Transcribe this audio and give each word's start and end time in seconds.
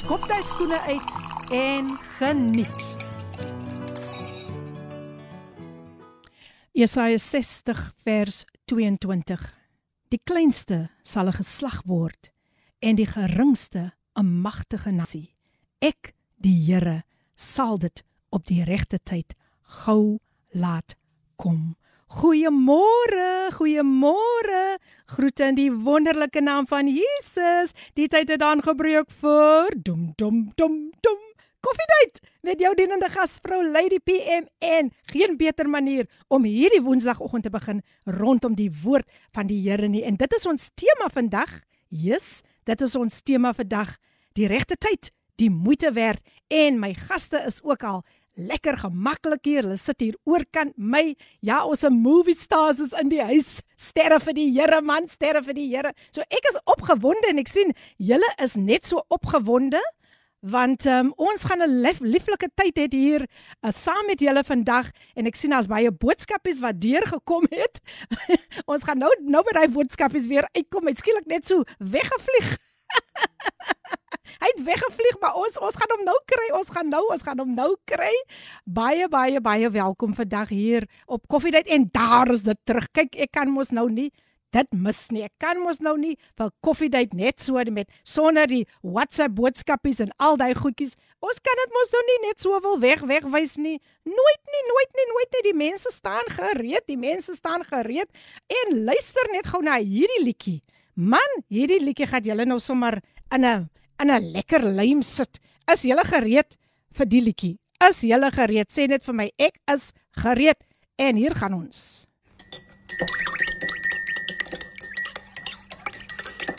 skop 0.00 0.22
jy 0.30 0.38
skoene 0.44 0.78
uit 0.88 1.16
en 1.52 1.90
geniet. 2.16 2.84
Jesaja 6.72 7.18
60 7.20 7.82
vers 8.06 8.44
22. 8.70 9.42
Die 10.08 10.20
kleinste 10.24 10.88
sal 11.02 11.28
'n 11.28 11.36
geslag 11.42 11.82
word 11.84 12.32
en 12.80 12.96
die 12.96 13.06
geringste 13.06 13.92
'n 14.16 14.40
magtige 14.40 14.90
nasie. 14.90 15.34
Ek, 15.80 16.14
die 16.36 16.56
Here, 16.64 17.04
sal 17.34 17.78
dit 17.78 18.04
op 18.30 18.46
die 18.46 18.64
regte 18.64 18.98
tyd 19.04 19.34
gou 19.84 20.18
laat 20.52 20.96
kom. 21.36 21.76
Goeiemôre, 22.15 23.49
goeiemôre. 23.57 24.77
Groete 25.05 25.49
in 25.49 25.57
die 25.57 25.71
wonderlike 25.71 26.41
naam 26.41 26.67
van 26.69 26.87
Jesus. 26.87 27.73
Die 27.97 28.07
tyd 28.07 28.29
het 28.29 28.43
aangebreek 28.45 29.09
vir 29.21 29.73
dum 29.75 30.13
dum 30.15 30.51
dum 30.55 30.77
dum. 31.01 31.23
Koffiedייט 31.65 32.21
met 32.45 32.61
jou 32.61 32.75
dienende 32.77 33.09
gasvrou 33.09 33.63
Lady 33.65 33.97
PM 33.99 34.45
en 34.61 34.91
geen 35.09 35.33
beter 35.37 35.69
manier 35.69 36.05
om 36.27 36.45
hierdie 36.45 36.83
woensdagoggend 36.85 37.43
te 37.43 37.49
begin 37.49 37.81
rondom 38.05 38.53
die 38.53 38.69
woord 38.83 39.09
van 39.33 39.49
die 39.49 39.63
Here 39.65 39.87
nie. 39.89 40.03
En 40.05 40.15
dit 40.15 40.33
is 40.37 40.45
ons 40.45 40.69
tema 40.77 41.09
vandag. 41.09 41.63
Jesus, 41.89 42.43
dit 42.69 42.81
is 42.81 42.95
ons 42.95 43.21
tema 43.25 43.53
vandag. 43.53 43.95
Die 44.37 44.47
regte 44.47 44.77
tyd, 44.77 45.09
die 45.41 45.49
moeite 45.49 45.91
werd 45.91 46.21
en 46.53 46.77
my 46.79 46.93
gaste 46.93 47.41
is 47.49 47.63
ook 47.63 47.83
al 47.83 48.03
lekker 48.40 48.78
gemaklik 48.80 49.44
hier. 49.44 49.62
Hulle 49.66 49.78
sit 49.80 50.00
hier 50.00 50.16
oorkant 50.24 50.76
my. 50.76 51.14
Ja, 51.40 51.64
ons 51.64 51.84
'n 51.84 51.92
movie 51.92 52.36
stars 52.36 52.80
is 52.80 52.92
in 52.92 53.08
die 53.08 53.22
huis. 53.22 53.60
Sterre 53.76 54.20
vir 54.20 54.34
die 54.34 54.50
Here, 54.50 54.80
man, 54.82 55.08
sterre 55.08 55.42
vir 55.42 55.54
die 55.54 55.68
Here. 55.68 55.92
So 56.10 56.20
ek 56.22 56.44
is 56.48 56.60
opgewonde 56.64 57.28
en 57.28 57.38
ek 57.38 57.48
sien 57.48 57.74
julle 57.98 58.30
is 58.42 58.56
net 58.56 58.86
so 58.86 59.02
opgewonde 59.08 59.80
want 60.40 60.86
um, 60.86 61.12
ons 61.16 61.44
gaan 61.44 61.62
'n 61.62 61.80
lief, 61.80 62.00
lieflike 62.00 62.48
tyd 62.54 62.76
hê 62.76 62.86
hier 62.88 63.22
uh, 63.60 63.70
saam 63.70 64.06
met 64.06 64.20
julle 64.20 64.42
vandag 64.44 64.90
en 65.14 65.26
ek 65.26 65.36
sien 65.36 65.50
daar's 65.50 65.68
baie 65.68 65.90
boodskapies 65.92 66.60
wat 66.60 66.80
deurgekom 66.80 67.44
het. 67.50 67.80
ons 68.72 68.84
gaan 68.84 68.98
nou 68.98 69.10
nou 69.20 69.42
by 69.44 69.52
daai 69.52 69.68
boodskapies 69.68 70.26
weer 70.26 70.48
uitkom. 70.56 70.86
Dit 70.86 70.98
skielik 70.98 71.26
net 71.26 71.44
so 71.44 71.64
weggevlieg. 71.78 72.56
Hy 74.41 74.51
het 74.51 74.61
weggevlieg, 74.67 75.15
maar 75.21 75.37
ons 75.39 75.57
ons 75.57 75.77
gaan 75.79 75.93
hom 75.95 76.03
nou 76.05 76.17
kry. 76.29 76.49
Ons 76.57 76.69
gaan 76.75 76.89
nou, 76.91 77.01
ons 77.13 77.23
gaan 77.25 77.39
hom 77.41 77.55
nou 77.57 77.71
kry. 77.89 78.13
Baie 78.65 79.07
baie 79.09 79.41
baie 79.41 79.69
welkom 79.73 80.13
vandag 80.17 80.51
hier 80.53 80.85
op 81.05 81.27
Koffiedייט 81.31 81.71
en 81.71 81.89
daar 81.91 82.29
is 82.33 82.45
dit 82.45 82.59
terug. 82.63 82.89
Kyk, 82.93 83.15
ek 83.27 83.31
kan 83.33 83.49
mos 83.49 83.71
nou 83.73 83.87
nie 83.89 84.11
dit 84.55 84.77
mis 84.77 84.99
nie. 85.11 85.23
Ek 85.27 85.33
kan 85.41 85.59
mos 85.61 85.81
nou 85.83 85.95
nie 85.99 86.13
vir 86.39 86.51
Koffiedייט 86.65 87.15
net 87.17 87.43
so 87.43 87.59
met 87.73 87.89
sonder 88.07 88.47
die 88.51 88.63
WhatsApp 88.83 89.35
boodskapies 89.35 90.01
en 90.03 90.13
al 90.17 90.37
daai 90.39 90.53
goedjies. 90.55 90.95
Ons 91.25 91.41
kan 91.43 91.61
dit 91.63 91.75
mos 91.75 91.91
nou 91.95 92.03
nie 92.11 92.19
net 92.27 92.43
so 92.43 92.59
wil 92.63 92.79
weg 92.83 93.03
wegwys 93.07 93.57
nie. 93.57 93.79
Nooit 94.05 94.53
nie, 94.53 94.63
nooit 94.69 94.99
nie, 94.99 95.07
nooit 95.11 95.35
nie. 95.35 95.43
Die 95.49 95.57
mense 95.57 95.91
staan 95.91 96.27
gereed. 96.37 96.85
Die 96.87 96.99
mense 96.99 97.35
staan 97.35 97.65
gereed. 97.67 98.09
En 98.61 98.79
luister 98.87 99.31
net 99.33 99.49
gou 99.51 99.63
na 99.65 99.79
hierdie 99.81 100.23
liedjie. 100.23 100.59
Man, 100.99 101.41
hierdie 101.51 101.81
liedjie 101.83 102.07
gaan 102.07 102.23
julle 102.23 102.45
nou 102.45 102.59
sommer 102.59 103.01
in 103.31 103.45
'n 103.45 103.69
in 104.01 104.11
'n 104.11 104.31
lekker 104.31 104.63
lym 104.63 105.03
sit. 105.03 105.39
Is 105.71 105.81
julle 105.83 106.03
gereed 106.03 106.57
vir 106.93 107.05
die 107.05 107.21
liedjie? 107.21 107.57
Is 107.89 108.01
julle 108.01 108.31
gereed? 108.31 108.69
Sê 108.69 108.87
net 108.87 109.03
vir 109.03 109.13
my, 109.13 109.31
ek 109.37 109.59
is 109.73 109.91
gereed. 110.11 110.57
En 110.97 111.15
hier 111.15 111.35
gaan 111.35 111.53
ons. 111.53 112.05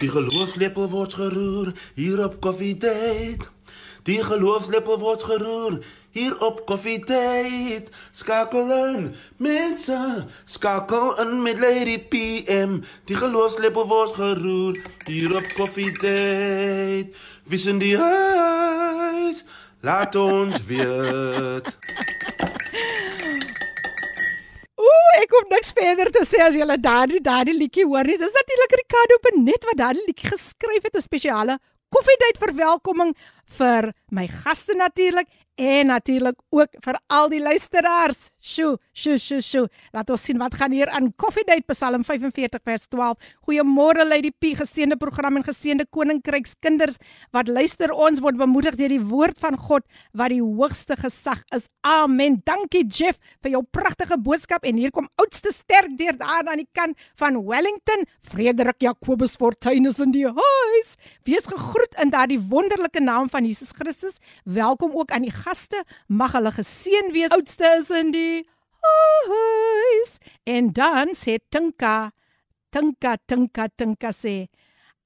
Die 0.00 0.10
geloofslepel 0.12 0.91
word 0.92 1.14
geroer 1.14 1.72
hier 1.97 2.24
op 2.24 2.41
Koffiedייט. 2.41 3.48
Die 4.04 4.22
geloofslepel 4.22 4.98
word 5.00 5.22
geroer 5.22 5.80
hier 6.16 6.36
op 6.41 6.64
Koffiedייט. 6.66 7.88
Skakel 8.12 8.72
in, 8.72 9.14
mense, 9.36 10.26
skakel 10.44 11.20
in 11.20 11.42
met 11.42 11.58
Lady 11.58 11.98
PM. 11.98 12.80
Die 13.04 13.16
geloofslepel 13.16 13.86
word 13.88 14.16
geroer 14.16 14.80
hier 15.06 15.36
op 15.36 15.52
Koffiedייט. 15.56 17.14
Wie 17.44 17.58
is 17.58 17.66
in 17.66 17.78
die 17.78 17.97
huis? 17.98 19.44
Laat 19.80 20.16
ons 20.16 20.56
weet. 20.66 21.69
Ooh, 24.76 25.12
ek 25.20 25.30
kom 25.30 25.47
niks 25.52 25.72
verder 25.76 26.10
te 26.10 26.24
sê 26.26 26.41
as 26.47 26.56
julle 26.56 26.80
daardie 26.80 27.20
daardie 27.20 27.54
liedjie 27.56 27.86
hoor 27.86 28.08
nie. 28.08 28.19
Dis 28.19 28.34
natuurlik 28.41 28.76
Ricardo 28.80 29.20
Benet 29.28 29.69
wat 29.69 29.80
daardie 29.84 30.04
liedjie 30.08 30.32
geskryf 30.32 30.88
het, 30.88 30.97
'n 30.97 31.04
spesiale 31.04 31.58
koffiedייט 31.94 32.38
verwelkoming 32.42 33.14
vir 33.57 33.91
my 34.12 34.28
gaste 34.28 34.75
natuurlik 34.78 35.28
en 35.62 35.91
natuurlik 35.91 36.39
ook 36.50 36.78
vir 36.84 36.97
al 37.12 37.29
die 37.29 37.41
luisteraars. 37.41 38.29
Sjoe, 38.41 38.78
sjoe, 38.97 39.17
sjoe, 39.22 39.41
sjoe. 39.45 39.67
Laat 39.94 40.09
ons 40.09 40.23
sien 40.25 40.39
wat 40.41 40.56
gaan 40.57 40.73
hier 40.73 40.89
aan 40.89 41.12
Coffee 41.19 41.45
Date 41.45 41.67
Psalm 41.69 42.03
45 42.07 42.63
vers 42.66 42.88
12. 42.90 43.17
Goeiemôre 43.45 44.06
Lady 44.07 44.31
P, 44.31 44.56
geseënde 44.57 44.97
program 44.97 45.38
en 45.38 45.45
geseënde 45.45 45.85
koninkrykskinders 45.94 46.97
wat 47.35 47.51
luister. 47.51 47.94
Ons 47.94 48.23
word 48.23 48.40
bemoedig 48.40 48.78
deur 48.79 48.90
die 48.90 49.03
woord 49.11 49.38
van 49.44 49.59
God 49.59 49.85
wat 50.17 50.34
die 50.34 50.41
hoogste 50.41 50.97
gesag 50.97 51.44
is. 51.53 51.67
Amen. 51.85 52.40
Dankie 52.47 52.85
Jeff 52.88 53.19
vir 53.44 53.57
jou 53.57 53.63
pragtige 53.75 54.17
boodskap 54.17 54.66
en 54.66 54.79
hier 54.81 54.94
kom 54.95 55.09
oudste 55.22 55.53
sterk 55.53 55.94
deur 56.00 56.17
daar 56.17 56.47
aan 56.47 56.63
die 56.63 56.69
kant 56.73 56.97
van 57.19 57.38
Wellington, 57.45 58.07
Frederik 58.25 58.81
Jacobus 58.81 59.35
Fortuin 59.38 59.85
is 59.90 60.00
in 60.01 60.16
die 60.16 60.25
huis. 60.25 60.95
Wees 61.28 61.45
gegroet 61.50 61.97
in 62.01 62.09
daardie 62.13 62.40
wonderlike 62.50 63.03
naam 63.03 63.29
van 63.29 63.41
Jesus 63.46 63.72
Christus. 63.72 64.19
Welkom 64.44 64.96
ook 64.97 65.12
aan 65.12 65.25
die 65.25 65.34
gaste. 65.34 65.84
Mag 66.07 66.31
hulle 66.38 66.52
geseën 66.52 67.12
wees. 67.12 67.29
Oudste 67.29 67.75
is 67.79 67.90
in 67.90 68.12
die 68.12 68.47
huis. 69.28 70.18
En 70.44 70.72
dan 70.74 71.16
sê 71.18 71.38
Tinka, 71.50 72.12
Tinka, 72.69 73.18
Tinka, 73.25 73.68
Tinka 73.75 74.12
sê, 74.16 74.47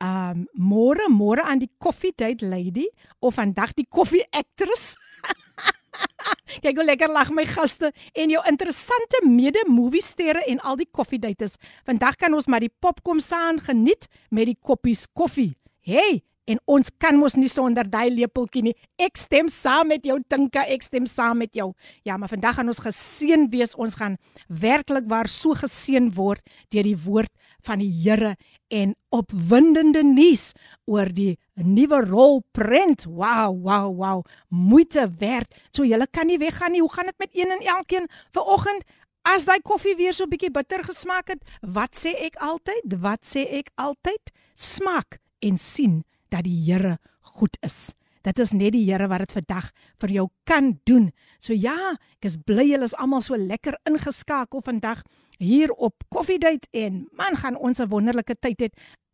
um 0.03 0.43
môre 0.59 1.07
môre 1.09 1.43
aan 1.47 1.61
die 1.63 1.71
coffee 1.79 2.11
date 2.11 2.43
lady 2.43 2.87
of 3.19 3.37
vandag 3.39 3.73
die 3.75 3.87
coffee 3.87 4.25
actress. 4.31 4.95
Kyk 6.63 6.75
hoe 6.75 6.85
lekker 6.85 7.11
lag 7.11 7.31
my 7.31 7.45
gaste 7.47 7.91
en 8.13 8.33
jou 8.33 8.41
interessante 8.49 9.21
mede 9.23 9.63
movie 9.69 10.03
sterre 10.03 10.43
en 10.51 10.59
al 10.59 10.79
die 10.79 10.89
coffee 10.91 11.21
dates. 11.21 11.55
Vandag 11.87 12.19
kan 12.19 12.33
ons 12.35 12.49
maar 12.51 12.63
die 12.63 12.73
popkom 12.83 13.21
saam 13.23 13.61
geniet 13.63 14.09
met 14.29 14.49
die 14.51 14.57
koppies 14.59 15.05
koffie. 15.13 15.55
Hey, 15.85 16.23
en 16.49 16.59
ons 16.69 16.91
kan 17.01 17.17
mos 17.17 17.35
nie 17.39 17.49
sonder 17.49 17.87
daai 17.89 18.09
lepeltjie 18.13 18.63
nie. 18.67 18.73
Ek 19.01 19.17
stem 19.17 19.49
saam 19.51 19.89
met 19.93 20.05
jou 20.05 20.17
Tinka, 20.29 20.65
ek 20.69 20.85
stem 20.85 21.07
saam 21.09 21.41
met 21.41 21.53
jou. 21.57 21.71
Ja, 22.05 22.17
maar 22.17 22.31
vandag 22.31 22.59
gaan 22.59 22.69
ons 22.69 22.81
geseën 22.85 23.47
wees. 23.53 23.75
Ons 23.75 23.97
gaan 23.99 24.17
werklik 24.47 25.09
waar 25.09 25.29
so 25.31 25.57
geseën 25.57 26.11
word 26.15 26.45
deur 26.73 26.85
die 26.85 26.97
woord 27.05 27.33
van 27.65 27.81
die 27.81 27.91
Here 28.05 28.35
en 28.69 28.93
opwindende 29.15 30.03
nuus 30.05 30.51
oor 30.85 31.09
die 31.09 31.35
nuwe 31.55 32.03
rolprent. 32.05 33.07
Wow, 33.09 33.55
wow, 33.65 33.89
wow. 33.95 34.21
Moeite 34.49 35.07
werd. 35.19 35.53
So 35.71 35.87
julle 35.87 36.07
kan 36.11 36.29
nie 36.29 36.41
weggaan 36.41 36.75
nie. 36.75 36.83
Hoe 36.85 36.93
gaan 36.93 37.09
dit 37.09 37.19
met 37.19 37.33
een 37.33 37.57
en 37.57 37.65
elkeen 37.77 38.09
vanoggend? 38.35 38.85
As 39.25 39.47
daai 39.47 39.61
koffie 39.65 39.95
weer 39.97 40.13
so 40.13 40.29
bietjie 40.29 40.51
bitter 40.53 40.83
gesmaak 40.85 41.31
het, 41.33 41.39
wat 41.65 41.97
sê 41.97 42.13
ek 42.27 42.37
altyd? 42.45 42.93
Wat 43.01 43.25
sê 43.25 43.47
ek 43.57 43.71
altyd? 43.81 44.29
Smaak 44.53 45.17
en 45.41 45.57
sien 45.57 46.03
dat 46.34 46.44
die 46.44 46.58
Here 46.64 46.98
goed 47.20 47.56
is. 47.66 47.92
Dit 48.20 48.38
is 48.38 48.52
net 48.52 48.74
die 48.74 48.84
Here 48.84 49.08
wat 49.08 49.24
dit 49.24 49.32
vandag 49.32 49.70
vir 50.02 50.12
jou 50.12 50.26
kan 50.44 50.74
doen. 50.84 51.08
So 51.40 51.56
ja, 51.56 51.94
ek 52.20 52.28
is 52.28 52.36
bly 52.36 52.66
julle 52.68 52.84
is 52.84 52.96
almal 53.00 53.24
so 53.24 53.36
lekker 53.36 53.78
ingeskakel 53.88 54.60
vandag 54.66 55.00
hier 55.40 55.72
op 55.72 56.04
Koffiedייט 56.12 56.68
en 56.76 57.06
man 57.16 57.36
gaan 57.40 57.56
ons 57.56 57.80
'n 57.80 57.88
wonderlike 57.88 58.36
tyd 58.40 58.60
hê 58.60 58.68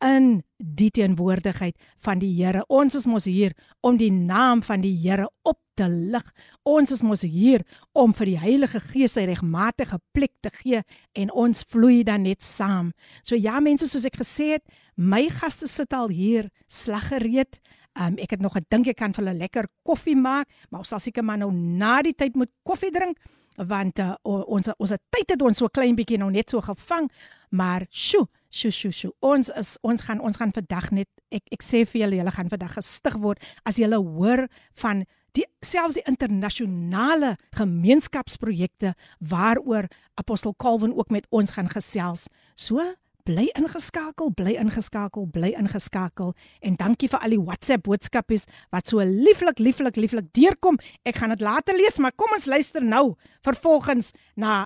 in 0.04 0.42
die 0.58 0.90
teenwoordigheid 0.90 1.76
van 1.98 2.18
die 2.18 2.32
Here. 2.34 2.64
Ons 2.68 2.94
is 2.94 3.06
mos 3.06 3.24
hier 3.24 3.54
om 3.80 3.96
die 3.96 4.10
naam 4.10 4.62
van 4.62 4.80
die 4.80 4.96
Here 4.96 5.28
op 5.42 5.58
te 5.76 5.88
lig. 5.88 6.24
Ons 6.64 6.90
is 6.90 7.02
mos 7.02 7.22
hier 7.22 7.62
om 7.92 8.14
vir 8.16 8.26
die 8.26 8.38
Heilige 8.38 8.80
Gees 8.80 9.12
sy 9.12 9.26
regmatige 9.28 9.98
plek 10.12 10.32
te 10.42 10.50
gee 10.50 10.82
en 11.14 11.30
ons 11.30 11.64
vloei 11.68 12.02
dan 12.04 12.22
net 12.22 12.42
saam. 12.42 12.92
So 13.22 13.36
ja 13.36 13.60
mense 13.60 13.86
soos 13.86 14.04
ek 14.04 14.16
gesê 14.16 14.56
het, 14.56 14.64
my 14.95 15.27
gaste 15.29 15.67
sit 15.67 15.93
al 15.93 16.09
hier 16.09 16.49
slaggereed. 16.67 17.59
Um, 17.99 18.15
ek 18.23 18.37
het 18.37 18.41
nog 18.41 18.55
gedink 18.55 18.87
ek 18.87 19.01
kan 19.01 19.13
vir 19.13 19.25
hulle 19.25 19.39
lekker 19.39 19.67
koffie 19.83 20.15
maak, 20.15 20.47
maar 20.69 20.85
ons 20.85 20.91
sal 20.93 21.01
seker 21.03 21.25
maar 21.27 21.41
nou 21.41 21.51
na 21.51 21.99
die 22.05 22.15
tyd 22.15 22.37
moet 22.39 22.51
koffie 22.63 22.91
drink 22.91 23.19
want 23.55 23.99
uh, 23.99 24.15
ons 24.23 24.71
ons 24.77 24.93
tyd 25.11 25.33
het 25.33 25.41
ons 25.43 25.57
so 25.57 25.69
klein 25.69 25.95
bietjie 25.97 26.19
nou 26.21 26.31
net 26.31 26.49
so 26.49 26.61
gevang 26.63 27.09
maar 27.51 27.85
sjo 27.91 28.27
sjo 28.49 28.71
sjo 28.71 28.91
sjo 28.95 29.11
ons 29.19 29.51
is 29.59 29.77
ons 29.83 30.03
gaan 30.07 30.21
ons 30.21 30.37
gaan 30.37 30.53
vandag 30.55 30.91
net 30.91 31.09
ek 31.31 31.43
ek 31.51 31.65
sê 31.65 31.83
vir 31.85 32.05
julle 32.05 32.21
julle 32.21 32.35
gaan 32.35 32.51
vandag 32.51 32.77
gestig 32.79 33.17
word 33.19 33.43
as 33.65 33.79
julle 33.81 33.99
hoor 33.99 34.47
van 34.81 35.03
die 35.35 35.45
selfs 35.63 35.95
die 35.95 36.07
internasionale 36.07 37.35
gemeenskapsprojekte 37.55 38.95
waaroor 39.19 39.87
apostel 40.19 40.55
Calvin 40.55 40.95
ook 40.95 41.11
met 41.11 41.27
ons 41.29 41.51
gaan 41.55 41.71
gesels 41.71 42.27
so 42.55 42.83
bly 43.27 43.47
ingeskakel, 43.57 44.31
bly 44.35 44.55
ingeskakel, 44.59 45.27
bly 45.31 45.53
ingeskakel 45.57 46.33
en 46.61 46.77
dankie 46.79 47.09
vir 47.11 47.21
al 47.21 47.35
die 47.35 47.41
WhatsApp 47.41 47.85
boodskapies 47.87 48.47
wat 48.73 48.89
so 48.89 49.03
lieflik 49.03 49.59
lieflik 49.59 49.99
lieflik 49.99 50.31
deurkom. 50.37 50.79
Ek 51.05 51.21
gaan 51.21 51.33
dit 51.35 51.41
later 51.41 51.77
lees, 51.77 51.99
maar 51.99 52.15
kom 52.15 52.33
ons 52.35 52.49
luister 52.49 52.83
nou 52.83 53.15
vervolgens 53.45 54.13
na 54.35 54.65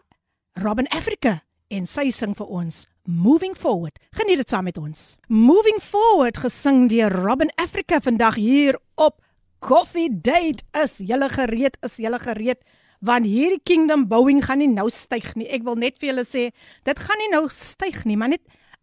Robin 0.61 0.87
Africa 0.95 1.41
en 1.73 1.87
sy 1.89 2.09
sing 2.13 2.35
vir 2.37 2.47
ons 2.47 2.85
Moving 3.05 3.53
Forward. 3.57 3.99
Geniet 4.17 4.41
dit 4.41 4.49
saam 4.49 4.65
met 4.65 4.77
ons. 4.81 5.01
Moving 5.29 5.77
Forward 5.83 6.39
gesing 6.41 6.87
deur 6.89 7.13
Robin 7.13 7.51
Africa 7.61 7.99
vandag 8.01 8.39
hier 8.41 8.79
op 8.95 9.21
Coffee 9.59 10.09
Date. 10.09 10.65
Is 10.73 10.97
julle 10.97 11.29
gereed? 11.29 11.77
Is 11.85 11.99
julle 12.01 12.19
gereed? 12.19 12.61
want 13.00 13.26
hierdie 13.26 13.60
kingdom 13.64 14.08
bouing 14.08 14.44
gaan 14.44 14.58
nie 14.60 14.68
nou 14.68 14.90
styg 14.92 15.36
nie. 15.36 15.48
Ek 15.48 15.62
wil 15.64 15.76
net 15.80 15.98
vir 16.00 16.08
julle 16.12 16.24
sê, 16.28 16.52
dit 16.84 16.98
gaan 16.98 17.18
nie 17.22 17.30
nou 17.32 17.48
styg 17.48 18.04
nie, 18.04 18.16
maar 18.16 18.28
net 18.28 18.42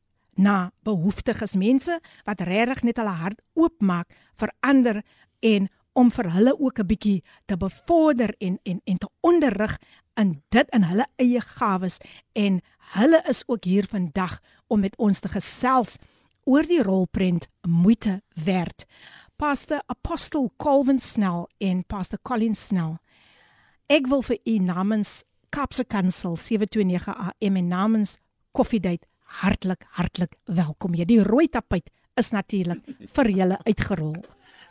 na 0.41 0.71
behoeftiges 0.83 1.57
mense 1.59 2.01
wat 2.25 2.41
regtig 2.41 2.83
net 2.83 3.01
hulle 3.01 3.17
hart 3.23 3.43
oopmaak 3.59 4.09
vir 4.41 4.53
ander 4.61 5.03
en 5.41 5.69
om 5.99 6.11
vir 6.11 6.31
hulle 6.37 6.55
ook 6.59 6.79
'n 6.81 6.87
bietjie 6.87 7.23
te 7.47 7.57
bevorder 7.57 8.35
en 8.39 8.59
en 8.65 8.81
en 8.85 8.99
te 8.99 9.09
onderrig 9.21 9.79
in 10.21 10.43
dit 10.53 10.69
in 10.77 10.85
hulle 10.85 11.07
eie 11.23 11.41
gawes 11.57 11.99
en 12.37 12.61
hulle 12.97 13.23
is 13.29 13.43
ook 13.49 13.65
hier 13.65 13.87
vandag 13.89 14.41
om 14.69 14.81
met 14.85 14.97
ons 14.99 15.21
te 15.21 15.31
gesels 15.33 15.97
oor 16.45 16.67
die 16.67 16.83
rolprent 16.83 17.49
moeite 17.67 18.21
werd. 18.45 18.87
Pastor 19.41 19.81
Apostle 19.87 20.51
Calvin 20.57 21.01
Snell 21.01 21.47
en 21.59 21.85
Pastor 21.85 22.19
Colin 22.23 22.55
Snell. 22.55 22.99
Ek 23.89 24.09
wil 24.11 24.23
vir 24.23 24.39
u 24.45 24.59
namens 24.59 25.23
Kapse 25.51 25.85
Kansel 25.85 26.37
729 26.37 27.17
AM 27.17 27.57
en 27.57 27.69
namens 27.69 28.19
Coffee 28.53 28.81
Date 28.81 29.07
hartlik 29.41 29.87
hartlik 29.97 30.37
welkom. 30.45 30.95
Jy 30.95 31.07
die 31.09 31.23
rooi 31.25 31.49
tapuit 31.49 31.89
is 32.21 32.31
natuurlik 32.35 32.85
vir 33.17 33.31
julle 33.33 33.59
uitgerol. 33.65 34.19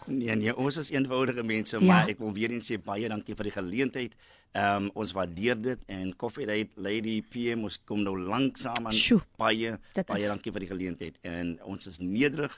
Nee 0.09 0.35
nee, 0.35 0.55
ons 0.57 0.77
is 0.81 0.89
eenvoudige 0.91 1.43
mense, 1.43 1.77
ja. 1.77 1.85
maar 1.85 2.09
ek 2.09 2.19
wil 2.23 2.33
weer 2.33 2.53
eens 2.55 2.69
sê 2.71 2.79
baie 2.81 3.09
dankie 3.11 3.35
vir 3.37 3.49
die 3.49 3.55
geleentheid. 3.55 4.17
Ehm 4.57 4.89
um, 4.89 4.91
ons 4.97 5.13
waardeer 5.13 5.59
dit 5.61 5.81
en 5.93 6.09
Coffee 6.17 6.47
Date 6.49 6.73
Lady 6.81 7.19
PM 7.21 7.67
ons 7.67 7.77
kom 7.85 8.01
nou 8.01 8.15
lanksaam 8.17 8.89
aan 8.89 8.97
Sjoe, 8.97 9.21
baie 9.37 9.75
baie 9.93 10.23
is... 10.23 10.29
dankie 10.31 10.53
vir 10.55 10.65
die 10.65 10.71
geleentheid 10.71 11.19
en 11.21 11.57
ons 11.69 11.89
is 11.91 11.99
nederig. 12.01 12.55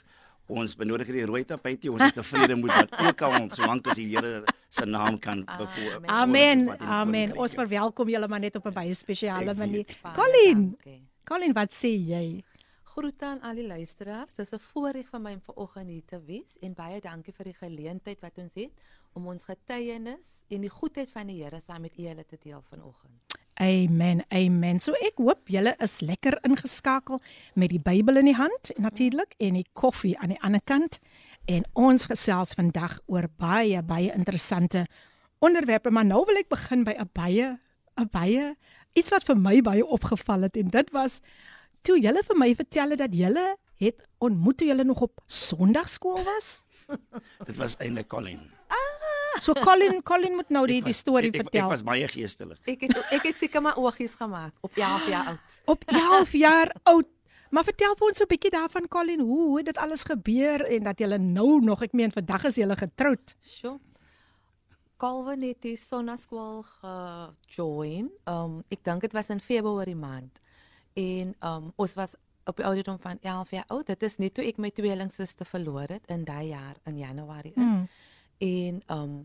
Ons 0.52 0.74
benodig 0.76 1.08
die 1.14 1.22
rooi 1.28 1.44
tapuit, 1.46 1.84
ons 1.88 2.02
is 2.02 2.16
tevrede 2.16 2.56
met 2.58 2.72
wat 2.72 2.96
ook 3.06 3.22
al 3.28 3.36
ons 3.44 3.54
solank 3.56 3.86
as 3.92 4.00
die 4.00 4.08
Here 4.10 4.42
se 4.72 4.84
naam 4.88 5.18
kan 5.22 5.44
bevoor. 5.46 6.00
Amen. 6.10 6.66
Amen. 6.80 7.36
Ons 7.38 7.54
verwelkom 7.56 8.10
julle 8.10 8.28
maar 8.28 8.40
net 8.40 8.56
op 8.56 8.66
'n 8.66 8.74
baie 8.74 8.94
spesiale 8.94 9.54
manier. 9.54 9.86
Colin. 10.16 10.76
Colin, 11.24 11.52
wat 11.52 11.72
sê 11.72 11.92
jy? 11.94 12.42
Groete 12.92 13.24
aan 13.24 13.40
al 13.40 13.56
die 13.56 13.66
luisteraars. 13.66 14.34
Dit 14.34 14.46
is 14.46 14.52
'n 14.52 14.58
voorreg 14.58 15.08
vir 15.08 15.20
my 15.20 15.32
om 15.32 15.40
vanoggend 15.40 15.88
hier 15.88 16.04
te 16.04 16.24
wees 16.24 16.56
en 16.60 16.74
baie 16.74 17.00
dankie 17.00 17.32
vir 17.32 17.44
die 17.44 17.54
geleentheid 17.54 18.20
wat 18.20 18.38
ons 18.38 18.52
het 18.54 18.70
om 19.12 19.26
ons 19.26 19.44
getuienis 19.44 20.28
en 20.48 20.60
die 20.60 20.70
goedheid 20.70 21.10
van 21.10 21.26
die 21.26 21.42
Here 21.42 21.60
saam 21.60 21.80
met 21.80 21.96
julle 21.96 22.24
te 22.24 22.36
deel 22.42 22.62
vanoggend. 22.68 23.12
Amen. 23.54 24.24
Amen. 24.28 24.80
So 24.80 24.92
ek 24.92 25.16
hoop 25.16 25.48
julle 25.48 25.74
is 25.78 26.00
lekker 26.00 26.38
ingeskakel 26.42 27.20
met 27.54 27.70
die 27.70 27.80
Bybel 27.80 28.16
in 28.16 28.24
die 28.24 28.36
hand 28.36 28.70
natuurlik 28.76 29.34
en 29.38 29.54
die 29.54 29.68
koffie 29.72 30.18
aan 30.18 30.28
die 30.28 30.42
ander 30.42 30.62
kant 30.64 30.98
en 31.44 31.64
ons 31.72 32.04
gesels 32.04 32.52
vandag 32.54 33.00
oor 33.06 33.28
baie 33.36 33.82
baie 33.82 34.12
interessante 34.12 34.86
onderwerpe 35.38 35.90
maar 35.90 36.04
nou 36.04 36.24
wil 36.26 36.36
ek 36.36 36.48
begin 36.48 36.84
by 36.84 36.92
'n 36.98 37.10
baie 37.12 37.58
'n 37.96 38.08
baie 38.12 38.56
iets 38.92 39.08
wat 39.08 39.24
vir 39.24 39.36
my 39.36 39.62
baie 39.62 39.86
opgeval 39.86 40.42
het 40.42 40.56
en 40.56 40.68
dit 40.68 40.90
was 40.90 41.22
toe 41.86 41.98
julle 42.00 42.22
vir 42.26 42.38
my 42.38 42.50
vertel 42.58 42.94
het 42.94 43.02
dat 43.02 43.14
julle 43.14 43.44
het 43.82 44.02
ontmoet 44.22 44.58
toe 44.60 44.68
julle 44.68 44.84
nog 44.86 45.00
op 45.08 45.22
Sondagskool 45.26 46.22
was? 46.24 46.62
Dit 47.48 47.56
was 47.56 47.76
eintlik 47.82 48.08
Colin. 48.08 48.40
Ah, 48.72 49.40
so 49.42 49.54
Colin 49.58 50.02
Colin 50.02 50.36
moet 50.38 50.50
nou 50.54 50.66
die 50.66 50.80
was, 50.80 50.92
die 50.92 50.98
storie 50.98 51.30
ek, 51.32 51.40
ek, 51.40 51.42
vertel. 51.46 51.64
Ek 51.64 51.74
was 51.74 51.84
baie 51.86 52.08
geestelik. 52.08 52.60
Ek 52.70 52.86
het 52.86 53.14
ek 53.18 53.30
het 53.30 53.40
seker 53.40 53.64
maar 53.64 53.80
oogies 53.80 54.14
gemaak 54.18 54.54
op 54.62 54.78
11 54.78 55.08
jaar 55.10 55.32
oud. 55.34 55.56
Op 55.74 55.86
11 55.90 56.36
jaar 56.38 56.74
oud. 56.94 57.10
Maar 57.52 57.66
vertel 57.68 57.96
vir 57.98 58.08
ons 58.08 58.22
'n 58.22 58.28
bietjie 58.30 58.50
daarvan 58.50 58.88
Colin, 58.88 59.20
hoe 59.20 59.48
hoe 59.48 59.62
dit 59.62 59.78
alles 59.78 60.02
gebeur 60.08 60.64
en 60.64 60.84
dat 60.88 60.98
julle 60.98 61.18
nou 61.18 61.60
nog, 61.60 61.82
ek 61.82 61.92
meen 61.92 62.12
vandag 62.12 62.44
is 62.44 62.56
julle 62.56 62.76
getroud. 62.76 63.34
Sjoe. 63.40 63.78
Calvin 64.96 65.42
het 65.42 65.60
die 65.62 65.76
Sondagskool 65.76 66.62
gejoin. 66.62 68.10
Um 68.24 68.62
ek 68.70 68.84
dink 68.84 69.00
dit 69.00 69.12
was 69.12 69.28
in 69.28 69.40
Februarie 69.40 69.96
maand 69.96 70.41
en 70.94 71.34
um 71.40 71.72
ons 71.76 71.94
was 71.94 72.14
op 72.44 72.58
die 72.58 72.66
ouderdom 72.66 72.98
van 73.00 73.18
11 73.20 73.50
jaar 73.50 73.64
oud. 73.66 73.86
Dit 73.86 74.02
is 74.02 74.18
net 74.18 74.34
toe 74.34 74.44
ek 74.46 74.58
my 74.58 74.72
tweelingsuster 74.74 75.46
verloor 75.46 75.94
het 75.94 76.06
in 76.10 76.24
daai 76.26 76.50
jaar 76.50 76.76
in 76.90 76.98
Januarie. 76.98 77.54
Mm. 77.54 77.86
En 78.38 78.82
um 78.96 79.16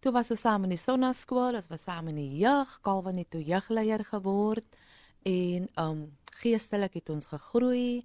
toe 0.00 0.12
was 0.12 0.30
ons 0.30 0.40
saam 0.40 0.68
in 0.68 0.74
die 0.76 0.80
sonnaskool, 0.80 1.56
ons 1.58 1.70
was 1.70 1.82
saam 1.82 2.08
in 2.12 2.20
die 2.20 2.38
jeug, 2.38 2.78
Calvin 2.86 3.18
het 3.18 3.30
toe 3.30 3.42
jeugleier 3.42 4.04
geword 4.04 4.78
en 5.26 5.68
um 5.80 6.04
geestelik 6.42 7.00
het 7.00 7.10
ons 7.10 7.26
gegroei 7.26 8.04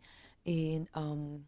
en 0.49 0.87
um 0.97 1.43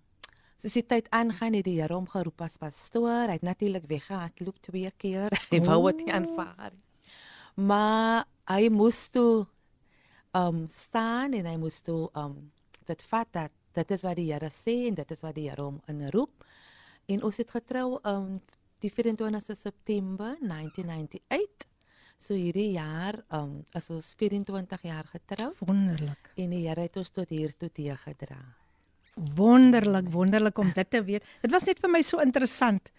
soos 0.62 0.77
die 0.77 0.86
tyd 0.86 1.10
aangaan 1.15 1.58
het 1.58 1.65
die 1.67 1.79
Here 1.79 1.94
hom 1.94 2.08
geroep 2.10 2.41
as 2.46 2.58
pastoor. 2.62 3.27
Hy 3.29 3.39
het 3.39 3.46
natuurlik 3.46 3.88
weggehardloop 3.89 4.62
twee 4.65 4.91
keer. 4.98 5.34
Hy 5.53 5.62
wou 5.65 5.82
dit 5.91 6.08
aanvaar. 6.12 6.74
Maar 7.55 8.25
hy 8.51 8.67
moes 8.70 9.08
toe 9.10 9.46
um 10.35 10.65
staan 10.71 11.33
en 11.33 11.47
hy 11.47 11.55
moes 11.59 11.79
toe 11.85 12.09
um 12.19 12.35
dit 12.85 13.05
vat 13.09 13.29
dat 13.33 13.53
dit 13.75 13.91
is 13.91 14.03
wat 14.05 14.17
die 14.19 14.27
Here 14.31 14.49
sê 14.53 14.75
en 14.89 14.97
dit 14.99 15.11
is 15.11 15.23
wat 15.23 15.35
die 15.35 15.47
Here 15.49 15.63
hom 15.63 15.79
inroep. 15.91 16.45
En 17.11 17.23
ons 17.27 17.37
het 17.41 17.51
getrou 17.51 17.99
um 18.07 18.39
die 18.83 18.91
24ste 18.91 19.55
September 19.57 20.35
1998. 20.41 21.71
So 22.19 22.35
hierdie 22.39 22.75
jaar 22.75 23.19
um 23.35 23.63
is 23.75 23.89
ons 23.91 24.13
24 24.19 24.85
jaar 24.87 25.07
getroud. 25.11 25.57
Wonderlik. 25.59 26.31
En 26.35 26.53
die 26.55 26.65
Here 26.67 26.87
het 26.87 26.99
ons 26.99 27.11
tot 27.11 27.29
hier 27.29 27.55
toe 27.57 27.69
te 27.69 27.95
gedra. 28.03 28.39
Wonderlik, 29.15 30.09
wonderlik 30.11 30.57
om 30.59 30.71
dit 30.75 30.89
te 30.89 31.03
weet. 31.03 31.23
Dit 31.41 31.51
was 31.51 31.63
net 31.63 31.79
vir 31.79 31.91
my 31.91 32.01
so 32.03 32.19
interessant 32.19 32.91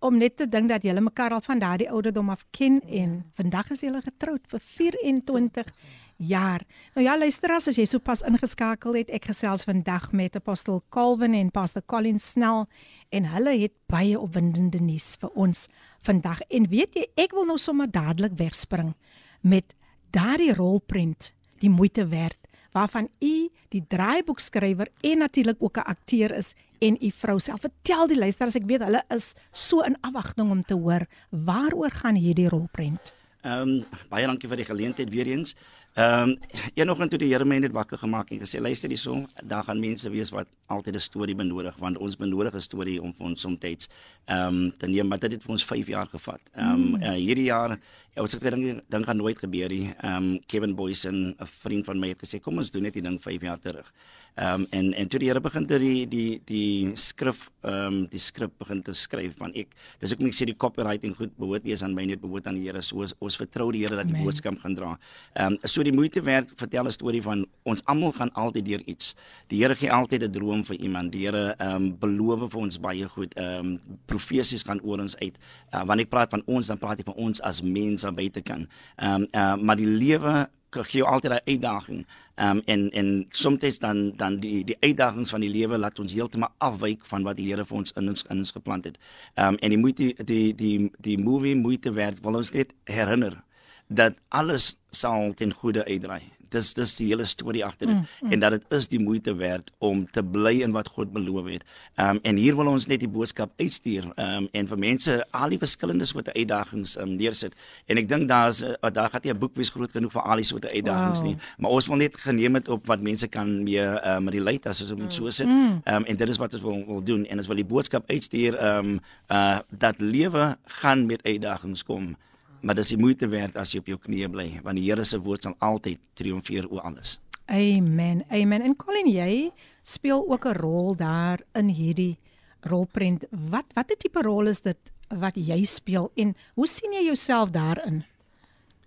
om 0.00 0.16
net 0.16 0.36
te 0.36 0.48
dink 0.48 0.70
dat 0.70 0.82
julle 0.82 1.02
mekaar 1.04 1.34
al 1.36 1.42
van 1.44 1.60
daardie 1.60 1.90
ouderdom 1.92 2.30
af 2.32 2.46
ken 2.56 2.80
ja. 2.80 3.02
en 3.02 3.10
vandag 3.36 3.70
is 3.74 3.84
julle 3.84 4.00
getroud 4.02 4.46
vir 4.48 4.62
24 4.64 5.72
jaar. 6.20 6.64
Nou 6.94 7.04
ja, 7.06 7.16
luister 7.18 7.52
as 7.54 7.68
jy 7.72 7.86
sopas 7.88 8.22
ingeskakel 8.28 8.98
het, 9.00 9.10
ek 9.10 9.30
gesels 9.32 9.64
vandag 9.68 10.10
met 10.12 10.36
Apostel 10.36 10.82
Calvin 10.92 11.34
en 11.34 11.50
Pastor 11.50 11.82
Colin 11.86 12.20
Snell 12.20 12.66
en 13.10 13.28
hulle 13.32 13.56
het 13.62 13.74
baie 13.90 14.18
opwindende 14.20 14.80
nuus 14.84 15.16
vir 15.20 15.32
ons 15.34 15.66
vandag. 16.06 16.44
En 16.52 16.68
weet 16.68 16.94
jy, 16.94 17.06
ek 17.16 17.32
wil 17.36 17.48
nou 17.48 17.58
sommer 17.58 17.90
dadelik 17.90 18.36
wegspring 18.38 18.94
met 19.40 19.74
daardie 20.12 20.52
rolprent, 20.54 21.32
die 21.60 21.72
moeite 21.72 22.06
werd 22.12 22.36
waarvan 22.70 23.08
u 23.18 23.50
die 23.68 23.82
draaiboekskrywer 23.88 24.88
en 25.00 25.18
natuurlik 25.18 25.56
ook 25.58 25.76
'n 25.76 25.90
akteur 25.90 26.30
is 26.36 26.54
en 26.78 26.96
u 27.00 27.10
vrou 27.10 27.38
self. 27.38 27.60
Vertel 27.60 28.06
die 28.06 28.18
luisteraars, 28.18 28.54
ek 28.54 28.66
weet 28.66 28.84
hulle 28.84 29.02
is 29.08 29.34
so 29.50 29.80
in 29.80 29.96
afwagting 30.00 30.50
om 30.50 30.62
te 30.62 30.74
hoor 30.74 31.06
waaroor 31.30 31.90
gaan 31.90 32.14
hierdie 32.14 32.48
rolprent. 32.48 33.12
Ehm 33.40 33.68
um, 33.68 33.84
baie 34.08 34.26
dankie 34.26 34.48
vir 34.48 34.56
die 34.56 34.68
geleentheid 34.68 35.10
weer 35.10 35.26
eens. 35.26 35.54
Ehm 35.98 36.30
um, 36.30 36.36
eenoggend 36.74 37.10
toe 37.10 37.18
die 37.18 37.32
Here 37.32 37.44
my 37.44 37.56
net 37.58 37.72
wakker 37.74 37.98
gemaak 37.98 38.28
en 38.30 38.38
gesê 38.38 38.60
luister 38.60 38.88
hierso, 38.88 39.24
daar 39.42 39.64
gaan 39.66 39.80
mense 39.80 40.10
wees 40.10 40.30
wat 40.30 40.46
altyd 40.66 40.94
'n 40.94 41.00
storie 41.00 41.34
benodig 41.34 41.74
want 41.78 41.98
ons 41.98 42.16
benodig 42.16 42.54
'n 42.54 42.60
storie 42.60 43.02
om 43.02 43.12
vir 43.12 43.26
ons 43.26 43.40
soms 43.40 43.58
ehm 43.64 44.46
um, 44.46 44.72
te 44.78 44.86
neem, 44.86 45.08
maar 45.08 45.18
dit 45.18 45.32
het 45.32 45.42
vir 45.42 45.50
ons 45.50 45.64
5 45.64 45.86
jaar 45.86 46.06
gevat. 46.06 46.40
Ehm 46.54 46.70
um, 46.70 46.88
mm. 46.88 47.02
uh, 47.02 47.14
hierdie 47.14 47.50
jaar 47.50 47.78
Ja, 48.10 48.24
ons 48.24 48.32
het 48.34 48.42
gedink 48.42 48.80
ding 48.90 49.04
gaan 49.06 49.20
nooit 49.22 49.38
gebeur 49.38 49.70
nie. 49.70 49.92
Ehm 50.02 50.16
um, 50.16 50.40
Kevin 50.50 50.74
Boysen, 50.74 51.36
'n 51.38 51.46
vriend 51.62 51.84
van 51.86 51.98
my 51.98 52.08
het 52.08 52.18
gesê 52.18 52.40
kom 52.40 52.56
ons 52.56 52.70
doen 52.70 52.82
net 52.82 52.94
die 52.94 53.02
ding 53.02 53.22
5 53.22 53.40
jaar 53.40 53.58
terug. 53.58 53.92
Ehm 54.34 54.62
um, 54.62 54.66
en 54.70 54.92
en 54.94 55.08
toe 55.08 55.18
die 55.18 55.28
Here 55.28 55.40
begin 55.40 55.66
te 55.66 55.78
die 55.78 56.06
die 56.08 56.40
die 56.44 56.90
skrif 56.94 57.50
ehm 57.62 57.74
um, 57.86 58.06
die 58.10 58.18
skrif 58.18 58.50
begin 58.58 58.82
te 58.82 58.92
skryf 58.92 59.36
van 59.38 59.52
ek 59.54 59.74
dis 60.00 60.12
ook 60.12 60.24
net 60.24 60.34
sê 60.34 60.46
die 60.48 60.56
copywriting 60.56 61.16
goed 61.16 61.36
behoort 61.36 61.64
nie 61.64 61.72
eens 61.72 61.82
aan 61.82 61.94
my 61.94 62.04
net 62.04 62.20
behoort 62.20 62.46
aan 62.46 62.54
die 62.54 62.66
Here. 62.68 62.82
So 62.82 63.02
ons, 63.04 63.14
ons 63.18 63.36
vertrou 63.36 63.70
die 63.72 63.84
Here 63.84 63.96
dat 63.96 64.06
die 64.06 64.14
Amen. 64.14 64.24
boodskap 64.24 64.58
gaan 64.62 64.74
dra. 64.74 64.96
Ehm 65.34 65.52
um, 65.52 65.58
so 65.64 65.82
die 65.82 65.92
moeite 65.92 66.22
werd 66.22 66.48
vertel 66.56 66.86
'n 66.86 66.90
storie 66.90 67.22
van 67.22 67.46
ons 67.62 67.84
almal 67.84 68.12
gaan 68.12 68.32
altyd 68.32 68.64
deur 68.64 68.82
iets. 68.86 69.14
Die 69.48 69.62
Here 69.62 69.74
gee 69.74 69.92
altyd 69.92 70.22
'n 70.24 70.32
droom 70.32 70.64
vir 70.64 70.76
iemand. 70.76 71.12
Die 71.12 71.26
Here 71.26 71.54
ehm 71.58 71.74
um, 71.76 71.98
beloof 71.98 72.50
vir 72.50 72.60
ons 72.60 72.80
baie 72.80 73.08
goed. 73.08 73.34
Ehm 73.34 73.66
um, 73.66 73.80
profesies 74.06 74.62
gaan 74.62 74.80
oor 74.82 75.00
ons 75.00 75.16
uit. 75.16 75.38
Uh, 75.74 75.84
wanneer 75.84 76.06
ek 76.06 76.10
praat 76.10 76.30
van 76.30 76.42
ons 76.46 76.66
dan 76.66 76.78
praat 76.78 76.98
ek 76.98 77.06
van 77.06 77.14
ons 77.14 77.40
as 77.40 77.62
mense 77.62 77.78
mense 77.90 78.12
buite 78.12 78.42
kan. 78.42 78.66
Ehm 78.96 79.22
um, 79.22 79.26
uh, 79.32 79.56
maar 79.56 79.76
die 79.76 79.86
lewe 79.86 80.48
gee 80.70 81.00
jou 81.00 81.08
altyd 81.08 81.32
'n 81.32 81.50
uitdaging. 81.50 82.06
Ehm 82.34 82.56
um, 82.56 82.62
en 82.64 82.90
en 82.90 83.26
soms 83.28 83.78
dan 83.78 84.12
dan 84.16 84.38
die 84.40 84.64
die 84.64 84.76
uitdagings 84.80 85.30
van 85.30 85.40
die 85.40 85.50
lewe 85.50 85.78
laat 85.78 85.98
ons 85.98 86.12
heeltemal 86.12 86.54
afwyk 86.58 87.06
van 87.06 87.22
wat 87.22 87.36
die 87.36 87.46
Here 87.46 87.64
vir 87.64 87.76
ons 87.76 87.92
in 87.92 88.08
ons 88.08 88.24
in 88.28 88.38
ons 88.38 88.50
geplant 88.50 88.84
het. 88.84 88.98
Ehm 89.34 89.46
um, 89.46 89.56
en 89.56 89.68
die 89.68 89.78
moeite 89.78 90.14
die 90.24 90.54
die 90.54 90.90
die 90.98 91.18
movie 91.18 91.56
moeite 91.56 91.92
werd 91.92 92.20
wil 92.22 92.34
ons 92.34 92.50
net 92.50 92.74
herinner 92.84 93.42
dat 93.86 94.14
alles 94.28 94.76
sal 94.90 95.32
ten 95.34 95.52
goeie 95.52 95.84
uitdraai 95.84 96.39
dis 96.54 96.72
dis 96.74 96.94
die 96.98 97.06
hele 97.10 97.26
storie 97.28 97.64
agter 97.64 97.86
dit 97.86 97.96
mm, 97.96 98.06
mm. 98.20 98.32
en 98.32 98.40
dat 98.40 98.56
dit 98.56 98.76
is 98.78 98.88
die 98.88 99.00
moeite 99.00 99.34
werd 99.34 99.70
om 99.78 100.04
te 100.10 100.22
bly 100.24 100.60
in 100.64 100.72
wat 100.76 100.88
God 100.88 101.12
beloof 101.12 101.48
het. 101.50 101.64
Ehm 101.94 102.16
um, 102.16 102.18
en 102.22 102.36
hier 102.36 102.56
wil 102.56 102.70
ons 102.72 102.86
net 102.86 103.00
die 103.00 103.08
boodskap 103.08 103.52
uitstuur 103.60 104.10
ehm 104.14 104.44
um, 104.44 104.48
en 104.52 104.70
vir 104.70 104.78
mense 104.78 105.16
al 105.30 105.54
die 105.54 105.58
verskillende 105.58 106.04
soorte 106.04 106.34
uitdagings 106.34 106.96
um, 107.00 107.16
neersit. 107.16 107.56
En 107.86 108.00
ek 108.00 108.08
dink 108.08 108.28
daar's 108.28 108.62
uh, 108.62 108.74
daar 108.92 109.10
gaan 109.10 109.24
nie 109.24 109.32
'n 109.32 109.38
boek 109.38 109.54
wees 109.54 109.70
groot 109.70 109.92
genoeg 109.92 110.12
vir 110.12 110.22
al 110.22 110.36
die 110.36 110.48
soorte 110.48 110.72
uitdagings 110.72 111.20
wow. 111.20 111.28
nie, 111.28 111.36
maar 111.58 111.70
ons 111.70 111.86
wil 111.86 111.96
net 111.96 112.16
geneem 112.16 112.54
het 112.54 112.68
op 112.68 112.86
wat 112.86 113.00
mense 113.00 113.28
kan 113.28 113.62
mee 113.62 113.82
ehm 113.82 114.28
um, 114.28 114.28
relate 114.28 114.68
as 114.68 114.80
ons 114.80 114.90
moet 114.90 115.10
mm. 115.10 115.10
so 115.10 115.30
sit. 115.30 115.46
Ehm 115.46 115.84
um, 115.96 116.04
en 116.04 116.16
dit 116.16 116.28
is 116.28 116.36
wat 116.36 116.54
ons 116.54 116.62
wil, 116.62 116.84
wil 116.86 117.02
doen 117.02 117.26
en 117.26 117.38
ons 117.38 117.46
wil 117.46 117.56
die 117.56 117.70
boodskap 117.74 118.10
uitstuur 118.10 118.56
ehm 118.56 118.78
um, 118.78 119.00
uh 119.28 119.58
dat 119.70 120.00
lewe 120.00 120.56
gaan 120.64 121.06
met 121.06 121.22
uitdagings 121.22 121.84
kom 121.84 122.16
maar 122.62 122.74
dis 122.74 122.92
die 122.92 123.00
moeite 123.00 123.28
werd 123.28 123.56
as 123.56 123.72
jy 123.72 123.80
op 123.80 123.86
jou 123.86 123.98
knieë 123.98 124.28
bly 124.30 124.48
want 124.64 124.76
die 124.76 124.86
Here 124.88 125.04
se 125.04 125.18
woord 125.18 125.42
sal 125.48 125.56
altyd 125.58 126.00
triomfeer 126.14 126.68
oor 126.70 126.80
alles. 126.80 127.18
Amen. 127.50 128.22
Amen. 128.30 128.62
En 128.62 128.76
Colin, 128.76 129.08
jy 129.10 129.50
speel 129.82 130.22
ook 130.28 130.44
'n 130.46 130.54
rol 130.54 130.94
daar 130.96 131.40
in 131.52 131.68
hierdie 131.68 132.18
rolprent. 132.60 133.24
Wat 133.30 133.66
watter 133.74 133.96
tipe 133.96 134.22
rol 134.22 134.46
is 134.46 134.60
dit 134.60 134.78
wat 135.08 135.34
jy 135.34 135.64
speel 135.64 136.10
en 136.14 136.36
hoe 136.54 136.66
sien 136.66 136.92
jy 136.92 137.04
jouself 137.04 137.50
daarin? 137.50 138.04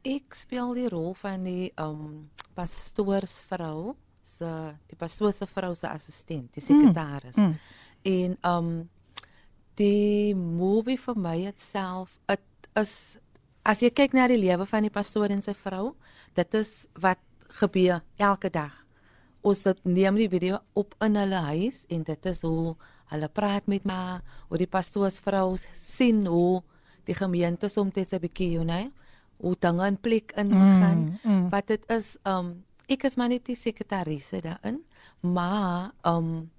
Ek 0.03 0.33
speel 0.33 0.73
die 0.73 0.89
rol 0.89 1.13
van 1.13 1.43
die 1.43 1.71
um 1.79 2.29
pastoorsvrou, 2.55 3.95
se 4.23 4.49
die 4.87 4.97
pastoor 4.99 5.33
se 5.33 5.45
vrou 5.45 5.75
se 5.75 5.87
assistent, 5.87 6.53
die 6.53 6.63
sekretaris. 6.63 7.35
Mm, 7.35 7.43
mm. 7.43 7.55
En 8.03 8.37
um 8.51 8.89
die 9.75 10.35
movie 10.35 10.97
vir 10.97 11.15
my 11.17 11.37
itself, 11.47 12.19
dit 12.27 12.69
is 12.75 13.17
as 13.63 13.81
jy 13.83 13.89
kyk 13.95 14.13
na 14.13 14.27
die 14.27 14.39
lewe 14.39 14.65
van 14.67 14.83
die 14.83 14.93
pastoor 14.93 15.31
en 15.31 15.41
sy 15.43 15.55
vrou, 15.55 15.93
dit 16.35 16.55
is 16.59 16.85
wat 16.99 17.21
gebeur 17.59 18.01
elke 18.19 18.51
dag. 18.51 18.73
Ons 19.43 19.63
het 19.67 19.79
neem 19.83 20.17
die 20.19 20.29
video 20.31 20.59
op 20.79 20.95
in 21.03 21.17
hulle 21.19 21.41
huis 21.51 21.83
en 21.91 22.03
dit 22.07 22.29
is 22.31 22.43
hoe 22.47 22.75
hulle 23.11 23.29
praat 23.29 23.67
met 23.71 23.85
my, 23.87 24.19
hoe 24.49 24.59
die 24.59 24.69
pastoorsvrou 24.69 25.55
sien 25.75 26.25
hoe 26.27 26.63
die 27.07 27.15
gemeente 27.15 27.69
soms 27.69 27.95
'n 27.95 28.19
bietjie, 28.19 28.51
you 28.51 28.63
know, 28.63 28.91
hoe 29.37 29.55
dinge 29.59 29.87
in 29.87 29.97
plek 29.97 30.31
ingaan. 30.35 31.19
Mm, 31.23 31.31
mm. 31.31 31.49
Wat 31.49 31.67
dit 31.67 31.83
is 31.91 32.17
um 32.25 32.63
ek 32.87 33.03
is 33.03 33.15
maar 33.15 33.29
net 33.29 33.45
die 33.45 33.55
sekretarise 33.55 34.41
daarin, 34.41 34.83
maar 35.21 35.91
um 36.05 36.49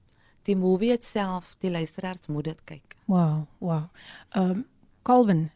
die 0.44 0.56
movie 0.56 0.92
itself, 0.92 1.56
die 1.60 1.70
luisteraars 1.70 2.28
moet 2.28 2.44
dit 2.44 2.60
kyk. 2.64 2.96
Wow, 3.06 3.46
wow. 3.58 3.88
Um 4.36 4.66
Calvin, 5.02 5.50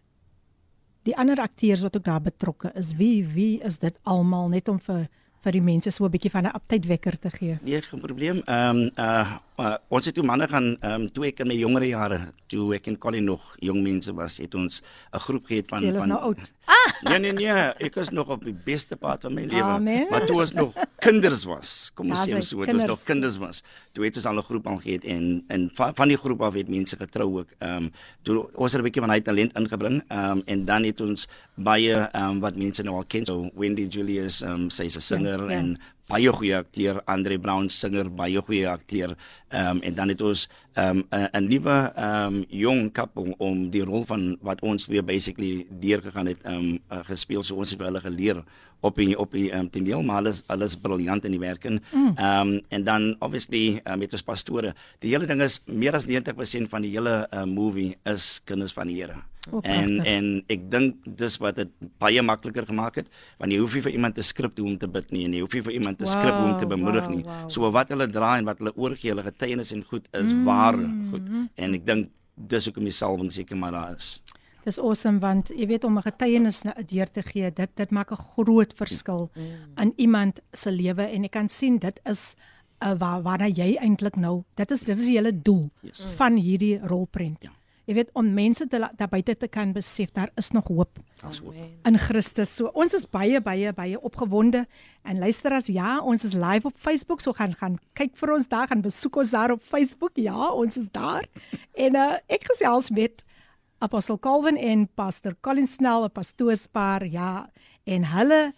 die 1.09 1.17
ander 1.17 1.41
akteurs 1.41 1.85
wat 1.87 1.97
ook 1.97 2.05
daar 2.05 2.23
betrokke 2.23 2.73
is. 2.77 2.95
Wie 2.99 3.25
wie 3.35 3.61
is 3.65 3.79
dit 3.79 3.99
almal 4.03 4.49
net 4.53 4.69
om 4.69 4.81
vir 4.81 5.09
vir 5.45 5.55
die 5.55 5.63
mense 5.63 5.91
so 5.95 6.05
'n 6.05 6.11
bietjie 6.11 6.31
van 6.31 6.47
'n 6.47 6.55
update 6.55 6.89
wekker 6.89 7.19
te 7.19 7.31
gee? 7.31 7.59
Nee, 7.63 7.83
geen 7.83 8.01
probleem. 8.01 8.43
Ehm 8.45 8.77
um, 8.77 8.91
uh 8.97 9.39
uh, 9.59 9.77
ons 9.89 10.05
het 10.07 10.15
toe 10.15 10.25
manne 10.25 10.49
gaan 10.49 10.77
ehm 10.81 11.01
um, 11.01 11.13
toe 11.13 11.27
ek 11.27 11.41
in 11.41 11.49
my 11.49 11.55
jongere 11.55 11.89
jare 11.89 12.19
toe 12.47 12.75
ek 12.75 12.87
in 12.87 12.99
Colin 12.99 13.25
nog 13.25 13.57
jong 13.59 13.83
mense 13.83 14.15
was 14.15 14.39
het 14.39 14.55
ons 14.55 14.83
'n 15.13 15.19
groep 15.19 15.47
gehad 15.47 15.65
van 15.69 15.83
Jy 15.83 15.93
van 15.93 16.09
nou 16.09 16.21
oud. 16.21 16.53
Ah! 16.65 16.78
Nee 17.09 17.19
nee 17.19 17.33
nee, 17.33 17.67
ek 17.79 17.95
was 17.95 18.11
nog 18.11 18.29
op 18.29 18.45
die 18.45 18.55
beste 18.65 18.97
pad 18.97 19.23
van 19.27 19.35
my 19.35 19.45
lewe. 19.47 20.07
Maar 20.11 20.27
toe 20.27 20.37
was 20.37 20.53
nog 20.53 20.73
kinders 20.99 21.45
was. 21.45 21.91
Kom 21.95 22.11
ons 22.11 22.25
ja, 22.27 22.39
sê 22.39 22.43
so, 22.43 22.65
dit 22.65 22.75
was 22.75 22.91
nog 22.91 23.03
kinders 23.07 23.37
was. 23.39 23.63
Toe 23.93 24.05
het 24.05 24.17
ons 24.19 24.27
al 24.27 24.39
'n 24.39 24.47
groep 24.49 24.67
al 24.67 24.81
gehad 24.83 25.05
en 25.05 25.45
en 25.49 25.71
van, 25.75 25.95
van 25.95 26.09
die 26.09 26.17
groep 26.17 26.43
af 26.43 26.55
het 26.55 26.69
mense 26.69 26.97
getrou 26.97 27.39
ook. 27.39 27.51
Ehm 27.59 27.85
um, 27.85 27.93
toe 28.23 28.49
ons 28.55 28.73
het 28.73 28.81
'n 28.81 28.85
bietjie 28.85 29.03
van 29.03 29.11
hy 29.11 29.21
talent 29.21 29.57
ingebring. 29.59 30.03
Ehm 30.09 30.31
um, 30.31 30.43
en 30.47 30.65
dan 30.65 30.85
het 30.85 31.01
ons 31.01 31.29
baie 31.55 31.95
ehm 31.95 32.31
um, 32.31 32.41
wat 32.41 32.57
mense 32.57 32.83
nou 32.83 32.97
al 32.97 33.07
ken. 33.07 33.27
So 33.27 33.51
Wendy 33.55 33.87
Julius 33.87 34.43
ehm 34.43 34.53
um, 34.53 34.71
sy's 34.71 34.97
'n 34.97 35.01
singer 35.01 35.41
ja, 35.41 35.51
ja. 35.51 35.59
en 35.59 35.79
baie 36.09 36.33
goeie 36.33 36.57
akteur 36.57 37.03
Andre 37.07 37.37
Brown 37.39 37.69
singer 37.69 38.09
baie 38.09 38.41
goeie 38.41 38.69
akteur. 38.69 39.15
Ehm 39.53 39.77
um, 39.77 39.83
en 39.85 39.95
dan 39.95 40.09
het 40.09 40.23
ons 40.25 40.49
ehm 40.75 41.03
um, 41.13 41.29
'n 41.33 41.49
nuwe 41.49 41.77
ehm 41.97 42.35
um, 42.35 42.45
jong 42.49 42.93
koppel 42.93 43.35
om 43.39 43.71
die 43.71 43.85
rol 43.85 44.05
van 44.05 44.39
wat 44.41 44.63
ons 44.63 44.87
weer 44.87 45.05
basically 45.05 45.67
deurgegaan 45.71 46.27
het 46.27 46.43
ehm 46.43 46.55
um, 46.55 46.79
uh, 46.93 47.05
gespeel. 47.05 47.43
So 47.43 47.57
ons 47.57 47.71
het 47.71 47.81
hulle 47.81 48.01
geleer 48.01 48.45
op 48.81 48.97
die 48.97 49.19
op 49.19 49.33
die 49.33 49.53
um, 49.53 49.71
toneel 49.71 50.03
maar 50.03 50.17
alles 50.17 50.43
alles 50.47 50.77
briljant 50.77 51.25
in 51.25 51.33
die 51.33 51.41
werk 51.41 51.65
en 51.65 51.83
mm. 51.93 52.13
ehm 52.17 52.49
um, 52.49 52.61
en 52.69 52.85
dan 52.85 53.17
obviously 53.19 53.81
uh, 53.85 53.97
met 53.97 54.13
ons 54.13 54.23
pastore. 54.23 54.75
Die 54.99 55.11
hele 55.11 55.27
ding 55.27 55.43
is 55.43 55.63
meer 55.67 55.95
as 55.95 56.07
90% 56.07 56.69
van 56.69 56.83
die 56.83 56.91
hele 56.91 57.27
uh, 57.31 57.45
movie 57.45 57.97
is 58.05 58.41
kinders 58.45 58.73
van 58.73 58.87
die 58.87 58.97
Here 59.03 59.23
Oh, 59.51 59.61
en 59.65 60.01
en 60.05 60.27
ek 60.53 60.67
dink 60.69 61.05
dis 61.19 61.37
wat 61.41 61.57
dit 61.57 61.71
baie 62.03 62.23
makliker 62.23 62.67
gemaak 62.69 62.99
het 63.01 63.07
want 63.41 63.55
jy 63.55 63.61
hoef 63.63 63.77
nie 63.79 63.85
vir 63.87 63.95
iemand 63.97 64.19
te 64.19 64.25
skrip 64.27 64.59
hoe 64.61 64.67
om 64.69 64.77
te 64.81 64.89
bid 64.93 65.13
nie 65.15 65.25
en 65.25 65.37
jy 65.37 65.41
hoef 65.45 65.57
nie 65.57 65.65
vir 65.65 65.77
iemand 65.79 66.01
te 66.01 66.05
wow, 66.05 66.13
skrip 66.13 66.37
hoe 66.37 66.51
om 66.51 66.59
te 66.61 66.69
bemoedig 66.69 67.07
wow, 67.07 67.15
nie. 67.15 67.25
Wow. 67.25 67.47
So 67.55 67.71
wat 67.73 67.95
hulle 67.95 68.09
dra 68.13 68.35
en 68.37 68.49
wat 68.49 68.61
hulle 68.61 68.75
oorgee, 68.77 69.15
hulle 69.15 69.25
getuienis 69.25 69.73
en 69.73 69.85
goed 69.89 70.09
is 70.13 70.35
mm, 70.35 70.45
waar 70.45 70.77
goed. 71.13 71.33
En 71.57 71.79
ek 71.79 71.87
dink 71.89 72.13
dis 72.53 72.69
hoekom 72.69 72.89
die 72.91 72.95
salwing 72.95 73.33
seker 73.33 73.57
maar 73.57 73.73
daar 73.73 73.97
is. 73.97 74.19
Dis 74.69 74.81
awesome 74.83 75.23
want 75.25 75.53
jy 75.57 75.71
weet 75.73 75.89
om 75.89 75.97
'n 75.97 76.05
getuienis 76.11 76.63
deur 76.93 77.09
te 77.09 77.23
gee, 77.23 77.51
dit 77.51 77.71
dit 77.75 77.91
maak 77.91 78.13
'n 78.13 78.25
groot 78.37 78.73
verskil 78.77 79.31
mm. 79.35 79.81
in 79.81 79.93
iemand 79.97 80.41
se 80.53 80.71
lewe 80.71 81.09
en 81.09 81.25
ek 81.25 81.33
kan 81.33 81.49
sien 81.49 81.79
dit 81.79 82.01
is 82.05 82.37
uh, 82.85 82.93
waar 82.99 83.23
waar 83.23 83.49
jy 83.49 83.77
eintlik 83.81 84.17
nou. 84.17 84.45
Dit 84.55 84.71
is 84.71 84.85
dit 84.85 84.99
is 84.99 85.07
die 85.07 85.17
hele 85.17 85.33
doel 85.33 85.71
yes. 85.81 86.05
van 86.21 86.37
hierdie 86.37 86.79
rolprent. 86.85 87.45
Ja 87.45 87.58
jy 87.89 87.95
weet 87.97 88.11
om 88.19 88.27
mense 88.37 88.67
te 88.69 88.79
daar 88.79 89.09
buite 89.09 89.35
te 89.41 89.49
kan 89.49 89.73
besef 89.73 90.13
daar 90.13 90.29
is 90.37 90.51
nog 90.53 90.69
hoop 90.69 91.01
in 91.89 91.97
Christus. 91.99 92.53
So 92.55 92.69
ons 92.77 92.95
is 92.95 93.07
baie 93.09 93.41
baie 93.41 93.73
baie 93.73 94.01
opgewonde 94.01 94.67
en 95.09 95.19
luister 95.19 95.55
as 95.57 95.71
ja, 95.73 95.97
ons 96.05 96.25
is 96.25 96.37
live 96.37 96.69
op 96.69 96.77
Facebook, 96.77 97.25
so 97.25 97.33
gaan 97.33 97.57
gaan 97.57 97.79
kyk 97.99 98.15
vir 98.21 98.35
ons 98.37 98.49
daar, 98.49 98.69
gaan 98.69 98.85
besoek 98.85 99.17
ons 99.25 99.33
daar 99.33 99.57
op 99.57 99.63
Facebook. 99.65 100.21
Ja, 100.21 100.51
ons 100.53 100.77
is 100.77 100.91
daar. 100.93 101.25
en 101.87 101.97
uh, 101.97 102.21
ek 102.29 102.45
gesels 102.53 102.93
met 102.93 103.25
Apostel 103.81 104.19
Calvin 104.19 104.59
en 104.59 104.89
Pastor 104.95 105.37
Colin 105.41 105.67
Snell, 105.67 106.05
'n 106.05 106.13
pastoorspaar, 106.13 107.07
ja, 107.07 107.49
en 107.87 108.05
hulle 108.05 108.53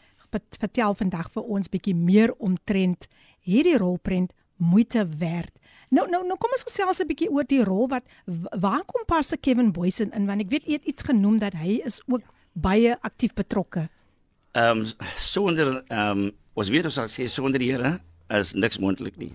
vertel 0.58 0.94
vandag 0.94 1.30
vir 1.34 1.42
ons 1.42 1.68
bietjie 1.68 1.94
meer 1.94 2.34
omtrent 2.38 3.06
hierdie 3.40 3.78
rolprent 3.78 4.32
moeite 4.56 5.06
werd. 5.18 5.52
Nou 5.90 6.06
nou 6.06 6.22
nou 6.26 6.36
kom 6.38 6.52
ons 6.54 6.62
gesels 6.66 7.00
'n 7.02 7.06
bietjie 7.06 7.30
oor 7.30 7.46
die 7.46 7.64
rol 7.66 7.88
wat 7.90 8.04
waar 8.62 8.84
kom 8.86 9.02
Pastor 9.06 9.38
Kevin 9.38 9.72
Boysen 9.72 10.12
in 10.14 10.26
want 10.26 10.40
ek 10.40 10.50
weet 10.50 10.66
jy 10.66 10.72
het 10.78 10.84
iets 10.84 11.02
genoem 11.02 11.38
dat 11.38 11.52
hy 11.52 11.82
is 11.84 12.00
ook 12.06 12.22
baie 12.52 12.96
aktief 13.02 13.34
betrokke. 13.34 13.88
Ehm 14.52 14.78
um, 14.78 14.86
sonder 15.16 15.82
ehm 15.88 16.18
um, 16.18 16.30
ons 16.54 16.68
weet 16.68 16.84
ons 16.84 16.98
sê 17.18 17.26
sonder 17.26 17.58
die 17.58 17.72
Here 17.72 18.00
is 18.28 18.54
niks 18.54 18.78
moontlik 18.78 19.16
nie. 19.16 19.34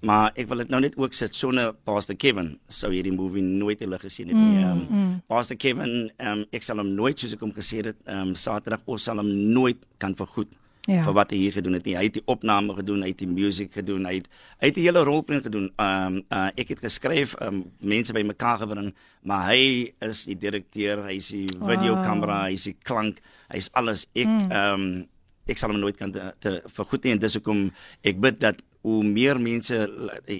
Maar 0.00 0.30
ek 0.36 0.46
wil 0.48 0.58
dit 0.58 0.68
nou 0.68 0.80
net 0.80 0.96
ook 0.96 1.12
sit 1.12 1.34
sonder 1.34 1.72
Pastor 1.72 2.16
Kevin 2.16 2.58
sou 2.68 2.92
hierdie 2.92 3.12
movie 3.12 3.42
nooit 3.42 3.80
hulle 3.80 3.98
gesien 3.98 4.28
het 4.28 4.36
nie. 4.36 4.62
Ehm 4.62 4.70
um, 4.70 4.86
mm. 4.90 5.20
Pastor 5.26 5.56
Kevin 5.56 6.12
ehm 6.16 6.32
um, 6.38 6.44
ek 6.52 6.62
sal 6.62 6.78
hom 6.78 6.94
nooit 6.94 7.18
soos 7.18 7.32
ek 7.34 7.40
hom 7.40 7.52
gesê 7.52 7.82
het 7.82 7.96
ehm 8.04 8.28
um, 8.28 8.34
Saterdag 8.34 8.86
ons 8.86 9.02
sal 9.02 9.16
hom 9.16 9.32
nooit 9.52 9.82
kan 9.98 10.14
vergoed 10.14 10.54
ja. 10.86 11.02
vir 11.06 11.16
wat 11.16 11.34
hy 11.34 11.40
hier 11.44 11.56
gedoen 11.56 11.78
het 11.78 11.88
nie. 11.88 11.96
Hy 11.98 12.04
het 12.08 12.18
die 12.18 12.24
opname 12.30 12.76
gedoen, 12.78 13.02
hy 13.04 13.12
het 13.12 13.22
die 13.22 13.30
musiek 13.30 13.74
gedoen, 13.74 14.06
hy 14.08 14.20
het 14.20 14.30
hy 14.60 14.70
het 14.70 14.78
die 14.78 14.86
hele 14.86 15.04
rolprent 15.06 15.46
gedoen. 15.48 15.68
Ehm 15.74 16.20
um, 16.20 16.22
uh, 16.30 16.48
ek 16.56 16.74
het 16.74 16.84
geskryf, 16.86 17.34
um, 17.44 17.64
mense 17.80 18.14
bymekaar 18.16 18.62
gebring, 18.64 18.92
maar 19.26 19.50
hy 19.50 19.92
is 20.06 20.24
die 20.30 20.38
direkteur, 20.38 21.04
hy 21.08 21.18
is 21.20 21.32
die 21.34 21.48
videokamera, 21.50 22.40
wow. 22.42 22.46
hy 22.48 22.56
is 22.56 22.70
die 22.70 22.76
klank, 22.86 23.20
hy 23.52 23.60
is 23.62 23.70
alles. 23.74 24.08
Ek 24.14 24.26
mm. 24.30 24.48
ehm 24.48 24.80
mm. 24.80 24.96
um, 24.96 25.04
ek 25.46 25.60
sal 25.60 25.70
hom 25.70 25.78
nooit 25.78 25.98
kan 25.98 26.10
te, 26.10 26.22
te 26.42 26.58
vergoed 26.74 27.04
nie 27.06 27.14
en 27.14 27.20
dis 27.22 27.36
hoekom 27.38 27.68
ek 28.06 28.18
bid 28.22 28.40
dat 28.42 28.62
hoe 28.86 29.00
meer 29.06 29.38
mense 29.42 29.74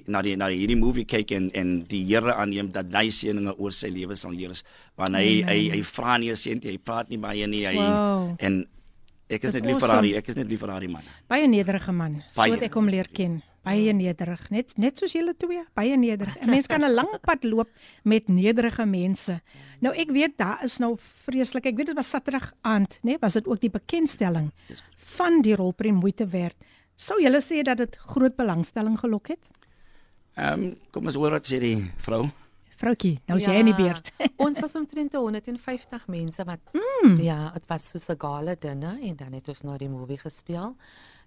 na 0.07 0.21
die 0.23 0.35
na 0.39 0.47
hierdie 0.51 0.79
movie 0.79 1.07
kyk 1.07 1.33
en 1.35 1.49
en 1.57 1.73
die 1.89 2.03
Here 2.07 2.35
aanneem 2.35 2.71
dat 2.75 2.91
hy 2.95 3.09
seëninge 3.11 3.57
oor 3.57 3.75
sy 3.75 3.91
lewe 3.91 4.15
sal 4.19 4.35
heers 4.35 4.63
want 4.99 5.15
hy, 5.19 5.43
hy 5.43 5.43
hy 5.47 5.59
hy 5.75 5.81
vra 5.87 6.17
nie 6.21 6.35
seën 6.35 6.63
hy 6.63 6.77
praat 6.79 7.11
nie 7.11 7.19
baie 7.23 7.47
nie 7.47 7.65
hy 7.67 7.75
wow. 7.79 8.35
en 8.39 8.65
Ek 9.27 9.43
is 9.43 9.51
net 9.57 9.65
lief 9.67 9.81
vir 9.83 9.91
haar, 9.91 10.05
ek 10.21 10.29
is 10.31 10.37
net 10.39 10.47
lief 10.47 10.61
vir 10.63 10.71
haar 10.71 10.87
man. 10.89 11.07
Baie 11.27 11.47
nederige 11.51 11.91
man. 11.91 12.21
So 12.31 12.47
wat 12.47 12.63
ek 12.63 12.75
hom 12.79 12.87
leer 12.87 13.09
ken. 13.11 13.41
Baie 13.67 13.91
nederig, 13.91 14.45
net 14.53 14.71
net 14.79 15.01
soos 15.01 15.11
julle 15.11 15.33
twee, 15.35 15.59
baie 15.75 15.97
nederig. 15.99 16.37
'n 16.39 16.49
Mens 16.49 16.67
kan 16.71 16.83
'n 16.83 16.93
lang 16.93 17.19
pad 17.21 17.43
loop 17.43 17.67
met 18.03 18.29
nederige 18.29 18.85
mense. 18.85 19.41
Nou 19.81 19.93
ek 19.93 20.09
weet 20.11 20.37
daar 20.37 20.63
is 20.63 20.79
nou 20.79 20.95
vreeslik. 20.97 21.65
Ek 21.65 21.75
weet 21.75 21.87
dit 21.87 21.95
was 21.95 22.09
Saterdag 22.09 22.53
aand, 22.61 22.99
né? 23.03 23.11
Nee, 23.11 23.17
was 23.19 23.33
dit 23.33 23.47
ook 23.47 23.59
die 23.59 23.69
bekendstelling 23.69 24.51
van 24.95 25.41
die 25.41 25.55
rolprent 25.55 25.99
moeite 25.99 26.25
werd. 26.27 26.55
Sou 26.95 27.21
julle 27.21 27.41
sê 27.41 27.61
dat 27.63 27.77
dit 27.77 27.97
groot 27.97 28.35
belangstelling 28.35 28.97
gelok 28.99 29.27
het? 29.27 29.43
Ehm, 30.35 30.63
um, 30.63 30.77
kom 30.91 31.05
ons 31.05 31.15
hoor 31.15 31.31
wat 31.31 31.45
sê 31.45 31.59
die 31.59 31.91
vrou. 31.97 32.29
Vroutjie, 32.77 33.15
nou 33.25 33.39
is 33.39 33.45
ja, 33.47 33.55
jy 33.55 33.61
in 33.63 33.71
die 33.71 33.77
beurt. 33.77 34.11
ons 34.45 34.59
was 34.61 34.75
omtrent 34.77 35.15
150 35.17 36.07
mense 36.13 36.43
wat 36.45 36.73
mm. 36.77 37.19
ja, 37.25 37.51
dit 37.55 37.69
was 37.71 37.89
so 37.89 38.13
'n 38.13 38.19
gala 38.21 38.55
dinner 38.55 38.99
en 39.01 39.15
dan 39.15 39.33
het 39.33 39.47
ons 39.49 39.63
nou 39.63 39.77
die 39.77 39.89
movie 39.89 40.17
gespeel. 40.17 40.75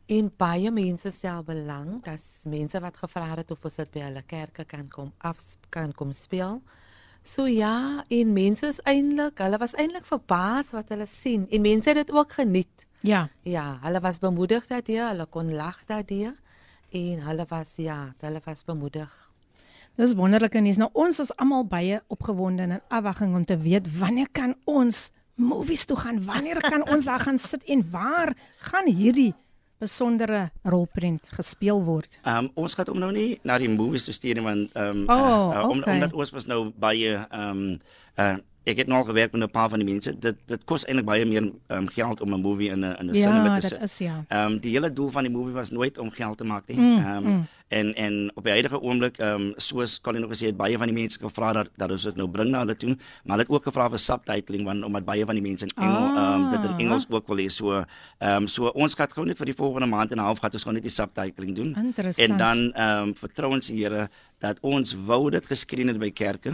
En 0.07 0.31
baie 0.37 0.71
mense 0.71 1.11
stel 1.11 1.43
belang, 1.43 2.03
dat 2.03 2.23
mense 2.45 2.81
wat 2.81 2.97
gevra 2.97 3.35
het 3.37 3.51
of 3.51 3.65
ons 3.65 3.77
dit 3.77 3.91
by 3.91 4.01
hulle 4.01 4.23
kerke 4.27 4.65
kan 4.65 4.89
kom 4.89 5.13
af 5.19 5.39
kan 5.71 5.93
kom 5.93 6.13
speel. 6.13 6.63
So 7.23 7.47
ja, 7.47 8.05
en 8.09 8.33
mense 8.33 8.67
is 8.67 8.81
eintlik, 8.85 9.39
hulle 9.39 9.59
was 9.59 9.75
eintlik 9.75 10.05
verbaas 10.05 10.71
wat 10.71 10.89
hulle 10.89 11.07
sien 11.07 11.47
en 11.51 11.61
mense 11.61 11.89
het 11.89 11.97
dit 12.07 12.11
ook 12.11 12.33
geniet. 12.33 12.87
Ja. 13.01 13.29
Ja, 13.43 13.79
hulle 13.83 14.01
was 14.01 14.19
bemoedig 14.19 14.67
daardie, 14.67 15.01
hulle 15.01 15.27
kon 15.27 15.55
lag 15.55 15.85
daardie 15.87 16.31
en 16.91 17.21
hulle 17.27 17.47
was 17.49 17.77
ja, 17.77 18.15
hulle 18.21 18.41
was 18.45 18.65
bemoedig 18.65 19.30
Dis 20.01 20.15
wonderlike 20.17 20.61
nuus. 20.65 20.79
Nou 20.81 20.89
ons 20.97 21.19
is 21.21 21.31
almal 21.37 21.67
baie 21.69 21.99
opgewonde 22.09 22.65
en 22.65 22.71
in 22.79 22.85
afwagting 22.89 23.35
om 23.37 23.43
te 23.45 23.59
weet 23.61 23.89
wanneer 24.01 24.31
kan 24.33 24.55
ons 24.65 25.11
movies 25.37 25.85
toe 25.85 25.97
gaan? 26.01 26.23
Wanneer 26.25 26.61
kan 26.65 26.87
ons 26.89 27.05
daar 27.05 27.21
gaan 27.21 27.39
sit 27.39 27.67
en 27.69 27.85
waar 27.93 28.33
gaan 28.71 28.89
hierdie 28.89 29.35
besondere 29.81 30.47
rolprent 30.63 31.29
gespeel 31.37 31.85
word? 31.85 32.17
Ehm 32.23 32.49
um, 32.49 32.51
ons 32.65 32.79
gaan 32.79 32.89
om 32.95 33.01
nou 33.03 33.11
nie 33.13 33.41
na 33.45 33.59
die 33.61 33.69
movies 33.69 34.09
toe 34.09 34.17
stuur 34.17 34.41
want 34.47 34.73
ehm 34.73 35.03
um, 35.03 35.05
oh, 35.05 35.19
uh, 35.21 35.59
uh, 35.59 35.69
om, 35.69 35.85
okay. 35.85 35.99
omdat 35.99 36.17
ons 36.17 36.33
was 36.33 36.49
nou 36.49 36.63
baie 36.81 37.13
ehm 37.19 37.61
um, 37.61 37.77
uh, 38.17 38.39
ek 38.71 38.83
het 38.85 38.91
nog 38.91 39.07
gewerk 39.07 39.33
met 39.33 39.43
'n 39.43 39.51
paar 39.51 39.69
van 39.69 39.79
die 39.79 39.89
mense. 39.89 40.19
Dit 40.19 40.37
dit 40.47 40.65
kos 40.65 40.85
eintlik 40.85 41.07
baie 41.07 41.27
meer 41.27 41.53
um, 41.69 41.89
geld 41.89 42.21
om 42.21 42.35
'n 42.35 42.41
movie 42.41 42.71
in 42.71 42.81
'n 42.81 42.97
in 43.01 43.07
'n 43.11 43.15
ja, 43.15 43.23
cinema 43.23 43.59
te 43.59 43.67
sit. 43.67 43.71
Ja, 43.71 43.79
dit 43.79 43.91
is 43.91 43.99
ja. 43.99 44.25
Ehm 44.29 44.53
um, 44.53 44.59
die 44.59 44.71
hele 44.71 44.93
doel 44.93 45.11
van 45.11 45.23
die 45.23 45.33
movie 45.33 45.53
was 45.53 45.71
nooit 45.71 45.99
om 45.99 46.11
geld 46.11 46.39
te 46.39 46.45
maak 46.45 46.67
nie. 46.67 46.77
Ehm 46.77 46.99
mm, 46.99 47.27
um, 47.27 47.33
mm. 47.33 47.47
en 47.69 47.95
en 47.95 48.31
op 48.35 48.43
die 48.45 48.53
huidige 48.53 48.81
oomblik 48.81 49.17
ehm 49.19 49.41
um, 49.41 49.53
soos 49.57 50.01
Colin 50.01 50.21
nog 50.21 50.31
gesê 50.31 50.47
het, 50.47 50.57
baie 50.57 50.79
van 50.79 50.87
die 50.87 50.97
mense 50.97 51.19
gevra 51.19 51.53
dat 51.53 51.69
dat 51.77 51.91
ons 51.91 52.03
dit 52.03 52.17
nou 52.17 52.29
bring 52.29 52.51
na 52.51 52.59
hulle 52.59 52.77
toe, 52.77 52.97
maar 53.25 53.37
hulle 53.37 53.47
het 53.49 53.51
ook 53.51 53.63
gevra 53.63 53.89
vir 53.89 53.99
subtitling 53.99 54.65
want 54.65 54.85
omdat 54.85 55.05
baie 55.05 55.25
van 55.25 55.35
die 55.35 55.43
mense 55.43 55.65
in 55.65 55.83
Engels 55.83 56.11
ehm 56.11 56.17
ah, 56.17 56.35
um, 56.35 56.51
dit 56.51 56.65
in 56.71 56.79
Engels 56.79 57.07
ook 57.09 57.27
wil 57.27 57.37
hê. 57.37 57.49
So 57.49 57.73
ehm 57.75 58.37
um, 58.37 58.47
so 58.47 58.67
ons 58.67 58.95
gaan 58.95 59.11
gou 59.11 59.27
net 59.27 59.37
vir 59.37 59.47
die 59.47 59.55
volgende 59.55 59.87
maand 59.87 60.13
en 60.13 60.19
'n 60.19 60.25
half 60.25 60.39
gaan 60.39 60.53
ons 60.53 60.63
gou 60.63 60.75
net 60.75 60.83
die 60.83 60.91
subtitling 60.91 61.55
doen. 61.55 61.95
En 62.17 62.37
dan 62.37 62.73
ehm 62.73 63.03
um, 63.03 63.15
vertrou 63.17 63.53
ons 63.53 63.67
die 63.67 63.81
Here 63.81 64.11
dat 64.39 64.59
ons 64.61 64.95
wou 65.07 65.31
dit 65.31 65.47
geskreen 65.47 65.89
het 65.89 65.99
by 65.99 66.11
kerke. 66.11 66.53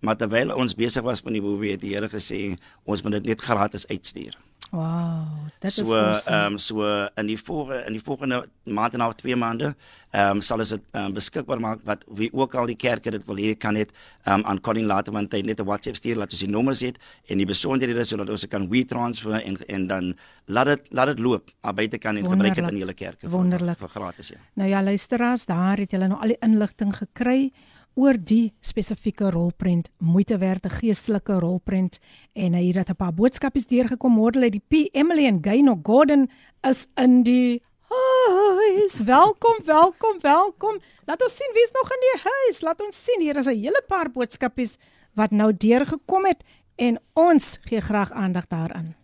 Maar 0.00 0.16
terwyl 0.16 0.54
ons 0.56 0.74
besig 0.74 1.02
was 1.02 1.22
met 1.22 1.36
die 1.36 1.44
movie 1.44 1.74
het 1.74 1.80
die 1.80 1.94
Here 1.94 2.08
gesê 2.08 2.56
ons 2.84 3.02
moet 3.02 3.18
dit 3.18 3.32
net 3.32 3.40
gratis 3.40 3.86
uitstuur. 3.88 4.38
Wow, 4.70 5.50
dit 5.58 5.72
so, 5.72 5.82
is 5.82 5.90
awesome. 5.90 6.36
Ehm 6.36 6.52
um, 6.52 6.58
so 6.58 7.08
in 7.18 7.26
die 7.26 7.38
volgende 7.38 7.84
in 7.86 7.92
die 7.92 8.02
volgende 8.02 8.44
maand 8.64 8.94
en 8.94 9.00
half 9.00 9.16
twee 9.18 9.36
maande 9.36 9.72
ehm 10.10 10.36
um, 10.36 10.40
sal 10.40 10.62
ons 10.62 10.70
dit 10.70 10.84
um, 10.94 11.10
beskikbaar 11.16 11.58
maak 11.60 11.80
wat 11.88 12.04
wie 12.06 12.28
ook 12.32 12.54
al 12.54 12.70
die 12.70 12.76
kerke 12.78 13.10
dit 13.10 13.24
wil 13.26 13.40
hê 13.42 13.56
kan 13.58 13.74
net 13.74 13.90
ehm 13.90 14.38
um, 14.38 14.44
aan 14.46 14.60
Colin 14.60 14.86
later 14.86 15.12
want 15.12 15.34
hy 15.34 15.40
net 15.42 15.58
'n 15.60 15.66
WhatsApp 15.66 15.98
stuur 15.98 16.22
laat 16.22 16.30
ons 16.30 16.44
die 16.46 16.50
nommers 16.50 16.84
het 16.86 17.02
en 17.26 17.42
die 17.42 17.46
besonderhede 17.50 18.04
sodat 18.04 18.30
ons 18.30 18.46
kan 18.46 18.68
we 18.70 18.84
transfer 18.84 19.42
en 19.42 19.58
en 19.66 19.86
dan 19.86 20.14
laat 20.46 20.66
dit 20.66 20.86
laat 20.90 21.06
dit 21.06 21.18
loop 21.18 21.50
aan 21.60 21.74
buitekant 21.74 22.18
en 22.18 22.30
gebruik 22.30 22.54
dit 22.54 22.70
in 22.70 22.78
julle 22.84 22.94
kerke 22.94 23.28
Wonderlik. 23.28 23.78
vir, 23.78 23.88
vir 23.88 24.00
gratis 24.00 24.28
ja. 24.28 24.38
Nou 24.54 24.70
ja, 24.70 24.82
luisteraars, 24.82 25.46
daar 25.46 25.82
het 25.82 25.90
julle 25.90 26.06
nou 26.06 26.20
al 26.20 26.36
die 26.36 26.40
inligting 26.46 26.94
gekry 26.94 27.50
oor 27.94 28.14
die 28.16 28.52
spesifieke 28.60 29.30
rolprent, 29.30 29.90
moeite 29.98 30.38
werd 30.38 30.66
'n 30.66 30.70
geestelike 30.70 31.32
rolprent 31.32 31.98
en 32.32 32.54
hier 32.54 32.74
het 32.74 32.90
'n 32.90 32.96
paar 32.96 33.14
boodskapies 33.14 33.66
deurgekom 33.66 34.12
môre 34.12 34.40
uit 34.40 34.52
die 34.52 34.66
P 34.68 34.94
Emily 34.94 35.26
en 35.26 35.42
Gaino 35.42 35.80
Gordon 35.82 36.30
is 36.62 36.86
in 36.96 37.22
die 37.22 37.62
huis. 37.88 39.00
Welkom, 39.04 39.58
welkom, 39.64 40.18
welkom. 40.20 40.78
Laat 41.06 41.22
ons 41.22 41.36
sien 41.36 41.50
wie's 41.54 41.72
nog 41.72 41.90
in 41.90 42.02
die 42.06 42.30
huis. 42.30 42.60
Laat 42.62 42.80
ons 42.80 43.04
sien 43.04 43.20
hier 43.20 43.36
is 43.36 43.46
'n 43.46 43.56
hele 43.56 43.82
paar 43.88 44.10
boodskapies 44.10 44.78
wat 45.14 45.30
nou 45.30 45.52
deurgekom 45.56 46.24
het 46.24 46.44
en 46.76 46.98
ons 47.14 47.58
gee 47.62 47.80
graag 47.80 48.12
aandag 48.12 48.46
daaraan. 48.46 48.94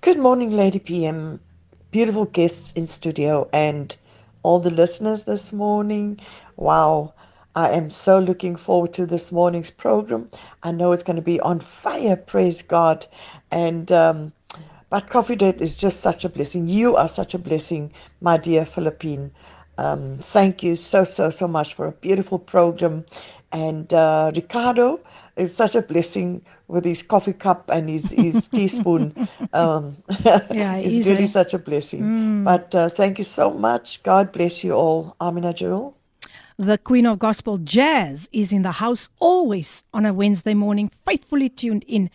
Good 0.00 0.16
morning 0.18 0.52
Lady 0.52 0.80
PM. 0.80 1.38
Beautiful 1.90 2.28
guests 2.32 2.72
in 2.72 2.86
studio 2.86 3.48
and 3.52 3.98
all 4.42 4.60
the 4.60 4.70
listeners 4.70 5.22
this 5.22 5.52
morning. 5.52 6.20
Wow. 6.56 7.12
I 7.54 7.70
am 7.70 7.90
so 7.90 8.18
looking 8.18 8.56
forward 8.56 8.94
to 8.94 9.06
this 9.06 9.30
morning's 9.30 9.70
program. 9.70 10.30
I 10.62 10.70
know 10.70 10.92
it's 10.92 11.02
going 11.02 11.16
to 11.16 11.22
be 11.22 11.40
on 11.40 11.60
fire, 11.60 12.16
praise 12.16 12.62
God. 12.62 13.04
And, 13.50 13.92
um, 13.92 14.32
but 14.88 15.10
Coffee 15.10 15.36
Date 15.36 15.60
is 15.60 15.76
just 15.76 16.00
such 16.00 16.24
a 16.24 16.30
blessing. 16.30 16.66
You 16.66 16.96
are 16.96 17.08
such 17.08 17.34
a 17.34 17.38
blessing, 17.38 17.92
my 18.20 18.38
dear 18.38 18.64
Philippine. 18.64 19.32
Um, 19.76 20.18
thank 20.18 20.62
you 20.62 20.74
so, 20.76 21.04
so, 21.04 21.30
so 21.30 21.46
much 21.46 21.74
for 21.74 21.86
a 21.86 21.92
beautiful 21.92 22.38
program. 22.38 23.04
And 23.52 23.92
uh, 23.92 24.32
Ricardo 24.34 25.00
is 25.36 25.54
such 25.54 25.74
a 25.74 25.82
blessing 25.82 26.42
with 26.68 26.86
his 26.86 27.02
coffee 27.02 27.34
cup 27.34 27.68
and 27.68 27.90
his, 27.90 28.12
his 28.12 28.48
teaspoon. 28.50 29.28
Um, 29.52 29.98
yeah, 30.24 30.76
it's 30.76 31.06
really 31.06 31.26
such 31.26 31.52
a 31.52 31.58
blessing. 31.58 32.02
Mm. 32.02 32.44
But 32.44 32.74
uh, 32.74 32.88
thank 32.88 33.18
you 33.18 33.24
so 33.24 33.50
much. 33.52 34.02
God 34.02 34.32
bless 34.32 34.64
you 34.64 34.72
all. 34.72 35.16
Amina 35.20 35.52
Jewel. 35.52 35.94
The 36.62 36.78
Queen 36.78 37.06
of 37.06 37.18
Gospel 37.18 37.58
Jazz 37.58 38.28
is 38.30 38.52
in 38.52 38.62
the 38.62 38.70
house 38.70 39.08
always 39.18 39.82
on 39.92 40.06
a 40.06 40.12
Wednesday 40.12 40.54
morning, 40.54 40.92
faithfully 41.04 41.48
tuned 41.48 41.82
in. 41.88 42.08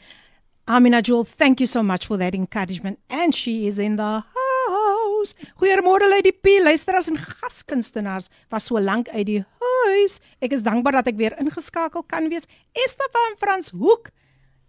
Amina 0.70 1.02
Jewel, 1.02 1.26
thank 1.26 1.60
you 1.60 1.68
so 1.68 1.84
much 1.84 2.08
for 2.08 2.16
that 2.16 2.34
encouragement. 2.34 2.98
And 3.10 3.36
she 3.36 3.68
is 3.68 3.78
in 3.78 3.98
the 3.98 4.24
house. 4.24 5.36
Goeiemôre 5.60 6.10
Lady 6.10 6.32
P, 6.32 6.62
luisteraars 6.64 7.10
en 7.10 7.18
gaskunstenaars. 7.18 8.30
Was 8.50 8.64
so 8.64 8.80
lank 8.80 9.10
uit 9.10 9.26
die 9.28 9.44
huis. 9.44 10.22
Ek 10.40 10.56
is 10.56 10.64
dankbaar 10.64 11.02
dat 11.02 11.12
ek 11.12 11.20
weer 11.20 11.36
ingeskakel 11.44 12.08
kan 12.08 12.32
wees. 12.32 12.48
Esther 12.72 13.12
van 13.12 13.36
Frans 13.44 13.76
Hoek 13.76 14.14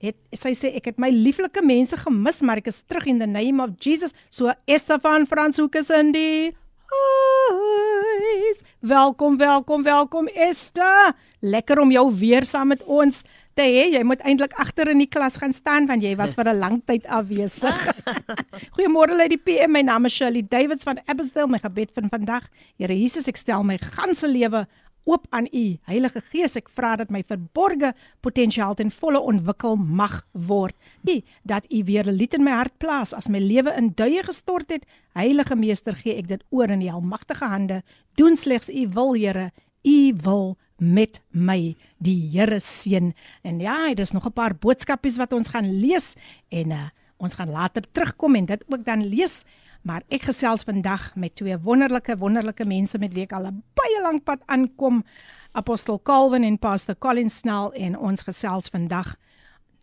het 0.03 0.19
sy 0.35 0.57
sê 0.59 0.75
ek 0.75 0.91
het 0.91 0.99
my 0.99 1.15
lieflike 1.15 1.63
mense 1.63 1.95
gemis, 2.03 2.43
maar 2.43 2.59
ek 2.59 2.75
is 2.75 2.83
terug 2.83 3.07
in 3.07 3.23
the 3.23 3.31
name 3.31 3.63
of 3.63 3.79
Jesus. 3.79 4.11
So 4.27 4.51
Esther 4.67 4.99
van 4.99 5.31
Frans 5.31 5.63
Hoek 5.63 5.79
is 5.79 5.95
in 5.95 6.11
die 6.19 6.57
huis. 6.89 8.63
Welkom, 8.81 9.37
welkom, 9.37 9.83
welkom 9.83 10.27
Esther. 10.27 11.13
Lekker 11.41 11.79
om 11.79 11.91
jou 11.91 12.07
weer 12.17 12.45
saam 12.45 12.69
met 12.73 12.83
ons 12.85 13.23
te 13.59 13.67
hê. 13.67 13.85
Jy 13.95 14.03
moet 14.07 14.23
eintlik 14.27 14.55
agter 14.59 14.91
in 14.93 15.03
die 15.03 15.11
klas 15.11 15.39
gaan 15.41 15.53
staan 15.53 15.89
want 15.91 16.03
jy 16.03 16.15
was 16.19 16.35
vir 16.39 16.49
'n 16.49 16.59
lang 16.59 16.81
tyd 16.87 17.07
afwesig. 17.07 17.79
Goeiemôre 18.75 19.17
Lady 19.17 19.37
PM. 19.37 19.73
My 19.73 19.83
naam 19.83 20.07
is 20.07 20.15
Shirley 20.15 20.43
Davids 20.43 20.85
van 20.85 21.01
Abbotsdale. 21.07 21.49
My 21.49 21.59
gebed 21.59 21.91
vir 21.95 22.09
vandag. 22.09 22.49
Here 22.79 22.95
Jesus, 22.95 23.29
ek 23.29 23.37
stel 23.37 23.63
my 23.63 23.79
ganse 23.79 24.27
lewe 24.27 24.67
oop 25.09 25.27
aan 25.33 25.49
U, 25.53 25.65
Heilige 25.89 26.21
Gees. 26.31 26.57
Ek 26.61 26.69
vra 26.77 26.95
dat 27.01 27.11
my 27.13 27.23
verborgde 27.27 27.95
potensiaal 28.25 28.77
ten 28.79 28.93
volle 28.93 29.21
ontwikkel 29.21 29.79
mag 29.81 30.21
word. 30.33 30.77
Die 31.09 31.25
dat 31.49 31.67
U 31.73 31.83
weer 31.85 32.07
'n 32.07 32.17
lied 32.17 32.35
in 32.35 32.45
my 32.45 32.53
hart 32.53 32.77
plaas 32.79 33.15
as 33.15 33.29
my 33.29 33.39
lewe 33.39 33.73
in 33.77 33.93
duie 33.95 34.23
gestort 34.23 34.71
het. 34.71 34.85
Heilige 35.15 35.57
Meester, 35.57 35.95
gee 35.95 36.19
ek 36.19 36.29
dit 36.29 36.45
oor 36.51 36.71
in 36.71 36.83
U 36.83 36.89
almagtige 36.89 37.45
hande. 37.45 37.83
Doen 38.15 38.37
slegs 38.37 38.69
U 38.69 38.89
wil, 38.89 39.15
Here. 39.15 39.53
U 39.83 40.15
wil 40.23 40.57
met 40.77 41.23
my 41.31 41.77
die 41.99 42.31
Here 42.31 42.61
seën. 42.61 43.15
En 43.43 43.61
ja, 43.61 43.95
dis 43.95 44.13
nog 44.13 44.27
'n 44.27 44.33
paar 44.33 44.55
boodskapies 44.55 45.17
wat 45.17 45.33
ons 45.33 45.49
gaan 45.49 45.81
lees 45.81 46.17
en 46.49 46.71
uh, 46.71 46.89
ons 47.17 47.35
gaan 47.35 47.51
later 47.51 47.83
terugkom 47.93 48.35
en 48.35 48.45
dit 48.45 48.65
ook 48.69 48.85
dan 48.85 49.07
lees. 49.07 49.45
Maar 49.83 50.03
ek 50.09 50.23
gesels 50.23 50.65
vandag 50.65 51.15
met 51.17 51.35
twee 51.35 51.57
wonderlike 51.59 52.17
wonderlike 52.19 52.65
mense 52.65 52.99
met 52.99 53.13
wie 53.15 53.23
ek 53.23 53.33
al 53.33 53.47
'n 53.47 53.63
baie 53.75 54.03
lank 54.03 54.25
pad 54.25 54.41
aankom. 54.47 55.05
Apostel 55.53 56.01
Calvin 56.03 56.45
en 56.45 56.59
Pastor 56.59 56.97
Colin 56.99 57.31
Snell 57.31 57.71
en 57.75 57.99
ons 57.99 58.23
gesels 58.23 58.69
vandag 58.69 59.17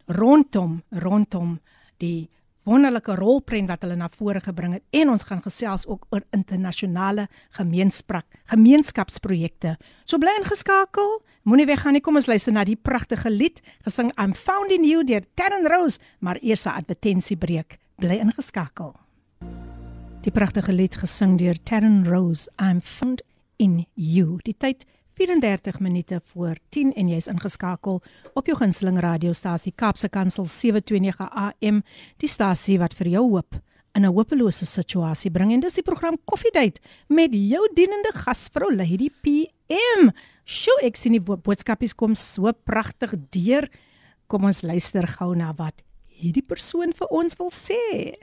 rondom 0.08 0.84
rondom 0.90 1.60
die 1.98 2.30
wonderlike 2.66 3.16
rolprent 3.16 3.70
wat 3.70 3.84
hulle 3.86 3.96
na 3.96 4.10
vore 4.10 4.42
gebring 4.42 4.74
het 4.74 4.84
en 4.98 5.10
ons 5.14 5.24
gaan 5.24 5.42
gesels 5.46 5.86
ook 5.88 6.08
oor 6.10 6.26
internasionale 6.34 7.28
gemeenskap 7.58 8.26
gemeenskapsprojekte. 8.50 9.76
So 10.06 10.18
bly 10.18 10.34
ingeskakel. 10.42 11.22
Moenie 11.46 11.68
weggaan 11.70 11.94
nie. 11.94 12.02
Kom 12.02 12.18
ons 12.18 12.30
luister 12.30 12.54
na 12.54 12.66
die 12.66 12.76
pragtige 12.76 13.30
lied 13.30 13.62
gesing 13.86 14.12
I'm 14.18 14.34
Found 14.34 14.74
in 14.74 14.84
You 14.84 15.06
deur 15.06 15.26
Terren 15.38 15.68
Rose, 15.70 16.00
maar 16.20 16.42
eers 16.42 16.66
'n 16.66 16.82
advertensiebreek. 16.82 17.78
Bly 17.98 18.18
ingeskakel. 18.20 19.05
Die 20.25 20.31
pragtige 20.31 20.73
lied 20.73 20.95
gesing 21.01 21.39
deur 21.41 21.57
Terren 21.65 22.07
Rose 22.07 22.51
I'm 22.61 22.81
Found 22.81 23.23
in 23.57 23.87
You. 23.95 24.39
Die 24.45 24.53
tyd 24.53 24.85
34 25.21 25.81
minute 25.81 26.21
voor 26.33 26.57
10 26.69 26.93
en 26.95 27.09
jy's 27.09 27.29
ingeskakel 27.29 28.03
op 28.35 28.47
jou 28.47 28.57
gunsteling 28.57 29.01
radiostasie 29.01 29.73
Kaapse 29.77 30.09
Kansel 30.09 30.47
729 30.47 31.29
AM, 31.29 31.83
die 32.21 32.29
stasie 32.29 32.79
wat 32.81 32.95
vir 32.97 33.13
jou 33.17 33.27
hoop 33.31 33.57
in 33.95 34.05
'n 34.05 34.15
hopelose 34.15 34.67
situasie 34.67 35.31
bring 35.31 35.53
en 35.53 35.61
dis 35.61 35.75
die 35.75 35.83
program 35.83 36.19
Koffiedייט 36.25 36.79
met 37.09 37.33
jou 37.33 37.69
dienende 37.75 38.13
gasvrou 38.15 38.71
Lady 38.77 39.11
PM. 39.23 40.11
Sjoe, 40.45 40.83
ek 40.83 40.97
sien 40.97 41.13
die 41.13 41.21
boodskapies 41.21 41.95
kom 41.95 42.15
so 42.15 42.53
pragtig 42.53 43.15
deur. 43.31 43.69
Kom 44.27 44.45
ons 44.45 44.63
luister 44.63 45.07
gou 45.07 45.35
na 45.35 45.53
wat 45.57 45.83
hierdie 46.07 46.47
persoon 46.47 46.93
vir 46.93 47.09
ons 47.11 47.37
wil 47.37 47.51
sê. 47.51 48.15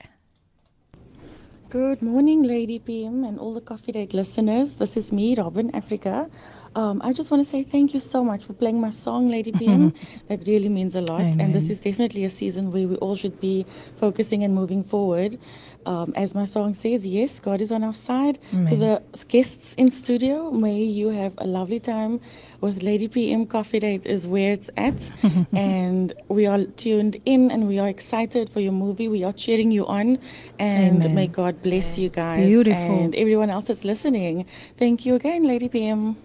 Good 1.73 2.03
morning, 2.03 2.43
Lady 2.43 2.79
PM, 2.79 3.25
and 3.25 3.39
all 3.39 3.55
the 3.55 3.63
Coffee 3.63 3.93
Date 3.93 4.13
listeners. 4.13 4.75
This 4.75 4.99
is 4.99 5.11
me, 5.11 5.35
Robin 5.35 5.75
Africa. 5.75 6.29
Um, 6.75 7.01
I 7.03 7.15
just 7.15 7.31
want 7.31 7.43
to 7.43 7.49
say 7.49 7.63
thank 7.63 7.95
you 7.95 8.01
so 8.01 8.23
much 8.23 8.45
for 8.45 8.53
playing 8.53 8.79
my 8.79 8.91
song, 8.91 9.31
Lady 9.31 9.53
PM. 9.61 9.95
that 10.29 10.47
really 10.47 10.69
means 10.69 10.97
a 10.97 11.01
lot. 11.01 11.23
Amen. 11.23 11.41
And 11.41 11.55
this 11.55 11.71
is 11.71 11.81
definitely 11.81 12.27
a 12.27 12.29
season 12.29 12.73
where 12.73 12.87
we 12.87 12.97
all 12.97 13.17
should 13.17 13.41
be 13.41 13.65
focusing 13.97 14.45
and 14.45 14.55
moving 14.55 14.85
forward. 14.85 15.39
Um, 15.87 16.13
as 16.17 16.35
my 16.35 16.45
song 16.45 16.75
says, 16.75 17.07
yes, 17.07 17.41
God 17.41 17.61
is 17.61 17.73
on 17.73 17.83
our 17.85 17.93
side. 17.93 18.39
Amen. 18.53 18.67
To 18.67 18.77
the 18.77 19.03
guests 19.29 19.75
in 19.75 19.91
studio, 19.91 20.51
may 20.51 20.83
you 20.83 21.09
have 21.09 21.33
a 21.39 21.47
lovely 21.47 21.81
time 21.81 22.21
with 22.61 22.83
Lady 22.83 23.09
PM 23.09 23.47
Coffee 23.47 23.81
Date 23.81 24.07
is 24.07 24.27
where 24.27 24.53
it's 24.53 24.71
at. 24.77 25.11
and 25.53 26.13
we 26.29 26.47
are 26.47 26.65
tuned 26.65 27.17
in 27.27 27.51
and 27.51 27.67
we 27.67 27.79
are 27.79 27.89
excited 27.89 28.49
for 28.49 28.61
your 28.61 28.73
movie. 28.73 29.09
We 29.09 29.25
are 29.25 29.33
cheering 29.33 29.71
you 29.71 29.87
on. 29.87 30.19
And 30.59 31.03
Amen. 31.03 31.15
may 31.15 31.27
God 31.27 31.61
bless 31.63 31.99
you 31.99 32.09
guys. 32.09 32.47
Beautiful. 32.47 33.05
And 33.05 33.15
everyone 33.15 33.51
else 33.51 33.67
that's 33.67 33.85
listening. 33.85 34.47
Thank 34.77 35.05
you 35.05 35.17
again, 35.17 35.45
Lady 35.45 35.69
PM. 35.69 36.17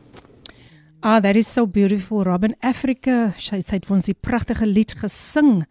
Ah, 1.04 1.20
that 1.20 1.36
is 1.36 1.48
so 1.48 1.66
beautiful, 1.66 2.24
Robin. 2.24 2.56
Africa, 2.62 3.34
sy 3.38 3.62
het 3.62 3.86
vir 3.86 3.96
ons 4.00 4.08
die 4.10 4.18
pragtige 4.18 4.66
lied 4.66 4.96
gesing. 4.98 5.66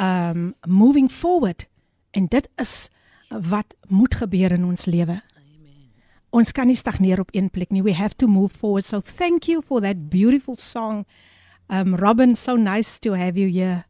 Um 0.00 0.54
moving 0.66 1.10
forward. 1.12 1.68
En 2.16 2.26
dit 2.26 2.48
is 2.56 2.90
wat 3.40 3.74
moet 3.88 4.14
gebeur 4.14 4.52
in 4.52 4.64
ons 4.64 4.84
lewe. 4.86 5.20
Ons 6.34 6.52
kan 6.52 6.66
nie 6.66 6.76
stagneer 6.76 7.20
op 7.20 7.30
een 7.34 7.50
plek 7.50 7.70
nie. 7.70 7.82
We 7.82 7.94
have 7.94 8.16
to 8.16 8.26
move 8.26 8.56
forward. 8.56 8.84
So 8.84 9.00
thank 9.00 9.46
you 9.46 9.62
for 9.62 9.80
that 9.80 10.08
beautiful 10.10 10.56
song. 10.56 11.04
Um 11.68 11.94
Robin, 11.94 12.36
so 12.36 12.56
nice 12.56 12.98
to 13.00 13.14
have 13.14 13.38
you 13.38 13.48
here 13.50 13.84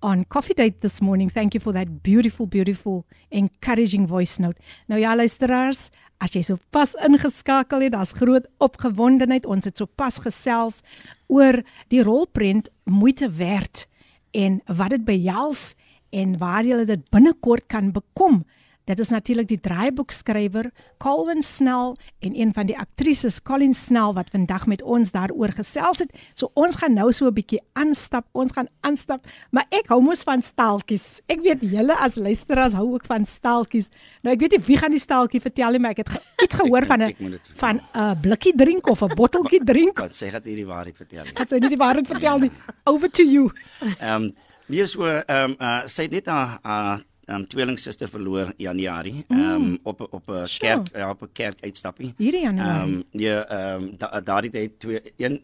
on 0.00 0.24
Coffee 0.28 0.54
Date 0.54 0.80
this 0.80 1.00
morning. 1.00 1.28
Thank 1.30 1.54
you 1.54 1.60
for 1.60 1.72
that 1.72 2.02
beautiful 2.02 2.46
beautiful 2.46 3.04
encouraging 3.30 4.06
voice 4.06 4.40
note. 4.40 4.56
Nou 4.86 5.00
ja, 5.00 5.16
luisteraars, 5.16 5.90
as 6.20 6.32
jy 6.32 6.42
so 6.42 6.58
pas 6.70 6.94
ingeskakel 7.04 7.84
het, 7.84 7.92
daar's 7.92 8.14
groot 8.16 8.46
opgewondenheid. 8.58 9.46
Ons 9.46 9.68
het 9.68 9.76
so 9.76 9.86
pas 9.86 10.18
gesels 10.22 10.80
oor 11.28 11.60
die 11.92 12.02
rolprent 12.06 12.70
moeite 12.84 13.30
werd 13.30 13.86
en 14.30 14.60
wat 14.66 14.94
dit 14.94 15.04
behels 15.04 15.74
en 16.10 16.38
waar 16.38 16.66
jy 16.66 16.84
dit 16.88 17.02
binnekort 17.10 17.68
kan 17.70 17.92
bekom. 17.94 18.44
Dit 18.90 18.98
is 18.98 19.10
natuurlik 19.12 19.46
die 19.46 19.60
draaiboekskrywer 19.62 20.72
Calvin 20.98 21.44
Snell 21.46 21.92
en 22.26 22.34
een 22.34 22.50
van 22.56 22.66
die 22.66 22.74
aktrises 22.74 23.36
Colin 23.46 23.74
Snell 23.74 24.16
wat 24.16 24.32
vandag 24.34 24.64
met 24.66 24.82
ons 24.82 25.12
daaroor 25.14 25.52
gesels 25.54 26.02
het. 26.02 26.10
So 26.34 26.50
ons 26.58 26.80
gaan 26.80 26.96
nou 26.98 27.12
so 27.12 27.26
'n 27.26 27.34
bietjie 27.34 27.60
aanstap. 27.72 28.26
Ons 28.32 28.52
gaan 28.52 28.66
aanstap, 28.80 29.26
maar 29.50 29.66
ek 29.70 29.86
hou 29.88 30.00
mos 30.02 30.22
van 30.22 30.42
staaltjies. 30.42 31.20
Ek 31.26 31.40
weet 31.40 31.60
julle 31.60 31.94
as 31.94 32.16
luisteraars 32.16 32.72
hou 32.72 32.94
ook 32.94 33.06
van 33.06 33.24
staaltjies. 33.24 33.88
Nou 34.22 34.34
ek 34.34 34.40
weet 34.40 34.50
nie 34.50 34.64
wie 34.66 34.76
gaan 34.76 34.90
die 34.90 34.98
staaltjie 34.98 35.40
vertel 35.40 35.70
nie, 35.70 35.78
maar 35.78 35.90
ek 35.90 35.96
het 35.96 36.08
ge 36.08 36.20
iets 36.42 36.54
gehoor 36.54 36.86
van 36.86 37.02
'n 37.06 37.38
van 37.56 37.76
'n 37.76 37.82
uh, 37.96 38.20
blikkie 38.20 38.56
drink 38.56 38.88
of 38.88 39.02
'n 39.02 39.14
botteltjie 39.14 39.64
drink. 39.72 39.98
Wat 39.98 40.16
sê 40.16 40.30
dat 40.30 40.44
jy 40.44 40.54
die 40.54 40.66
waarheid 40.66 40.96
vertel? 40.96 41.24
Wat 41.34 41.48
sê 41.48 41.58
nie 41.58 41.68
die 41.68 41.76
waarheid 41.76 42.06
vertel 42.06 42.38
nie. 42.38 42.50
Over 42.84 43.10
to 43.10 43.22
you. 43.22 43.52
Ehm 44.00 44.22
um, 44.22 44.34
Nee 44.70 44.86
so 44.86 45.02
ehm 45.02 45.50
um, 45.50 45.54
uh, 45.58 45.82
sy 45.90 46.02
het 46.06 46.12
net 46.14 46.26
'n 46.26 46.58
uh, 46.62 46.98
um, 47.34 47.46
tweelingsuster 47.46 48.08
verloor 48.08 48.52
Januarie 48.56 49.24
mm. 49.28 49.40
um, 49.40 49.78
op 49.82 50.00
op 50.10 50.28
'n 50.28 50.46
kerk 50.58 50.88
ja, 50.96 51.10
op 51.10 51.22
'n 51.22 51.32
kerk 51.32 51.58
uitstappie. 51.60 52.14
Hierdie 52.16 52.42
Januarie. 52.42 52.80
Ehm 52.80 52.94
um, 52.94 53.04
ja 53.10 53.44
ehm 53.48 53.82
um, 53.82 53.94
da, 53.98 54.20
daardie 54.20 54.50
tyd 54.50 54.78
twee 54.78 55.00
een 55.16 55.42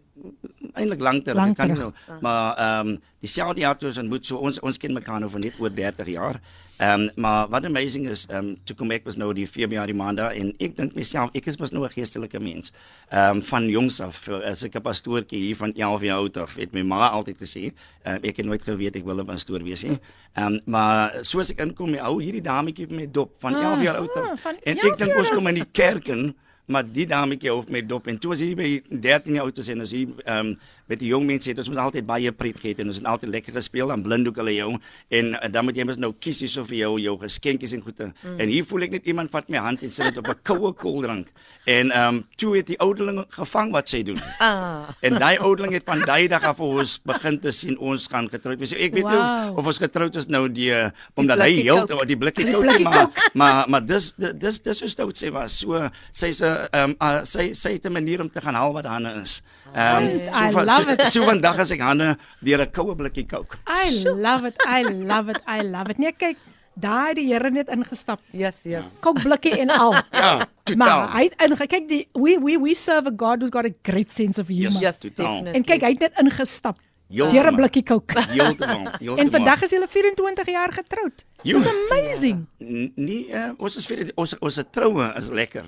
eintlik 0.73 1.01
lank 1.01 1.25
terug 1.25 1.41
lang 1.41 1.57
kan 1.57 1.69
nou 1.69 1.93
maar 2.21 2.57
ehm 2.57 2.89
um, 2.89 3.01
dieselfde 3.21 3.61
jaar 3.61 3.77
toe 3.77 3.89
ons 3.89 3.99
ontmoet 3.99 4.27
so 4.27 4.37
ons 4.37 4.61
ons 4.61 4.79
ken 4.79 4.93
mekaar 4.93 5.21
nou 5.21 5.31
van 5.31 5.41
net 5.41 5.55
oor 5.59 5.75
30 5.75 6.07
jaar. 6.07 6.41
Ehm 6.77 7.01
um, 7.01 7.11
maar 7.15 7.49
wat 7.49 7.65
amazing 7.65 8.09
is 8.09 8.27
ehm 8.27 8.39
um, 8.39 8.57
toe 8.65 8.77
kom 8.77 8.91
ek 8.91 9.05
was 9.05 9.17
nou 9.17 9.31
die 9.33 9.47
Februarie 9.49 9.95
maand 9.97 10.19
daar 10.21 10.35
en 10.37 10.51
ek 10.61 10.75
dink 10.77 10.95
myself 10.95 11.33
ek 11.33 11.47
is 11.49 11.57
mos 11.57 11.73
nou 11.73 11.85
'n 11.85 11.93
geestelike 11.95 12.41
mens. 12.41 12.73
Ehm 13.09 13.37
um, 13.37 13.43
van 13.43 13.69
jongs 13.69 14.01
af 14.01 14.29
as 14.29 14.65
ek 14.65 14.77
'n 14.77 14.83
pastoortjie 14.83 15.41
hier 15.41 15.57
van 15.57 15.73
11 15.73 16.03
jaar 16.03 16.19
oud 16.19 16.37
af 16.37 16.55
het 16.55 16.73
my 16.73 16.83
ma 16.83 17.09
altyd 17.09 17.37
gesê 17.41 17.73
uh, 18.05 18.21
ek 18.23 18.37
het 18.37 18.47
nooit 18.47 18.63
geweet 18.63 18.97
ek 18.97 19.05
wil 19.05 19.21
'n 19.21 19.25
pastoor 19.25 19.63
wees 19.63 19.83
nie. 19.83 19.99
Ehm 20.35 20.47
um, 20.47 20.61
maar 20.65 21.25
soos 21.25 21.51
ek 21.51 21.61
inkom 21.61 21.91
my 21.91 21.99
ou 21.99 22.21
hierdie 22.21 22.43
dametjie 22.43 22.87
met 22.91 23.15
dop 23.15 23.33
van 23.39 23.55
11 23.55 23.65
ah, 23.65 23.83
jaar 23.83 23.97
oud 23.97 24.17
af 24.17 24.45
ah, 24.45 24.53
en 24.63 24.77
ek 24.77 24.99
dink 24.99 25.17
ons 25.17 25.31
kom 25.31 25.47
in 25.47 25.55
die 25.55 25.71
kerk 25.73 26.09
in 26.09 26.35
maar 26.67 26.85
die 26.85 27.07
dametjie 27.07 27.51
hou 27.51 27.63
met 27.71 27.89
dop 27.89 28.09
en 28.11 28.19
toe 28.19 28.33
as 28.35 28.43
jy 28.43 28.55
by 28.59 28.71
13 28.91 29.39
jaar 29.39 29.47
oud 29.47 29.59
is 29.63 29.69
en 29.73 29.85
as 29.85 29.93
jy 29.95 30.07
ehm 30.25 30.53
um, 30.53 30.57
met 30.91 31.01
die 31.03 31.11
jong 31.11 31.27
mense 31.27 31.51
het 31.51 31.59
ons 31.59 31.71
altyd 31.77 32.07
baie 32.07 32.33
pret 32.33 32.61
gehad 32.63 32.81
en 32.83 32.91
ons 32.93 33.01
het 33.01 33.07
altyd 33.11 33.33
lekker 33.37 33.57
gespeel 33.57 33.91
aan 33.93 34.03
blinddoek 34.05 34.39
hulle 34.43 34.55
jou 34.55 34.71
en 35.19 35.33
uh, 35.35 35.49
dan 35.51 35.67
moet 35.67 35.79
jy 35.79 35.87
mos 35.89 36.01
nou 36.01 36.13
kies 36.21 36.43
hier 36.45 36.53
so 36.53 36.65
vir 36.69 36.79
jou 36.83 36.93
jou 37.03 37.17
geskenkies 37.21 37.75
en 37.77 37.83
goede. 37.85 38.11
Mm. 38.23 38.39
en 38.41 38.53
hier 38.53 38.67
voel 38.69 38.87
ek 38.87 38.97
net 38.97 39.11
iemand 39.11 39.33
vat 39.35 39.49
my 39.53 39.63
hand 39.63 39.83
en 39.83 39.91
sit 39.91 40.11
dit 40.11 40.19
op 40.23 40.29
'n 40.31 40.43
koue 40.43 40.73
koeldrank. 40.73 41.33
En 41.65 41.91
ehm 41.91 42.15
um, 42.15 42.25
toe 42.37 42.57
het 42.57 42.67
die 42.67 42.79
ouderling 42.79 43.25
gevang 43.29 43.73
wat 43.73 43.89
sy 43.89 44.03
doen. 44.03 44.21
Ah. 44.39 44.89
en 45.07 45.19
daai 45.19 45.39
ouderling 45.39 45.75
het 45.75 45.85
van 45.85 46.01
daai 46.07 46.29
dag 46.29 46.43
af 46.43 46.61
ons 46.61 47.01
begin 47.05 47.41
te 47.41 47.51
sien 47.51 47.79
ons 47.79 48.07
gaan 48.07 48.29
getroud 48.31 48.59
wees. 48.59 48.71
So 48.71 48.77
ek 48.77 48.95
weet 48.95 49.09
wow. 49.09 49.13
nie 49.13 49.51
of, 49.51 49.59
of 49.59 49.67
ons 49.67 49.79
getroud 49.79 50.17
is 50.17 50.27
nou 50.27 50.47
die 50.49 50.71
uh, 50.71 50.91
omdat 51.15 51.41
hy 51.41 51.51
heel 51.67 51.87
die 52.07 52.17
blikkie 52.17 52.47
kook 52.53 52.79
maar 52.81 53.11
maar 53.35 53.69
maar 53.69 53.85
dis 53.85 54.13
dis 54.17 54.61
dis 54.63 54.79
so 54.79 54.87
stout 54.87 55.17
sy 55.17 55.31
was. 55.31 55.59
So 55.61 55.89
sy's 56.13 56.43
'n 56.43 56.69
ehm 56.71 56.91
um, 56.91 56.97
uh, 57.01 57.25
sy 57.25 57.53
sy 57.53 57.77
het 57.77 57.87
'n 57.87 57.93
manier 57.93 58.21
om 58.21 58.31
te 58.31 58.41
gaan 58.41 58.55
haal 58.55 58.73
wat 58.73 58.87
hande 58.87 59.13
is. 59.23 59.43
Ehm 59.75 60.31
um, 60.35 60.67
so 60.76 60.76
so, 60.77 61.11
so 61.11 61.29
vandag 61.29 61.63
as 61.65 61.71
ek 61.75 61.81
hande 61.81 62.17
deur 62.41 62.61
'n 62.67 62.71
koue 62.71 62.95
blikkie 62.95 63.27
kook. 63.27 63.59
I 63.67 64.05
love 64.05 64.45
it. 64.49 64.57
I 64.67 64.83
love 64.83 65.29
it. 65.31 65.41
I 65.47 65.63
love 65.63 65.91
it. 65.91 65.99
Nee 65.99 66.13
kyk 66.13 66.37
Daai 66.77 67.15
die 67.17 67.25
Here 67.33 67.49
net 67.51 67.71
ingestap. 67.73 68.21
Yes, 68.37 68.61
yes. 68.69 68.99
Kom 69.01 69.17
blikkie 69.17 69.55
en 69.63 69.71
al. 69.73 69.95
ja, 70.13 70.45
totaal. 70.69 70.77
Maar 70.77 71.07
hy 71.15 71.23
het 71.25 71.37
ingekyk 71.47 71.87
die 71.89 72.03
we 72.13 72.37
we 72.43 72.59
we 72.61 72.75
serve 72.77 73.09
a 73.09 73.15
God 73.17 73.41
who's 73.41 73.53
got 73.55 73.65
a 73.65 73.73
great 73.83 74.13
sense 74.13 74.39
of 74.41 74.49
humor. 74.53 74.77
Yes, 74.77 74.83
yes 74.85 74.99
totaal. 75.01 75.49
En 75.57 75.65
kyk, 75.65 75.81
hy 75.81 75.95
het 75.97 76.05
net 76.05 76.21
ingestap. 76.21 76.77
Deur 77.09 77.49
'n 77.49 77.57
blikkie 77.57 77.83
kook. 77.83 78.13
Heeltemal. 78.13 78.93
En 79.23 79.31
vandag 79.31 79.63
is 79.63 79.71
hulle 79.71 79.89
24 79.89 80.47
jaar 80.51 80.73
getroud. 80.73 81.25
It's 81.43 81.67
amazing. 81.67 82.47
Nee, 82.59 83.29
uh, 83.33 83.51
ons 83.57 83.77
is 83.77 83.87
vir 83.87 84.11
ons 84.15 84.39
ons 84.39 84.61
troue 84.71 85.13
is 85.17 85.29
lekker 85.29 85.65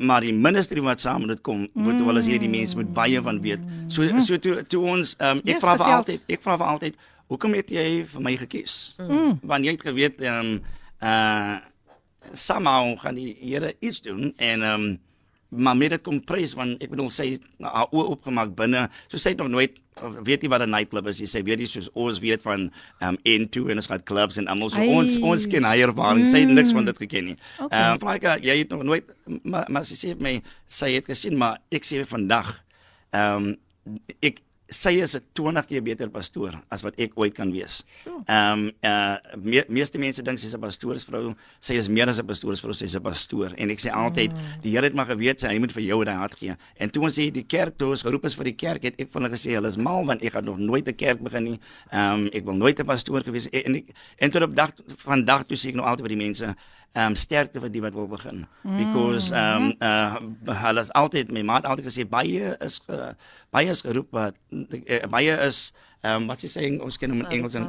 maar 0.00 0.24
die 0.24 0.32
ministerie 0.32 0.82
wat 0.82 1.00
saam 1.00 1.26
met 1.26 1.34
dit 1.34 1.40
kom 1.44 1.66
moet 1.72 1.98
mm. 1.98 2.04
wel 2.08 2.20
as 2.20 2.28
hierdie 2.28 2.48
mense 2.48 2.76
moet 2.78 2.92
baie 2.96 3.20
van 3.22 3.40
weet. 3.44 3.64
So 3.92 4.06
so 4.24 4.38
toe 4.40 4.62
toe 4.64 4.82
ons 4.94 5.16
um, 5.20 5.42
ek 5.44 5.60
vra 5.60 5.76
vir 5.80 5.92
altyd 5.98 6.32
ek 6.36 6.44
vra 6.44 6.56
vir 6.60 6.70
altyd 6.74 6.96
hoekom 7.30 7.56
het 7.58 7.72
jy 7.74 7.84
vir 8.08 8.24
my 8.24 8.32
gekies? 8.40 8.76
Mm. 9.02 9.36
Want 9.42 9.68
jy 9.68 9.76
het 9.76 9.84
geweet 9.90 10.24
ehm 10.24 10.54
um, 10.54 10.56
uh 11.00 11.58
somehow 12.36 12.92
gaan 13.00 13.16
die 13.16 13.32
Here 13.40 13.72
iets 13.80 14.02
doen 14.06 14.32
en 14.36 14.62
ehm 14.62 14.88
um, 14.88 14.98
maar 15.50 15.76
met 15.76 15.90
dit 15.90 16.02
kom 16.06 16.20
prys 16.24 16.54
want 16.54 16.82
ek 16.82 16.92
bedoel 16.92 17.10
sy 17.10 17.32
haar 17.58 17.90
oë 17.90 18.12
oopgemaak 18.14 18.54
binne. 18.56 18.86
So 19.10 19.18
sy 19.18 19.34
het 19.34 19.42
nog 19.42 19.50
nooit 19.50 19.80
weet 20.24 20.42
jy 20.42 20.48
wat 20.48 20.62
'n 20.62 20.70
nightclub 20.70 21.06
is? 21.06 21.20
Jy 21.20 21.28
sê 21.28 21.42
weet 21.44 21.60
jy 21.60 21.66
soos 21.66 21.88
ons 21.94 22.18
weet 22.18 22.42
van 22.42 22.70
um 23.00 23.16
N2 23.24 23.70
en 23.70 23.76
ons 23.76 23.86
gaan 23.86 24.02
clubs 24.02 24.36
en 24.36 24.46
almal 24.46 24.70
so 24.70 24.78
Ai. 24.78 24.88
ons 24.88 25.18
ons 25.18 25.46
ken 25.46 25.64
haar 25.64 25.78
ervaring. 25.78 26.24
Mm. 26.24 26.30
Sy 26.30 26.44
het 26.44 26.48
niks 26.48 26.72
van 26.72 26.84
dit 26.84 26.98
geken 26.98 27.24
nie. 27.24 27.36
Ehm 27.58 27.64
okay. 27.64 27.92
um, 27.92 27.98
Fraika, 27.98 28.36
jy 28.40 28.58
het 28.58 28.68
nog 28.68 28.82
nooit 28.82 29.04
maar, 29.42 29.66
maar 29.68 29.84
sy 29.84 29.94
sê 29.94 30.14
my 30.18 30.42
sy 30.66 30.94
het 30.94 31.06
gesien 31.06 31.36
maar 31.36 31.58
ek 31.70 31.84
sê 31.84 32.04
vandag 32.04 32.64
ehm 33.10 33.50
um, 33.50 33.56
ek 34.20 34.40
sy 34.70 35.02
is 35.02 35.16
'n 35.16 35.22
20 35.34 35.66
keer 35.66 35.82
beter 35.82 36.08
pastoor 36.08 36.54
as 36.70 36.82
wat 36.82 36.94
ek 36.98 37.12
ooit 37.18 37.34
kan 37.34 37.50
wees. 37.52 37.82
Ehm 38.06 38.70
um, 38.70 38.72
uh 38.82 39.18
me, 39.36 39.64
meeste 39.68 39.98
mense 39.98 40.22
dink 40.22 40.38
sy's 40.38 40.54
'n 40.54 40.60
pastoorsvrou, 40.60 41.34
sy 41.58 41.74
is 41.74 41.88
meer 41.88 42.08
as 42.08 42.18
'n 42.20 42.26
pastoorsvrou, 42.26 42.72
sy's 42.72 42.94
'n 42.94 43.02
pastoor 43.02 43.52
en 43.58 43.70
ek 43.70 43.78
sê 43.78 43.90
altyd 43.90 44.32
mm. 44.32 44.62
die 44.62 44.70
Here 44.70 44.86
het 44.86 44.94
maar 44.94 45.06
geweet 45.06 45.40
sy 45.40 45.48
hy 45.48 45.58
moet 45.58 45.72
vir 45.72 45.82
jou 45.82 46.04
daai 46.04 46.16
hart 46.16 46.38
gee. 46.38 46.54
En 46.78 46.90
toe 46.90 47.02
ons 47.02 47.14
sê 47.18 47.30
die 47.30 47.42
kerk 47.42 47.76
toe 47.76 47.90
ons 47.90 48.02
geroep 48.02 48.24
is 48.24 48.34
vir 48.34 48.44
die 48.44 48.56
kerk, 48.56 48.82
het 48.82 48.94
ek 49.00 49.10
van 49.10 49.22
hulle 49.22 49.34
gesê 49.34 49.54
hulle 49.58 49.68
is 49.68 49.76
mal 49.76 50.06
want 50.06 50.22
ek 50.22 50.32
gaan 50.32 50.44
nog 50.44 50.58
nooit 50.58 50.86
'n 50.86 50.94
kerk 50.94 51.20
begin 51.20 51.44
nie. 51.44 51.60
Ehm 51.90 52.12
um, 52.12 52.30
ek 52.32 52.44
wil 52.44 52.54
nooit 52.54 52.78
'n 52.78 52.86
pastoor 52.86 53.22
gewees 53.22 53.48
en 53.50 53.74
ek 53.74 53.90
en 54.18 54.30
tot 54.30 54.42
op 54.42 54.54
dag 54.54 54.70
vandag 55.04 55.46
toe 55.46 55.56
sê 55.56 55.68
ek 55.68 55.74
nog 55.74 55.86
altyd 55.86 56.06
vir 56.06 56.16
die 56.16 56.24
mense 56.26 56.54
um 56.98 57.14
sterkte 57.14 57.60
vir 57.62 57.70
die 57.70 57.82
wat 57.82 57.94
wil 57.94 58.08
begin. 58.10 58.46
Because 58.64 59.30
um 59.32 59.74
uh 59.78 60.18
hulle 60.64 60.82
is 60.82 60.90
altyd 60.98 61.30
my 61.30 61.42
maat 61.46 61.68
altyd 61.68 61.86
gesê 61.86 62.06
baie 62.08 62.56
is 62.58 62.80
uh, 62.90 63.12
baie 63.54 63.70
is 63.70 63.84
geroep 63.86 64.10
wat 64.10 64.34
uh, 64.50 65.06
baie 65.10 65.36
is 65.46 65.70
um 66.02 66.26
wat 66.26 66.42
jy 66.42 66.48
sê 66.50 66.64
ons 66.82 66.96
ken 66.98 67.12
hom 67.12 67.20
in 67.22 67.30
Engels 67.38 67.54
en 67.54 67.68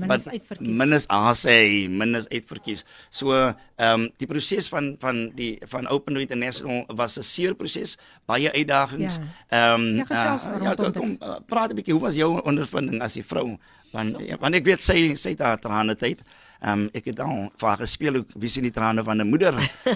minus 0.00 0.26
uitverkies. 0.26 0.78
minus 0.80 1.06
asay 1.12 1.86
minus 1.86 2.26
uitverkies. 2.32 2.82
So 3.10 3.36
um 3.78 4.08
die 4.18 4.26
proses 4.26 4.70
van 4.72 4.96
van 4.98 5.30
die 5.36 5.60
van 5.70 5.86
Open 5.86 6.18
Door 6.18 6.26
International 6.26 6.82
was 6.88 7.18
'n 7.18 7.22
seer 7.22 7.54
proses 7.54 7.96
baie 8.26 8.50
uitdagings. 8.50 9.20
Ja. 9.50 9.74
um 9.74 10.02
ja, 10.02 10.34
uh, 10.34 10.62
ja 10.62 10.74
kom 10.74 11.18
uh, 11.22 11.38
praat 11.46 11.70
'n 11.70 11.78
bietjie 11.78 11.94
hoe 11.94 12.02
was 12.02 12.18
jou 12.18 12.40
ondervinding 12.42 13.02
as 13.02 13.16
'n 13.16 13.22
vrou? 13.22 13.58
Want 13.92 14.18
want 14.40 14.54
ek 14.54 14.64
weet 14.64 14.82
sy 14.82 15.14
sy 15.14 15.36
het 15.36 15.40
haar 15.40 15.60
trane 15.60 15.94
tyd 15.94 16.24
Ehm 16.60 16.86
um, 16.86 16.88
ek 16.92 17.04
het 17.12 17.20
al 17.20 17.50
vir 17.56 17.76
gespeel 17.76 18.14
hoe 18.14 18.26
wie 18.34 18.48
sien 18.48 18.62
die 18.62 18.72
trane 18.72 19.04
van 19.04 19.20
'n 19.20 19.28
moeder? 19.28 19.54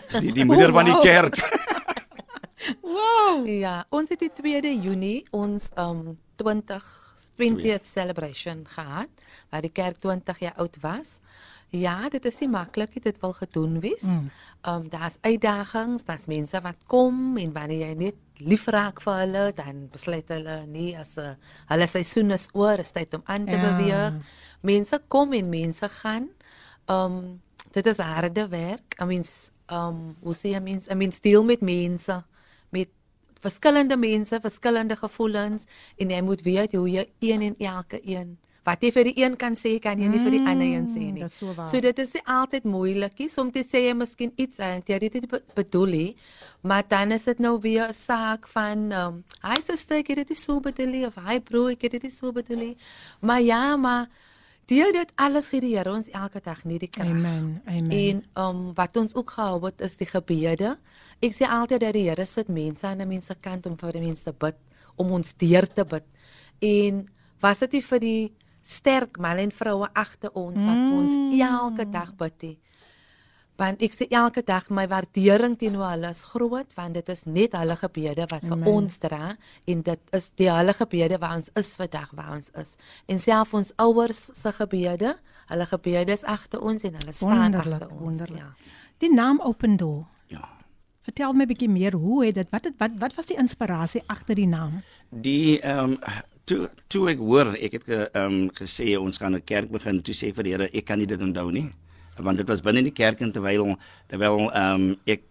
Is 0.09 0.21
die, 0.21 0.33
die 0.33 0.45
moeder 0.51 0.69
oh, 0.69 0.75
wow. 0.75 0.79
van 0.79 0.85
die 0.85 1.01
kerk. 1.01 1.37
wow. 2.97 3.47
Ja, 3.47 3.85
ons 3.89 4.09
het 4.09 4.21
die 4.21 4.33
2de 4.33 4.75
Junie 4.83 5.25
ons 5.31 5.71
ehm 5.75 6.09
um, 6.09 6.19
20 6.37 7.11
20th 7.41 7.87
celebration 7.89 8.67
gehad 8.69 9.09
waar 9.51 9.65
die 9.65 9.73
kerk 9.73 10.01
20 10.01 10.39
jaar 10.39 10.57
oud 10.57 10.77
was. 10.81 11.19
Ja, 11.71 12.09
dit 12.09 12.25
is 12.25 12.41
nie 12.43 12.49
maklik 12.51 12.97
dit 13.03 13.21
wil 13.21 13.33
gedoen 13.33 13.81
wees. 13.81 14.03
Mm. 14.03 14.31
Ehm 14.61 14.75
mm. 14.75 14.83
um, 14.83 14.89
daar's 14.89 15.17
uitdagings, 15.21 16.05
daar's 16.05 16.27
mense 16.27 16.61
wat 16.61 16.77
kom 16.87 17.37
en 17.37 17.53
wanneer 17.53 17.87
jy 17.87 17.95
net 17.95 18.17
lief 18.41 18.67
raak 18.67 19.01
vir 19.05 19.15
hulle, 19.23 19.45
dan 19.55 19.87
besluit 19.93 20.29
hulle 20.29 20.67
nie 20.67 20.97
as 20.99 21.17
'n 21.17 21.37
hulle 21.69 21.87
seisoen 21.87 22.31
is 22.31 22.49
oor, 22.53 22.79
is 22.79 22.93
tyd 22.93 23.15
om 23.15 23.23
aan 23.25 23.47
te 23.47 23.57
ja. 23.57 23.77
beweeg. 23.77 24.15
Mense 24.61 25.01
kom 25.09 25.33
en 25.33 25.49
mense 25.49 25.89
gaan 25.89 26.29
um 26.91 27.41
dit 27.73 27.87
is 27.87 28.03
harde 28.03 28.49
werk. 28.49 28.97
I 29.01 29.05
mean 29.05 29.25
um 29.71 30.17
hoe 30.23 30.35
sê 30.35 30.55
jy 30.55 30.61
mens? 30.61 30.91
I 30.91 30.95
mean 30.95 31.13
deel 31.23 31.45
met 31.45 31.61
mense 31.61 32.23
met 32.71 32.89
verskillende 33.41 33.97
mense, 33.97 34.41
verskillende 34.43 34.97
gevoelens 34.97 35.67
en 35.97 36.11
jy 36.11 36.21
moet 36.23 36.43
weet 36.47 36.77
hoe 36.77 36.89
jy 36.91 37.09
een 37.19 37.43
en 37.51 37.59
elke 37.59 38.01
een 38.05 38.39
wat 38.67 38.83
jy 38.85 38.91
vir 38.93 39.09
die 39.09 39.23
een 39.23 39.37
kan 39.41 39.57
sê, 39.57 39.73
kan 39.83 39.99
jy 40.01 40.09
nie 40.11 40.21
vir 40.21 40.35
die 40.37 40.43
ander 40.45 40.69
een 40.69 40.87
sê 40.91 41.07
nie. 41.09 41.25
Mm, 41.25 41.33
so, 41.33 41.55
so 41.71 41.81
dit 41.81 42.03
is 42.03 42.13
altyd 42.29 42.67
moeilikie. 42.69 43.29
Soms 43.33 43.57
sê 43.71 43.87
jy 43.87 43.95
miskien 43.97 44.33
iets 44.41 44.61
en 44.63 44.85
jy 44.87 44.99
dit 45.07 45.27
bedoel 45.57 45.95
nie, 45.95 46.11
maar 46.63 46.85
dan 46.89 47.17
is 47.17 47.25
dit 47.29 47.41
nou 47.41 47.57
weer 47.61 47.89
'n 47.89 47.97
saak 47.97 48.49
van 48.49 48.93
um 48.93 49.25
hy 49.43 49.59
sê 49.65 49.77
sê 49.81 50.01
ek 50.05 50.13
het 50.13 50.29
dit 50.29 50.39
so 50.39 50.61
bedoel 50.61 51.07
of 51.07 51.17
hy 51.17 51.41
broer 51.41 51.73
ek 51.73 51.83
het 51.89 52.03
dit 52.03 52.13
so 52.13 52.33
bedoel. 52.33 52.77
Maar 53.21 53.41
ja, 53.41 53.77
maar 53.77 54.09
deur 54.71 54.93
dit 54.95 55.13
alles 55.21 55.51
gee 55.53 55.61
die 55.65 55.75
Here 55.75 55.93
ons 55.93 56.09
elke 56.15 56.41
dag 56.45 56.63
nie 56.65 56.79
die 56.81 56.91
krag. 56.91 57.11
Amen. 57.11 57.61
Amen. 57.67 57.91
En 57.91 58.23
um 58.45 58.63
wat 58.79 58.97
ons 58.97 59.15
ook 59.15 59.35
gehou 59.37 59.59
het 59.67 59.83
is 59.85 59.99
die 60.01 60.09
gebede. 60.09 60.77
Ek 61.21 61.37
sê 61.37 61.49
altyd 61.51 61.85
dat 61.85 61.97
die 61.99 62.07
Here 62.09 62.27
sit 62.27 62.49
mense 62.49 62.87
aan 62.87 63.03
'n 63.03 63.09
mense 63.09 63.35
kant 63.41 63.67
om 63.67 63.77
vir 63.77 63.99
die 63.99 64.07
mense 64.07 64.25
te 64.25 64.33
bid, 64.33 64.57
om 64.97 65.13
ons 65.13 65.35
deur 65.37 65.67
te 65.67 65.85
bid. 65.85 66.07
En 66.61 67.09
was 67.41 67.59
dit 67.59 67.73
nie 67.73 67.83
vir 67.83 68.01
die 68.01 68.33
sterk 68.63 69.19
man 69.19 69.39
en 69.39 69.53
vroue 69.53 69.89
agter 69.93 70.31
ons 70.33 70.63
wat 70.63 70.77
mm. 70.77 70.93
ons 70.93 71.41
elke 71.41 71.91
dag 71.91 72.15
bid 72.17 72.43
nie 72.43 72.59
want 73.61 73.83
ek 73.85 73.95
sê 73.95 74.07
elke 74.17 74.43
dag 74.47 74.69
my 74.73 74.87
waardering 74.89 75.57
teenoor 75.61 75.93
hulle 75.93 76.11
is 76.15 76.23
groot 76.33 76.69
want 76.79 76.97
dit 76.97 77.11
is 77.13 77.27
net 77.29 77.57
hulle 77.59 77.77
gebede 77.81 78.27
wat 78.31 78.45
vir 78.45 78.57
Amen. 78.57 78.69
ons 78.73 79.01
dra 79.03 79.35
en 79.73 79.83
dit 79.89 80.15
is 80.17 80.31
die 80.41 80.49
hulle 80.49 80.75
gebede 80.79 81.19
waar 81.21 81.37
ons 81.41 81.53
is 81.61 81.75
vandag 81.81 82.15
waar 82.17 82.33
ons 82.39 82.49
is. 82.63 82.77
En 83.13 83.21
self 83.21 83.53
ons 83.55 83.75
ouers 83.85 84.23
se 84.41 84.53
gebede 84.61 85.17
hulle 85.51 85.67
gebede 85.75 86.17
is 86.17 86.25
agter 86.25 86.63
ons 86.63 86.87
en 86.89 86.97
hulle 87.01 87.17
staan 87.17 87.59
agter 87.59 87.91
ons 87.91 88.01
wonderlik. 88.01 88.41
ja. 88.41 88.79
Die 89.01 89.13
naam 89.13 89.41
open 89.45 89.77
door. 89.81 90.07
Ja. 90.29 90.49
Vertel 91.05 91.33
my 91.33 91.45
'n 91.45 91.53
bietjie 91.53 91.69
meer 91.69 91.95
hoe 91.95 92.25
het 92.27 92.35
dit 92.35 92.49
wat 92.51 92.65
het, 92.65 92.75
wat 92.79 92.97
wat 92.99 93.15
was 93.15 93.27
die 93.27 93.37
inspirasie 93.37 94.03
agter 94.07 94.35
die 94.35 94.49
naam? 94.49 94.83
Die 95.11 95.61
ehm 95.61 95.93
um, 95.93 95.99
toe 96.45 96.71
toe 96.89 97.11
ek 97.11 97.19
hoor 97.19 97.55
ek 97.55 97.73
het 97.73 97.89
ehm 97.89 98.25
um, 98.25 98.51
gesê 98.51 98.97
ons 98.99 99.19
gaan 99.19 99.35
'n 99.35 99.45
kerk 99.45 99.71
begin 99.71 100.03
toe 100.03 100.15
sê 100.15 100.33
vir 100.35 100.45
die 100.45 100.53
Here 100.53 100.69
ek 100.73 100.85
kan 100.85 100.99
nie 100.99 101.07
dit 101.07 101.21
onthou 101.21 101.51
nie 101.51 101.71
want 102.23 102.39
dit 102.39 102.49
was 102.49 102.63
binne 102.63 102.83
die 102.83 102.95
kerk 102.95 103.21
en 103.21 103.33
terwyl 103.33 103.77
terwyl 104.11 104.49
ehm 104.51 104.91
um, 104.91 104.97
ek 105.07 105.23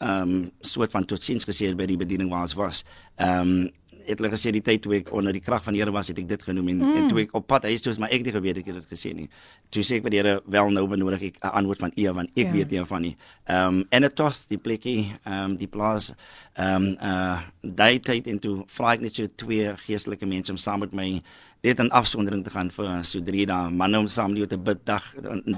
ehm 0.00 0.34
um, 0.36 0.50
soort 0.60 0.90
van 0.90 1.04
totsiens 1.04 1.44
gesê 1.44 1.74
by 1.76 1.86
die 1.86 2.00
bediening 2.00 2.30
waar 2.30 2.48
ons 2.48 2.56
was. 2.58 2.84
Ehm 3.16 3.40
um, 3.40 3.68
het 4.10 4.18
hulle 4.18 4.30
gesê 4.32 4.50
die 4.54 4.62
tyd 4.64 4.82
toe 4.82 4.94
ek 4.98 5.10
onder 5.14 5.34
die 5.34 5.42
krag 5.44 5.62
van 5.64 5.76
die 5.76 5.82
Here 5.82 5.92
was, 5.94 6.08
het 6.10 6.18
ek 6.18 6.28
dit 6.30 6.42
genoem 6.42 6.70
en, 6.72 6.78
mm. 6.82 6.94
en 6.98 7.08
toe 7.10 7.20
ek 7.24 7.34
op 7.36 7.46
pad 7.50 7.66
huis 7.68 7.84
toe 7.84 7.92
is 7.92 8.00
maar 8.00 8.10
ek 8.10 8.22
het 8.22 8.30
nie 8.30 8.34
geweet 8.36 8.60
ek 8.62 8.70
het 8.70 8.78
dit 8.80 8.92
gesê 8.94 9.12
nie. 9.16 9.28
Toe 9.70 9.84
sê 9.86 9.98
ek 10.00 10.06
by 10.06 10.12
die 10.14 10.20
Here 10.22 10.38
wel 10.50 10.72
nou 10.74 10.86
benodig 10.90 11.26
ek 11.30 11.40
'n 11.42 11.52
antwoord 11.60 11.84
van 11.84 11.92
U 11.96 12.08
want 12.18 12.30
ek 12.34 12.46
ja. 12.46 12.52
weet 12.52 12.70
nie 12.70 12.84
van 12.92 13.02
nie. 13.02 13.16
Ehm 13.46 13.80
um, 13.80 13.84
en 13.90 14.02
dit 14.02 14.14
tot 14.14 14.48
die 14.48 14.58
plekkie 14.58 15.00
ehm 15.24 15.44
um, 15.44 15.56
die 15.56 15.68
plaas 15.68 16.14
ehm 16.56 16.74
um, 16.74 16.96
uh 17.00 17.38
daai 17.62 18.00
tyd 18.00 18.26
en 18.26 18.38
toe 18.38 18.64
vra 18.66 18.94
ek 18.94 19.00
net 19.00 19.14
so 19.14 19.28
twee 19.36 19.68
geestelike 19.86 20.26
mense 20.26 20.50
om 20.50 20.56
saam 20.56 20.80
met 20.80 20.92
my 20.92 21.22
net 21.62 21.80
'n 21.80 21.90
afsondering 21.90 22.44
te 22.44 22.50
gaan 22.50 22.70
vir 22.70 23.04
so 23.04 23.20
3 23.20 23.46
dae 23.46 23.70
manne 23.70 23.98
om 23.98 24.08
saam 24.08 24.34
die 24.34 24.46
te 24.46 24.56
bid 24.58 24.78
dag 24.84 25.04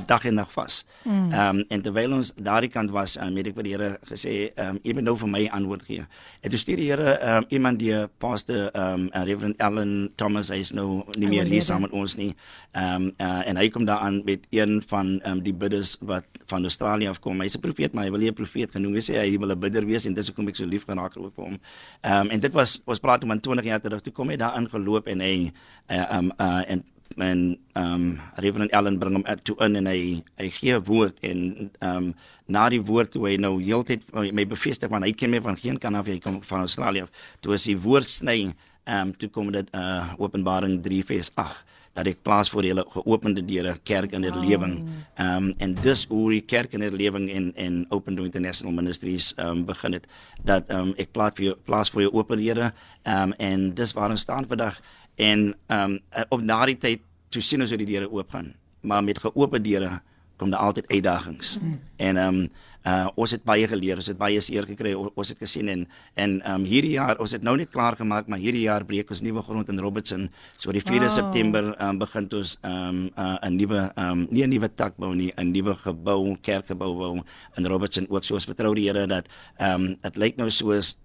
dag 0.06 0.24
en 0.24 0.34
nag 0.34 0.52
vas. 0.52 0.84
Hmm. 1.02 1.32
Ehm 1.32 1.56
um, 1.56 1.64
en 1.68 1.82
terwyl 1.82 2.12
ons 2.12 2.32
daardie 2.36 2.70
kant 2.70 2.90
was, 2.90 3.16
um, 3.16 3.36
het 3.36 3.46
ek 3.46 3.54
vir 3.54 3.62
die 3.62 3.72
Here 3.72 3.98
gesê, 4.10 4.50
ehm 4.54 4.76
um, 4.76 4.78
ewen 4.82 5.04
nou 5.04 5.16
vir 5.16 5.28
my 5.28 5.48
antwoord 5.52 5.84
gee. 5.84 6.04
En 6.42 6.50
toe 6.50 6.58
stuur 6.58 6.76
die 6.76 6.90
Here 6.90 7.18
ehm 7.18 7.36
um, 7.36 7.44
iemand 7.48 7.78
die 7.78 7.94
pastor 8.18 8.70
ehm 8.74 9.08
um, 9.14 9.24
Reverend 9.24 9.62
Allen 9.62 10.10
Thomas 10.16 10.50
hy 10.50 10.58
is 10.58 10.72
nou 10.72 11.04
nie 11.18 11.28
meer 11.28 11.46
hier 11.46 11.62
saam 11.62 11.80
met 11.86 11.92
ons 11.92 12.16
nie. 12.16 12.34
Ehm 12.72 12.94
um, 12.94 13.12
uh, 13.18 13.48
en 13.48 13.56
hy 13.56 13.68
kom 13.68 13.84
daar 13.84 14.02
aan 14.02 14.22
met 14.24 14.46
een 14.50 14.82
van 14.86 15.20
ehm 15.20 15.38
um, 15.38 15.42
die 15.42 15.54
bidders 15.54 15.96
wat 16.00 16.26
van 16.46 16.62
Australië 16.62 17.08
afkom. 17.08 17.40
Hy's 17.40 17.56
'n 17.56 17.60
profeet, 17.60 17.94
maar 17.94 18.04
hy 18.04 18.10
wil 18.10 18.20
nie 18.20 18.30
'n 18.30 18.34
profeet 18.34 18.70
genoem 18.70 18.92
wees. 18.92 19.06
Hy 19.06 19.38
wil 19.38 19.50
'n 19.50 19.58
bidder 19.58 19.86
wees 19.86 20.04
en 20.06 20.14
dis 20.14 20.26
hoekom 20.26 20.48
ek 20.48 20.56
so 20.56 20.66
lief 20.66 20.84
geraak 20.84 21.14
het 21.14 21.34
vir 21.34 21.44
hom. 21.44 21.58
Ehm 22.00 22.20
um, 22.20 22.30
en 22.30 22.40
dit 22.40 22.52
was 22.52 22.80
ons 22.84 22.98
praat 22.98 23.22
om 23.22 23.40
20 23.40 23.64
jaar 23.64 23.80
terug. 23.80 24.00
Toe 24.00 24.12
kom 24.12 24.28
hy 24.28 24.36
daar 24.36 24.58
ingeloop 24.58 25.06
en 25.06 25.20
hy 25.20 25.52
uh, 25.92 26.06
um 26.18 26.32
uh 26.40 26.62
en 26.68 26.84
en 27.20 27.40
um 27.76 28.04
Reverend 28.40 28.72
Allen 28.72 28.98
bring 28.98 29.18
hom 29.18 29.26
toe 29.44 29.56
in 29.66 29.76
en 29.76 29.86
hy 29.90 30.22
hy 30.40 30.48
gee 30.58 30.78
woord 30.88 31.20
en 31.20 31.70
um 31.80 32.12
na 32.46 32.68
die 32.72 32.80
woord 32.80 33.12
toe 33.12 33.26
hy 33.28 33.36
nou 33.40 33.58
heeltyd 33.60 34.04
my 34.12 34.46
bevestig 34.48 34.90
want 34.92 35.04
hy 35.04 35.12
ken 35.12 35.30
my 35.30 35.40
van 35.44 35.58
geen 35.60 35.78
kan 35.78 35.94
af 35.94 36.08
hy 36.08 36.18
kom 36.24 36.40
van 36.48 36.64
Australië 36.64 37.08
toe 37.40 37.54
as 37.58 37.68
die 37.68 37.76
woord 37.76 38.08
sny 38.08 38.54
um 38.88 39.12
toe 39.12 39.28
kom 39.28 39.52
dit 39.52 39.68
uh 39.76 40.16
Openbaring 40.18 40.80
3 40.82 41.04
vers 41.12 41.30
8 41.36 41.72
dat 41.92 42.08
ek 42.08 42.22
plaas 42.24 42.48
voor 42.48 42.64
julle 42.64 42.84
geopende 42.88 43.42
deure 43.44 43.74
kerk 43.84 44.14
in 44.16 44.24
herlewing. 44.24 44.76
Ehm 45.20 45.50
um, 45.50 45.54
en 45.58 45.74
dis 45.84 46.04
hoe 46.08 46.30
die 46.32 46.40
kerk 46.40 46.72
in 46.72 46.84
herlewing 46.84 47.28
en 47.30 47.50
en 47.56 47.84
Open 47.92 48.16
Door 48.16 48.30
International 48.30 48.74
Ministries 48.74 49.32
ehm 49.36 49.48
um, 49.48 49.64
begin 49.68 49.92
het 49.92 50.08
dat 50.42 50.68
ehm 50.68 50.88
um, 50.88 50.94
ek 50.96 51.12
plaas 51.12 51.36
vir 51.36 51.44
jou 51.50 51.56
plaas 51.64 51.90
voor 51.90 52.02
jou 52.06 52.12
oop 52.12 52.32
deure. 52.32 52.72
Ehm 53.02 53.22
um, 53.22 53.32
en 53.38 53.74
dis 53.74 53.92
waar 53.92 54.10
ons 54.10 54.20
staan 54.20 54.48
vandag 54.48 54.80
en 55.22 55.54
ehm 55.66 55.98
um, 55.98 56.26
op 56.28 56.46
daardie 56.46 56.78
tyd 56.78 57.00
toe 57.32 57.42
sien 57.42 57.62
ons 57.64 57.70
hoe 57.72 57.80
die 57.80 57.90
deure 57.94 58.10
oop 58.10 58.34
gaan 58.34 58.52
maar 58.82 59.04
met 59.04 59.22
geope 59.22 59.60
deure 59.62 60.00
kom 60.42 60.50
daar 60.50 60.66
altyd 60.66 60.90
uitdagings 60.90 61.58
mm. 61.58 61.80
en 61.96 62.16
ehm 62.16 62.28
um, 62.42 62.50
uh, 62.82 63.06
ons 63.14 63.30
het 63.30 63.44
baie 63.46 63.66
geleer 63.70 64.00
ons 64.00 64.08
het 64.10 64.18
baie 64.18 64.40
seer 64.42 64.66
gekry 64.66 64.92
ons 64.98 65.30
het 65.30 65.38
gesien 65.38 65.68
en 65.70 65.84
en 66.14 66.34
ehm 66.40 66.60
um, 66.60 66.64
hierdie 66.66 66.94
jaar 66.96 67.20
ons 67.22 67.34
het 67.36 67.44
nou 67.46 67.54
net 67.56 67.70
klaar 67.70 67.96
gemaak 67.98 68.26
maar 68.26 68.42
hierdie 68.42 68.64
jaar 68.64 68.84
breek 68.88 69.10
ons 69.14 69.22
nuwe 69.22 69.42
grond 69.46 69.68
in 69.70 69.78
Robertson 69.84 70.28
so 70.56 70.74
die 70.74 70.82
4de 70.82 71.06
wow. 71.06 71.14
September 71.18 71.68
ehm 71.72 71.88
um, 71.88 72.00
begin 72.02 72.28
ons 72.40 72.56
ehm 72.62 72.88
um, 72.88 73.04
uh, 73.16 73.36
'n 73.48 73.56
nuwe 73.56 73.80
ehm 73.94 74.10
um, 74.10 74.26
nie 74.30 74.44
'n 74.46 74.50
nuwe 74.50 74.68
tak 74.74 74.96
bou 74.96 75.14
nie 75.14 75.32
'n 75.36 75.52
nuwe 75.52 75.74
gebou 75.84 76.36
kerkgebou 76.40 76.92
bou 77.02 77.12
in 77.56 77.66
Robertson 77.66 78.06
ook 78.08 78.24
so 78.24 78.34
ons 78.34 78.48
vertrou 78.50 78.74
die 78.74 78.88
Here 78.88 79.06
dat 79.06 79.26
ehm 79.58 79.74
um, 79.74 79.96
dit 80.02 80.16
lyk 80.16 80.36
nou 80.36 80.50
soos 80.50 80.98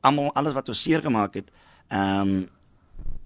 almal 0.00 0.30
alles 0.34 0.54
wat 0.54 0.68
ons 0.68 0.82
seer 0.82 1.02
gemaak 1.02 1.34
het 1.34 1.50
ehm 1.88 2.20
um, 2.20 2.48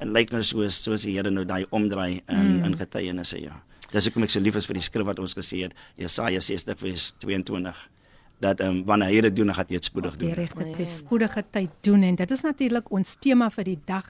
en 0.03 0.13
lyk 0.15 0.35
nou 0.35 0.43
soos 0.47 0.83
soos 0.83 1.07
die 1.07 1.17
Here 1.17 1.31
nou 1.31 1.45
daai 1.49 1.65
omdraai 1.71 2.23
in 2.27 2.59
mm. 2.59 2.65
in 2.69 2.77
getuienisse 2.81 3.41
ja. 3.43 3.57
Dis 3.93 4.09
hoekom 4.09 4.25
ek 4.25 4.33
so 4.33 4.41
lief 4.41 4.57
is 4.57 4.67
vir 4.69 4.79
die 4.79 4.85
skrif 4.85 5.07
wat 5.09 5.21
ons 5.23 5.37
gesê 5.37 5.67
het 5.67 5.77
Jesaja 6.01 6.41
60 6.41 6.79
vers 6.81 7.11
22 7.25 7.89
dat 8.43 8.61
ehm 8.61 8.81
um, 8.81 8.85
wanneer 8.85 9.13
hy 9.13 9.21
dit 9.29 9.37
doen, 9.37 9.53
dan 9.53 9.55
gaan 9.55 9.69
hy 9.69 9.79
dit 9.79 9.87
spoedig 9.87 10.17
doen. 10.19 10.33
Die 10.33 10.39
regte 10.41 10.65
tyd, 10.75 10.89
spoedige 10.91 11.45
tyd 11.55 11.75
doen 11.87 12.03
en 12.03 12.17
dit 12.19 12.31
is 12.35 12.43
natuurlik 12.43 12.91
ons 12.91 13.15
tema 13.23 13.51
vir 13.55 13.69
die 13.71 13.79
dag. 13.87 14.09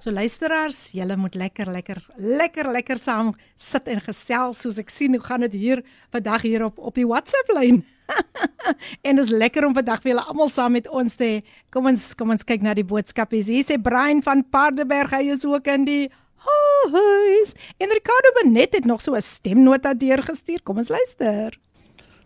So 0.00 0.12
luisteraars, 0.12 0.90
julle 0.96 1.16
moet 1.16 1.34
lekker 1.34 1.70
lekker 1.72 2.00
lekker 2.16 2.70
lekker 2.72 3.00
saam 3.00 3.34
sit 3.56 3.88
en 3.88 4.00
gesels 4.04 4.64
soos 4.64 4.80
ek 4.80 4.92
sien 4.92 5.16
hoe 5.16 5.22
gaan 5.24 5.44
dit 5.46 5.58
hier 5.60 5.84
vandag 6.12 6.46
hier 6.48 6.64
op 6.64 6.80
op 6.80 6.96
die 6.96 7.06
WhatsApp 7.08 7.52
lyn. 7.56 7.84
en 9.06 9.16
dit 9.16 9.24
is 9.24 9.30
lekker 9.30 9.66
om 9.66 9.74
vandag 9.74 10.02
vir 10.02 10.14
julle 10.14 10.26
almal 10.28 10.50
saam 10.52 10.76
met 10.76 10.88
ons 10.88 11.16
te 11.16 11.42
kom 11.70 11.86
ons 11.90 12.14
kom 12.18 12.30
ons 12.30 12.44
kyk 12.44 12.62
na 12.62 12.74
die 12.74 12.86
boodskappe. 12.86 13.36
Hier 13.36 13.64
sê 13.64 13.78
Brian 13.80 14.22
van 14.22 14.44
Paardeberg 14.44 15.14
hy 15.16 15.30
is 15.34 15.44
ook 15.44 15.66
in 15.72 15.84
die 15.88 16.04
huis. 16.44 17.54
En 17.80 17.92
Ricardo 17.92 18.32
Benet 18.40 18.74
het 18.74 18.84
nog 18.84 19.00
so 19.00 19.14
'n 19.14 19.20
stemnota 19.20 19.94
deurgestuur. 19.94 20.62
Kom 20.62 20.78
ons 20.78 20.88
luister. 20.88 21.58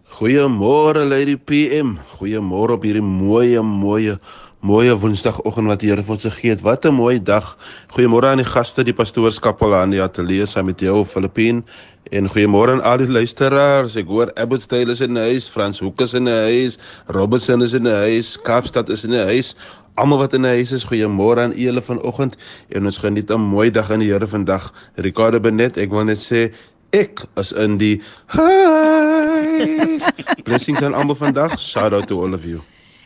Goeiemôre 0.09 1.05
Lady 1.05 1.37
PM. 1.37 1.99
Goeiemôre 2.17 2.73
op 2.73 2.83
hierdie 2.83 3.03
mooi 3.03 3.61
mooi 3.61 4.19
mooi 4.61 4.91
woensdagoggend 4.91 5.69
wat 5.71 5.81
die 5.81 5.91
Here 5.91 6.03
vir 6.03 6.15
ons 6.17 6.25
gegee 6.25 6.51
het. 6.51 6.63
Wat 6.63 6.87
'n 6.87 6.95
mooi 6.95 7.23
dag. 7.23 7.57
Goeiemôre 7.95 8.27
aan 8.27 8.43
die 8.43 8.45
gaste, 8.45 8.85
die 8.85 8.95
pastoorskapel 8.95 9.75
aan 9.75 9.91
die 9.91 10.03
ateljee 10.03 10.47
saam 10.47 10.67
met 10.67 10.81
jou 10.81 11.05
Filippin. 11.05 11.65
En 12.11 12.29
goeiemôre 12.29 12.73
aan 12.73 12.83
al 12.83 13.03
die 13.03 13.11
luisteraars. 13.11 13.97
Ek 14.01 14.09
hoor 14.09 14.31
Abbott 14.41 14.63
Style 14.65 14.95
is 14.95 15.03
in 15.05 15.19
die 15.19 15.25
huis, 15.29 15.49
Frans 15.53 15.81
Hoek 15.85 16.01
is 16.01 16.15
in 16.17 16.25
die 16.29 16.37
huis, 16.47 16.79
Robertson 17.13 17.61
is 17.65 17.75
in 17.77 17.85
die 17.85 17.93
huis, 17.93 18.39
Kaapstad 18.47 18.89
is 18.95 19.05
in 19.05 19.13
die 19.13 19.25
huis. 19.29 19.53
Almal 20.01 20.23
wat 20.23 20.37
in 20.39 20.47
die 20.47 20.55
huis 20.57 20.73
is, 20.73 20.87
goeiemôre 20.89 21.45
aan 21.45 21.53
julle 21.59 21.83
vanoggend. 21.85 22.39
En 22.73 22.89
ons 22.89 22.99
geniet 23.03 23.31
'n 23.31 23.41
mooi 23.41 23.71
dag 23.71 23.91
in 23.91 24.01
die 24.01 24.09
Here 24.09 24.27
vandag. 24.27 24.73
Ricardo 24.97 25.41
Benet, 25.41 25.77
ek 25.77 25.91
wil 25.91 26.05
net 26.05 26.19
sê 26.25 26.53
ek 26.93 27.27
is 27.37 27.53
in 27.53 27.77
die 27.77 28.01
huis. 28.27 30.03
Blessings 30.47 30.83
aan 30.83 30.95
almal 30.95 31.17
vandag. 31.17 31.59
Shout 31.61 31.93
out 31.93 32.07
to 32.07 32.23
all 32.25 32.33
of 32.33 32.45
you. 32.45 32.63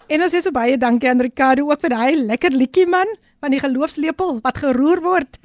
En 0.07 0.23
ons 0.23 0.33
sê 0.35 0.41
so 0.41 0.51
baie 0.51 0.79
dankie 0.79 1.09
aan 1.09 1.21
Ricardo 1.21 1.71
ook 1.71 1.81
vir 1.81 1.91
daai 1.91 2.17
lekker 2.17 2.51
liedjie 2.51 2.87
man 2.87 3.07
van 3.43 3.55
die 3.55 3.63
geloofslepel 3.63 4.39
wat 4.45 4.61
geroer 4.63 5.03
word. 5.03 5.39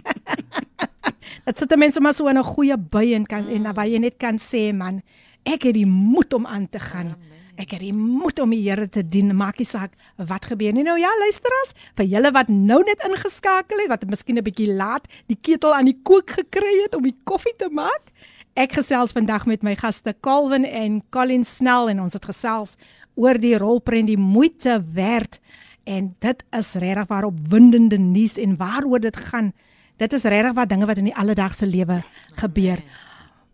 Dit 1.48 1.58
sit 1.58 1.74
mense 1.80 2.02
maar 2.04 2.14
so 2.14 2.30
in 2.30 2.38
'n 2.38 2.44
goeie 2.54 2.78
by 2.78 3.14
en 3.18 3.26
kan 3.26 3.48
en 3.50 3.66
naby 3.66 3.88
jy 3.90 4.00
net 4.00 4.18
kan 4.18 4.38
sê 4.38 4.74
man, 4.74 5.02
ek 5.44 5.64
het 5.64 5.74
die 5.74 5.86
moed 5.86 6.34
om 6.34 6.46
aan 6.46 6.70
te 6.70 6.80
gaan. 6.80 7.16
Ek 7.58 7.72
het 7.74 7.82
die 7.82 7.94
moed 7.94 8.40
om 8.40 8.52
die 8.54 8.62
Here 8.62 8.88
te 8.88 9.02
dien, 9.02 9.34
maak 9.36 9.58
nie 9.58 9.66
saak 9.66 9.92
wat 10.16 10.46
gebeur 10.46 10.74
nie. 10.74 10.84
Nou 10.84 10.98
ja, 11.00 11.10
luisteraars, 11.18 11.74
vir 11.96 12.06
julle 12.06 12.32
wat 12.32 12.48
nou 12.50 12.84
net 12.86 13.02
ingeskakel 13.02 13.80
het, 13.82 13.90
wat 13.90 14.06
miskien 14.06 14.38
'n 14.38 14.44
bietjie 14.44 14.74
laat 14.74 15.08
die 15.26 15.38
ketel 15.42 15.74
aan 15.74 15.86
die 15.86 16.00
kook 16.04 16.30
gekry 16.30 16.84
het 16.84 16.96
om 16.96 17.04
die 17.04 17.18
koffie 17.24 17.56
te 17.58 17.70
maak. 17.72 18.14
Ek 18.54 18.74
gesels 18.74 19.12
vandag 19.12 19.46
met 19.46 19.64
my 19.64 19.76
gaste 19.76 20.14
Calvin 20.22 20.66
en 20.66 21.02
Colin 21.10 21.44
Snell 21.46 21.90
en 21.90 22.02
ons 22.02 22.14
het 22.14 22.26
gesels 22.26 22.76
oor 23.16 23.38
die 23.38 23.58
rolprent 23.58 24.08
die 24.08 24.18
moeite 24.18 24.84
werd 24.94 25.40
en 25.88 26.12
dit 26.24 26.44
is 26.60 26.74
regtig 26.82 27.08
waar 27.08 27.28
opwindende 27.30 27.98
nuus 27.98 28.38
en 28.38 28.58
waaroor 28.60 29.00
dit 29.00 29.18
gaan. 29.32 29.54
Dit 29.98 30.14
is 30.14 30.28
regtig 30.28 30.54
wat 30.58 30.70
dinge 30.70 30.86
wat 30.86 31.00
in 31.00 31.10
die 31.10 31.16
alledaagse 31.16 31.66
lewe 31.66 32.02
gebeur. 32.36 32.84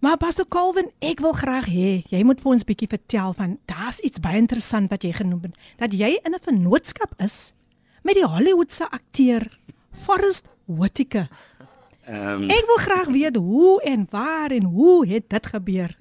Maar 0.04 0.18
Pastor 0.20 0.48
Calvin, 0.52 0.90
ek 1.00 1.22
wil 1.24 1.32
graag 1.38 1.70
hê 1.72 2.02
jy 2.12 2.24
moet 2.28 2.42
vir 2.44 2.56
ons 2.56 2.66
bietjie 2.68 2.90
vertel 2.92 3.36
van 3.38 3.56
daar's 3.72 4.02
iets 4.04 4.20
baie 4.24 4.42
interessant 4.42 4.92
wat 4.92 5.06
jy 5.06 5.14
genoem 5.16 5.46
het 5.46 5.54
dat 5.80 5.94
jy 5.96 6.18
in 6.26 6.36
'n 6.36 6.44
vennootskap 6.44 7.14
is 7.24 7.54
met 8.04 8.16
die 8.20 8.28
Hollywoodse 8.28 8.90
akteur 8.92 9.48
Forrest 9.92 10.46
Whitaker. 10.66 11.30
Um, 12.04 12.50
ek 12.52 12.66
wil 12.68 12.82
graag 12.84 13.08
weet 13.16 13.36
hoe 13.36 13.82
en 13.88 14.08
waar 14.12 14.52
en 14.52 14.64
hoe 14.64 15.08
het 15.08 15.30
dit 15.30 15.46
gebeur? 15.46 15.96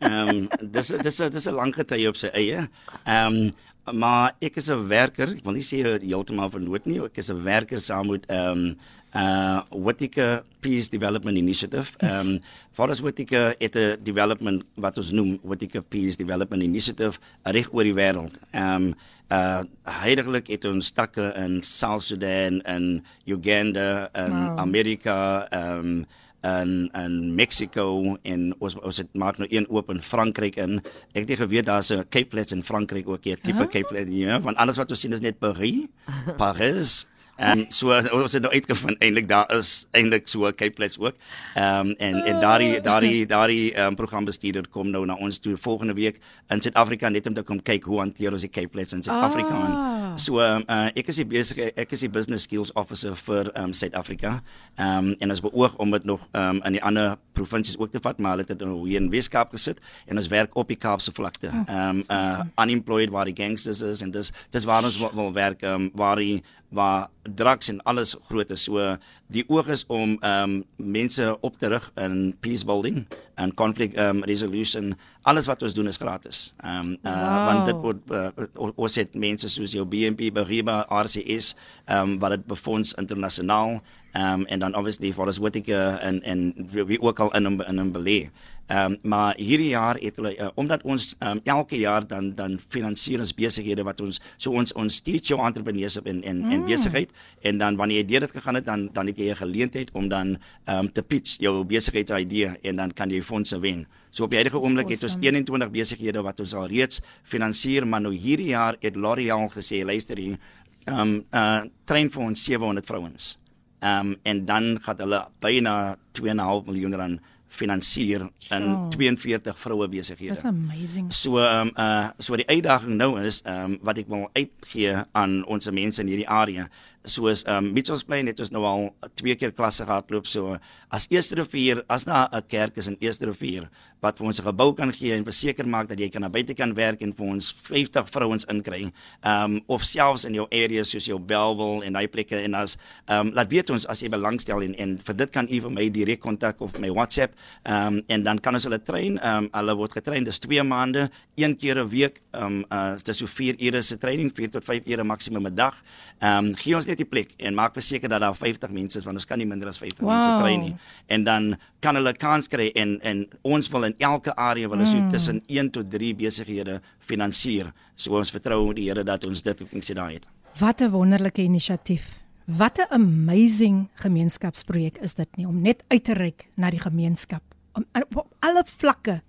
Ehm 0.00 0.28
um, 0.28 0.48
dis 0.72 0.88
dis 0.88 1.16
dis 1.16 1.46
'n 1.46 1.54
lang 1.54 1.74
gety 1.74 2.06
op 2.06 2.16
sy 2.16 2.30
eie. 2.34 2.68
Ehm 3.04 3.34
um, 3.34 3.52
maar 3.92 4.36
ek 4.40 4.56
is 4.56 4.68
'n 4.70 4.88
werker, 4.88 5.28
ek 5.36 5.44
wil 5.44 5.52
nie 5.52 5.66
sê 5.66 5.82
heeltemal 6.00 6.50
vernoot 6.50 6.86
nie, 6.86 7.00
ek 7.04 7.18
is 7.18 7.30
'n 7.30 7.42
werker 7.42 7.80
saam 7.80 8.10
met 8.10 8.26
ehm 8.26 8.58
um, 8.58 8.76
uh 9.14 9.62
Whitaker 9.70 10.44
Peace 10.60 10.88
Development 10.88 11.36
Initiative. 11.36 11.96
Ehm 11.98 12.28
um, 12.28 12.40
Forrest 12.70 13.00
Whitaker 13.00 13.54
het 13.58 13.74
'n 13.74 13.98
development 14.02 14.62
wat 14.74 14.98
ons 14.98 15.10
noem 15.10 15.38
Whitaker 15.42 15.82
Peace 15.82 16.16
Development 16.16 16.62
Initiative 16.62 17.18
reg 17.42 17.72
oor 17.72 17.82
die 17.82 17.94
wêreld. 17.94 18.38
Ehm 18.50 18.74
um, 18.74 18.94
uh 19.30 19.62
heidaglik 19.82 20.46
het 20.46 20.64
ons 20.64 20.90
takke 20.90 21.32
in 21.36 21.62
South 21.62 22.02
Sudan 22.02 22.62
en 22.62 23.04
Uganda 23.26 24.08
en 24.12 24.30
wow. 24.30 24.58
Amerika 24.58 25.46
ehm 25.50 25.78
um, 25.78 26.06
en 26.40 26.88
en 26.92 27.34
Mexico 27.34 28.16
en 28.22 28.54
ons 28.58 28.76
ons 28.80 28.96
het 29.02 29.08
maak 29.12 29.38
nou 29.38 29.48
een 29.50 29.68
oop 29.68 29.90
in 29.90 30.00
Frankryk 30.00 30.56
in. 30.56 30.80
Ek 31.12 31.28
het 31.28 31.38
geweet 31.38 31.66
daar's 31.66 31.90
'n 31.92 32.08
Cape 32.08 32.30
Flats 32.30 32.52
in 32.52 32.62
Frankryk 32.62 33.08
ook, 33.08 33.24
'n 33.24 33.40
tipe 33.42 33.62
oh. 33.62 33.68
Cape 33.68 33.88
Flats, 33.88 34.10
ja, 34.10 34.40
want 34.40 34.56
alles 34.56 34.76
wat 34.76 34.90
ons 34.90 35.00
sien 35.00 35.12
is 35.12 35.20
net 35.20 35.38
Paris, 35.38 35.86
Paris. 36.36 37.06
En 37.40 37.64
so 37.72 37.94
ons 37.96 38.32
het 38.36 38.42
nou 38.44 38.52
uitgevind 38.52 39.00
eintlik 39.00 39.28
daar 39.28 39.48
is 39.56 39.86
eintlik 39.96 40.28
so 40.28 40.46
'n 40.46 40.72
Flats 40.74 40.98
ook. 40.98 41.16
Ehm 41.54 41.88
um, 41.88 41.94
en 41.98 42.14
en 42.24 42.40
daardie 42.40 42.80
daardie 42.80 43.26
daardie 43.26 43.72
ehm 43.72 43.86
um, 43.86 43.94
programbestuurder 43.94 44.68
kom 44.68 44.90
nou 44.90 45.06
na 45.06 45.14
ons 45.14 45.38
toe 45.38 45.56
volgende 45.56 45.94
week 45.94 46.18
in 46.48 46.60
Suid-Afrika 46.60 47.08
net 47.08 47.26
om 47.26 47.34
te 47.34 47.42
kom 47.42 47.62
kyk 47.62 47.84
hoe 47.84 47.98
hanteer 47.98 48.32
ons 48.32 48.42
die 48.42 48.68
Flats 48.70 48.92
in 48.92 49.02
Suid-Afrika. 49.02 49.54
Ah. 49.54 50.16
So 50.16 50.40
ehm 50.40 50.56
um, 50.56 50.64
uh, 50.68 50.90
ek 50.94 51.08
is 51.08 51.16
die 51.16 51.26
besige 51.26 51.72
ek 51.74 51.92
is 51.92 52.00
die 52.00 52.10
business 52.10 52.42
skills 52.42 52.72
officer 52.72 53.16
vir 53.16 53.50
ehm 53.54 53.64
um, 53.64 53.72
Suid-Afrika. 53.72 54.42
Ehm 54.76 54.98
um, 54.98 55.14
en 55.18 55.30
ons 55.30 55.40
beoog 55.40 55.76
om 55.76 55.90
dit 55.90 56.04
nog 56.04 56.28
ehm 56.32 56.56
um, 56.56 56.62
in 56.64 56.72
die 56.72 56.82
ander 56.82 57.16
provinsies 57.32 57.78
ook 57.78 57.92
te 57.92 58.00
vat, 58.02 58.18
maar 58.18 58.30
hulle 58.30 58.44
het 58.48 58.58
dit 58.58 58.66
nou 58.66 58.88
hier 58.88 59.00
in 59.00 59.10
Weskaap 59.10 59.50
gesit 59.50 59.78
en 60.06 60.16
ons 60.16 60.28
werk 60.28 60.56
op 60.56 60.68
die 60.68 60.76
Kaapse 60.76 61.12
vlakte. 61.14 61.48
Oh, 61.48 61.62
ehm 61.66 62.00
um, 62.00 62.02
uh, 62.10 62.40
unemployed 62.62 63.10
waar 63.10 63.24
die 63.24 63.36
gangsters 63.36 63.80
is 63.80 64.00
en 64.00 64.10
dis 64.10 64.32
dis 64.50 64.64
waar 64.64 64.84
ons 64.84 64.98
wil 64.98 65.32
werk 65.32 65.62
ehm 65.62 65.74
um, 65.74 65.90
waar 65.94 66.16
die 66.16 66.42
waar 66.70 67.08
drugs 67.22 67.68
en 67.68 67.82
alles 67.82 68.14
groot 68.28 68.50
is. 68.50 68.64
So 68.64 68.96
die 69.26 69.44
oog 69.48 69.68
is 69.68 69.84
om 69.86 70.16
ehm 70.20 70.60
um, 70.60 70.64
mense 70.76 71.36
op 71.40 71.58
te 71.58 71.68
rig 71.68 71.90
in 71.94 72.36
peace 72.40 72.64
building 72.64 73.06
en 73.34 73.54
conflict 73.54 73.98
um, 73.98 74.24
resolution. 74.24 74.94
Alles 75.22 75.46
wat 75.46 75.62
ons 75.62 75.74
doen 75.74 75.90
is 75.90 75.98
gratis. 76.00 76.54
Ehm 76.62 76.94
um, 76.94 76.96
uh, 77.02 77.12
wow. 77.12 77.46
want 77.46 77.66
dit 77.66 77.80
word 77.84 77.98
uh, 78.10 78.72
ons 78.74 78.94
het 78.94 79.14
mense 79.14 79.48
soos 79.48 79.74
jou 79.74 79.84
BNP 79.84 80.30
Paribas, 80.32 80.86
RCS, 80.88 81.54
ehm 81.84 82.14
um, 82.14 82.18
wat 82.22 82.38
dit 82.38 82.46
befonds 82.46 82.94
internasionaal 82.94 83.80
um, 84.14 84.46
en 84.46 84.58
dan 84.58 84.74
obviously 84.74 85.12
vir 85.12 85.26
ons 85.26 85.40
ek 85.54 85.68
en 85.68 86.22
en 86.22 86.54
wie 86.72 87.00
ook 87.00 87.20
al 87.20 87.34
in 87.34 87.46
in 87.46 87.80
'n 87.80 87.92
belê. 87.92 88.30
Ehm 88.70 88.92
um, 88.92 88.98
maar 89.02 89.34
hierdie 89.34 89.68
jaar 89.68 89.98
het 89.98 90.16
hulle 90.16 90.30
uh, 90.36 90.48
omdat 90.54 90.82
ons 90.86 91.16
um, 91.18 91.40
elke 91.44 91.78
jaar 91.78 92.06
dan 92.06 92.34
dan 92.34 92.58
finansier 92.68 93.18
ons 93.18 93.32
besighede 93.34 93.82
wat 93.82 94.00
ons 94.00 94.20
so 94.36 94.52
ons 94.54 94.72
ons 94.78 95.00
teach 95.02 95.26
jou 95.32 95.40
entrepreneurship 95.42 96.06
en 96.06 96.22
en 96.22 96.38
mm. 96.38 96.52
en 96.54 96.64
besigheid 96.68 97.10
en 97.42 97.58
dan 97.58 97.76
wanneer 97.76 97.98
jy 97.98 98.06
deur 98.12 98.20
dit 98.20 98.30
gegaan 98.30 98.54
het 98.54 98.66
dan 98.66 98.86
dan 98.92 99.10
het 99.10 99.18
jy 99.18 99.30
'n 99.30 99.40
geleentheid 99.42 99.90
om 99.92 100.08
dan 100.08 100.38
ehm 100.64 100.78
um, 100.78 100.92
te 100.92 101.02
pitch 101.02 101.40
jou 101.40 101.64
besigheidsidee 101.64 102.52
en 102.62 102.76
dan 102.76 102.92
kan 102.92 103.10
jy 103.10 103.22
fondse 103.22 103.58
wen. 103.58 103.86
So 104.10 104.24
op 104.24 104.30
die 104.30 104.38
huidige 104.38 104.60
oomblik 104.62 104.88
het 104.88 105.02
ons 105.02 105.16
21 105.20 105.70
besighede 105.70 106.22
wat 106.22 106.40
ons 106.40 106.54
al 106.54 106.66
reeds 106.66 107.00
finansier, 107.22 107.86
maar 107.86 108.00
nou 108.00 108.14
hierdie 108.14 108.54
jaar 108.54 108.76
het 108.80 108.96
L'Oreal 108.96 109.48
gesê 109.48 109.84
luister 109.84 110.16
hier 110.16 110.38
ehm 110.86 111.00
um, 111.00 111.24
uh 111.34 111.62
train 111.84 112.10
vir 112.10 112.22
ons 112.22 112.44
700 112.44 112.86
vrouens. 112.86 113.38
Ehm 113.80 114.12
um, 114.12 114.16
en 114.22 114.44
dan 114.44 114.78
gaan 114.82 114.96
hulle 115.04 115.20
byna 115.40 115.96
2.5 116.20 116.66
miljoen 116.66 116.94
rand 116.94 117.20
finansier 117.50 118.28
in 118.50 118.64
oh. 118.74 118.88
42 118.88 119.58
vroue 119.58 119.88
besighede. 119.88 120.34
That's 120.34 120.44
amazing. 120.44 121.10
So 121.12 121.38
ehm 121.38 121.68
um, 121.68 121.72
uh 121.76 122.10
so 122.18 122.36
die 122.38 122.46
uitdaging 122.46 122.94
nou 122.96 123.16
is 123.20 123.40
ehm 123.42 123.74
um, 123.74 123.78
wat 123.82 123.98
ek 123.98 124.08
wil 124.08 124.28
uitgee 124.32 124.94
aan 125.12 125.40
ons 125.50 125.70
mense 125.70 126.02
in 126.02 126.12
hierdie 126.12 126.28
area 126.28 126.68
soos 127.04 127.42
ehm 127.42 127.64
um, 127.64 127.72
Mitchells 127.72 128.04
Plain 128.04 128.30
het 128.30 128.40
ons 128.40 128.52
nou 128.54 128.62
al 128.68 128.86
twee 129.18 129.34
keer 129.34 129.52
klasse 129.56 129.86
gehad 129.88 130.10
loop 130.14 130.28
so 130.30 130.58
as 130.94 131.08
Eerste 131.10 131.40
Rivier 131.40 131.82
as 131.88 132.04
daar 132.04 132.28
'n 132.32 132.46
kerk 132.46 132.76
is 132.76 132.86
in 132.86 132.96
Eerste 133.00 133.26
Rivier 133.26 133.70
wat 134.00 134.18
vir 134.18 134.26
ons 134.26 134.40
'n 134.40 134.44
gebou 134.44 134.74
kan 134.74 134.92
gee 134.92 135.12
en 135.14 135.24
verseker 135.24 135.66
maak 135.68 135.88
dat 135.88 135.98
jy 135.98 136.08
kan 136.08 136.22
na 136.22 136.28
buite 136.28 136.54
kan 136.54 136.74
werk 136.74 137.02
en 137.02 137.12
vir 137.12 137.26
ons 137.26 137.52
50 137.52 138.08
vrouens 138.10 138.44
inkry. 138.44 138.92
Ehm 139.22 139.54
um, 139.54 139.62
of 139.66 139.84
selfs 139.84 140.24
in 140.24 140.34
jou 140.34 140.46
area 140.50 140.84
soos 140.84 141.04
jou 141.06 141.18
Bellville 141.18 141.84
en 141.84 141.92
daai 141.92 142.08
plekke 142.08 142.36
en 142.36 142.54
as 142.54 142.78
ehm 143.06 143.28
um, 143.28 143.32
laat 143.34 143.50
weet 143.50 143.70
ons 143.70 143.86
as 143.86 144.00
jy 144.00 144.08
belangstel 144.08 144.62
en 144.62 144.74
en 144.74 144.98
vir 144.98 145.16
dit 145.16 145.30
kan 145.30 145.46
u 145.50 145.60
vir 145.60 145.70
my 145.70 145.90
direk 145.90 146.20
kontak 146.20 146.60
of 146.60 146.78
my 146.78 146.90
WhatsApp 146.90 147.34
ehm 147.64 147.86
um, 147.86 148.02
en 148.08 148.22
dan 148.22 148.38
kan 148.38 148.54
ons 148.54 148.64
hulle 148.64 148.82
train. 148.82 149.18
Ehm 149.18 149.44
um, 149.44 149.48
hulle 149.52 149.76
word 149.76 149.92
getrain 149.92 150.24
dis 150.24 150.38
2 150.38 150.62
maande, 150.62 151.10
een 151.36 151.56
keer 151.56 151.78
'n 151.84 151.88
week. 151.88 152.20
Ehm 152.30 152.44
um, 152.44 152.64
uh, 152.72 152.96
dis 152.96 153.16
so 153.16 153.26
4 153.26 153.54
ure 153.58 153.82
se 153.82 153.98
training, 153.98 154.30
4 154.34 154.50
tot 154.50 154.64
5 154.64 154.86
ure 154.86 155.04
maksimum 155.04 155.46
'n 155.46 155.54
dag. 155.54 155.82
Ehm 156.18 156.46
um, 156.46 156.54
gee 156.54 156.74
ons 156.74 156.86
net 156.86 156.96
die 156.96 157.08
plek 157.08 157.30
en 157.36 157.54
maak 157.54 157.74
beseker 157.74 158.08
dat 158.08 158.20
daar 158.20 158.36
50 158.36 158.70
mense 158.70 158.98
is 158.98 159.04
want 159.04 159.16
ons 159.16 159.26
kan 159.26 159.38
nie 159.38 159.46
minder 159.46 159.68
as 159.68 159.78
50 159.78 160.00
wow. 160.00 160.10
mense 160.10 160.42
kry 160.42 160.56
nie. 160.56 160.74
En 161.06 161.24
dan 161.24 161.56
kan 161.80 161.94
hulle 161.94 162.12
kans 162.12 162.48
kry 162.48 162.70
en 162.74 163.00
en 163.00 163.28
ons 163.42 163.68
wil 163.68 163.89
in 163.90 163.94
elke 163.98 164.34
area 164.36 164.68
wil 164.70 164.82
ons 164.82 164.94
mm. 164.94 165.10
tussen 165.10 165.42
1 165.46 165.70
tot 165.74 165.90
3 165.90 166.14
besighede 166.14 166.80
finansier. 166.98 167.72
So 167.94 168.16
ons 168.18 168.32
vertrou 168.34 168.72
die 168.76 168.88
Here 168.88 169.04
dat 169.04 169.26
ons 169.26 169.42
dit 169.42 169.62
kan 169.70 169.84
sê 169.84 169.96
daai 169.98 170.14
het. 170.18 170.26
Wat 170.58 170.80
'n 170.80 170.90
wonderlike 170.90 171.42
inisiatief. 171.42 172.06
Wat 172.46 172.78
'n 172.78 172.92
amazing 172.94 173.88
gemeenskapsprojek 173.94 174.98
is 174.98 175.14
dit 175.14 175.36
nie 175.36 175.46
om 175.46 175.60
net 175.60 175.82
uit 175.88 176.04
te 176.04 176.14
reik 176.14 176.48
na 176.56 176.70
die 176.70 176.80
gemeenskap 176.80 177.42
om 177.74 177.84
op 178.16 178.26
alle 178.40 178.64
vlakke 178.66 179.20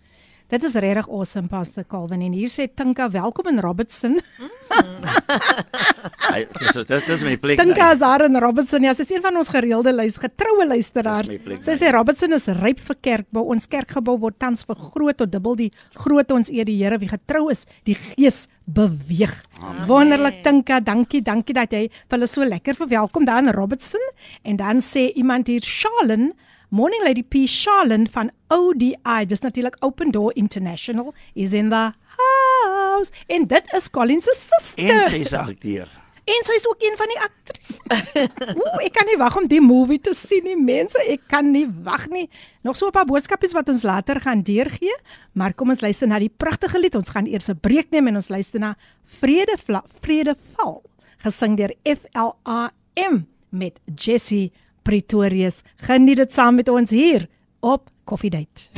Dit 0.51 0.65
is 0.67 0.73
regtig 0.83 1.07
awesome 1.07 1.47
Pastor 1.47 1.85
Calvin 1.87 2.19
en 2.25 2.33
hier 2.35 2.49
sê 2.51 2.65
Tinka 2.67 3.05
welkom 3.13 3.47
in 3.53 3.61
Robertson. 3.63 4.17
Hy 6.31 6.41
dis 6.59 6.79
dis 6.89 7.05
dis 7.07 7.23
my 7.23 7.37
plek. 7.39 7.61
Tinka 7.61 7.87
is 7.95 8.01
daar 8.03 8.25
in 8.25 8.35
Robertson. 8.43 8.83
Ja, 8.83 8.91
sy 8.91 9.05
is 9.05 9.13
een 9.13 9.23
van 9.23 9.39
ons 9.39 9.47
gereelde 9.47 9.93
luis 9.95 10.19
getroue 10.19 10.67
luisteraars. 10.67 11.31
Sy 11.63 11.77
sê 11.79 11.93
Robertson 11.95 12.35
is 12.35 12.49
ryp 12.59 12.83
vir 12.83 12.99
kerkbou. 12.99 13.45
Ons 13.55 13.69
kerkgebou 13.71 14.17
word 14.25 14.41
tans 14.43 14.67
vergroot 14.67 15.21
tot 15.23 15.31
dubbel 15.31 15.55
die 15.63 15.69
groot 16.03 16.35
ons 16.35 16.51
eer 16.51 16.67
die 16.67 16.75
Here 16.81 16.99
wie 16.99 17.13
getrou 17.13 17.45
is, 17.53 17.63
die 17.87 17.95
Gees 17.95 18.49
beweeg. 18.67 19.31
Amen. 19.61 19.87
Wonderlik 19.87 20.43
Tinka, 20.43 20.83
dankie, 20.83 21.23
dankie 21.23 21.55
dat 21.55 21.71
jy 21.71 21.85
hulle 22.11 22.27
so 22.27 22.43
lekker 22.43 22.75
verwelkom 22.75 23.23
daar 23.23 23.39
in 23.45 23.55
Robertson 23.55 24.03
en 24.43 24.59
dan 24.59 24.83
sê 24.83 25.13
iemand 25.15 25.47
hier 25.47 25.63
Charlene 25.63 26.33
Morning 26.71 27.03
Lady 27.03 27.21
P 27.21 27.43
Charlene 27.51 28.07
van 28.07 28.29
ODI, 28.47 29.25
dis 29.27 29.41
natuurlik 29.43 29.75
Open 29.79 30.11
Door 30.11 30.35
International 30.35 31.13
is 31.33 31.51
in 31.51 31.69
the 31.69 31.91
house. 32.15 33.11
En 33.27 33.47
dit 33.47 33.73
is 33.75 33.89
Colin 33.89 34.21
se 34.21 34.31
suster. 34.39 34.89
En 34.89 35.09
sy 35.09 35.19
is 35.19 35.33
akteur. 35.35 35.89
En 36.23 36.47
sy 36.47 36.55
is 36.55 36.67
ook 36.69 36.79
een 36.79 36.95
van 36.95 37.11
die 37.11 37.19
aktrise. 37.19 37.75
Ooh, 38.61 38.79
ek 38.85 38.95
kan 38.95 39.11
nie 39.11 39.17
wag 39.19 39.35
om 39.41 39.49
die 39.51 39.59
movie 39.59 39.99
te 39.99 40.15
sien 40.15 40.47
nie, 40.47 40.55
mense. 40.55 40.95
Ek 41.11 41.27
kan 41.27 41.51
nie 41.51 41.65
wag 41.83 42.07
nie. 42.07 42.29
Nog 42.63 42.79
so 42.79 42.87
'n 42.87 42.95
paar 42.95 43.09
boodskapies 43.09 43.51
wat 43.51 43.67
ons 43.67 43.83
later 43.83 44.23
gaan 44.23 44.39
deurgee, 44.39 44.95
maar 45.35 45.51
kom 45.53 45.75
ons 45.75 45.83
luister 45.83 46.07
na 46.07 46.23
die 46.23 46.31
pragtige 46.31 46.79
lied. 46.79 46.95
Ons 46.95 47.11
gaan 47.11 47.27
eers 47.27 47.51
'n 47.51 47.59
breek 47.59 47.91
neem 47.91 48.07
en 48.07 48.15
ons 48.15 48.31
luister 48.31 48.59
na 48.59 48.77
Vrede 49.03 49.59
Vrede 49.99 50.35
Val, 50.55 50.83
gesing 51.19 51.57
deur 51.57 51.75
FLAM 51.83 53.27
met 53.49 53.79
Jessie 53.95 54.53
Pretorius. 54.81 55.61
Geniet 55.75 56.17
dit 56.17 56.33
saam 56.33 56.55
met 56.55 56.69
ons 56.69 56.89
hier 56.89 57.27
op 57.59 57.89
Coffee 58.03 58.29
Date. 58.29 58.69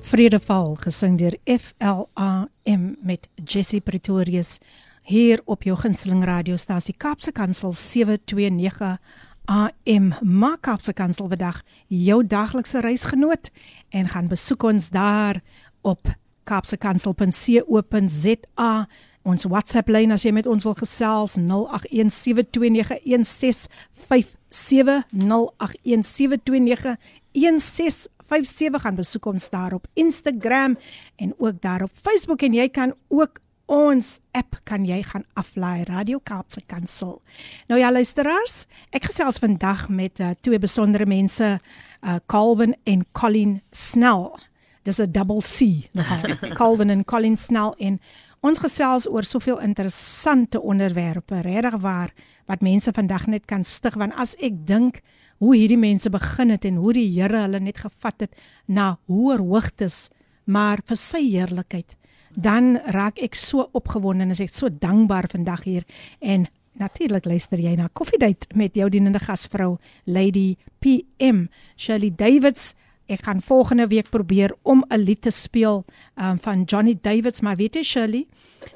Vredeval 0.00 0.74
gesing 0.74 1.18
deur 1.18 1.36
FLAM 1.44 2.96
met 3.00 3.28
Jessie 3.44 3.80
Pretorius 3.80 4.58
hier 5.02 5.40
op 5.44 5.62
jou 5.62 5.78
gunsteling 5.78 6.24
radiostasie 6.24 6.94
Kaapse 6.96 7.32
Kansel 7.32 7.72
729 7.72 8.98
AM 9.44 10.12
Maak 10.22 10.60
Kaapse 10.62 10.92
Kansel 10.92 11.28
vandag 11.28 11.62
jou 11.88 12.26
daglikse 12.26 12.80
reisgenoot 12.80 13.50
en 13.90 14.08
gaan 14.08 14.28
besoek 14.30 14.62
ons 14.62 14.90
daar 14.90 15.40
op 15.82 16.08
kaapsekansel.co.za 16.44 18.86
ons 19.22 19.44
WhatsApp 19.44 19.88
lyn 19.88 20.12
as 20.14 20.24
jy 20.26 20.32
met 20.34 20.46
ons 20.50 20.64
wil 20.64 20.74
gesels 20.78 21.36
0817291657 21.38 24.22
0817291657 24.52 24.56
gaan 28.82 28.96
besoek 28.98 29.24
ons 29.26 29.50
daar 29.52 29.72
op 29.76 29.86
Instagram 29.94 30.78
en 31.16 31.34
ook 31.38 31.62
daar 31.62 31.82
op 31.82 31.90
Facebook 32.02 32.42
en 32.42 32.54
jy 32.54 32.68
kan 32.68 32.94
ook 33.08 33.40
ons 33.72 34.18
app 34.36 34.58
kan 34.68 34.84
jy 34.84 35.00
gaan 35.06 35.24
aflaai 35.38 35.84
Radio 35.88 36.20
Kaapse 36.20 36.60
Kansel. 36.66 37.22
Nou 37.70 37.80
ja 37.80 37.92
luisteraars, 37.92 38.66
ek 38.92 39.08
gesels 39.08 39.40
vandag 39.40 39.88
met 39.88 40.20
uh, 40.20 40.34
twee 40.40 40.60
besondere 40.60 41.06
mense, 41.08 41.56
uh, 41.56 42.16
Calvin 42.26 42.76
en 42.84 43.06
Colin 43.16 43.60
Snell. 43.70 44.28
Dis 44.84 44.98
'n 44.98 45.12
double 45.12 45.40
C. 45.40 45.88
Calvin 46.58 46.90
en 46.90 47.04
Colin 47.04 47.36
Snell 47.36 47.72
en 47.78 48.00
Ons 48.45 48.61
gesels 48.61 49.07
oor 49.09 49.25
soveel 49.25 49.59
interessante 49.65 50.61
onderwerpe, 50.61 51.41
regtig 51.41 51.79
waar 51.81 52.13
wat 52.47 52.61
mense 52.61 52.91
vandag 52.93 53.27
net 53.27 53.45
kan 53.49 53.63
stig 53.65 53.97
want 53.97 54.13
as 54.15 54.35
ek 54.39 54.61
dink 54.67 55.01
hoe 55.41 55.55
hierdie 55.55 55.79
mense 55.79 56.09
begin 56.09 56.53
het 56.53 56.65
en 56.65 56.77
hoe 56.81 56.93
die 56.93 57.07
Here 57.13 57.43
hulle 57.45 57.59
net 57.59 57.81
gevat 57.83 58.25
het 58.25 58.37
na 58.65 58.97
hoër 59.09 59.43
hoogtes, 59.45 60.09
maar 60.45 60.81
vir 60.85 60.97
sy 60.97 61.21
heerlikheid, 61.27 61.97
dan 62.33 62.77
raak 62.93 63.19
ek 63.21 63.35
so 63.35 63.67
opgewonde 63.77 64.25
en 64.25 64.31
ek 64.37 64.49
is 64.49 64.61
so 64.61 64.69
dankbaar 64.69 65.29
vandag 65.31 65.65
hier 65.65 65.85
en 66.21 66.47
natuurlik 66.77 67.25
luister 67.25 67.59
jy 67.59 67.73
na 67.77 67.89
Koffiedייט 67.89 68.51
met 68.55 68.75
jou 68.77 68.89
dienende 68.93 69.19
gasvrou 69.19 69.77
Lady 70.05 70.57
PM 70.79 71.47
Shirley 71.75 72.13
Davids 72.13 72.75
ek 73.12 73.24
gaan 73.28 73.42
volgende 73.42 73.86
week 73.86 74.08
probeer 74.10 74.54
om 74.62 74.84
'n 74.88 74.98
lied 74.98 75.22
te 75.22 75.30
speel 75.30 75.84
um, 76.16 76.38
van 76.38 76.62
Johnny 76.64 76.98
Davids, 77.00 77.40
maar 77.40 77.56
weet 77.56 77.74
jy 77.74 77.82
Shirley, 77.82 78.26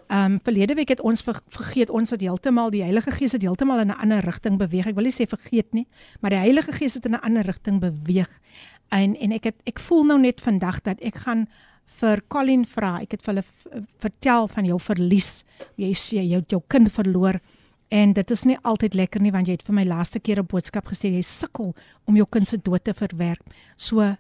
ehm 0.09 0.33
um, 0.33 0.41
verlede 0.43 0.75
week 0.75 0.89
het 0.89 1.01
ons 1.01 1.23
ver, 1.23 1.41
vergeet 1.49 1.91
ons 1.91 2.11
het 2.11 2.21
heeltemal 2.21 2.71
die 2.71 2.83
Heilige 2.83 3.11
Gees 3.11 3.33
het 3.33 3.43
heeltemal 3.43 3.79
in 3.79 3.89
'n 3.89 4.01
ander 4.01 4.25
rigting 4.25 4.59
beweeg. 4.59 4.87
Ek 4.87 4.95
wil 4.95 5.05
nie 5.05 5.13
sê 5.13 5.27
vergeet 5.27 5.73
nie, 5.73 5.87
maar 6.21 6.31
die 6.31 6.39
Heilige 6.39 6.73
Gees 6.73 6.95
het 6.95 7.05
in 7.05 7.13
'n 7.13 7.21
ander 7.21 7.45
rigting 7.45 7.81
beweeg. 7.81 8.31
En 8.89 9.17
en 9.17 9.33
ek 9.33 9.45
het 9.45 9.57
ek 9.65 9.79
voel 9.79 10.05
nou 10.05 10.19
net 10.21 10.41
vandag 10.41 10.83
dat 10.83 11.01
ek 11.01 11.17
gaan 11.17 11.49
vir 12.01 12.23
Colin 12.29 12.65
vra. 12.65 13.01
Ek 13.01 13.17
het 13.17 13.23
vir 13.23 13.35
hulle 13.35 13.85
vertel 13.99 14.49
van 14.49 14.65
jou 14.65 14.79
verlies. 14.81 15.45
Jy 15.77 15.93
sê 15.95 16.21
jy 16.23 16.37
het 16.37 16.51
jou 16.51 16.63
kind 16.69 16.93
verloor. 16.93 17.41
En 17.89 18.13
dit 18.13 18.31
is 18.31 18.45
nie 18.45 18.59
altyd 18.67 18.95
lekker 18.95 19.23
nie 19.23 19.33
want 19.33 19.47
jy 19.47 19.53
het 19.53 19.67
vir 19.67 19.75
my 19.75 19.85
laaste 19.85 20.21
keer 20.21 20.41
'n 20.41 20.47
boodskap 20.47 20.87
gesê 20.87 21.13
jy 21.15 21.23
sukkel 21.23 21.75
om 22.07 22.17
jou 22.17 22.27
kind 22.31 22.49
se 22.49 22.59
dood 22.59 22.85
te 22.85 22.95
verwerk. 22.95 23.43
So 23.77 24.17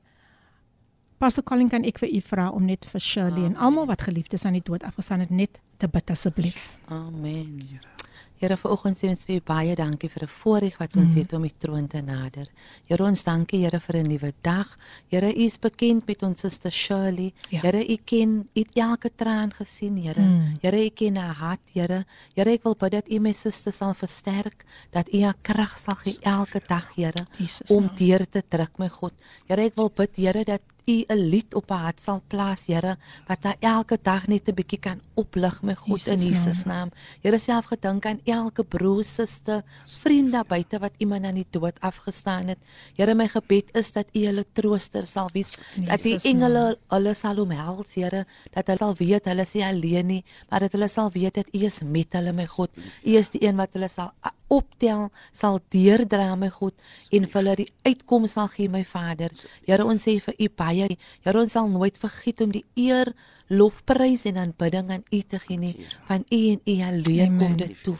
Pastor 1.17 1.45
Colin 1.49 1.71
kan 1.73 1.85
ek 1.89 1.99
vir 2.03 2.13
u 2.13 2.21
vra 2.21 2.51
om 2.53 2.67
net 2.69 2.85
vir 2.85 3.01
Shirley 3.01 3.47
Amen. 3.47 3.55
en 3.57 3.63
almal 3.69 3.87
wat 3.89 4.05
geliefdes 4.05 4.45
aan 4.45 4.59
die 4.59 4.65
dood 4.65 4.85
afgestaan 4.85 5.25
het 5.25 5.33
net 5.33 5.61
te 5.81 5.89
bid 5.89 6.11
asseblief. 6.13 6.71
Amen. 6.93 7.63
Here. 7.71 7.97
Here 8.37 8.57
vanoggend 8.61 8.99
sê 9.01 9.09
ons 9.09 9.25
vir 9.25 9.41
baie 9.41 9.73
dankie 9.79 10.11
vir 10.13 10.27
'n 10.27 10.29
voorreg 10.29 10.77
wat 10.77 10.93
ons 10.97 11.15
mm. 11.15 11.21
het 11.21 11.33
om 11.33 11.43
die 11.43 11.55
troon 11.57 11.87
te 11.89 12.03
nader. 12.05 12.51
Here 12.89 13.05
ons 13.05 13.25
dankie 13.25 13.63
Here 13.65 13.81
vir 13.81 13.97
'n 13.97 14.09
nuwe 14.13 14.33
dag. 14.43 14.77
Here 15.09 15.33
u 15.33 15.41
is 15.41 15.57
bekend 15.57 16.07
met 16.07 16.23
ons 16.23 16.41
suster 16.41 16.71
Shirley. 16.71 17.33
Ja. 17.49 17.61
Here 17.61 17.81
u 17.81 17.97
ken 18.05 18.49
u 18.55 18.65
elke 18.75 19.11
traan 19.17 19.53
gesien, 19.53 19.97
Here. 19.97 20.21
Mm. 20.21 20.59
Here 20.61 20.85
u 20.85 20.89
ken 20.91 21.17
haar 21.17 21.35
hart, 21.35 21.71
Here. 21.73 22.05
Here 22.35 22.51
ek 22.51 22.63
wil 22.63 22.77
bid 22.77 22.93
dat 22.93 23.09
u 23.09 23.19
my 23.19 23.33
suster 23.33 23.73
sal 23.73 23.95
versterk, 23.95 24.67
dat 24.91 25.09
u 25.15 25.23
haar 25.23 25.37
krag 25.41 25.79
sal 25.79 25.97
gee 25.97 26.19
elke 26.21 26.61
dag, 26.69 26.93
Here, 26.95 27.27
om 27.69 27.89
deur 27.97 28.29
te 28.29 28.43
druk, 28.47 28.79
my 28.79 28.89
God. 28.89 29.13
Here 29.49 29.63
ek 29.63 29.77
wil 29.77 29.89
bid, 29.89 30.11
Here, 30.17 30.45
dat 30.45 30.61
U 30.87 31.05
'n 31.09 31.29
lied 31.31 31.55
op 31.55 31.71
haar 31.71 31.83
hart 31.83 32.01
sal 32.01 32.21
plaas, 32.31 32.67
Here, 32.67 32.97
wat 33.27 33.43
haar 33.43 33.57
elke 33.61 33.99
dag 34.03 34.27
net 34.29 34.49
'n 34.49 34.55
bietjie 34.55 34.79
kan 34.79 35.01
oplig, 35.15 35.63
my 35.63 35.75
God 35.75 35.99
Jesus 35.99 36.13
in 36.13 36.19
Jesus 36.29 36.65
naam. 36.65 36.91
Here 37.23 37.39
self 37.39 37.65
gedink 37.65 38.07
aan 38.07 38.21
elke 38.25 38.65
broer, 38.65 39.05
suster, 39.05 39.65
vriend 40.03 40.33
daar 40.33 40.45
buite 40.45 40.79
wat 40.79 40.93
iemand 40.99 41.25
aan 41.25 41.35
die 41.35 41.47
dood 41.51 41.81
afgestaan 41.81 42.47
het. 42.47 42.59
Here, 42.97 43.15
my 43.15 43.29
gebed 43.29 43.77
is 43.77 43.93
dat 43.93 44.07
U 44.13 44.27
hulle 44.27 44.45
trooster 44.53 45.07
sal 45.07 45.29
wees, 45.33 45.59
Jesus 45.75 45.89
dat 45.89 46.03
die 46.03 46.19
engele 46.23 46.79
hulle 46.89 47.15
sal 47.15 47.41
omhels, 47.41 47.95
Here, 47.95 48.27
dat 48.53 48.67
hulle 48.67 48.79
sal 48.79 48.95
weet 48.95 49.25
hulle 49.25 49.43
is 49.43 49.53
nie 49.55 49.65
alleen 49.65 50.07
nie, 50.07 50.25
maar 50.51 50.61
dat 50.61 50.73
hulle 50.73 50.89
sal 50.89 51.11
weet 51.11 51.35
dat 51.35 51.47
U 51.53 51.65
is 51.65 51.81
met 51.83 52.13
hulle, 52.13 52.33
my 52.33 52.47
God. 52.47 52.71
U 53.05 53.11
is 53.17 53.29
die 53.31 53.43
een 53.43 53.57
wat 53.57 53.71
hulle 53.73 53.89
sal 53.89 54.13
optel, 54.49 55.11
sal 55.33 55.59
deurdra, 55.69 56.37
my 56.37 56.49
God, 56.49 56.75
en 57.11 57.27
vir 57.27 57.43
hulle 57.43 57.57
die 57.57 57.73
uitkoms 57.83 58.33
sal 58.33 58.49
gee, 58.49 58.69
my 58.69 58.85
Vader. 58.85 59.31
Here, 59.67 59.85
ons 59.85 60.03
sê 60.07 60.21
vir 60.23 60.35
U 60.39 60.49
baie 60.49 60.76
baie. 60.77 60.99
Here 61.25 61.41
ons 61.41 61.53
sal 61.57 61.69
nooit 61.71 61.99
vergiet 61.99 62.41
om 62.45 62.53
die 62.55 62.65
eer, 62.75 63.13
lofprys 63.49 64.27
en 64.31 64.37
aanbidding 64.43 64.91
aan 64.91 65.05
U 65.11 65.21
te 65.21 65.39
gee 65.39 65.59
nie. 65.59 65.75
Van 66.09 66.25
U 66.31 66.41
en 66.53 66.61
U 66.65 66.77
alleen 66.91 67.39
kom 67.39 67.57
dit 67.57 67.83
toe. 67.83 67.97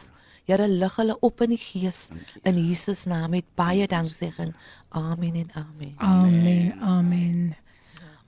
Here 0.47 0.67
lig 0.67 0.95
hulle 0.95 1.17
op 1.19 1.41
in 1.43 1.51
die 1.55 1.59
gees 1.59 2.07
in 2.47 2.55
Jesus 2.55 3.03
naam 3.05 3.33
met 3.35 3.47
baie 3.59 3.87
danksegging. 3.87 4.53
Amen 4.95 5.35
en 5.35 5.49
amen. 5.53 5.93
Amen. 5.97 6.73
Amen. 6.81 7.55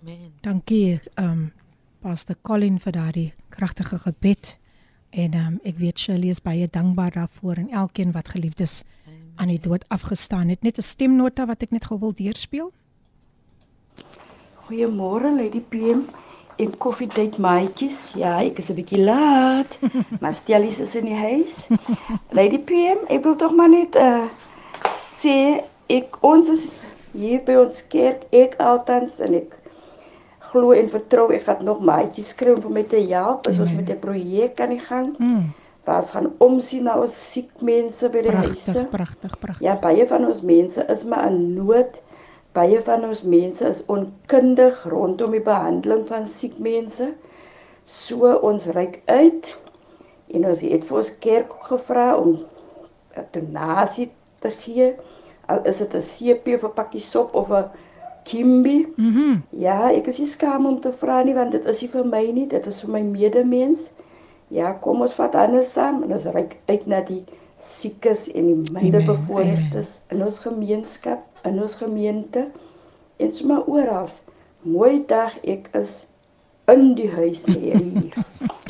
Amen. 0.02 0.34
Dankie 0.42 1.00
um 1.16 1.52
Pastor 2.00 2.36
Colin 2.42 2.80
vir 2.80 2.96
daardie 2.96 3.34
kragtige 3.50 4.00
gebed. 4.00 4.58
En 5.10 5.34
um, 5.36 5.56
ek 5.66 5.80
weet 5.82 6.00
Shirley 6.00 6.30
is 6.30 6.42
baie 6.42 6.68
dankbaar 6.70 7.16
daarvoor 7.16 7.64
en 7.64 7.72
elkeen 7.74 8.12
wat 8.14 8.30
geliefdes 8.30 8.84
aan 9.40 9.48
die 9.48 9.60
dood 9.60 9.88
afgestaan 9.88 10.50
het. 10.50 10.62
Net 10.62 10.78
'n 10.78 10.82
stemnota 10.82 11.46
wat 11.46 11.64
ek 11.64 11.72
net 11.72 11.86
gou 11.86 12.00
wil 12.00 12.14
deurspeel. 12.14 12.74
Goeiemôre 14.69 15.31
Lady 15.37 15.61
PM 15.61 16.07
en 16.57 16.77
koffiedייט 16.79 17.37
maatjies. 17.43 18.15
Ja, 18.17 18.39
ek 18.43 18.59
is 18.59 18.71
'n 18.71 18.79
bietjie 18.79 19.03
laat. 19.05 19.79
maar 20.21 20.35
Stellies 20.35 20.79
is 20.81 20.95
in 20.95 21.05
die 21.05 21.19
huis. 21.19 21.67
Lady 22.39 22.59
PM, 22.59 23.05
ek 23.09 23.23
wil 23.25 23.37
tog 23.37 23.55
maar 23.55 23.69
net 23.69 23.95
uh 23.97 24.25
sê 24.95 25.65
ek 25.89 26.19
ons 26.21 26.49
is 26.49 26.85
hier 27.15 27.43
by 27.47 27.57
ons 27.57 27.83
kerk 27.89 28.27
ek 28.35 28.57
altans 28.63 29.21
en 29.25 29.35
ek 29.39 29.55
glo 30.51 30.73
en 30.77 30.89
vertrou 30.91 31.29
ek 31.35 31.47
gaan 31.49 31.65
nog 31.67 31.83
maatjies 31.83 32.35
kry 32.39 32.55
om 32.55 32.73
met 32.73 32.89
te 32.93 33.01
help 33.11 33.49
as 33.51 33.59
ons 33.59 33.73
met 33.75 33.91
'n 33.91 33.99
projek 33.99 34.61
aan 34.61 34.75
die 34.77 34.85
gang. 34.91 35.15
Mm. 35.19 35.53
Waar 35.85 36.01
ons 36.01 36.11
gaan 36.11 36.33
omsien 36.39 36.85
na 36.85 36.97
ons 37.01 37.15
siek 37.33 37.51
mense 37.61 38.09
by 38.09 38.23
die 38.23 38.31
prachtig, 38.31 38.65
huise. 38.65 38.73
Pragtig, 38.73 38.91
pragtig, 38.91 39.39
pragtig. 39.39 39.67
Ja, 39.67 39.75
baie 39.77 40.07
van 40.07 40.27
ons 40.27 40.41
mense 40.41 40.87
is 40.89 41.05
maar 41.05 41.27
in 41.27 41.55
nood 41.55 42.01
baie 42.54 42.82
van 42.82 43.06
ons 43.08 43.24
mense 43.24 43.66
is 43.68 43.84
onkundig 43.86 44.84
rondom 44.90 45.32
die 45.32 45.44
behandeling 45.46 46.06
van 46.08 46.28
siek 46.28 46.58
mense. 46.60 47.12
So 47.86 48.34
ons 48.46 48.66
reik 48.76 49.02
uit 49.06 49.58
en 50.34 50.46
ons 50.46 50.62
het 50.62 50.86
vir 50.86 50.98
ons 51.02 51.12
kerk 51.20 51.54
gevra 51.70 52.16
om 52.18 52.40
'n 53.18 53.28
donasie 53.32 54.12
te 54.40 54.50
gee. 54.50 54.96
Al 55.48 55.64
is 55.66 55.78
dit 55.78 55.94
'n 55.94 56.02
CP 56.02 56.54
of 56.56 56.64
'n 56.64 56.74
pakkie 56.74 57.02
sop 57.02 57.34
of 57.34 57.52
'n 57.52 57.70
Kimby. 58.24 58.88
Mhm. 58.96 59.20
Mm 59.20 59.44
ja, 59.50 59.92
ek 59.92 60.08
is 60.08 60.20
nie 60.20 60.28
skaam 60.28 60.66
om 60.66 60.80
te 60.80 60.92
vra 60.92 61.24
nie 61.24 61.34
want 61.34 61.52
dit 61.52 61.66
is 61.66 61.82
nie 61.82 61.90
vir 61.90 62.06
my 62.06 62.26
nie, 62.32 62.48
dit 62.48 62.66
is 62.68 62.82
vir 62.82 62.92
my 62.92 63.02
medemens. 63.02 63.88
Ja, 64.48 64.74
kom 64.74 65.02
ons 65.02 65.14
vat 65.14 65.36
anders 65.36 65.74
saam 65.74 66.04
en 66.04 66.14
ons 66.14 66.26
reik 66.26 66.58
uit 66.66 66.86
na 66.88 67.02
die 67.06 67.24
siekes 67.60 68.28
en 68.32 68.46
die 68.46 68.74
minder 68.74 69.04
bevoorregtes 69.06 70.00
in 70.10 70.24
ons 70.24 70.40
gemeenskap, 70.40 71.20
in 71.44 71.62
ons 71.62 71.76
gemeente 71.76 72.48
en 73.18 73.34
sommer 73.34 73.66
oral. 73.68 74.10
Mooi 74.62 75.04
dag, 75.08 75.38
ek 75.44 75.70
is 75.80 76.04
in 76.72 76.94
die 76.98 77.10
huis 77.10 77.46
hier. 77.48 77.80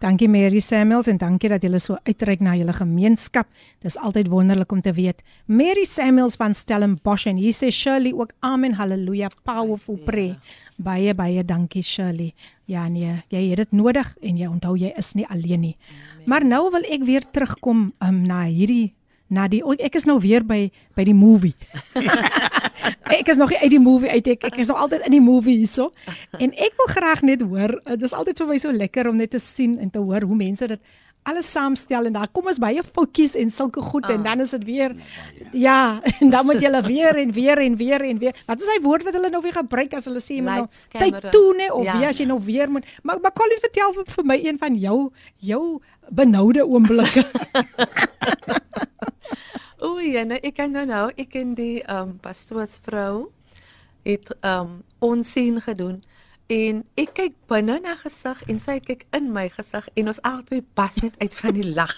dankie 0.00 0.28
Mary 0.32 0.60
Samuels 0.64 1.10
en 1.12 1.18
dankie 1.20 1.50
dat 1.52 1.62
julle 1.64 1.78
so 1.82 1.98
uitreik 2.08 2.40
na 2.44 2.54
julle 2.56 2.72
gemeenskap. 2.72 3.48
Dis 3.84 3.98
altyd 4.00 4.30
wonderlik 4.32 4.72
om 4.72 4.80
te 4.80 4.92
weet. 4.96 5.20
Mary 5.46 5.84
Samuels 5.84 6.38
van 6.40 6.54
Stellenbosch 6.56 7.28
en 7.30 7.40
hier 7.40 7.54
sê 7.56 7.70
Shirley 7.74 8.14
ook 8.16 8.32
amen 8.40 8.78
haleluja 8.78 9.30
powerful 9.44 10.00
prayer. 10.06 10.38
Baie 10.80 11.14
baie 11.14 11.44
dankie 11.44 11.84
Shirley. 11.84 12.32
Ja 12.70 12.86
nee, 12.88 13.18
jy 13.28 13.44
het 13.50 13.64
dit 13.64 13.76
nodig 13.76 14.14
en 14.22 14.38
jy 14.40 14.48
onthou 14.48 14.76
jy 14.78 14.92
is 14.96 15.12
nie 15.18 15.26
alleen 15.28 15.66
nie. 15.68 15.76
Amen. 15.76 16.24
Maar 16.32 16.48
nou 16.48 16.64
wil 16.72 16.86
ek 16.88 17.04
weer 17.04 17.26
terugkom 17.30 17.90
um, 18.00 18.22
na 18.24 18.44
hierdie 18.48 18.94
na 19.30 19.46
die 19.50 19.62
ek 19.78 19.94
is 19.98 20.06
nou 20.08 20.18
weer 20.20 20.44
by 20.46 20.68
by 20.98 21.04
die 21.06 21.14
movie. 21.14 21.54
ek 23.20 23.30
is 23.30 23.38
nog 23.38 23.52
uit 23.54 23.70
die 23.70 23.82
movie 23.82 24.10
uit 24.10 24.32
ek 24.34 24.48
ek 24.50 24.58
is 24.62 24.70
nog 24.72 24.82
altyd 24.86 25.06
in 25.06 25.16
die 25.18 25.22
movie 25.24 25.56
hierso. 25.62 25.90
En 26.38 26.50
ek 26.50 26.74
wil 26.80 26.90
graag 26.90 27.22
net 27.26 27.44
hoor, 27.46 27.76
eh, 27.84 27.94
dit 27.94 28.08
is 28.08 28.16
altyd 28.16 28.42
vir 28.42 28.50
my 28.50 28.58
so 28.58 28.74
lekker 28.74 29.10
om 29.10 29.20
net 29.20 29.30
te 29.30 29.42
sien 29.42 29.78
en 29.78 29.90
te 29.90 30.02
hoor 30.02 30.26
hoe 30.26 30.36
mense 30.36 30.66
dit 30.66 30.80
alles 31.22 31.50
saamstel 31.52 32.08
en 32.08 32.14
daar 32.16 32.28
kom 32.32 32.48
ons 32.48 32.58
baie 32.58 32.82
foutjies 32.82 33.34
en 33.38 33.50
sulke 33.52 33.82
goed 33.84 34.06
oh, 34.08 34.14
en 34.14 34.22
dan 34.24 34.40
is 34.40 34.54
dit 34.56 34.64
weer 34.64 34.94
ja, 35.52 36.00
en 36.20 36.30
dan 36.30 36.46
moet 36.46 36.62
jy 36.62 36.70
weer 36.86 37.16
en 37.16 37.32
weer 37.32 37.58
en 37.58 37.76
weer 37.76 38.04
en 38.06 38.18
weer. 38.18 38.36
Wat 38.46 38.62
is 38.62 38.70
hy 38.70 38.78
woord 38.82 39.04
wat 39.04 39.16
hulle 39.18 39.30
nou 39.30 39.42
weer 39.42 39.56
gebruik 39.58 39.94
as 39.94 40.06
hulle 40.08 40.22
sê 40.24 40.40
nou 40.44 40.64
tyd 40.94 41.30
toe 41.30 41.54
nê 41.58 41.70
of 41.70 41.84
ja, 41.84 41.96
wie 41.98 42.08
as 42.08 42.20
jy 42.20 42.26
ja. 42.26 42.32
nou 42.32 42.40
weer 42.44 42.70
moet. 42.70 42.86
Maar 43.02 43.20
maar 43.20 43.34
Colin 43.36 43.60
vertel 43.60 43.96
vir 44.14 44.24
my 44.24 44.38
een 44.44 44.58
van 44.58 44.76
jou 44.78 44.98
jou 45.36 45.64
benoude 46.08 46.64
oomblikke. 46.66 47.26
Oei, 49.90 50.16
en 50.20 50.34
ek 50.36 50.54
kan 50.58 50.72
nou 50.72 50.84
nou, 50.84 51.06
ek 51.16 51.36
en 51.40 51.54
die 51.56 51.80
ehm 51.82 52.14
um, 52.14 52.16
pastoorsvrou 52.20 53.30
het 54.04 54.32
ehm 54.40 54.60
um, 54.60 54.78
onsien 55.00 55.60
gedoen 55.60 56.02
en 56.50 56.82
ek 56.98 57.12
kyk 57.14 57.36
binne 57.50 57.78
na 57.84 57.94
gesig 58.00 58.40
en 58.50 58.58
sy 58.62 58.78
kyk 58.82 59.06
in 59.16 59.30
my 59.34 59.46
gesig 59.54 59.86
en 59.94 60.10
ons 60.12 60.22
albei 60.26 60.62
pas 60.78 60.96
net 61.04 61.18
uit 61.22 61.36
van 61.42 61.54
die 61.56 61.66
lag. 61.68 61.96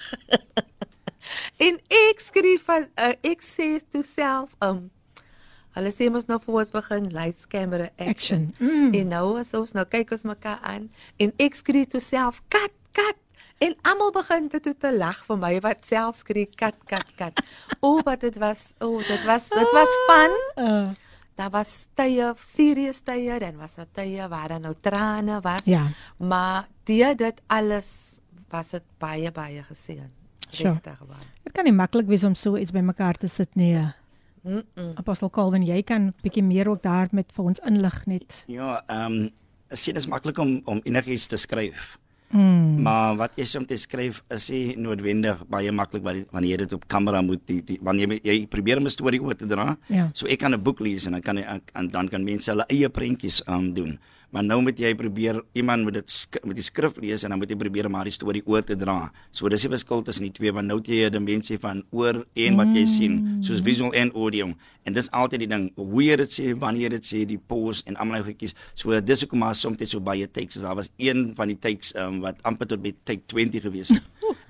en 1.66 1.78
ek 2.03 2.20
skryf 2.20 2.66
van 2.68 2.88
uh, 3.00 3.14
ek 3.32 3.44
sê 3.46 3.74
toe 3.90 4.05
self 4.07 4.57
um, 4.64 4.90
Hulle 5.72 5.88
sê 5.88 6.11
mos 6.12 6.26
nou 6.28 6.36
voor 6.42 6.59
ons 6.61 6.70
begin 6.74 7.07
lights 7.14 7.46
camera 7.48 7.86
action. 7.96 8.50
action. 8.53 8.68
Mm. 8.68 8.90
En 8.98 9.07
nou 9.14 9.26
as 9.40 9.55
ons 9.57 9.70
nou 9.72 9.86
kyk 9.88 10.12
ons 10.12 10.26
mekaar 10.28 10.61
aan 10.68 10.90
en 11.16 11.32
ek 11.40 11.57
skree 11.57 11.88
toe 11.88 12.03
self 12.05 12.42
kat 12.53 12.74
kat 12.92 13.16
En 13.62 13.76
almal 13.82 14.11
begin 14.11 14.48
dit 14.50 14.74
te 14.78 14.90
lag 14.96 15.18
vir 15.26 15.38
my 15.38 15.53
wat 15.62 15.86
self 15.86 16.18
skree 16.18 16.48
kat 16.59 16.74
kat 16.90 17.07
kat. 17.18 17.42
O 17.78 18.00
wat 18.03 18.24
dit 18.24 18.34
was, 18.42 18.72
o 18.82 18.98
dit 18.98 19.22
was 19.28 19.48
dit 19.55 19.70
was 19.76 19.92
fun. 20.09 20.34
Uh. 20.59 20.88
Daar 21.35 21.51
was 21.51 21.87
tye, 21.95 22.35
serious 22.45 23.01
tye, 23.01 23.39
dan 23.39 23.57
was 23.57 23.74
daar 23.74 23.89
tye 23.93 24.28
waar 24.28 24.49
daar 24.49 24.61
nou 24.61 24.74
trane 24.80 25.41
was. 25.41 25.64
Ja. 25.64 25.87
Maar 26.18 26.68
die 26.85 27.14
dit 27.14 27.41
alles 27.47 28.18
was 28.51 28.70
dit 28.70 28.85
baie 28.99 29.33
baie 29.33 29.62
geseën. 29.62 30.11
Regtig 30.53 30.99
waar. 31.09 31.26
Dit 31.43 31.53
kan 31.53 31.64
nie 31.64 31.72
maklik 31.72 32.07
wees 32.07 32.24
om 32.24 32.35
so 32.35 32.57
iets 32.57 32.70
bymekaar 32.70 33.16
te 33.16 33.28
sit 33.28 33.55
nie. 33.55 33.78
Mm 34.43 34.62
-mm. 34.74 34.93
Apostel 34.95 35.30
Calvin, 35.30 35.62
jy 35.62 35.83
kan 35.83 36.12
bietjie 36.22 36.43
meer 36.43 36.68
ook 36.68 36.83
daar 36.83 37.09
met 37.11 37.33
vir 37.33 37.45
ons 37.45 37.59
inlig 37.59 38.07
net. 38.07 38.45
Ja, 38.47 38.83
ehm 38.87 39.12
um, 39.12 39.30
sien 39.68 39.95
dit 39.95 40.03
is 40.03 40.09
maklik 40.09 40.39
om 40.39 40.61
om 40.64 40.80
enigiets 40.83 41.26
te 41.26 41.37
skryf. 41.37 41.99
Mm. 42.33 42.80
Maar 42.83 43.16
wat 43.20 43.37
jy 43.37 43.45
soms 43.45 43.85
skryf 43.85 44.22
is 44.33 44.49
nie 44.51 44.76
noodwendig 44.80 45.45
baie 45.53 45.72
maklik 45.72 46.03
wanneer 46.05 46.51
jy 46.51 46.57
dit 46.64 46.72
op 46.72 46.87
kamera 46.89 47.20
moet 47.22 47.43
die, 47.47 47.61
die 47.62 47.78
wanneer 47.85 48.16
jy, 48.16 48.20
jy 48.24 48.47
probeer 48.49 48.80
om 48.80 48.89
'n 48.89 48.95
storie 48.95 49.20
oor 49.20 49.37
te 49.37 49.47
dra. 49.47 49.76
Ja. 49.89 50.09
So 50.14 50.26
ek 50.26 50.41
kan 50.41 50.55
'n 50.55 50.62
boek 50.62 50.80
lees 50.80 51.07
en 51.07 51.12
dan 51.12 51.22
kan 51.22 51.39
ek 51.39 51.70
en 51.74 51.91
dan 51.91 52.09
kan 52.09 52.24
mense 52.24 52.51
hulle 52.51 52.64
eie 52.68 52.89
prentjies 52.89 53.43
um, 53.47 53.74
doen 53.74 53.99
maar 54.33 54.45
nou 54.45 54.59
moet 54.64 54.78
jy 54.80 54.95
probeer 54.97 55.43
iemand 55.53 55.85
moet 55.85 56.01
dit 56.01 56.41
met 56.49 56.57
die 56.57 56.64
skrif 56.64 56.97
lees 57.01 57.24
en 57.24 57.35
dan 57.35 57.41
moet 57.41 57.53
jy 57.53 57.59
probeer 57.61 57.89
om 57.89 57.99
haar 57.99 58.09
storie 58.12 58.43
oor 58.49 58.64
te 58.64 58.76
dra. 58.78 59.11
So 59.30 59.49
dis 59.53 59.66
die 59.66 59.70
verskil 59.72 60.03
tussen 60.07 60.24
die 60.24 60.33
twee 60.33 60.53
want 60.57 60.70
nou 60.70 60.78
het 60.80 60.89
jy 60.89 61.07
'n 61.07 61.12
dimensie 61.12 61.59
van 61.61 61.83
oor 61.91 62.24
en 62.35 62.57
wat 62.57 62.72
jy 62.74 62.85
sien, 62.87 63.45
soos 63.45 63.61
mm. 63.61 63.64
visual 63.64 63.93
en 63.93 64.12
audio. 64.12 64.53
En 64.85 64.93
dis 64.93 65.11
altyd 65.11 65.41
die 65.41 65.49
ding, 65.49 65.70
hoe 65.76 66.03
jy 66.03 66.16
dit 66.16 66.33
sê, 66.33 66.59
wanneer 66.59 66.83
jy 66.83 66.89
dit 66.89 67.05
sê, 67.07 67.24
die 67.26 67.39
pause 67.39 67.85
en 67.87 67.97
almal 67.97 68.24
goedjies. 68.24 68.55
So 68.74 68.99
dis 69.01 69.20
hoekom 69.20 69.39
maar 69.39 69.55
soms 69.55 69.78
dit 69.78 69.89
so 69.89 70.01
baie 70.01 70.26
takes 70.26 70.57
is. 70.57 70.62
Daar 70.62 70.74
was 70.74 70.91
een 70.97 71.35
van 71.37 71.49
die 71.49 71.59
takes 71.59 71.95
um, 71.95 72.20
wat 72.20 72.43
amper 72.43 72.66
tot 72.66 72.83
by 72.83 72.95
take 73.05 73.22
20 73.26 73.62
gewees 73.62 73.89
het. 73.89 74.03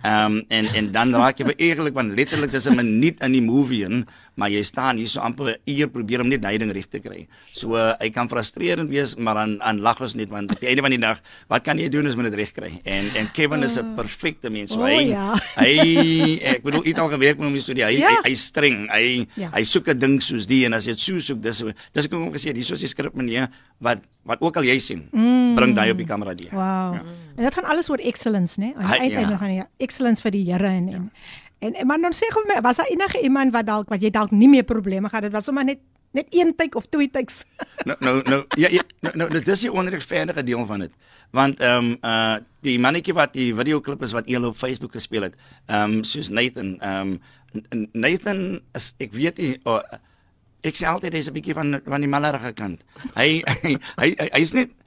Ehm 0.03 0.42
um, 0.42 0.44
en 0.50 0.66
en 0.74 0.90
dan 0.90 1.14
raak 1.14 1.38
jy 1.38 1.53
eerlik 1.62 1.94
want 1.94 2.16
letterlik 2.18 2.50
dis 2.50 2.66
'n 2.66 2.74
minuut 2.74 3.22
in 3.22 3.32
die 3.32 3.42
movie 3.42 3.84
in, 3.86 4.07
maar 4.34 4.50
jy 4.50 4.62
staan 4.62 4.96
hier 4.96 5.07
so 5.07 5.20
amper 5.20 5.55
'n 5.55 5.70
uur 5.70 5.88
probeer 5.88 6.20
om 6.20 6.28
net 6.28 6.42
leiding 6.42 6.72
reg 6.72 6.88
te 6.90 6.98
kry. 6.98 7.26
So 7.53 7.76
uh, 7.76 7.94
hy 8.00 8.11
kan 8.11 8.28
frustrerend 8.28 8.90
wees, 8.90 9.14
maar 9.14 9.34
dan 9.34 9.62
aan 9.62 9.78
lag 9.80 10.00
ons 10.00 10.14
net 10.14 10.28
want 10.28 10.50
op 10.50 10.59
die 10.61 10.68
einde 10.68 10.82
van 10.82 10.90
die 10.90 10.98
dag, 10.98 11.20
wat 11.48 11.62
kan 11.62 11.78
jy 11.78 11.88
doen 11.88 12.07
as 12.07 12.14
jy 12.14 12.22
dit 12.22 12.34
reg 12.34 12.53
kry? 12.53 12.80
En 12.82 13.14
en 13.14 13.30
Kevin 13.30 13.62
is 13.62 13.78
'n 13.78 13.84
ah. 13.84 13.94
perfekte 13.94 14.50
mens. 14.50 14.72
So 14.72 14.82
hy 14.82 14.94
oh, 14.94 15.09
ja. 15.09 15.38
hy 15.62 16.38
ek 16.42 16.62
bedoel 16.62 16.86
iets 16.86 16.98
al 16.98 17.09
gewerk 17.09 17.38
met 17.38 17.46
hom 17.46 17.55
in 17.55 17.61
die 17.61 17.62
studie. 17.62 17.84
Hy, 17.84 17.98
ja. 18.03 18.09
hy 18.09 18.30
hy 18.30 18.34
streng. 18.34 18.88
Hy 18.90 19.26
ja. 19.38 19.50
hy 19.55 19.62
soek 19.62 19.86
'n 19.86 19.98
ding 19.98 20.22
soos 20.22 20.46
die 20.46 20.64
en 20.66 20.74
as 20.74 20.84
jy 20.84 20.98
dit 20.98 21.00
so 21.00 21.20
soek, 21.20 21.42
dis 21.42 21.62
dis 21.62 22.05
ek 22.05 22.11
het 22.11 22.18
hom 22.18 22.32
gesê, 22.34 22.50
dis 22.53 22.66
soos 22.66 22.82
die 22.82 22.90
skrip 22.90 23.14
meneer 23.14 23.55
wat 23.78 24.03
wat 24.26 24.42
ook 24.42 24.57
al 24.57 24.64
jy 24.66 24.78
sien, 24.78 25.07
mm. 25.11 25.55
bring 25.55 25.74
daai 25.74 25.90
op 25.90 25.98
die 25.98 26.07
kamera 26.07 26.34
die. 26.34 26.50
Wow. 26.50 26.98
Ja. 26.98 27.03
En 27.43 27.49
dit 27.49 27.57
gaan 27.59 27.70
alles 27.70 27.88
oor 27.90 27.99
excellence, 27.99 28.61
né? 28.61 28.70
Aan 28.76 28.90
die 28.90 29.01
einde 29.01 29.32
ja. 29.34 29.36
gaan 29.36 29.55
jy 29.55 29.64
excellence 29.82 30.22
vir 30.22 30.30
die 30.30 30.45
Here 30.47 30.68
en, 30.70 30.84
ja. 30.88 31.01
en 31.59 31.74
en 31.74 31.86
maar 31.90 31.99
dan 31.99 32.14
sê 32.14 32.28
gou 32.30 32.43
my, 32.47 32.61
was 32.62 32.78
daar 32.78 32.90
enige 32.90 33.18
iemand 33.26 33.51
wat 33.53 33.66
dalk 33.66 33.88
wat 33.90 34.03
jy 34.03 34.11
dalk 34.14 34.30
nie 34.30 34.49
meer 34.49 34.62
probleme 34.62 35.11
gehad 35.11 35.26
het, 35.26 35.32
was 35.34 35.49
sommer 35.51 35.66
net 35.66 35.80
net 36.12 36.28
een 36.30 36.53
tyd 36.55 36.74
of 36.78 36.86
twee 36.93 37.11
tyds. 37.11 37.40
nou 37.88 37.97
nou 37.99 38.14
nou 38.28 38.38
ja, 38.61 38.68
ja 38.70 38.82
nou, 39.01 39.16
nou 39.16 39.28
dit 39.32 39.49
is 39.49 39.64
die 39.66 39.72
onregverdige 39.72 40.45
deel 40.47 40.62
van 40.66 40.86
dit. 40.86 40.95
Want 41.34 41.61
ehm 41.61 41.90
um, 41.90 41.97
uh 42.03 42.36
die 42.62 42.78
mannetjie 42.78 43.14
wat 43.18 43.34
die 43.34 43.51
videoklip 43.59 44.03
is 44.07 44.14
wat 44.14 44.30
eel 44.30 44.47
op 44.47 44.55
Facebook 44.57 44.95
gespeel 44.95 45.26
het, 45.26 45.34
ehm 45.66 45.99
um, 45.99 46.05
soos 46.07 46.30
Nathan, 46.30 46.76
ehm 46.78 47.18
um, 47.59 47.88
Nathan 47.93 48.61
is 48.78 48.93
ek 49.03 49.18
weet 49.18 49.43
nie 49.43 49.57
oh, 49.64 49.80
ek 50.62 50.78
sê 50.78 50.86
altyd 50.86 51.18
hy's 51.18 51.26
'n 51.26 51.34
bietjie 51.34 51.59
van 51.59 51.80
van 51.82 52.07
die 52.07 52.12
mallerige 52.12 52.55
kant. 52.55 52.86
Hy 53.18 53.43
hy 53.64 53.74
hy's 53.99 54.14
hy, 54.22 54.30
hy 54.30 54.47
net 54.61 54.78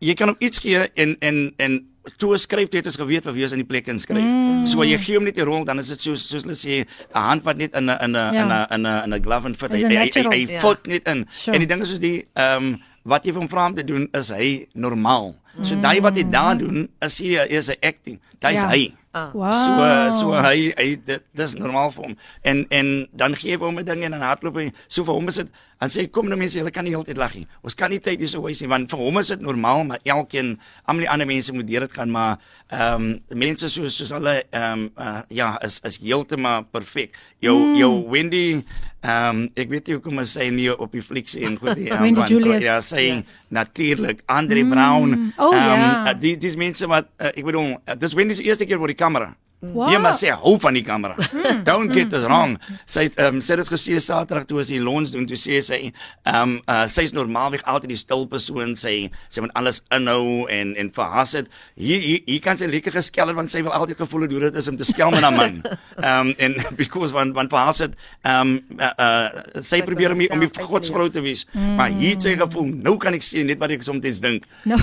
jy 0.00 0.14
kan 0.14 0.32
hom 0.32 0.40
iets 0.40 0.62
gee 0.62 0.88
en 0.94 1.16
en 1.20 1.52
en 1.58 1.78
toe 2.16 2.36
skryf 2.38 2.72
het 2.72 2.86
ons 2.86 2.96
geweet 2.96 3.24
wat 3.24 3.34
wie 3.34 3.44
is 3.44 3.52
in 3.52 3.62
die 3.62 3.68
plek 3.68 3.86
inskryf. 3.92 4.22
Mm. 4.24 4.66
So 4.66 4.84
jy 4.86 4.98
gee 4.98 5.18
hom 5.18 5.24
net 5.24 5.36
die 5.38 5.46
rol 5.46 5.64
dan 5.64 5.78
is 5.78 5.88
dit 5.92 6.00
soos 6.00 6.28
soos 6.28 6.46
hulle 6.46 6.56
sê 6.58 6.84
'n 7.14 7.22
hand 7.28 7.44
wat 7.44 7.56
net 7.56 7.74
in 7.74 7.90
'n 7.90 7.98
in 8.04 8.16
'n 8.16 8.34
in 8.34 8.48
'n 8.48 8.66
in 8.70 8.86
'n 8.86 9.04
in 9.04 9.14
'n 9.14 9.22
glove 9.22 9.46
en 9.46 9.54
fit. 9.54 9.72
Hy 9.72 9.82
hy 9.84 10.10
hy 10.12 10.60
voet 10.60 10.86
net 10.86 11.08
in. 11.08 11.26
Sure. 11.30 11.54
En 11.54 11.58
die 11.60 11.68
ding 11.68 11.82
is 11.82 11.88
soos 11.88 12.00
die 12.00 12.26
ehm 12.34 12.56
um, 12.56 12.80
wat 13.02 13.24
jy 13.24 13.32
van 13.32 13.48
vra 13.48 13.66
om 13.66 13.74
te 13.74 13.84
doen 13.84 14.08
is 14.12 14.28
hy 14.28 14.66
normaal. 14.74 15.34
So 15.62 15.74
mm. 15.74 15.80
daai 15.80 16.00
wat 16.00 16.16
hy 16.16 16.24
daar 16.28 16.56
doen 16.58 16.88
is 17.00 17.18
hy 17.18 17.46
is 17.48 17.68
'n 17.68 17.78
acting. 17.80 18.20
Daai 18.38 18.54
is 18.54 18.60
ja. 18.60 18.68
hy. 18.68 18.94
Ah. 19.12 19.32
Wow. 19.32 19.50
So 19.50 20.18
so 20.20 20.26
hy 20.36 20.72
hy 20.76 20.88
dit 21.04 21.22
dis 21.32 21.54
normaal 21.54 21.90
vir 21.90 22.04
hom. 22.04 22.16
En 22.42 22.66
en 22.68 23.08
dan 23.12 23.34
gee 23.34 23.56
hy 23.56 23.58
hom 23.62 23.78
'n 23.78 23.84
ding 23.84 24.04
en 24.04 24.10
dan 24.10 24.20
hardloop 24.20 24.56
hy. 24.60 24.72
So 24.86 25.04
vir 25.04 25.14
hom 25.14 25.28
is 25.28 25.40
dit 25.40 25.48
dan 25.78 25.92
sê 25.92 26.08
kom 26.10 26.26
nou 26.26 26.38
mense, 26.38 26.58
julle 26.58 26.72
kan 26.74 26.86
nie 26.86 26.92
heeltyd 26.94 27.18
lag 27.20 27.34
nie. 27.38 27.46
Ons 27.62 27.76
kan 27.78 27.92
nie 27.92 28.00
tyd 28.02 28.18
hier 28.18 28.30
so 28.30 28.42
wys 28.42 28.62
nie 28.62 28.70
want 28.70 28.90
vir 28.90 28.98
hom 28.98 29.20
is 29.20 29.30
dit 29.30 29.44
normaal, 29.44 29.84
maar 29.86 30.02
elkeen 30.02 30.56
almal 30.84 31.04
die 31.06 31.10
ander 31.12 31.28
mense 31.30 31.54
moet 31.54 31.68
deur 31.68 31.86
dit 31.86 31.94
gaan, 31.94 32.10
maar 32.14 32.38
ehm 32.68 33.06
um, 33.06 33.38
mense 33.38 33.70
soos 33.72 33.96
soos 33.96 34.12
hulle 34.16 34.34
ehm 34.50 34.88
um, 34.88 34.90
uh, 34.98 35.22
ja, 35.34 35.54
is 35.64 35.78
is 35.86 36.00
heeltemal 36.02 36.66
perfek. 36.74 37.16
Jou 37.44 37.56
mm. 37.56 37.78
jou 37.78 37.92
Wendy 38.10 38.44
ehm 38.58 39.42
um, 39.42 39.42
ek 39.54 39.70
weet 39.70 39.88
nie 39.88 39.98
hoekom 40.00 40.22
as 40.24 40.34
sy 40.34 40.50
nie 40.50 40.68
op 40.74 40.92
die 40.92 41.04
flieks 41.04 41.38
en 41.38 41.58
goed 41.60 41.78
die 41.78 41.90
um, 41.94 42.02
Wendy 42.02 42.26
Julius. 42.32 42.62
Ja, 42.66 42.80
sy 42.82 43.06
yes. 43.08 43.34
natuurlik 43.54 44.26
Andre 44.26 44.64
mm. 44.64 44.74
Brown. 44.74 45.18
Oh, 45.36 45.52
ehm 45.54 45.74
um, 45.74 45.84
yeah. 45.86 46.14
die 46.18 46.36
dis 46.42 46.58
mense 46.58 46.90
wat 46.90 47.12
uh, 47.16 47.30
ek 47.30 47.44
bedoel, 47.46 47.76
uh, 47.78 47.98
dis 47.98 48.18
Wendy 48.18 48.34
se 48.34 48.48
eerste 48.50 48.66
keer 48.66 48.82
voor 48.82 48.96
die 48.96 48.98
kamera. 48.98 49.36
Wow. 49.58 49.88
Jy 49.90 49.98
moet 49.98 50.14
sê 50.14 50.30
hou 50.30 50.54
van 50.62 50.76
die 50.78 50.86
kamera. 50.86 51.16
Hmm. 51.38 51.62
Don't 51.62 51.92
get 51.94 52.12
us 52.16 52.24
wrong. 52.26 52.56
Sy 52.88 53.04
ehm 53.08 53.36
um, 53.36 53.40
sê 53.44 53.54
dit 53.60 53.68
gesê 53.70 53.98
Saterdag 54.02 54.46
toe 54.48 54.58
as 54.62 54.70
hy 54.72 54.78
lons 54.82 55.12
doen 55.14 55.26
toe 55.28 55.36
sê 55.38 55.60
sy 55.64 55.78
ehm 55.86 56.34
um, 56.40 56.54
uh, 56.66 56.82
sy's 56.90 57.12
normaalweg 57.14 57.62
altyd 57.68 57.92
die 57.92 57.98
stil 58.00 58.24
persoon 58.28 58.74
sê 58.78 58.94
sy 59.30 59.44
moet 59.44 59.52
alles 59.58 59.80
inhou 59.94 60.48
en 60.52 60.72
en 60.80 60.90
verhas 60.96 61.36
dit. 61.36 61.50
Hier 61.78 62.02
hier, 62.02 62.22
hier 62.26 62.42
kan 62.44 62.58
sy 62.58 62.66
lekker 62.68 62.96
geskel 62.96 63.30
want 63.38 63.52
sy 63.54 63.62
wil 63.64 63.76
altyd 63.76 64.00
gevoel 64.02 64.26
het 64.26 64.34
hoe 64.34 64.42
dit 64.48 64.58
is 64.60 64.70
om 64.72 64.78
te 64.80 64.88
skel 64.88 65.14
met 65.14 65.24
'n 65.24 65.36
man. 65.36 65.60
Ehm 66.08 66.32
um, 66.32 66.34
en 66.38 66.56
because 66.80 67.14
van 67.14 67.32
van 67.36 67.50
verhas 67.52 67.82
dit 67.84 67.94
ehm 68.22 68.40
um, 68.40 68.80
uh, 68.80 68.92
uh, 68.98 69.62
sy 69.62 69.80
probeer 69.86 70.16
om 70.16 70.24
om 70.26 70.44
die 70.44 70.50
godsvrou 70.72 71.08
te 71.10 71.22
wees. 71.22 71.46
Mm. 71.52 71.74
Maar 71.78 71.94
hier 72.02 72.16
sê 72.18 72.34
gevoel 72.40 72.72
nou 72.88 72.96
kan 72.96 73.14
ek 73.14 73.22
sien 73.22 73.46
net 73.46 73.62
wat 73.62 73.70
ek 73.70 73.86
soms 73.86 74.20
dink. 74.20 74.44
No. 74.64 74.76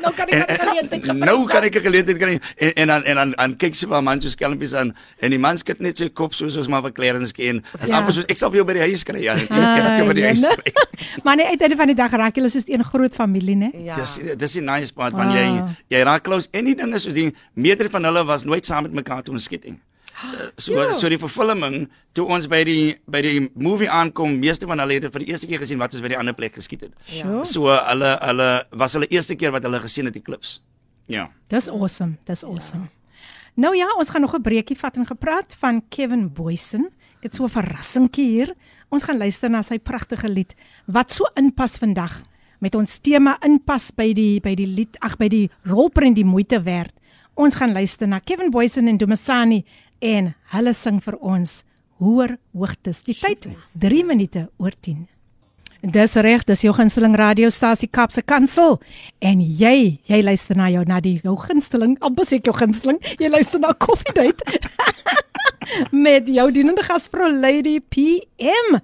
nou 0.00 0.12
kan 0.16 0.28
ek 0.28 0.56
geleentheid 0.56 1.12
Nou 1.14 1.38
kan 1.46 1.68
ek 1.68 1.82
geleentheid 1.84 2.18
kry 2.18 2.40
en 2.56 2.72
en 2.74 2.88
dan 2.94 3.04
en 3.04 3.36
dan 3.36 3.53
um, 3.54 3.58
kyk 3.60 3.78
sy 3.78 3.88
maar 3.90 4.02
man 4.04 4.20
so 4.22 4.32
skelmpies 4.32 4.74
aan 4.76 4.92
en 5.22 5.34
die 5.34 5.40
man 5.40 5.58
skud 5.60 5.80
net 5.84 6.02
sy 6.02 6.10
kop 6.10 6.34
soos 6.36 6.58
ons 6.60 6.68
maar 6.70 6.82
vir 6.88 6.94
Clarence 6.98 7.34
ken. 7.36 7.62
As 7.78 7.88
ja. 7.88 8.00
amper 8.00 8.16
soos 8.16 8.28
ek 8.28 8.40
sal 8.40 8.52
vir 8.52 8.60
jou 8.60 8.66
by 8.68 8.76
die 8.80 8.84
huis 8.90 9.06
kry. 9.06 9.22
Ja, 9.24 9.38
ek 9.38 9.48
kan 9.48 10.10
by 10.10 10.18
die 10.18 10.26
huis 10.28 10.44
kry. 10.44 10.74
maar 11.24 11.38
nee, 11.40 11.48
uiteinde 11.54 11.78
van 11.80 11.90
die 11.92 11.96
dag 11.98 12.12
raak 12.12 12.36
julle 12.36 12.50
soos 12.52 12.68
een 12.68 12.84
groot 12.84 13.14
familie, 13.14 13.56
né? 13.56 13.70
Ja. 13.86 13.96
Dis 14.00 14.18
dis 14.40 14.58
'n 14.60 14.68
nice 14.68 14.92
part 14.92 15.16
van 15.16 15.32
wow. 15.32 15.38
jy 15.38 15.96
jy 15.96 16.04
raak 16.04 16.26
close. 16.26 16.48
En 16.52 16.68
die 16.68 16.76
ding 16.76 16.94
is 16.94 17.06
soos 17.06 17.16
die 17.16 17.30
meter 17.54 17.90
van 17.90 18.04
hulle 18.04 18.24
was 18.24 18.44
nooit 18.44 18.66
saam 18.66 18.84
met 18.88 18.92
mekaar 18.92 19.22
toe 19.22 19.34
ons 19.34 19.48
skiet 19.48 19.64
nie. 19.64 19.78
So 20.56 20.74
ja. 20.74 20.92
so 20.92 21.08
die 21.08 21.18
vervulling 21.18 21.88
toe 22.14 22.26
ons 22.30 22.46
by 22.50 22.62
die 22.66 22.94
by 23.10 23.22
die 23.24 23.48
movie 23.54 23.90
aankom, 23.90 24.38
meeste 24.38 24.68
van 24.70 24.78
hulle 24.78 25.00
het 25.00 25.10
vir 25.12 25.24
die 25.24 25.32
eerste 25.32 25.48
keer 25.50 25.62
gesien 25.62 25.80
wat 25.82 25.94
ons 25.94 26.04
by 26.04 26.12
die 26.12 26.18
ander 26.18 26.34
plek 26.34 26.54
geskiet 26.54 26.86
het. 26.86 26.94
Ja. 27.10 27.42
So 27.42 27.72
hulle 27.72 28.14
hulle 28.22 28.50
was 28.70 28.94
hulle 28.94 29.10
eerste 29.10 29.34
keer 29.34 29.54
wat 29.54 29.66
hulle 29.66 29.80
gesien 29.82 30.06
het 30.06 30.14
die 30.14 30.22
klips. 30.22 30.60
Ja. 31.10 31.28
Dis 31.52 31.68
awesome. 31.68 32.16
Dis 32.24 32.44
awesome. 32.44 32.86
Ja. 32.88 33.03
Nou 33.54 33.76
ja, 33.76 33.86
ons 33.98 34.08
gaan 34.10 34.20
nog 34.20 34.34
'n 34.34 34.42
breekie 34.42 34.76
vat 34.76 34.96
en 34.96 35.06
gepraat 35.06 35.54
van 35.54 35.82
Kevin 35.88 36.32
Boysen. 36.32 36.90
Dit 37.20 37.34
so 37.34 37.44
'n 37.44 37.48
verrassingkie 37.48 38.26
hier. 38.26 38.54
Ons 38.88 39.04
gaan 39.04 39.16
luister 39.16 39.50
na 39.50 39.62
sy 39.62 39.78
pragtige 39.78 40.28
lied 40.28 40.54
wat 40.86 41.12
so 41.12 41.24
inpas 41.34 41.78
vandag 41.78 42.22
met 42.58 42.74
ons 42.74 42.98
tema 42.98 43.36
inpas 43.44 43.90
by 43.90 44.12
die 44.12 44.40
by 44.40 44.54
die 44.54 44.66
lied 44.66 44.96
ag 45.00 45.16
by 45.16 45.28
die 45.28 45.50
rolprent 45.62 46.16
die 46.16 46.24
moeite 46.24 46.62
werd. 46.62 46.92
Ons 47.34 47.54
gaan 47.54 47.72
luister 47.72 48.08
na 48.08 48.18
Kevin 48.18 48.50
Boysen 48.50 48.88
en 48.88 48.96
Dumasani 48.96 49.64
en 49.98 50.34
hulle 50.42 50.72
sing 50.72 51.02
vir 51.02 51.16
ons 51.16 51.64
hoër 51.98 52.38
hoogtes. 52.52 53.02
Die 53.02 53.14
tyd 53.14 53.48
3 53.78 54.04
minute 54.04 54.50
oor 54.56 54.72
10. 54.80 55.08
Dis 55.84 56.14
reg, 56.16 56.46
dis 56.48 56.62
jou 56.64 56.72
gunsteling 56.72 57.12
radiostasie 57.18 57.90
Kapse 57.92 58.22
Kansel 58.24 58.78
en 59.20 59.40
jy, 59.44 59.98
jy 60.08 60.20
luister 60.24 60.56
na 60.56 60.70
jou 60.72 60.80
na 60.88 60.96
die 61.04 61.18
jou 61.20 61.34
gunsteling, 61.36 61.98
amper 62.00 62.24
sê 62.24 62.38
ek 62.38 62.48
jou 62.48 62.54
gunsteling, 62.56 62.96
jy 63.20 63.28
luister 63.28 63.60
na 63.60 63.74
Coffee 63.76 64.14
Date 64.16 64.40
met 66.06 66.30
jou 66.32 66.46
dienende 66.56 66.86
gasvrou 66.88 67.28
Lady 67.28 67.82
PM. 67.92 68.78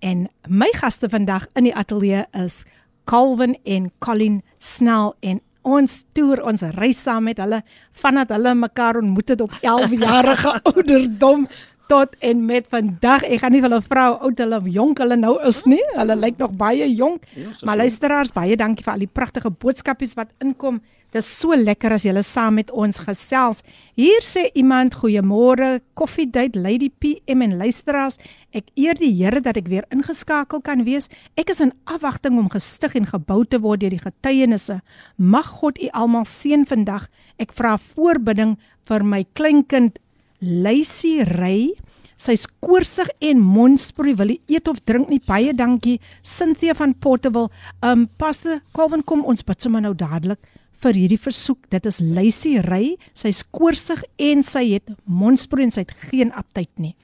En 0.00 0.24
my 0.48 0.70
gaste 0.78 1.10
vandag 1.12 1.44
in 1.60 1.68
die 1.68 1.74
ateljee 1.76 2.24
is 2.40 2.62
Calvin 3.04 3.58
en 3.68 3.90
Colin 4.00 4.40
Snell 4.56 5.12
en 5.20 5.44
ons 5.66 6.00
toer 6.16 6.40
ons 6.46 6.68
reis 6.78 6.96
saam 6.96 7.28
met 7.28 7.40
hulle 7.42 7.60
vandat 8.00 8.32
hulle 8.32 8.56
mekaar 8.56 9.02
ontmoet 9.02 9.34
het 9.34 9.44
op 9.44 9.60
11 9.60 9.96
jarige 10.00 10.56
ouderdom 10.72 11.44
tot 11.86 12.16
en 12.18 12.44
met 12.46 12.66
vandag. 12.70 13.24
Ek 13.26 13.40
gaan 13.42 13.54
nie 13.54 13.62
hulle 13.64 13.78
vrou 13.86 14.08
oud 14.26 14.42
hulle 14.42 14.60
jonk 14.74 15.00
hulle 15.02 15.16
nou 15.20 15.36
is 15.46 15.62
nie. 15.70 15.82
Hulle 15.94 16.16
lyk 16.18 16.38
nog 16.42 16.54
baie 16.58 16.88
jonk. 16.92 17.26
Ja, 17.34 17.52
maar 17.68 17.80
luisteraars, 17.82 18.34
baie 18.34 18.58
dankie 18.58 18.84
vir 18.86 18.96
al 18.96 19.04
die 19.06 19.10
pragtige 19.10 19.50
boodskapies 19.50 20.16
wat 20.18 20.32
inkom. 20.42 20.80
Dit 21.14 21.22
is 21.22 21.28
so 21.30 21.54
lekker 21.56 21.94
as 21.94 22.04
julle 22.04 22.22
saam 22.26 22.58
met 22.58 22.72
ons 22.74 22.98
gesels. 23.06 23.62
Hier 23.96 24.24
sê 24.26 24.48
iemand 24.58 24.98
goeiemôre, 25.00 25.78
Coffee 25.94 26.26
Date 26.28 26.58
Lady 26.58 26.90
PM 26.90 27.44
en 27.46 27.56
luisteraars. 27.60 28.18
Ek 28.52 28.68
eer 28.74 28.98
die 28.98 29.12
Here 29.16 29.40
dat 29.40 29.56
ek 29.56 29.70
weer 29.70 29.86
ingeskakel 29.94 30.60
kan 30.66 30.82
wees. 30.84 31.06
Ek 31.38 31.52
is 31.54 31.62
in 31.62 31.72
afwagting 31.86 32.36
om 32.40 32.50
gestig 32.52 32.98
en 32.98 33.06
gebou 33.06 33.44
te 33.46 33.62
word 33.62 33.84
deur 33.84 33.94
die 33.94 34.02
getuienisse. 34.02 34.80
Mag 35.16 35.54
God 35.62 35.78
u 35.78 35.92
almal 35.94 36.26
seën 36.28 36.66
vandag. 36.66 37.06
Ek 37.38 37.54
vra 37.54 37.76
voorbidding 37.78 38.56
vir 38.88 39.06
my 39.06 39.22
kleinkind 39.38 40.00
Lucy 40.46 41.18
Ray. 41.26 41.72
Sy's 42.16 42.46
koorsig 42.64 43.10
en 43.20 43.42
mondsproei. 43.42 44.14
Wil 44.16 44.36
eet 44.48 44.70
of 44.70 44.78
drink 44.88 45.10
nie? 45.12 45.20
Baie 45.26 45.52
dankie. 45.56 45.98
Cynthia 46.24 46.76
van 46.78 46.94
Portable. 46.94 47.50
Um 47.84 48.06
Pastor 48.20 48.62
Calvin 48.76 49.04
kom 49.04 49.26
ons 49.26 49.44
bid 49.44 49.66
sommer 49.66 49.84
nou 49.84 49.92
dadelik 49.98 50.40
vir 50.84 50.96
hierdie 50.96 51.20
versoek. 51.20 51.66
Dit 51.72 51.88
is 51.88 52.00
Lucy 52.00 52.56
Ray. 52.64 52.94
Sy's 53.16 53.42
koorsig 53.54 54.04
en 54.22 54.44
sy 54.46 54.64
het 54.74 54.94
mondsproei 55.04 55.66
en 55.66 55.74
sy 55.74 55.84
het 55.84 55.94
geen 56.08 56.32
aptyt 56.36 56.72
nie. 56.80 56.94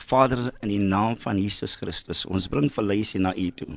Vader 0.00 0.48
in 0.64 0.72
die 0.72 0.80
naam 0.80 1.16
van 1.20 1.38
Jesus 1.38 1.76
Christus, 1.78 2.24
ons 2.26 2.48
bring 2.50 2.70
vir 2.72 2.86
Lucy 2.88 3.20
na 3.20 3.34
U 3.36 3.50
toe. 3.54 3.76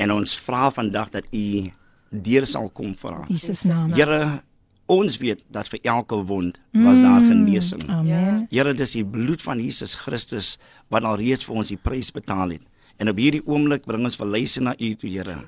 En 0.00 0.12
ons 0.12 0.34
vra 0.44 0.68
vandag 0.74 1.12
dat 1.14 1.28
U 1.32 1.70
deur 2.10 2.46
sal 2.48 2.68
kom 2.74 2.92
vir 2.98 3.14
haar. 3.14 3.28
Jesus 3.30 3.62
naam. 3.68 3.94
Here, 3.94 4.40
ons 4.90 5.18
weet 5.22 5.42
dat 5.54 5.68
vir 5.70 5.80
elke 5.86 6.18
wond 6.26 6.58
was 6.74 7.00
daar 7.00 7.22
mm. 7.22 7.28
genesing. 7.30 7.84
Amen. 7.88 8.46
Here, 8.50 8.74
dis 8.74 8.96
die 8.98 9.06
bloed 9.06 9.42
van 9.42 9.62
Jesus 9.62 9.94
Christus 9.94 10.56
wat 10.90 11.06
al 11.06 11.20
reeds 11.20 11.46
vir 11.46 11.62
ons 11.62 11.70
die 11.70 11.78
prys 11.80 12.10
betaal 12.14 12.56
het. 12.56 12.64
En 13.00 13.08
op 13.08 13.20
hierdie 13.20 13.44
oomblik 13.46 13.86
bring 13.88 14.04
ons 14.04 14.18
verlyse 14.20 14.60
na 14.62 14.74
U 14.76 14.90
toe, 14.98 15.10
Here. 15.10 15.38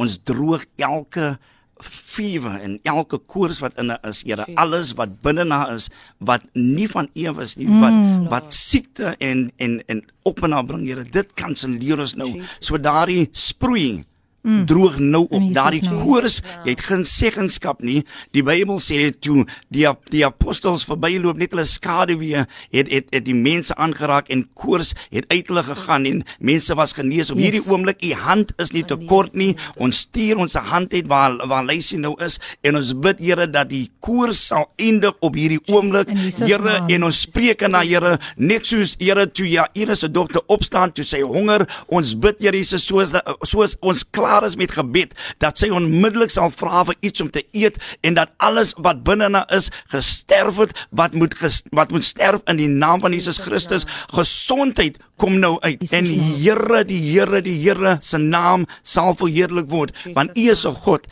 Ons 0.00 0.20
droog 0.22 0.66
elke 0.78 1.38
fever 1.80 2.58
en 2.60 2.76
elke 2.84 3.16
koors 3.24 3.62
wat 3.64 3.78
in 3.80 3.94
is, 4.04 4.20
Here, 4.28 4.44
alles 4.60 4.92
wat 5.00 5.16
binne 5.24 5.46
na 5.48 5.62
is 5.72 5.88
wat 6.18 6.44
nie 6.54 6.86
van 6.92 7.08
U 7.16 7.32
is 7.40 7.56
nie, 7.56 7.70
wat 7.80 7.96
mm. 7.96 8.28
wat 8.30 8.52
siekte 8.54 9.16
en 9.18 9.48
en 9.56 9.80
en 9.88 10.04
op 10.28 10.44
en 10.44 10.60
af 10.60 10.68
bring, 10.68 10.84
Here. 10.86 11.08
Dit 11.08 11.34
kanselleer 11.40 12.04
ons 12.04 12.14
nou. 12.20 12.30
So 12.60 12.78
daardie 12.78 13.30
sproeiing 13.32 14.04
Mm. 14.42 14.62
droog 14.64 14.94
nou 14.98 15.26
op 15.28 15.50
daardie 15.52 15.84
koors 15.84 16.38
jy 16.64 16.72
het 16.72 16.80
geen 16.86 17.02
seggenskap 17.04 17.82
nie. 17.84 17.98
Die 18.32 18.40
Bybel 18.40 18.78
sê 18.80 19.10
toe 19.12 19.42
die 19.68 19.84
die 20.08 20.22
apostels 20.24 20.86
verbyloop 20.88 21.36
net 21.36 21.52
hulle 21.52 21.66
skaduwee 21.68 22.46
het 22.72 22.88
het 22.88 23.10
het 23.12 23.26
die 23.26 23.36
mense 23.36 23.76
aangeraak 23.76 24.30
en 24.32 24.46
koors 24.56 24.94
het 25.12 25.28
uit 25.28 25.50
hulle 25.52 25.64
gegaan 25.66 26.06
en 26.08 26.22
mense 26.38 26.72
was 26.78 26.96
genees. 26.96 27.28
Op 27.28 27.36
yes. 27.36 27.50
hierdie 27.50 27.62
oomblik 27.68 28.00
u 28.00 28.14
hand 28.16 28.54
is 28.64 28.72
nie 28.72 28.84
te 28.88 28.96
kort 29.10 29.36
nie. 29.36 29.50
Ons 29.76 30.06
stuur 30.06 30.40
ons 30.40 30.56
hand 30.70 30.96
het 30.96 31.10
waar 31.12 31.36
waar 31.50 31.68
Lysie 31.68 32.00
nou 32.00 32.14
is 32.24 32.40
en 32.64 32.80
ons 32.80 32.94
bid 32.96 33.20
Here 33.20 33.44
dat 33.44 33.68
die 33.68 33.90
koors 34.00 34.40
sal 34.48 34.70
eindig 34.80 35.12
op 35.20 35.36
hierdie 35.36 35.60
oomblik. 35.68 36.08
Here 36.40 36.78
en 36.88 37.04
ons 37.10 37.20
spreek 37.26 37.66
na 37.68 37.84
Here 37.84 38.16
net 38.40 38.72
soos 38.72 38.96
Here 38.96 39.28
toe 39.28 39.50
ja 39.52 39.68
Iris 39.76 40.00
se 40.00 40.08
dogter 40.08 40.40
opstaan 40.48 40.96
toe 40.96 41.04
sy 41.04 41.20
honger 41.20 41.66
ons 41.92 42.16
bid 42.16 42.40
Here 42.40 42.56
Jesus 42.56 42.88
soos 42.88 43.12
soos 43.44 43.76
ons 43.84 44.08
klaar 44.08 44.29
klaar 44.30 44.46
is 44.46 44.56
met 44.56 44.70
gebed, 44.72 45.14
dat 45.42 45.58
sy 45.58 45.70
onmiddellik 45.74 46.30
sal 46.30 46.52
vra 46.54 46.84
vir 46.86 46.96
iets 47.06 47.22
om 47.24 47.30
te 47.34 47.42
eet 47.56 47.78
en 48.06 48.14
dat 48.14 48.30
alles 48.38 48.72
wat 48.78 49.02
binne 49.06 49.28
na 49.32 49.42
is 49.54 49.70
gesterf 49.90 50.60
het, 50.62 50.74
wat 50.90 51.16
moet 51.18 51.34
ges, 51.34 51.62
wat 51.74 51.90
moet 51.90 52.06
sterf 52.06 52.44
in 52.50 52.60
die 52.60 52.70
naam 52.70 53.02
van 53.02 53.14
Jesus 53.16 53.40
Christus. 53.42 53.86
Gesondheid 54.14 55.00
kom 55.20 55.40
nou 55.42 55.56
uit. 55.60 55.82
En 55.90 56.06
die 56.06 56.20
Here, 56.20 56.84
die 56.86 57.00
Here, 57.10 57.42
die 57.42 57.58
Here 57.58 57.98
se 58.00 58.18
naam 58.18 58.68
sal 58.82 59.16
verheerlik 59.18 59.70
word, 59.70 59.96
want 60.14 60.36
U 60.38 60.50
is 60.50 60.66
'n 60.66 60.78
God. 60.86 61.06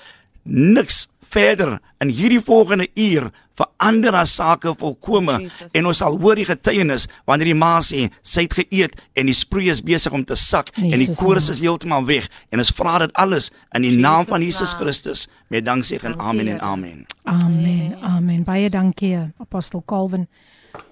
Niks 0.45 1.09
verder 1.29 1.79
in 2.03 2.11
hierdie 2.15 2.41
volgende 2.41 2.89
uur 2.95 3.31
verander 3.59 4.15
haar 4.15 4.27
sake 4.27 4.73
volkome 4.79 5.37
en 5.73 5.89
ons 5.91 6.01
sal 6.03 6.19
hoor 6.21 6.39
die 6.39 6.47
getuienis 6.47 7.09
wanneer 7.27 7.51
die 7.51 7.59
ma 7.59 7.79
sê 7.85 8.05
sy 8.23 8.47
het 8.47 8.59
geëet 8.61 8.99
en 9.19 9.31
die 9.31 9.37
sproei 9.37 9.69
is 9.73 9.83
besig 9.85 10.15
om 10.15 10.25
te 10.25 10.37
sak 10.39 10.71
Jesus 10.77 10.93
en 10.95 11.03
die 11.03 11.17
koors 11.19 11.51
is 11.53 11.63
heeltemal 11.65 12.07
weg. 12.09 12.29
En 12.53 12.63
ons 12.63 12.73
vra 12.75 12.99
dit 13.03 13.15
alles 13.19 13.51
in 13.75 13.83
die 13.83 13.95
Jesus 13.95 14.05
naam 14.05 14.29
van 14.29 14.45
Jesus 14.45 14.75
Christus 14.79 15.27
met 15.49 15.67
danksegging. 15.67 16.17
Amen 16.19 16.49
en 16.55 16.61
amen. 16.61 17.05
Amen 17.25 17.97
amen. 18.03 18.45
baie 18.45 18.71
dankie 18.71 19.17
apostel 19.39 19.83
Calvin 19.87 20.29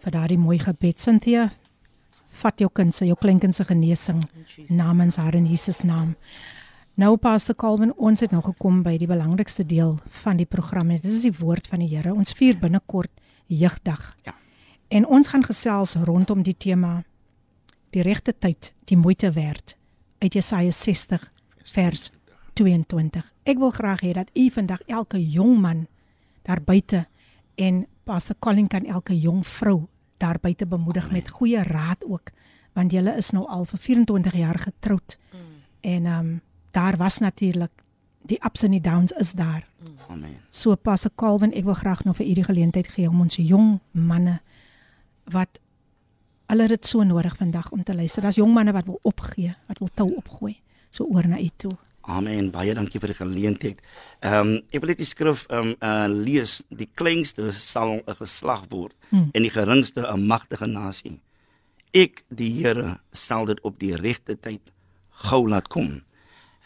vir 0.02 0.12
daardie 0.12 0.40
mooi 0.40 0.58
gebed. 0.58 1.00
Cynthia 1.00 1.50
vat 2.42 2.60
jou 2.60 2.68
kind 2.72 2.94
se 2.94 3.06
jou 3.06 3.16
kleinkind 3.16 3.56
se 3.56 3.64
genesing 3.64 4.24
namens 4.68 5.16
haar 5.16 5.34
in 5.34 5.46
Jesus 5.46 5.84
naam 5.84 6.16
Nou 6.96 7.18
Pastor 7.20 7.52
Calvin, 7.60 7.90
ons 8.00 8.22
het 8.24 8.32
nou 8.32 8.38
gekom 8.40 8.78
by 8.80 8.94
die 8.96 9.06
belangrikste 9.08 9.66
deel 9.68 9.98
van 10.22 10.38
die 10.40 10.46
program. 10.48 10.88
Dit 10.94 11.02
is 11.04 11.26
die 11.26 11.32
woord 11.36 11.66
van 11.68 11.82
die 11.84 11.90
Here. 11.90 12.14
Ons 12.14 12.32
vier 12.32 12.56
binnekort 12.56 13.12
jeugdag. 13.52 14.14
Ja. 14.24 14.32
En 14.88 15.04
ons 15.04 15.28
gaan 15.28 15.44
gesels 15.44 15.98
rondom 16.08 16.40
die 16.46 16.56
tema 16.56 17.02
die 17.92 18.00
regte 18.00 18.32
tyd, 18.32 18.70
die 18.88 18.96
moeite 18.96 19.28
werd 19.36 19.74
uit 20.24 20.38
Jesaja 20.40 20.72
60 20.72 21.28
vers 21.74 22.06
22. 22.56 23.28
Ek 23.44 23.60
wil 23.60 23.76
graag 23.76 24.00
hê 24.00 24.14
dat 24.16 24.32
u 24.32 24.48
vandag 24.56 24.80
elke 24.88 25.20
jong 25.20 25.60
man 25.60 25.84
daar 26.48 26.64
buite 26.64 27.04
en 27.60 27.84
Pastor 28.08 28.40
Colin 28.40 28.72
kan 28.72 28.88
elke 28.88 29.20
jong 29.20 29.44
vrou 29.44 29.82
daar 30.16 30.40
buite 30.40 30.64
bemoedig 30.64 31.12
met 31.12 31.28
goeie 31.28 31.60
raad 31.60 32.08
ook 32.08 32.32
want 32.72 32.92
julle 32.92 33.18
is 33.20 33.34
nou 33.36 33.44
al 33.44 33.68
vir 33.68 33.84
24 33.84 34.34
jaar 34.36 34.58
getroud. 34.64 35.20
Mm. 35.32 35.56
En 35.80 36.06
ehm 36.06 36.26
um, 36.26 36.34
daar 36.76 36.96
was 37.00 37.18
natuurlik 37.24 37.72
die 38.26 38.38
ups 38.44 38.62
en 38.66 38.74
die 38.74 38.82
downs 38.82 39.12
is 39.12 39.32
daar. 39.32 39.64
Amen. 40.08 40.36
So 40.50 40.76
pas 40.76 41.06
ek 41.06 41.14
Calvin, 41.20 41.54
ek 41.54 41.64
wil 41.66 41.78
graag 41.78 42.04
nou 42.04 42.14
vir 42.16 42.26
u 42.26 42.34
die 42.38 42.46
geleentheid 42.46 42.90
gee 42.90 43.08
om 43.08 43.22
ons 43.24 43.38
jong 43.40 43.78
manne 43.92 44.40
wat 45.32 45.60
hulle 46.50 46.68
dit 46.70 46.86
so 46.86 47.02
nodig 47.06 47.34
vandag 47.38 47.72
om 47.74 47.82
te 47.82 47.94
luister. 47.94 48.22
Daar's 48.22 48.38
jong 48.38 48.52
manne 48.54 48.74
wat 48.74 48.86
wil 48.86 49.00
opgee, 49.02 49.54
wat 49.70 49.82
wil 49.82 49.90
tou 49.94 50.12
opgooi. 50.18 50.56
So 50.90 51.06
oor 51.10 51.26
na 51.28 51.40
u 51.42 51.48
toe. 51.56 51.74
Amen. 52.06 52.52
Baie 52.54 52.74
dankie 52.74 53.00
vir 53.02 53.10
die 53.14 53.18
geleentheid. 53.18 53.82
Ehm 54.22 54.40
um, 54.40 54.52
ek 54.70 54.82
wil 54.82 54.92
net 54.92 55.02
die 55.02 55.08
skrif 55.08 55.46
ehm 55.50 55.72
um, 55.72 55.76
uh 55.82 56.06
lees. 56.10 56.60
Die 56.70 56.90
kleinste 56.94 57.50
sal 57.52 57.98
'n 57.98 58.18
geslag 58.20 58.66
word 58.70 58.94
hmm. 59.10 59.30
en 59.32 59.42
die 59.42 59.50
geringste 59.50 60.06
'n 60.06 60.26
magtige 60.26 60.66
nasie. 60.70 61.20
Ek 61.92 62.24
die 62.28 62.52
Here 62.62 63.00
sal 63.12 63.46
dit 63.46 63.60
op 63.60 63.78
die 63.78 63.94
regte 63.96 64.36
tyd 64.36 64.62
gou 65.10 65.48
laat 65.48 65.68
kom. 65.68 66.05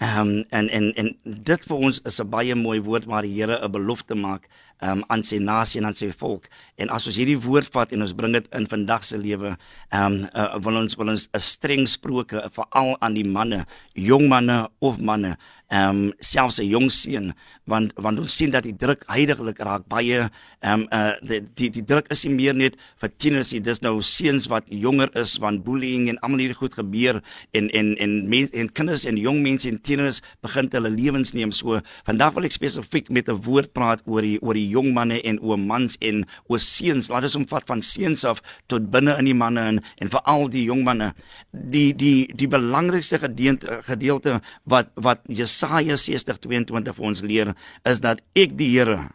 Ehm 0.00 0.28
um, 0.28 0.44
en 0.48 0.68
en 0.68 0.94
en 0.94 1.08
dit 1.24 1.64
vir 1.68 1.76
ons 1.76 2.00
is 2.08 2.20
'n 2.20 2.30
baie 2.30 2.54
mooi 2.54 2.80
woord 2.80 3.04
waar 3.04 3.22
die 3.22 3.34
Here 3.36 3.60
'n 3.60 3.70
belofte 3.70 4.14
maak 4.14 4.48
um, 4.80 5.04
aan 5.06 5.22
sy 5.22 5.36
nasie 5.36 5.80
en 5.80 5.86
aan 5.86 5.94
sy 5.94 6.08
volk. 6.12 6.48
En 6.80 6.88
as 6.88 7.06
ons 7.06 7.16
hierdie 7.16 7.38
woord 7.40 7.68
vat 7.74 7.92
en 7.92 8.00
ons 8.00 8.14
bring 8.16 8.32
dit 8.32 8.46
in 8.56 8.66
vandag 8.66 9.04
se 9.04 9.18
lewe, 9.18 9.56
ehm 9.92 10.04
um, 10.12 10.28
uh, 10.34 10.56
wil 10.64 10.76
ons 10.82 10.96
wil 10.96 11.08
ons 11.08 11.28
'n 11.32 11.40
streng 11.40 11.86
spreuke 11.86 12.48
veral 12.56 12.96
aan 13.00 13.14
die 13.14 13.28
manne, 13.28 13.66
jong 13.92 14.28
manne 14.28 14.68
of 14.78 14.98
manne 14.98 15.36
ehm 15.70 16.10
um, 16.10 16.12
selfs 16.18 16.58
'n 16.58 16.66
jong 16.66 16.90
seun 16.90 17.32
want 17.70 17.92
want 17.94 18.18
ons 18.18 18.34
sien 18.34 18.50
dat 18.50 18.64
die 18.66 18.74
druk 18.74 19.04
heidaglik 19.06 19.60
raak 19.62 19.86
baie. 19.86 20.26
Ehm 20.66 20.82
um, 20.82 20.86
uh 20.90 21.14
die, 21.22 21.40
die 21.54 21.70
die 21.70 21.84
druk 21.86 22.10
is 22.10 22.24
nie 22.26 22.34
meer 22.34 22.54
net 22.54 22.74
vir 23.00 23.10
tieners 23.22 23.52
nie 23.54 23.60
dis 23.62 23.80
nou 23.84 24.00
seuns 24.02 24.48
wat 24.50 24.66
jonger 24.66 25.10
is 25.14 25.36
want 25.38 25.62
bullying 25.64 26.08
en 26.10 26.18
almal 26.26 26.42
hierdie 26.42 26.58
goed 26.58 26.74
gebeur 26.74 27.20
en 27.54 27.70
en 27.70 27.94
en 28.02 28.12
men, 28.28 28.48
en 28.52 28.72
kinders 28.72 29.04
en 29.06 29.16
jong 29.16 29.38
mense 29.44 29.68
en 29.70 29.78
tieners 29.78 30.20
begin 30.42 30.68
hulle 30.72 30.90
lewens 30.90 31.32
neem. 31.32 31.52
So 31.52 31.80
vandag 32.08 32.34
wil 32.34 32.48
ek 32.50 32.56
spesifiek 32.56 33.10
met 33.10 33.28
'n 33.28 33.38
woord 33.46 33.72
praat 33.72 34.02
oor 34.06 34.22
die 34.22 34.38
oor 34.42 34.54
die 34.54 34.68
jong 34.68 34.92
manne 34.92 35.22
en 35.22 35.38
oor 35.40 35.58
mans 35.58 35.96
en 36.00 36.26
oor 36.48 36.58
seuns. 36.58 37.08
Laat 37.08 37.30
ons 37.30 37.36
omvat 37.36 37.66
van 37.66 37.82
seuns 37.82 38.24
af 38.24 38.42
tot 38.66 38.90
binne 38.90 39.14
in 39.18 39.24
die 39.24 39.38
manne 39.38 39.60
en 39.60 39.82
en 40.02 40.10
veral 40.10 40.48
die 40.50 40.64
jong 40.64 40.82
manne. 40.82 41.14
Die 41.52 41.94
die 41.94 42.26
die 42.34 42.48
belangrikste 42.48 43.18
gedeelte 43.18 43.82
gedeelte 43.86 44.40
wat 44.64 44.90
wat 44.94 45.20
Jesaja 45.60 45.96
60:22 45.96 46.96
vir 46.96 47.04
ons 47.04 47.22
leer 47.22 47.54
is 47.84 48.00
dat 48.00 48.22
ek 48.34 48.56
die 48.56 48.72
Here 48.78 49.10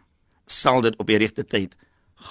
sal 0.46 0.82
dit 0.82 0.94
op 0.98 1.10
die 1.10 1.18
regte 1.18 1.42
tyd 1.42 1.76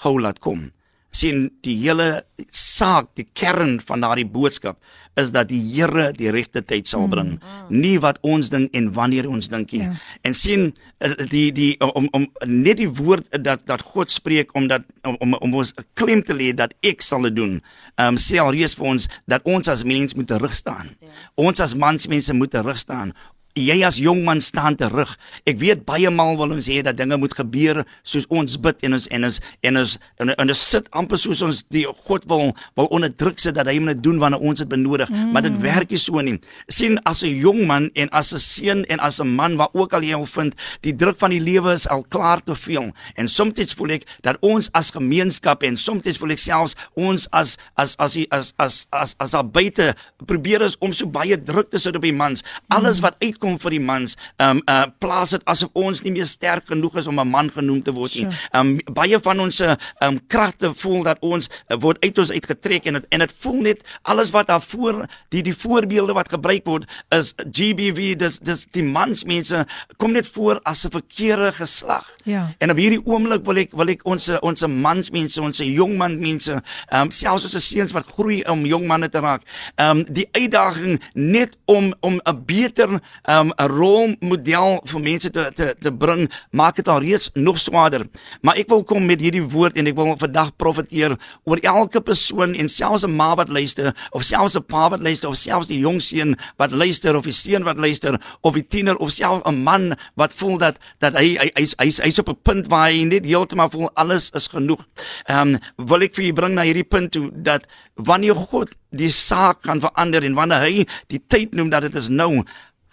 gou 0.02 0.20
laat 0.22 0.40
kom. 0.40 0.72
sien 1.16 1.46
die 1.64 1.78
hele 1.80 2.26
saak, 2.52 3.06
die 3.16 3.24
kern 3.40 3.78
van 3.80 4.02
daardie 4.04 4.26
boodskap 4.28 4.76
is 5.16 5.30
dat 5.32 5.48
die 5.48 5.62
Here 5.64 6.10
die 6.12 6.28
regte 6.28 6.60
tyd 6.60 6.90
sal 6.92 7.08
bring, 7.08 7.38
mm. 7.40 7.70
nie 7.72 7.96
wat 8.04 8.18
ons 8.20 8.50
dink 8.52 8.76
en 8.76 8.90
wanneer 8.92 9.30
ons 9.32 9.48
dink 9.48 9.72
nie. 9.72 9.86
Ja. 9.86 9.94
En 10.28 10.36
sien 10.36 10.74
eh, 11.00 11.14
die 11.32 11.54
die 11.56 11.70
om 11.80 12.10
om 12.12 12.28
net 12.44 12.82
die 12.82 12.90
woord 12.92 13.32
dat 13.40 13.64
dat 13.64 13.86
God 13.94 14.12
spreek 14.12 14.52
omdat 14.60 14.84
om 15.08 15.16
om, 15.24 15.38
om 15.40 15.56
ons 15.62 15.72
klem 15.96 16.20
te 16.20 16.36
lê 16.36 16.52
dat 16.52 16.76
ek 16.84 17.00
sal 17.00 17.30
dit 17.30 17.38
doen. 17.38 17.62
Ehm 17.96 18.18
um, 18.18 18.20
sê 18.20 18.42
alreeds 18.44 18.76
vir 18.76 18.92
ons 18.92 19.08
dat 19.24 19.48
ons 19.48 19.72
as 19.72 19.88
mens 19.88 20.20
moet 20.20 20.28
terug 20.28 20.52
staan. 20.52 20.92
Yes. 21.00 21.24
Ons 21.48 21.64
as 21.64 21.80
mansmense 21.80 22.36
moet 22.36 22.52
terug 22.52 22.78
staan 22.78 23.16
jy 23.56 23.78
as 23.88 23.96
jong 24.02 24.26
man 24.28 24.42
staan 24.44 24.76
te 24.76 24.90
rig. 24.92 25.12
Ek 25.48 25.58
weet 25.62 25.86
baie 25.88 26.12
maal 26.12 26.36
wil 26.36 26.52
ons 26.58 26.68
hê 26.68 26.82
dat 26.84 26.98
dinge 27.00 27.16
moet 27.20 27.34
gebeur 27.34 27.84
soos 28.04 28.28
ons 28.28 28.58
bid 28.60 28.84
en 28.84 28.98
ons 28.98 29.08
en 29.16 29.28
ons 29.30 29.38
en 29.64 29.80
ons 29.80 29.94
en, 30.20 30.32
en 30.36 30.52
ons 30.52 30.64
sit 30.72 30.90
amper 30.92 31.20
soos 31.20 31.42
ons 31.46 31.62
die 31.72 31.86
God 32.08 32.28
wil 32.28 32.52
wil 32.76 32.90
onderdruk 32.92 33.40
sit 33.40 33.56
dat 33.56 33.70
hy 33.72 33.78
moet 33.80 34.02
doen 34.04 34.20
wanneer 34.20 34.44
ons 34.44 34.60
dit 34.60 34.68
benodig, 34.68 35.10
mm. 35.10 35.32
maar 35.32 35.46
dit 35.48 35.56
werk 35.64 35.94
nie 35.94 36.02
so 36.02 36.20
nie. 36.20 36.36
sien 36.68 37.00
as 37.06 37.24
'n 37.24 37.32
jong 37.32 37.66
man 37.68 37.90
en 37.96 38.10
as 38.12 38.34
'n 38.34 38.40
seun 38.40 38.86
en 38.92 39.00
as 39.00 39.20
'n 39.22 39.28
man 39.28 39.56
waar 39.56 39.70
ook 39.74 39.94
al 39.94 40.04
jy 40.04 40.14
hom 40.14 40.28
vind, 40.28 40.56
die 40.82 40.96
druk 40.96 41.18
van 41.18 41.32
die 41.32 41.40
lewe 41.40 41.74
is 41.74 41.88
al 41.88 42.04
klaar 42.04 42.44
te 42.44 42.56
veel. 42.56 42.92
En 43.16 43.28
soms 43.28 43.74
voel 43.74 43.92
ek 43.92 44.04
dat 44.22 44.38
ons 44.42 44.70
as 44.74 44.92
gemeenskap 44.92 45.64
en 45.64 45.78
soms 45.78 46.18
voel 46.18 46.32
ek 46.32 46.40
selfs 46.40 46.76
ons 46.96 47.28
as 47.32 47.58
as 47.76 47.96
as 47.98 48.18
as 48.18 48.28
as 48.32 48.54
as 48.58 48.88
as, 48.92 49.16
as 49.20 49.34
al 49.34 49.44
buite 49.44 49.96
probeer 50.26 50.62
ons 50.62 50.76
om 50.80 50.92
so 50.92 51.08
baie 51.08 51.38
druk 51.38 51.70
te 51.70 51.78
sit 51.78 51.96
op 51.96 52.02
die 52.02 52.14
mans. 52.14 52.44
Alles 52.68 53.00
mm. 53.00 53.02
wat 53.02 53.16
uit 53.24 53.40
kom 53.46 53.60
vir 53.62 53.78
die 53.78 53.84
mans, 53.92 54.18
ehm 54.40 54.58
um, 54.58 54.64
uh 54.66 54.86
plaas 55.02 55.36
dit 55.36 55.44
asof 55.52 55.70
ons 55.78 56.02
nie 56.06 56.14
meer 56.16 56.28
sterk 56.30 56.70
genoeg 56.72 56.98
is 57.02 57.08
om 57.12 57.20
'n 57.20 57.30
man 57.30 57.50
genoem 57.54 57.82
te 57.84 57.94
word 57.94 58.16
nie. 58.16 58.28
Ehm 58.28 58.76
um, 58.76 58.94
baie 58.98 59.20
van 59.20 59.40
ons 59.40 59.62
ehm 59.62 59.78
um, 60.02 60.20
kragte 60.28 60.74
voel 60.74 61.04
dat 61.04 61.22
ons 61.22 61.50
uh, 61.50 61.78
word 61.80 62.02
uit 62.04 62.18
ons 62.18 62.32
uitgetrek 62.32 62.86
en 62.90 63.00
het, 63.00 63.06
en 63.10 63.20
dit 63.20 63.34
voel 63.40 63.62
net 63.70 63.84
alles 64.04 64.32
wat 64.34 64.48
daarvoor 64.48 65.06
die 65.30 65.44
die 65.44 65.56
voorbeelde 65.56 66.14
wat 66.14 66.30
gebruik 66.30 66.66
word 66.66 66.86
is 67.10 67.34
GBV 67.38 68.16
dis 68.18 68.40
dis 68.40 68.66
die 68.72 68.84
mansmense 68.84 69.66
kom 69.98 70.12
net 70.12 70.28
voor 70.34 70.60
as 70.64 70.86
'n 70.86 70.92
verkeerde 70.92 71.52
geslag. 71.52 72.06
Ja. 72.24 72.54
En 72.58 72.72
op 72.72 72.78
hierdie 72.78 73.02
oomblik 73.06 73.46
wil 73.46 73.58
ek 73.58 73.72
wil 73.72 73.88
ek 73.88 74.06
ons 74.06 74.30
ons 74.42 74.66
mansmense, 74.68 75.42
ons 75.42 75.58
jong 75.58 75.98
manmense, 75.98 76.52
ehm 76.90 77.02
um, 77.02 77.12
selfs 77.12 77.44
ons 77.44 77.68
seuns 77.68 77.92
wat 77.92 78.06
groei 78.06 78.44
om 78.50 78.66
jong 78.66 78.88
manne 78.88 79.10
te 79.10 79.20
raak. 79.20 79.42
Ehm 79.76 79.98
um, 79.98 80.04
die 80.14 80.28
uitdaging 80.32 81.02
net 81.14 81.58
om 81.66 81.94
om 82.00 82.20
'n 82.24 82.46
beter 82.46 82.90
ehm 83.24 83.35
um, 83.40 83.52
'n 83.58 83.68
rolmodel 83.68 84.80
vir 84.84 85.00
mense 85.00 85.30
te 85.30 85.52
te 85.54 85.76
te 85.80 85.92
bring, 85.92 86.32
maak 86.52 86.76
dit 86.76 86.88
al 86.88 87.00
reeds 87.00 87.30
nog 87.34 87.60
swaarder. 87.60 88.08
Maar 88.42 88.56
ek 88.56 88.70
wil 88.70 88.84
kom 88.84 89.06
met 89.06 89.20
hierdie 89.20 89.44
woord 89.44 89.76
en 89.76 89.88
ek 89.88 89.96
wil 89.96 90.16
vandag 90.18 90.56
profeteer 90.56 91.18
oor 91.44 91.58
elke 91.62 92.02
persoon 92.02 92.54
en 92.54 92.70
selfs 92.70 93.06
'n 93.06 93.16
ma 93.16 93.36
wat 93.36 93.50
luister 93.50 93.96
of 94.12 94.24
selfs 94.24 94.56
'n 94.56 94.66
pa 94.66 94.90
wat 94.90 95.02
luister 95.02 95.30
of 95.30 95.36
selfs 95.36 95.68
die 95.68 95.80
jong 95.80 96.02
seun 96.02 96.36
wat 96.58 96.72
luister 96.72 97.16
of 97.16 97.24
die 97.24 97.32
seun 97.32 97.64
wat 97.64 97.78
luister 97.78 98.22
of 98.42 98.54
die 98.54 98.68
tiener 98.68 98.96
of 98.98 99.12
selfs 99.12 99.46
'n 99.46 99.64
man 99.64 99.96
wat 100.16 100.34
voel 100.34 100.58
dat 100.58 100.78
dat 101.00 101.14
hy 101.14 101.38
hy 101.38 101.50
hy's 101.54 101.74
hy's 101.78 101.98
hy 101.98 102.12
op 102.20 102.30
'n 102.30 102.42
punt 102.44 102.68
waar 102.68 102.90
hy 102.90 103.04
net 103.04 103.26
heeltemal 103.26 103.70
voel 103.70 103.90
alles 103.94 104.30
is 104.32 104.48
genoeg. 104.48 104.86
Ehm 105.26 105.56
um, 105.56 105.60
wil 105.88 106.02
ek 106.02 106.14
vir 106.16 106.26
u 106.26 106.34
bring 106.34 106.54
na 106.54 106.62
hierdie 106.62 106.84
punt 106.84 107.12
toe 107.12 107.32
dat 107.34 107.66
wanneer 107.96 108.36
God 108.36 108.76
die 108.92 109.12
saak 109.12 109.64
gaan 109.64 109.82
verander 109.84 110.24
en 110.24 110.34
wanneer 110.34 110.64
hy 110.66 110.86
die 111.12 111.22
tyd 111.28 111.56
noem 111.56 111.70
dat 111.70 111.88
dit 111.88 111.96
is 111.96 112.10
nou 112.10 112.44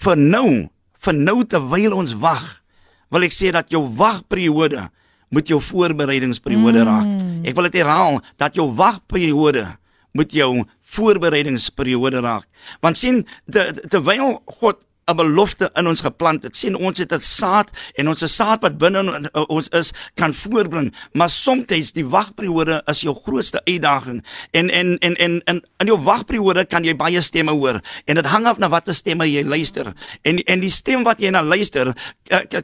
vir 0.03 0.18
nou, 0.18 0.48
vir 1.05 1.16
nou 1.18 1.38
terwyl 1.48 1.94
ons 1.96 2.14
wag, 2.22 2.44
wil 3.12 3.26
ek 3.26 3.34
sê 3.34 3.53
dat 3.55 3.70
jou 3.72 3.84
wagperiode 3.98 4.88
moet 5.32 5.48
jou 5.48 5.59
voorbereidingsperiode 5.64 6.82
mm. 6.82 6.88
raak. 6.88 7.26
Ek 7.48 7.57
wil 7.57 7.68
dit 7.68 7.80
herhaal 7.80 8.20
dat 8.40 8.57
jou 8.59 8.68
wagperiode 8.76 9.64
moet 10.16 10.32
jou 10.36 10.64
voorbereidingsperiode 10.92 12.20
raak. 12.24 12.44
Want 12.84 13.00
sien 13.00 13.22
terwyl 13.48 14.40
God 14.61 14.82
'n 15.12 15.16
belofte 15.16 15.70
in 15.74 15.86
ons 15.86 16.00
geplant 16.00 16.42
het. 16.42 16.56
sien 16.56 16.76
ons 16.76 16.98
het 16.98 17.12
'n 17.12 17.20
saad 17.20 17.70
en 17.94 18.08
ons 18.08 18.34
saad 18.34 18.60
wat 18.60 18.78
binne 18.78 19.30
ons 19.48 19.68
is 19.68 19.92
kan 20.14 20.34
voorbring, 20.34 20.94
maar 21.12 21.28
soms 21.28 21.92
die 21.92 22.06
wagperiode 22.06 22.82
is 22.86 23.00
jou 23.00 23.14
grootste 23.24 23.60
uitdaging. 23.64 24.24
En 24.50 24.70
en 24.70 24.98
en 24.98 25.14
en 25.16 25.40
in 25.44 25.62
in 25.78 25.86
jou 25.86 25.98
wagperiode 26.02 26.64
kan 26.64 26.84
jy 26.84 26.96
baie 26.96 27.20
stemme 27.20 27.50
hoor 27.50 27.80
en 28.04 28.14
dit 28.14 28.26
hang 28.26 28.46
af 28.46 28.58
na 28.58 28.68
watter 28.68 28.94
stemme 28.94 29.30
jy 29.30 29.44
luister. 29.44 29.92
En 30.22 30.38
en 30.38 30.60
die 30.60 30.70
stem 30.70 31.02
wat 31.02 31.20
jy 31.20 31.30
na 31.30 31.42
luister 31.42 31.92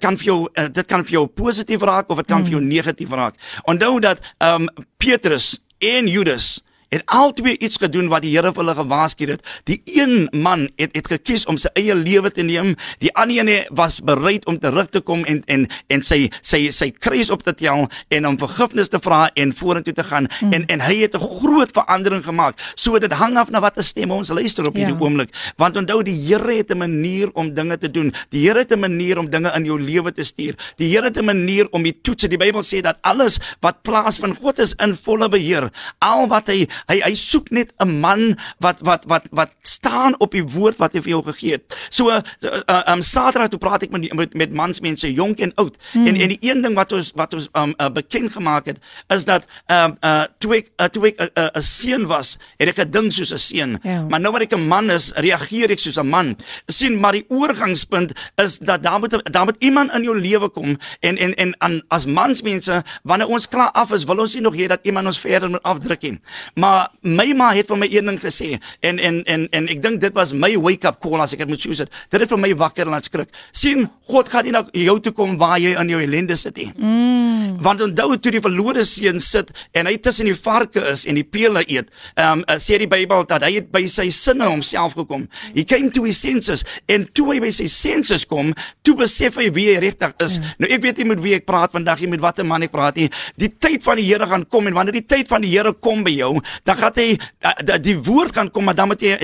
kan 0.01 0.17
vir 0.17 0.25
jou 0.25 0.49
dit 0.73 0.87
kan 0.87 1.05
vir 1.05 1.13
jou 1.13 1.27
positief 1.27 1.81
raak 1.81 2.11
of 2.11 2.17
dit 2.17 2.27
kan 2.27 2.45
vir 2.45 2.51
jou 2.51 2.61
hmm. 2.61 2.69
negatief 2.69 3.11
raak. 3.11 3.35
Onthou 3.65 4.01
dat 4.01 4.21
ehm 4.39 4.63
um, 4.63 4.87
Petrus 4.97 5.63
en 5.79 6.07
Judas 6.07 6.63
het 6.89 7.03
albei 7.05 7.57
iets 7.57 7.77
gedoen 7.77 8.09
wat 8.09 8.23
die 8.25 8.33
Here 8.33 8.53
vir 8.53 8.63
hulle 8.63 8.75
gewaarsku 8.77 9.27
het. 9.29 9.45
Die 9.69 9.81
een 9.85 10.29
man 10.33 10.69
het 10.81 10.95
het 10.97 11.09
gekies 11.11 11.45
om 11.49 11.57
sy 11.61 11.71
eie 11.77 11.95
lewe 11.95 12.31
te 12.31 12.43
neem. 12.43 12.75
Die 13.03 13.13
ander 13.17 13.49
een 13.49 13.67
was 13.77 14.01
bereid 14.01 14.47
om 14.47 14.59
terug 14.59 14.89
te 14.93 15.01
kom 15.01 15.25
en 15.25 15.43
en 15.47 15.67
en 15.89 16.03
sy 16.03 16.29
sy 16.41 16.69
sy 16.73 16.91
kruis 16.91 17.31
op 17.31 17.43
te 17.43 17.55
tel 17.55 17.89
en 18.09 18.27
om 18.27 18.39
vergifnis 18.39 18.89
te 18.89 19.01
vra 19.05 19.29
en 19.35 19.53
vorentoe 19.53 19.95
te 19.95 20.05
gaan 20.05 20.29
hmm. 20.39 20.53
en 20.53 20.67
en 20.67 20.81
hy 20.81 20.97
het 21.03 21.15
'n 21.17 21.29
groot 21.41 21.71
verandering 21.73 22.25
gemaak. 22.25 22.59
So 22.75 22.99
dit 22.99 23.13
hang 23.13 23.37
af 23.37 23.51
na 23.51 23.61
watter 23.61 23.85
stemme 23.85 24.15
ons 24.15 24.29
luister 24.31 24.67
op 24.67 24.75
hierdie 24.75 24.95
ja. 24.95 25.01
oomblik. 25.01 25.31
Want 25.57 25.77
onthou 25.77 26.03
die 26.03 26.17
Here 26.29 26.57
het 26.57 26.71
'n 26.71 26.79
manier 26.79 27.31
om 27.33 27.55
dinge 27.55 27.79
te 27.79 27.91
doen. 27.91 28.13
Die 28.31 28.47
Here 28.47 28.59
het 28.59 28.73
'n 28.73 28.81
manier 28.81 29.19
om 29.19 29.31
dinge 29.31 29.53
in 29.55 29.65
jou 29.65 29.81
lewe 29.81 30.13
te 30.13 30.23
stuur. 30.23 30.55
Die 30.77 30.89
Here 30.95 31.05
het 31.05 31.19
'n 31.19 31.25
manier 31.25 31.69
om 31.71 31.83
die 31.83 32.01
toetse. 32.01 32.29
Die 32.29 32.39
Bybel 32.39 32.63
sê 32.63 32.81
dat 32.81 32.97
alles 33.01 33.39
wat 33.61 33.83
plaas 33.83 34.19
van 34.19 34.35
God 34.35 34.59
is 34.59 34.75
in 34.75 34.95
volle 34.95 35.29
beheer. 35.29 35.71
Al 35.99 36.29
wat 36.29 36.47
hy 36.47 36.69
Hy 36.87 37.01
hy 37.01 37.15
soek 37.15 37.51
net 37.51 37.73
'n 37.79 38.01
man 38.01 38.39
wat 38.59 38.81
wat 38.81 39.05
wat 39.07 39.25
wat 39.31 39.51
staan 39.63 40.15
op 40.19 40.33
die 40.33 40.45
woord 40.45 40.77
wat 40.79 40.93
hy 40.93 41.01
vir 41.01 41.11
jou 41.11 41.23
gegee 41.23 41.53
het. 41.59 41.77
So 41.91 42.11
uh, 42.11 42.21
uh, 42.43 42.83
um 42.93 43.03
Saterdag 43.03 43.49
toe 43.49 43.59
praat 43.59 43.83
ek 43.83 43.91
met 43.91 44.13
met, 44.15 44.35
met 44.35 44.53
mansmense 44.53 45.13
jonk 45.13 45.41
en 45.41 45.53
oud. 45.55 45.77
Hmm. 45.93 46.07
En 46.07 46.15
en 46.17 46.29
die 46.29 46.39
een 46.41 46.63
ding 46.63 46.75
wat 46.75 46.93
ons 46.93 47.13
wat 47.15 47.35
ons 47.35 47.49
um 47.53 47.75
uh, 47.79 47.91
bekend 47.91 48.33
gemaak 48.33 48.67
het 48.67 48.79
is 49.09 49.25
dat 49.25 49.47
um 49.67 49.97
uh 50.05 50.25
toe 50.39 50.55
ek 50.55 50.71
uh, 50.81 50.87
toe 50.87 51.07
ek 51.07 51.17
'n 51.21 51.31
uh, 51.35 51.49
uh, 51.55 51.63
seun 51.63 52.07
was, 52.07 52.39
het 52.57 52.69
ek 52.69 52.85
gedink 52.85 53.13
soos 53.13 53.33
'n 53.33 53.39
seun. 53.39 53.79
Ja. 53.83 54.03
Maar 54.09 54.21
nou 54.21 54.33
wat 54.33 54.43
ek 54.43 54.55
'n 54.55 54.69
man 54.69 54.91
is, 54.91 55.13
reageer 55.17 55.71
ek 55.71 55.79
soos 55.79 55.99
'n 55.99 56.09
man. 56.09 56.37
sien 56.67 57.01
maar 57.01 57.13
die 57.13 57.25
oorgangspunt 57.29 58.13
is 58.37 58.59
dat 58.59 58.83
daar 58.83 58.99
moet 58.99 59.33
daar 59.33 59.45
moet 59.45 59.57
iemand 59.59 59.93
in 59.93 60.03
jou 60.03 60.17
lewe 60.21 60.49
kom 60.49 60.77
en 61.01 61.17
en 61.17 61.35
en 61.35 61.55
aan 61.59 61.83
as 61.89 62.05
mansmense 62.07 62.83
wanneer 63.03 63.29
ons 63.29 63.49
klaar 63.49 63.71
af 63.73 63.93
is, 63.93 64.05
wil 64.05 64.19
ons 64.19 64.35
nie 64.35 64.43
nog 64.43 64.57
hê 64.57 64.67
dat 64.67 64.81
iemand 64.83 65.07
ons 65.07 65.21
verder 65.21 65.51
moet 65.51 65.63
afdruk 65.63 66.03
nie. 66.03 66.21
Maar 66.55 66.68
maar 66.69 66.89
my 67.01 67.33
ma 67.37 67.49
het 67.57 67.69
vir 67.71 67.81
my 67.81 67.89
een 67.91 68.11
ding 68.11 68.21
gesê 68.21 68.59
en 68.85 68.99
en 68.99 69.23
en 69.25 69.47
en 69.57 69.69
ek 69.73 69.83
dink 69.83 70.01
dit 70.05 70.15
was 70.15 70.35
my 70.35 70.53
wake 70.57 70.89
up 70.89 71.01
call 71.05 71.21
as 71.25 71.33
ek 71.37 71.45
dit 71.45 71.53
moet 71.53 71.65
sê 71.65 71.87
dit 71.87 72.21
het 72.21 72.29
vir 72.29 72.41
my 72.41 72.53
wakker 72.65 72.91
laat 72.91 73.09
skrik. 73.09 73.33
Sien 73.53 73.89
God 74.09 74.29
gaan 74.33 74.45
nie 74.45 74.55
na 74.55 74.65
jou 74.73 74.99
toe 75.01 75.13
kom 75.13 75.37
waar 75.41 75.59
jy 75.61 75.75
in 75.81 75.93
jou 75.93 76.01
ellende 76.03 76.37
sit 76.37 76.57
nie. 76.57 76.71
Mm. 76.77 77.59
want 77.65 77.83
onthou 77.83 78.17
toe 78.23 78.33
die 78.35 78.43
verlore 78.43 78.85
seun 78.87 79.21
sit 79.23 79.51
en 79.77 79.89
hy 79.89 79.97
tussen 80.03 80.29
die 80.29 80.37
varke 80.37 80.83
is 80.93 81.05
en 81.09 81.19
die 81.19 81.27
pele 81.27 81.63
eet 81.67 81.91
um, 82.21 82.45
uh, 82.45 82.59
sê 82.63 82.79
die 82.81 82.89
Bybel 82.91 83.25
dat 83.29 83.45
hy 83.47 83.55
het 83.59 83.71
by 83.73 83.85
sy 83.91 84.09
sinne 84.15 84.47
homself 84.49 84.95
gekom. 84.99 85.27
He 85.55 85.65
came 85.69 85.91
to 85.95 86.05
his 86.07 86.21
senses 86.21 86.65
en 86.91 87.07
toe 87.17 87.29
hy 87.33 87.41
by 87.45 87.51
sy 87.55 87.69
senses 87.73 88.27
kom 88.29 88.53
toe 88.87 88.97
besef 88.99 89.39
hy 89.41 89.49
wie 89.55 89.69
hy 89.73 89.79
regtig 89.85 90.15
is. 90.25 90.39
Mm. 90.39 90.55
nou 90.63 90.73
ek 90.77 90.85
weet 90.85 91.03
nie 91.03 91.09
met 91.13 91.23
wie 91.25 91.35
ek 91.39 91.49
praat 91.49 91.75
vandag 91.75 92.03
nie 92.05 92.13
met 92.15 92.23
watter 92.25 92.47
man 92.47 92.67
ek 92.67 92.75
praat 92.75 93.01
nie. 93.01 93.09
Die 93.41 93.51
tyd 93.51 93.85
van 93.87 94.01
die 94.01 94.07
Here 94.09 94.29
gaan 94.29 94.47
kom 94.49 94.69
en 94.71 94.77
wanneer 94.77 95.01
die 95.01 95.07
tyd 95.09 95.29
van 95.31 95.45
die 95.45 95.53
Here 95.53 95.75
kom 95.75 96.05
by 96.07 96.15
jou 96.15 96.33
dan 96.63 96.77
gaan 96.77 96.97
hy 96.97 97.07
die, 97.17 97.79
die 97.85 97.97
woord 97.99 98.35
gaan 98.37 98.51
kom, 98.51 98.65
maar 98.65 98.77
dan 98.79 98.91
moet 98.91 99.03
jy 99.05 99.17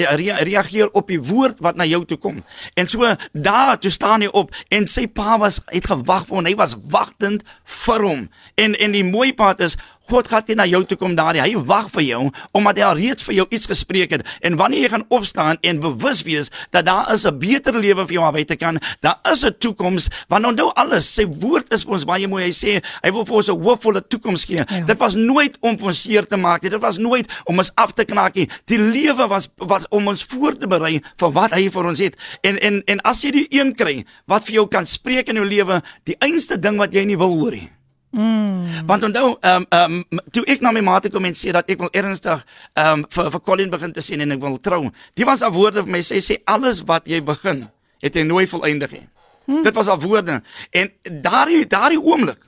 reageer 0.46 0.90
op 0.92 1.08
die 1.08 1.20
woord 1.22 1.60
wat 1.64 1.76
na 1.76 1.86
jou 1.88 2.04
toe 2.04 2.18
kom. 2.18 2.42
En 2.74 2.88
so 2.88 3.14
daar 3.32 3.78
toe 3.78 3.90
staan 3.90 4.24
hy 4.24 4.30
op 4.32 4.54
en 4.68 4.86
sy 4.90 5.06
pa 5.06 5.38
was 5.42 5.60
het 5.72 5.88
gewag 5.90 6.26
vir 6.28 6.36
hom. 6.36 6.48
Hy 6.48 6.56
was 6.60 6.76
wagtend 6.90 7.44
vir 7.84 8.06
hom. 8.06 8.26
En 8.60 8.78
en 8.78 8.96
die 8.96 9.04
mooi 9.04 9.32
part 9.34 9.60
is 9.64 9.78
God 10.10 10.28
gaan 10.28 10.42
nie 10.46 10.56
na 10.58 10.66
jou 10.68 10.82
toe 10.84 10.98
kom 11.00 11.14
daardie. 11.16 11.42
Hy 11.42 11.56
wag 11.68 11.88
vir 11.94 12.02
jou 12.02 12.22
omdat 12.52 12.78
hy 12.80 12.84
al 12.84 12.98
reeds 12.98 13.24
vir 13.24 13.34
jou 13.40 13.46
iets 13.50 13.68
gespreek 13.70 14.12
het. 14.16 14.24
En 14.44 14.56
wanneer 14.60 14.86
jy 14.86 14.90
gaan 14.92 15.06
opstaan 15.08 15.60
en 15.64 15.80
bewus 15.80 16.22
wees 16.26 16.50
dat 16.70 16.86
daar 16.86 17.12
is 17.14 17.24
'n 17.24 17.38
beter 17.38 17.74
lewe 17.74 18.06
vir 18.06 18.14
jou 18.14 18.24
aan 18.24 18.32
buite 18.32 18.56
kan, 18.56 18.78
daar 19.00 19.18
is 19.32 19.44
'n 19.44 19.54
toekoms. 19.58 20.08
Want 20.28 20.46
onthou 20.46 20.70
alles, 20.74 21.14
sy 21.14 21.26
woord 21.26 21.72
is 21.72 21.84
vir 21.84 21.92
ons 21.92 22.04
baie 22.04 22.28
mooi. 22.28 22.44
Hy 22.44 22.52
sê 22.52 22.84
hy 23.02 23.10
wil 23.12 23.24
vir 23.24 23.34
ons 23.34 23.48
'n 23.48 23.60
hoopvolle 23.62 24.02
toekoms 24.08 24.44
gee. 24.44 24.56
Ja. 24.56 24.80
Dit 24.84 24.98
was 24.98 25.14
nooit 25.14 25.56
om 25.60 25.76
ons 25.80 26.02
seer 26.02 26.26
te 26.26 26.36
maak 26.36 26.62
nie. 26.62 26.70
Dit 26.70 26.80
was 26.80 26.98
nooit 26.98 27.26
om 27.44 27.58
ons 27.58 27.70
af 27.74 27.92
te 27.92 28.04
knak 28.04 28.34
nie. 28.34 28.48
Die 28.66 28.78
lewe 28.78 29.28
was 29.28 29.48
was 29.56 29.88
om 29.88 30.08
ons 30.08 30.22
voor 30.22 30.56
te 30.56 30.66
berei 30.66 31.00
vir 31.16 31.32
wat 31.32 31.52
hy 31.52 31.70
vir 31.70 31.86
ons 31.86 31.98
het. 31.98 32.16
En 32.42 32.58
en 32.58 32.82
en 32.84 33.00
as 33.00 33.22
jy 33.22 33.30
die 33.30 33.46
een 33.50 33.74
kry 33.74 34.04
wat 34.26 34.44
vir 34.44 34.54
jou 34.54 34.68
kan 34.68 34.86
spreek 34.86 35.28
in 35.28 35.36
jou 35.36 35.46
lewe, 35.46 35.82
die 36.04 36.16
einste 36.18 36.58
ding 36.58 36.76
wat 36.76 36.92
jy 36.92 37.04
nie 37.04 37.16
wil 37.16 37.32
hoor 37.38 37.52
nie. 37.52 37.70
Mm. 38.14 38.86
Want 38.86 39.04
onthou, 39.04 39.36
ehm 39.40 39.64
um, 39.70 40.04
um, 40.10 40.20
toe 40.30 40.44
ek 40.46 40.60
na 40.62 40.70
my 40.70 40.80
ma 40.86 41.00
toe 41.02 41.10
kom 41.10 41.24
en 41.26 41.34
sê 41.34 41.50
dat 41.50 41.70
ek 41.70 41.80
wil 41.82 41.90
ernstig 41.90 42.44
ehm 42.78 43.00
um, 43.00 43.06
vir 43.10 43.30
vir 43.34 43.40
Colin 43.42 43.72
begin 43.72 43.92
te 43.92 44.02
sien 44.06 44.22
en 44.22 44.36
ek 44.36 44.40
wil 44.40 44.60
trou. 44.62 44.84
Die 45.18 45.26
was 45.26 45.42
al 45.42 45.50
woorde 45.50 45.82
vir 45.82 45.90
my 45.96 46.02
sê 46.06 46.20
sê 46.22 46.36
alles 46.46 46.84
wat 46.86 47.10
jy 47.10 47.18
begin, 47.26 47.64
het 48.04 48.14
jy 48.14 48.22
nooit 48.22 48.50
volëindig 48.50 48.94
nie. 48.94 49.08
Mm. 49.46 49.64
Dit 49.66 49.74
was 49.74 49.90
al 49.90 49.98
woorde 50.00 50.42
en 50.70 50.92
daardie 51.02 51.66
daardie 51.66 51.98
oomblik 51.98 52.38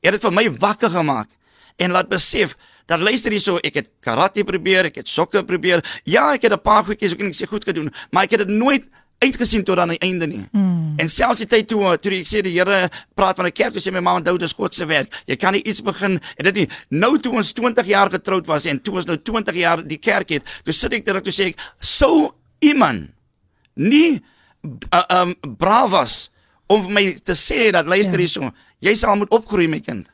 het 0.00 0.16
dit 0.16 0.24
vir 0.24 0.36
my 0.40 0.46
wakker 0.64 0.90
gemaak 0.96 1.28
en 1.76 1.92
laat 1.92 2.08
besef 2.08 2.56
dat 2.88 3.00
luister 3.00 3.32
hierso 3.32 3.58
ek 3.60 3.74
het 3.82 3.92
karate 4.00 4.44
probeer, 4.44 4.88
ek 4.88 5.02
het 5.02 5.08
sokke 5.08 5.44
probeer. 5.44 5.84
Ja, 6.04 6.32
ek 6.32 6.48
het 6.48 6.52
'n 6.52 6.64
paar 6.64 6.84
goedjies 6.84 7.12
ook 7.12 7.28
net 7.28 7.36
sê 7.36 7.46
goed 7.46 7.64
gedoen, 7.64 7.92
maar 8.10 8.24
ek 8.24 8.30
het 8.30 8.48
dit 8.48 8.56
nooit 8.56 8.84
uitgesien 9.24 9.64
tot 9.66 9.80
aan 9.80 9.94
die 9.94 10.00
einde 10.04 10.28
nie. 10.30 10.44
Mm. 10.52 10.94
En 11.00 11.10
selfs 11.10 11.42
die 11.42 11.48
tyd 11.50 11.68
toe 11.70 11.96
toe 12.02 12.12
ek 12.20 12.28
sê 12.30 12.42
die 12.44 12.54
Here 12.54 12.88
praat 13.16 13.40
van 13.40 13.46
'n 13.46 13.52
kerk, 13.52 13.74
sê 13.80 13.92
my 13.92 14.00
ma 14.00 14.16
onthou 14.20 14.36
dis 14.38 14.52
God 14.52 14.74
se 14.74 14.86
werk. 14.86 15.12
Jy 15.26 15.36
kan 15.36 15.52
nie 15.52 15.62
iets 15.62 15.82
begin 15.82 16.20
en 16.36 16.44
dit 16.44 16.54
nie 16.54 16.68
nou 16.90 17.18
toe 17.18 17.32
ons 17.32 17.52
20 17.52 17.86
jaar 17.86 18.10
getroud 18.10 18.46
was 18.46 18.66
en 18.66 18.80
toe 18.80 18.94
ons 18.94 19.06
nou 19.06 19.16
20 19.16 19.54
jaar 19.54 19.82
die 19.82 19.98
kerk 19.98 20.30
het, 20.30 20.42
toe 20.64 20.72
sit 20.72 20.92
ek 20.92 21.04
dit 21.04 21.24
toe 21.24 21.32
sê 21.32 21.46
ek 21.52 21.60
sou 21.80 22.34
iemand 22.60 23.10
nie 23.74 24.22
uh, 24.92 25.04
um 25.10 25.34
braaf 25.58 25.90
was 25.90 26.30
om 26.66 26.82
vir 26.82 26.90
my 26.90 27.04
te 27.24 27.34
sê 27.34 27.70
dat 27.72 27.86
luister 27.86 28.14
ja. 28.14 28.24
hierso, 28.24 28.52
jy 28.80 28.94
sal 28.94 29.16
moet 29.16 29.30
opgroei 29.30 29.68
my 29.68 29.80
kind. 29.80 30.08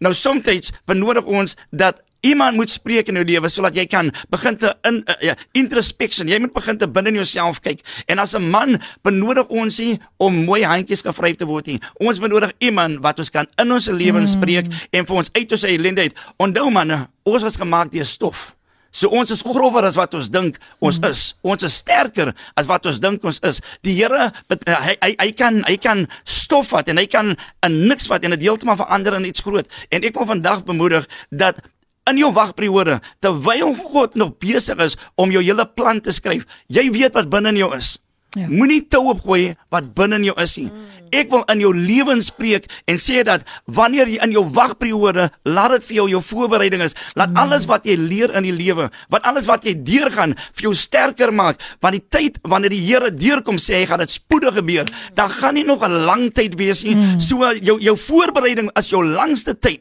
Nou 0.00 0.12
soms 0.14 0.72
benodig 0.86 1.24
ons 1.24 1.56
dat 1.70 2.02
Iemand 2.26 2.58
moet 2.58 2.72
spreek 2.72 3.10
in 3.12 3.20
jou 3.20 3.24
lewe 3.26 3.50
sodat 3.52 3.76
jy 3.78 3.86
kan 3.90 4.10
begin 4.32 4.58
te 4.58 4.72
in 4.88 5.02
uh, 5.06 5.34
introspection. 5.54 6.30
Jy 6.30 6.40
moet 6.42 6.54
begin 6.56 6.80
te 6.80 6.88
binne 6.90 7.12
in 7.12 7.20
jouself 7.20 7.60
kyk. 7.62 7.84
En 8.10 8.18
as 8.22 8.34
'n 8.34 8.50
man 8.50 8.80
benodig 9.06 9.46
ons 9.48 9.78
nie 9.78 10.00
om 10.18 10.44
mooi 10.44 10.64
handjies 10.64 11.06
gevryf 11.06 11.36
te 11.36 11.46
word 11.46 11.66
nie. 11.66 11.80
Ons 12.02 12.18
benodig 12.18 12.52
iemand 12.58 12.98
wat 13.02 13.18
ons 13.22 13.30
kan 13.30 13.46
in 13.62 13.72
ons 13.72 13.86
lewens 13.86 14.34
mm. 14.34 14.42
spreek 14.42 14.66
mm. 14.66 14.90
en 14.90 15.06
vir 15.06 15.16
ons 15.16 15.30
uit 15.32 15.52
ons 15.52 15.64
ellende 15.64 16.00
uit. 16.00 16.14
Onthou 16.36 16.70
man, 16.70 17.08
ons 17.22 17.42
was 17.42 17.56
gemaak 17.56 17.92
deur 17.92 18.06
stof. 18.06 18.56
So 18.96 19.12
ons 19.12 19.30
is 19.30 19.42
grower 19.44 19.84
as 19.84 19.98
wat 19.98 20.14
ons 20.16 20.30
dink 20.32 20.56
ons 20.80 20.98
mm. 20.98 21.10
is. 21.10 21.22
Ons 21.44 21.66
is 21.68 21.78
sterker 21.82 22.32
as 22.56 22.68
wat 22.70 22.86
ons 22.88 23.00
dink 23.02 23.24
ons 23.28 23.40
is. 23.44 23.60
Die 23.84 23.96
Here 23.98 24.30
hy 24.48 24.96
hy 25.02 25.12
hy 25.20 25.30
kan 25.36 25.60
hy 25.66 25.76
kan 25.76 26.06
stof 26.24 26.72
vat 26.72 26.88
en 26.88 27.00
hy 27.02 27.06
kan 27.06 27.36
'n 27.36 27.74
niks 27.88 28.08
vat 28.08 28.24
en 28.24 28.32
dit 28.32 28.46
heeltemal 28.48 28.80
verander 28.80 29.14
in 29.20 29.28
iets 29.28 29.44
groot. 29.44 29.68
En 29.90 30.02
ek 30.02 30.16
wil 30.16 30.26
vandag 30.32 30.64
bemoedig 30.64 31.04
dat 31.30 31.60
in 32.10 32.18
jou 32.20 32.32
wagperiode 32.32 33.00
terwyl 33.24 33.74
God 33.74 34.14
nog 34.14 34.36
besig 34.42 34.80
is 34.82 34.98
om 35.14 35.32
jou 35.34 35.42
hele 35.42 35.66
plan 35.66 36.00
te 36.00 36.14
skryf. 36.14 36.46
Jy 36.68 36.90
weet 36.94 37.16
wat 37.18 37.30
binne 37.32 37.54
in 37.54 37.64
jou 37.64 37.72
is. 37.76 37.96
Ja. 38.36 38.50
Moenie 38.52 38.82
tou 38.92 39.06
opgooi 39.14 39.54
wat 39.72 39.94
binne 39.96 40.18
in 40.20 40.26
jou 40.28 40.34
is 40.42 40.56
nie. 40.60 40.66
Ek 41.14 41.30
wil 41.32 41.44
in 41.52 41.62
jou 41.62 41.70
lewens 41.72 42.28
spreek 42.28 42.66
en 42.90 42.98
sê 43.00 43.22
dat 43.24 43.46
wanneer 43.64 44.10
jy 44.10 44.18
in 44.26 44.34
jou 44.34 44.42
wagperiode, 44.52 45.30
laat 45.48 45.76
dit 45.76 45.86
vir 45.88 45.96
jou 46.00 46.06
jou 46.16 46.20
voorbereiding 46.26 46.84
is. 46.84 46.96
Laat 47.16 47.32
Amen. 47.32 47.40
alles 47.46 47.64
wat 47.70 47.88
jy 47.88 47.96
leer 47.96 48.34
in 48.36 48.44
die 48.44 48.52
lewe, 48.52 48.90
wat 49.14 49.24
alles 49.24 49.48
wat 49.48 49.64
jy 49.64 49.72
deurgaan, 49.86 50.36
vir 50.52 50.68
jou 50.68 50.74
sterker 50.76 51.32
maak. 51.32 51.62
Want 51.80 51.96
die 51.96 52.04
tyd 52.04 52.40
wanneer 52.44 52.74
die 52.74 52.84
Here 52.86 53.08
deurkom 53.10 53.56
sê 53.62 53.80
hy 53.80 53.88
gaan 53.88 54.04
dit 54.04 54.12
spoedig 54.12 54.58
gebeur, 54.60 54.90
dan 55.16 55.32
gaan 55.32 55.56
nie 55.56 55.64
nog 55.64 55.82
'n 55.82 56.04
lang 56.04 56.28
tyd 56.34 56.58
wees 56.60 56.84
nie. 56.84 56.94
Mm. 56.94 57.20
So 57.20 57.40
jou 57.62 57.80
jou 57.80 57.96
voorbereiding 57.96 58.70
is 58.76 58.90
jou 58.90 59.04
langste 59.04 59.54
tyd. 59.54 59.80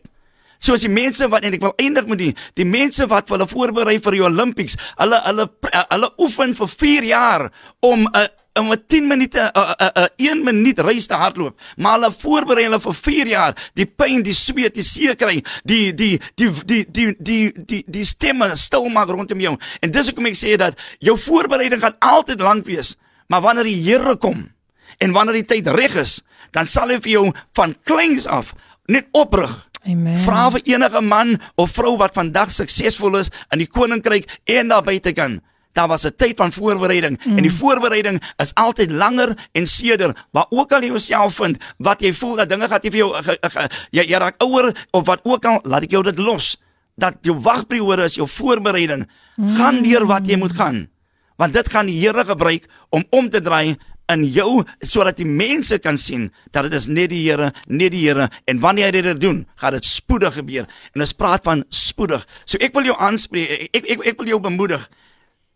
Soos 0.60 0.86
die 0.86 0.92
mense 0.92 1.28
wat 1.32 1.46
en 1.46 1.54
ek 1.54 1.62
wil 1.62 1.76
eindig 1.82 2.08
met 2.08 2.22
die 2.22 2.32
die 2.56 2.68
mense 2.68 3.08
wat 3.12 3.30
hulle 3.30 3.48
voorberei 3.48 4.00
vir 4.00 4.18
die 4.18 4.24
Olimpies, 4.26 4.78
hulle 5.02 5.22
hulle 5.28 5.50
hulle 5.92 6.10
oefen 6.22 6.56
vir 6.58 6.68
4 6.68 7.04
jaar 7.12 7.52
om 7.80 8.08
'n 8.08 8.12
uh, 8.16 8.28
om 8.56 8.72
'n 8.72 8.84
10 8.88 9.08
minute 9.08 9.40
'n 9.40 9.52
'n 9.52 9.92
uh, 10.00 10.08
1 10.16 10.38
uh, 10.38 10.44
minuut 10.44 10.80
reis 10.80 11.08
te 11.08 11.14
hardloop, 11.14 11.60
maar 11.76 12.00
hulle 12.00 12.12
voorberei 12.12 12.64
hulle 12.64 12.80
vir 12.80 12.94
4 12.94 13.28
jaar, 13.28 13.54
die 13.74 13.86
pyn, 13.86 14.24
die 14.24 14.34
sweet, 14.34 14.74
die 14.74 14.84
seer 14.84 15.16
kry, 15.16 15.44
die 15.64 15.94
die 15.94 16.20
die 16.36 16.52
die 16.66 16.86
die 16.92 17.16
die 17.20 17.52
die 17.66 17.84
die 17.88 18.06
stemme 18.06 18.56
stil 18.56 18.90
maak 18.90 19.10
rondom 19.10 19.40
jou. 19.40 19.58
En 19.82 19.92
dis 19.92 20.08
hoekom 20.08 20.26
ek 20.26 20.40
sê 20.40 20.56
dat 20.58 20.80
jou 21.00 21.18
voorbereiding 21.18 21.82
gaan 21.82 22.00
altyd 22.00 22.42
lank 22.42 22.66
wees, 22.66 22.96
maar 23.28 23.42
wanneer 23.42 23.64
die 23.64 23.84
Here 23.84 24.16
kom 24.16 24.52
en 24.98 25.12
wanneer 25.12 25.34
die 25.34 25.46
tyd 25.46 25.68
reg 25.68 25.96
is, 25.96 26.22
dan 26.52 26.66
sal 26.66 26.90
hy 26.90 27.00
vir 27.00 27.12
jou 27.12 27.26
van 27.54 27.76
kleins 27.84 28.28
af 28.28 28.54
net 28.88 29.08
oprig 29.12 29.65
Amen. 29.86 30.18
Vra 30.18 30.50
vir 30.56 30.64
enige 30.66 31.02
man 31.02 31.36
of 31.62 31.76
vrou 31.78 31.96
wat 32.02 32.16
vandag 32.18 32.50
suksesvol 32.54 33.20
is 33.22 33.30
in 33.54 33.62
die 33.62 33.70
koninkryk 33.70 34.26
en 34.50 34.74
daar 34.74 34.86
buite 34.86 35.14
kan. 35.14 35.42
Daar 35.76 35.88
was 35.88 36.06
'n 36.06 36.16
tyd 36.16 36.38
van 36.38 36.52
voorbereiding 36.52 37.20
mm. 37.20 37.38
en 37.38 37.44
die 37.44 37.54
voorbereiding 37.54 38.22
is 38.38 38.54
altyd 38.54 38.92
langer 38.92 39.38
en 39.52 39.68
seder. 39.68 40.16
Waar 40.32 40.46
ook 40.50 40.72
al 40.72 40.82
jy 40.82 40.88
jouself 40.88 41.36
vind, 41.36 41.58
wat 41.78 42.02
jy 42.02 42.14
voel 42.14 42.36
dat 42.36 42.50
dinge 42.50 42.68
gaan 42.68 42.80
nie 42.82 42.92
vir 42.92 43.00
jou 43.00 43.14
ge, 43.14 43.38
ge, 43.42 43.70
jy, 43.92 44.04
jy 44.04 44.18
raak 44.18 44.44
ouer 44.44 44.88
of 44.92 45.06
wat 45.06 45.20
ook 45.24 45.46
al, 45.46 45.60
laat 45.64 45.84
ek 45.84 45.92
jou 45.92 46.04
dit 46.04 46.18
los. 46.18 46.58
Dat 46.96 47.14
jou 47.22 47.40
wagperiode 47.40 48.04
is 48.04 48.16
jou 48.16 48.28
voorbereiding. 48.28 49.10
Mm. 49.36 49.56
Gaan 49.56 49.84
deur 49.84 50.06
wat 50.06 50.28
jy 50.28 50.38
moet 50.38 50.54
gaan. 50.54 50.88
Want 51.36 51.54
dit 51.54 51.70
gaan 51.70 51.86
die 51.86 52.00
Here 52.00 52.26
gebruik 52.26 52.64
om 52.90 53.04
om 53.10 53.30
te 53.30 53.42
draai 53.42 53.78
in 54.14 54.26
jou 54.30 54.64
sodat 54.86 55.20
die 55.20 55.28
mense 55.28 55.78
kan 55.82 55.98
sien 56.02 56.30
dat 56.54 56.68
dit 56.68 56.78
is 56.78 56.88
net 56.88 57.12
die 57.14 57.24
Here, 57.26 57.52
net 57.68 57.94
die 57.96 58.04
Here 58.06 58.30
en 58.50 58.62
wanneer 58.64 58.94
jy 58.94 59.06
dit 59.12 59.22
doen, 59.22 59.46
gaan 59.62 59.78
dit 59.78 59.88
spoedig 59.88 60.38
gebeur. 60.38 60.68
En 60.94 61.06
ons 61.06 61.16
praat 61.18 61.44
van 61.46 61.64
spoedig. 61.74 62.26
So 62.46 62.62
ek 62.62 62.76
wil 62.78 62.92
jou 62.92 62.98
aanspreek, 63.00 63.70
ek 63.74 63.90
ek 63.96 64.06
ek 64.14 64.22
wil 64.22 64.36
jou 64.36 64.42
bemoedig. 64.44 64.84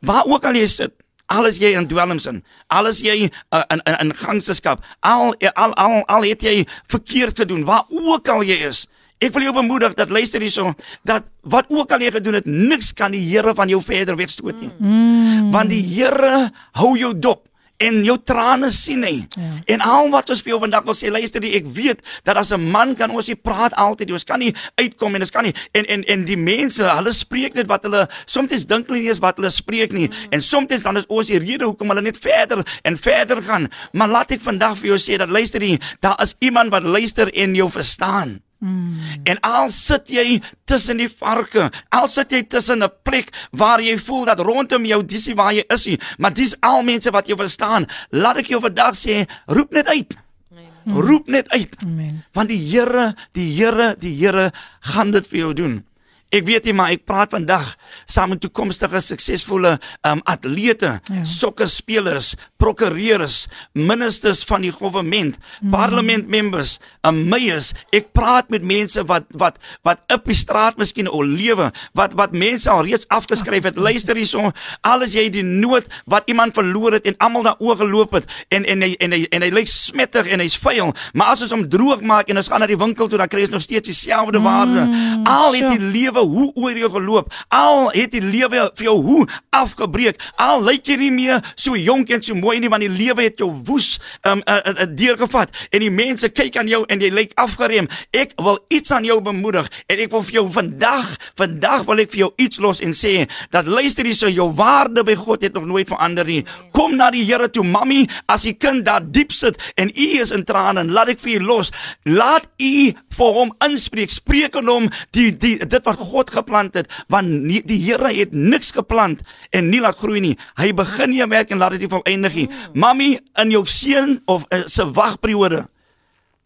Waar 0.05 0.27
ook 0.29 0.45
al 0.47 0.57
jy 0.57 0.67
sit, 0.71 0.95
alles 1.29 1.59
jy 1.61 1.75
in 1.77 1.87
dwelms 1.89 2.25
in, 2.29 2.41
alles 2.73 3.03
jy 3.05 3.27
uh, 3.27 3.63
in 3.69 3.83
in 3.85 3.97
in 4.07 4.13
gangskap, 4.17 4.85
al 5.05 5.35
al 5.53 5.75
al 5.77 5.99
al 6.07 6.25
het 6.25 6.45
jy 6.45 6.63
verkeerd 6.89 7.43
gedoen, 7.43 7.67
waar 7.67 7.85
ook 7.89 8.31
al 8.33 8.47
jy 8.47 8.57
is. 8.69 8.87
Ek 9.19 9.33
wil 9.35 9.49
jou 9.49 9.53
bemoedig 9.53 9.97
dat 9.99 10.09
luister 10.09 10.39
hierso 10.39 10.71
dat 11.03 11.27
wat 11.43 11.67
ook 11.67 11.91
al 11.91 12.01
jy 12.01 12.13
gedoen 12.15 12.39
het, 12.39 12.47
niks 12.47 12.93
kan 12.95 13.11
die 13.11 13.25
Here 13.27 13.51
van 13.53 13.69
jou 13.69 13.81
verder 13.83 14.15
wegstoot 14.15 14.61
nie. 14.63 14.71
Mm. 14.79 15.51
Want 15.51 15.73
die 15.73 15.83
Here 15.83 16.49
hou 16.79 16.95
jou 16.97 17.11
dop 17.13 17.48
en 17.79 18.01
jou 18.03 18.17
trane 18.27 18.69
sien 18.75 19.03
hy. 19.07 19.15
Ja. 19.39 19.51
En 19.75 19.83
al 19.85 20.09
wat 20.13 20.29
ons 20.33 20.41
vir 20.43 20.53
jou 20.53 20.59
vandag 20.61 20.83
wil 20.87 20.97
sê, 20.97 21.11
luister 21.11 21.43
jy, 21.43 21.53
ek 21.61 21.69
weet 21.75 22.03
dat 22.27 22.37
as 22.37 22.51
'n 22.51 22.59
man 22.71 22.95
kan 22.95 23.11
ons 23.11 23.27
nie 23.27 23.35
praat 23.35 23.73
altyd, 23.73 24.11
ons 24.11 24.23
kan 24.23 24.39
nie 24.39 24.53
uitkom 24.75 25.15
en 25.15 25.21
ons 25.21 25.31
kan 25.31 25.43
nie 25.43 25.53
en 25.71 25.85
en 25.85 26.03
en 26.03 26.25
die 26.25 26.37
mense, 26.37 26.83
hulle 26.83 27.13
spreek 27.13 27.55
net 27.55 27.67
wat 27.67 27.83
hulle 27.83 28.07
soms 28.25 28.65
dink 28.65 28.87
hulle 28.87 28.99
nie 28.99 29.07
eens 29.07 29.19
wat 29.19 29.35
hulle 29.37 29.49
spreek 29.49 29.91
nie. 29.91 30.07
Mm. 30.07 30.13
En 30.31 30.41
soms 30.41 30.83
dan 30.83 30.97
is 30.97 31.07
ons 31.07 31.27
die 31.27 31.39
rede 31.39 31.65
hoekom 31.65 31.89
hulle 31.89 32.01
net 32.01 32.17
verder 32.17 32.65
en 32.83 32.97
verder 32.97 33.41
gaan. 33.41 33.69
Maar 33.93 34.07
laat 34.07 34.31
ek 34.31 34.41
vandag 34.41 34.77
vir 34.77 34.87
jou 34.87 34.97
sê 34.97 35.17
dat 35.17 35.29
luister 35.29 35.61
jy, 35.61 35.79
daar 35.99 36.19
is 36.21 36.35
iemand 36.39 36.71
wat 36.71 36.83
luister 36.83 37.29
en 37.33 37.55
jou 37.55 37.69
verstaan. 37.69 38.39
Mm. 38.59 38.99
En 39.23 39.39
al 39.39 39.69
sit 39.71 40.09
jy 40.11 40.41
tussen 40.67 40.99
die 40.99 41.09
varke, 41.09 41.69
al 41.95 42.07
sit 42.11 42.31
jy 42.31 42.41
tussen 42.43 42.83
'n 42.83 42.91
plek 43.03 43.31
waar 43.51 43.81
jy 43.81 43.97
voel 43.97 44.25
dat 44.25 44.39
rondom 44.39 44.85
jou 44.85 45.05
dis 45.05 45.27
waar 45.33 45.53
jy 45.53 45.63
is, 45.67 45.87
maar 46.17 46.33
dis 46.33 46.55
al 46.59 46.83
mense 46.83 47.11
wat 47.11 47.27
jou 47.27 47.37
verstaan. 47.37 47.87
Laat 48.09 48.37
ek 48.37 48.47
jou 48.47 48.61
vandag 48.61 48.95
sê, 48.95 49.25
roep 49.47 49.71
net 49.71 49.87
uit. 49.87 50.17
Amen. 50.51 51.01
Roep 51.01 51.27
net 51.27 51.49
uit. 51.49 51.75
Amen. 51.85 52.23
Want 52.33 52.49
die 52.49 52.59
Here, 52.71 53.15
die 53.31 53.53
Here, 53.55 53.95
die 53.99 54.15
Here 54.15 54.51
gaan 54.79 55.11
dit 55.11 55.27
vir 55.27 55.37
jou 55.39 55.53
doen. 55.53 55.88
Ek 56.29 56.45
weet 56.45 56.67
nie 56.69 56.75
maar 56.77 56.93
ek 56.93 57.07
praat 57.09 57.31
vandag 57.33 57.71
saam 58.05 58.35
met 58.35 58.41
toekomstige 58.43 59.01
suksesvolle 59.01 59.77
um, 60.05 60.19
atlete, 60.29 60.99
ja. 61.01 61.23
sokkerspelers, 61.25 62.35
prokureurs, 62.61 63.47
ministers 63.73 64.43
van 64.45 64.61
die 64.61 64.69
regering, 64.69 65.33
mm. 65.33 65.71
parlement 65.73 66.27
members, 66.29 66.77
um, 67.07 67.23
meiers. 67.31 67.71
Ek 67.95 68.11
praat 68.13 68.51
met 68.53 68.61
mense 68.61 69.01
wat 69.09 69.25
wat 69.33 69.57
wat 69.87 70.03
op 70.13 70.29
die 70.29 70.37
straat 70.37 70.77
miskien 70.77 71.09
al 71.09 71.25
lewe, 71.25 71.71
wat 71.97 72.13
wat 72.19 72.35
mense 72.37 72.69
al 72.69 72.85
reeds 72.85 73.09
afgeskryf 73.09 73.71
het. 73.71 73.81
Luister 73.81 74.17
hierson, 74.19 74.53
alles 74.85 75.17
jy 75.17 75.25
die 75.33 75.45
nood 75.45 75.89
wat 76.05 76.29
iemand 76.29 76.53
verloor 76.53 76.99
het 76.99 77.09
en 77.09 77.17
almal 77.25 77.49
daaroor 77.49 77.81
geloop 77.81 78.19
het 78.19 78.29
en 78.53 78.67
en 78.69 78.85
hy 78.85 78.93
en 79.01 79.17
hy 79.17 79.23
en 79.33 79.47
hy 79.47 79.49
lyk 79.55 79.69
smettig 79.71 80.29
en 80.29 80.45
hy's 80.45 80.59
vuil, 80.61 80.93
maar 81.17 81.33
as 81.33 81.43
ons 81.47 81.57
hom 81.57 81.65
droog 81.71 82.05
maak 82.05 82.29
en 82.29 82.37
ons 82.37 82.49
gaan 82.51 82.61
na 82.63 82.69
die 82.69 82.77
winkel 82.79 83.09
toe, 83.09 83.17
dan 83.17 83.31
kry 83.31 83.47
ons 83.47 83.55
nog 83.57 83.65
steeds 83.65 83.89
dieselfde 83.89 84.41
waarde. 84.43 84.85
Mm, 84.85 85.27
al 85.29 85.57
het 85.57 85.73
die 85.73 85.91
lewe 85.97 86.18
lewe 86.19 86.27
hoe 86.27 86.51
oor 86.55 86.77
jou 86.77 86.89
geloop. 86.91 87.33
Al 87.49 87.89
het 87.91 88.11
die 88.11 88.21
lewe 88.21 88.69
vir 88.75 88.85
jou 88.85 88.97
hoe 89.03 89.27
afgebreek. 89.49 90.19
Al 90.37 90.63
lyk 90.63 90.87
jy 90.87 90.97
nie 90.97 91.11
meer 91.11 91.43
so 91.55 91.75
jonk 91.75 92.09
en 92.09 92.21
so 92.21 92.35
mooi 92.35 92.59
nie 92.59 92.69
want 92.69 92.83
die 92.83 92.91
lewe 92.91 93.23
het 93.23 93.39
jou 93.39 93.51
woes 93.65 93.99
um 94.27 94.41
uh, 94.45 94.59
uh, 94.59 94.73
uh, 94.83 94.87
deurgevat 94.87 95.53
en 95.71 95.83
die 95.83 95.91
mense 95.91 96.29
kyk 96.29 96.57
aan 96.57 96.67
jou 96.67 96.83
en 96.89 96.99
jy 97.01 97.11
lyk 97.13 97.33
afgerem. 97.39 97.89
Ek 98.11 98.35
wil 98.37 98.59
iets 98.69 98.91
aan 98.91 99.05
jou 99.05 99.19
bemoedig 99.21 99.69
en 99.87 99.99
ek 99.99 100.11
wil 100.11 100.23
vir 100.23 100.39
jou 100.39 100.45
vandag, 100.53 101.15
vandag 101.39 101.85
wil 101.87 102.03
ek 102.03 102.13
vir 102.13 102.25
jou 102.25 102.31
iets 102.37 102.59
los 102.59 102.83
en 102.83 102.95
sê 102.97 103.27
dat 103.53 103.67
luister 103.67 104.07
hier 104.07 104.17
so 104.17 104.29
jou 104.31 104.49
waarde 104.55 105.03
by 105.05 105.15
God 105.19 105.45
het 105.45 105.55
nog 105.55 105.67
nooit 105.69 105.89
verander 105.89 106.27
nie. 106.27 106.43
Kom 106.75 106.97
na 106.97 107.09
die 107.13 107.25
Here 107.29 107.49
toe, 107.51 107.61
mami, 107.63 108.07
as 108.31 108.47
die 108.47 108.55
kind 108.57 108.81
daar 108.87 109.03
diep 109.05 109.33
sit 109.35 109.59
en 109.77 109.91
u 109.93 110.07
is 110.19 110.31
in 110.33 110.45
trane, 110.47 110.81
laat 110.89 111.13
ek 111.13 111.21
vir 111.21 111.37
u 111.37 111.43
los. 111.45 111.69
Laat 112.09 112.47
u 112.57 112.71
vir 113.19 113.35
hom 113.35 113.51
inspreek. 113.67 114.09
Spreek 114.09 114.57
aan 114.57 114.71
hom 114.71 114.87
die 115.15 115.29
die 115.37 115.59
dit 115.61 115.85
wat 115.85 115.99
God 116.09 116.33
geplant 116.33 116.77
het, 116.77 116.89
want 117.11 117.29
nie, 117.29 117.61
die 117.65 117.79
Here 117.83 118.11
het 118.13 118.33
niks 118.35 118.73
geplant 118.75 119.23
en 119.55 119.69
nie 119.71 119.81
laat 119.83 119.99
groei 120.01 120.21
nie. 120.23 120.35
Hy 120.59 120.71
begin 120.77 121.13
nie 121.13 121.25
werk 121.29 121.51
en 121.53 121.61
laat 121.61 121.77
dit 121.77 121.85
nie 121.85 121.93
volëindig 121.93 122.37
nie. 122.41 122.47
Mami, 122.73 123.11
in 123.41 123.53
jou 123.53 123.65
seun 123.69 124.19
of 124.29 124.45
uh, 124.49 124.65
se 124.67 124.85
wagperiode 124.85 125.65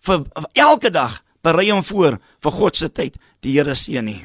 vir 0.04 0.26
elke 0.60 0.92
dag 0.92 1.22
berei 1.44 1.70
hom 1.72 1.84
voor 1.84 2.20
vir 2.44 2.60
God 2.60 2.80
se 2.80 2.90
tyd. 2.90 3.20
Die 3.44 3.56
Here 3.58 3.76
seën 3.76 4.06
nie. 4.06 4.22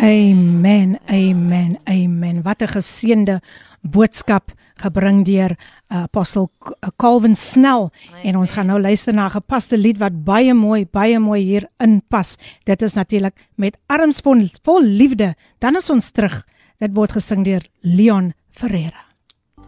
Amen. 0.00 0.98
Amen. 1.10 1.78
Amen. 1.84 2.42
Wat 2.42 2.62
'n 2.62 2.68
geseënde 2.68 3.40
boodskap 3.80 4.52
gebring 4.74 5.24
deur 5.24 5.50
uh, 5.50 6.02
apostel 6.02 6.50
uh, 6.60 6.88
Calvin 6.96 7.36
Snell 7.36 7.88
Amen. 8.08 8.22
en 8.24 8.36
ons 8.36 8.52
gaan 8.52 8.66
nou 8.66 8.80
luister 8.80 9.14
na 9.14 9.26
'n 9.26 9.30
gepaste 9.30 9.76
lied 9.76 9.98
wat 9.98 10.24
baie 10.24 10.54
mooi 10.54 10.86
baie 10.90 11.18
mooi 11.18 11.42
hier 11.42 11.68
inpas. 11.76 12.36
Dit 12.64 12.82
is 12.82 12.92
natuurlik 12.92 13.48
met 13.54 13.76
arms 13.86 14.20
vol, 14.20 14.48
vol 14.62 14.82
liefde. 14.82 15.34
Dan 15.58 15.76
is 15.76 15.90
ons 15.90 16.10
terug. 16.10 16.46
Dit 16.78 16.94
word 16.94 17.12
gesing 17.12 17.44
deur 17.44 17.66
Leon 17.80 18.32
Ferreira. 18.50 19.04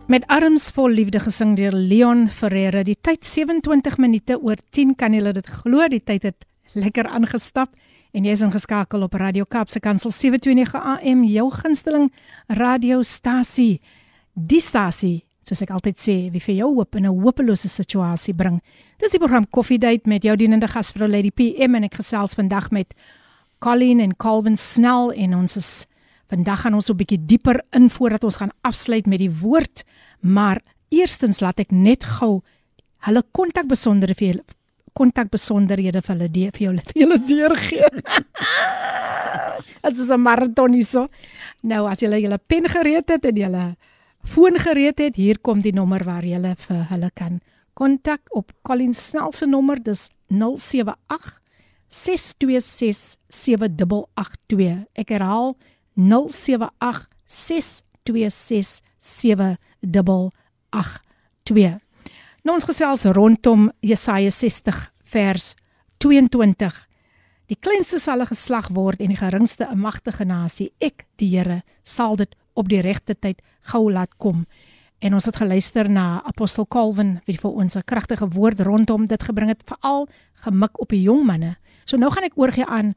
Met 0.06 0.26
arms 0.26 0.70
vol 0.70 0.88
liefde 0.88 1.20
gesing 1.20 1.56
deur 1.56 1.72
Leon 1.72 2.28
Ferreira. 2.28 2.82
Die 2.82 2.98
tyd 3.00 3.24
27 3.24 3.98
minute 3.98 4.40
oor 4.42 4.56
10 4.70 4.94
kan 4.96 5.12
julle 5.12 5.32
dit 5.32 5.46
glo, 5.46 5.88
die 5.88 6.02
tyd 6.04 6.22
het 6.22 6.46
lekker 6.72 7.06
aangestap 7.06 7.68
en 8.12 8.26
jy 8.26 8.32
is 8.36 8.42
ingeskakel 8.44 9.06
op 9.06 9.14
Radio 9.16 9.46
Kaapse 9.48 9.80
Kansel 9.80 10.12
729 10.12 10.76
AM 10.76 11.22
jou 11.24 11.46
gunsteling 11.54 12.10
radiostasie. 12.52 13.80
Die 14.36 14.60
stasie 14.60 15.22
soos 15.48 15.62
ek 15.64 15.72
altyd 15.74 16.00
sê 16.00 16.16
wie 16.32 16.42
vir 16.44 16.58
jou 16.60 16.68
hoop 16.76 16.96
in 16.96 17.06
'n 17.06 17.22
hopelose 17.24 17.68
situasie 17.68 18.34
bring. 18.34 18.60
Dis 18.98 19.12
die 19.12 19.18
program 19.18 19.46
Coffee 19.50 19.78
Date 19.78 20.08
met 20.08 20.22
jou 20.22 20.36
dienende 20.36 20.68
gasvrou 20.68 21.08
Lady 21.08 21.30
PM 21.30 21.74
en 21.74 21.84
ek 21.84 21.94
gesels 21.94 22.34
vandag 22.34 22.70
met 22.70 22.94
Colleen 23.58 24.00
en 24.00 24.16
Calvin 24.16 24.56
Snell 24.56 25.10
en 25.16 25.34
ons 25.34 25.56
is 25.56 25.86
vandag 26.28 26.60
gaan 26.60 26.74
ons 26.74 26.90
'n 26.90 26.96
bietjie 26.96 27.26
dieper 27.26 27.64
in 27.72 27.90
voordat 27.90 28.24
ons 28.24 28.36
gaan 28.36 28.52
afsluit 28.62 29.06
met 29.06 29.18
die 29.18 29.30
woord. 29.30 29.84
Maar 30.20 30.60
eerstens 30.90 31.40
laat 31.40 31.60
ek 31.60 31.70
net 31.70 32.04
gou 32.04 32.42
hulle 32.98 33.22
kontak 33.32 33.66
besonderhede 33.66 34.18
vir 34.18 34.28
julle 34.28 34.44
kontak 34.92 35.30
besonderhede 35.30 36.02
vir 36.02 36.14
hulle 36.14 36.28
die, 36.28 36.50
vir 36.50 36.66
julle 36.66 36.82
vir 36.90 37.02
julle 37.02 37.18
deurgee. 37.18 37.88
Dit 39.82 39.98
is 39.98 40.10
'n 40.10 40.20
maraton 40.20 40.74
hierso. 40.74 41.08
Nou 41.62 41.88
as 41.88 42.00
julle 42.00 42.20
julle 42.20 42.38
pen 42.38 42.68
gereed 42.68 43.08
het 43.08 43.24
en 43.24 43.36
julle 43.36 43.76
foon 44.24 44.58
gereed 44.58 44.98
het, 44.98 45.16
hier 45.16 45.38
kom 45.38 45.60
die 45.60 45.72
nommer 45.72 46.04
waar 46.04 46.24
julle 46.24 46.54
vir 46.56 46.86
hulle 46.90 47.10
kan 47.14 47.40
kontak 47.74 48.20
op 48.30 48.52
Colin 48.62 48.94
Snell 48.94 49.32
se 49.32 49.46
nommer, 49.46 49.82
dis 49.82 50.10
078 50.28 51.40
626 51.88 53.16
7882. 53.28 54.86
Ek 54.96 55.08
herhaal 55.12 55.56
078 55.94 57.08
626 57.26 58.80
7882. 58.98 61.80
Nou 62.42 62.56
ons 62.58 62.64
gesels 62.66 63.04
rondom 63.14 63.68
Jesaja 63.86 64.30
60 64.34 64.78
vers 65.12 65.52
22. 66.02 66.72
Die 67.46 67.54
kleinste 67.54 68.00
sal 68.02 68.18
'n 68.20 68.26
geslag 68.26 68.68
word 68.74 68.98
en 69.00 69.14
die 69.14 69.16
geringste 69.16 69.68
'n 69.70 69.78
magtige 69.78 70.24
nasie. 70.24 70.72
Ek, 70.80 71.06
die 71.18 71.38
Here, 71.38 71.62
sal 71.84 72.16
dit 72.16 72.34
op 72.54 72.68
die 72.68 72.80
regte 72.80 73.14
tyd 73.14 73.42
gou 73.60 73.92
laat 73.92 74.16
kom. 74.18 74.46
En 74.98 75.14
ons 75.14 75.24
het 75.24 75.36
geluister 75.36 75.88
na 75.88 76.22
apostel 76.24 76.66
Calvin 76.66 77.20
wie 77.26 77.38
vir 77.38 77.50
ons 77.50 77.76
'n 77.76 77.84
kragtige 77.84 78.28
woord 78.28 78.60
rondom 78.60 79.06
dit 79.06 79.22
gebring 79.22 79.48
het, 79.48 79.62
veral 79.64 80.08
gemik 80.34 80.80
op 80.80 80.88
die 80.88 81.02
jong 81.02 81.24
manne. 81.24 81.56
So 81.84 81.96
nou 81.96 82.10
gaan 82.10 82.24
ek 82.24 82.38
oorgie 82.38 82.66
aan 82.66 82.94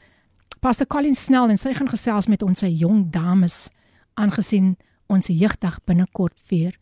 Pastor 0.59 0.87
Colin 0.87 1.15
Snell 1.15 1.49
en 1.49 1.57
sy 1.57 1.73
gaan 1.73 1.89
gesels 1.89 2.27
met 2.27 2.41
ons 2.41 2.61
jong 2.61 3.11
dames 3.11 3.69
aangesien 4.15 4.75
ons 5.07 5.27
jeugdag 5.27 5.83
binnekort 5.85 6.39
vier. 6.47 6.73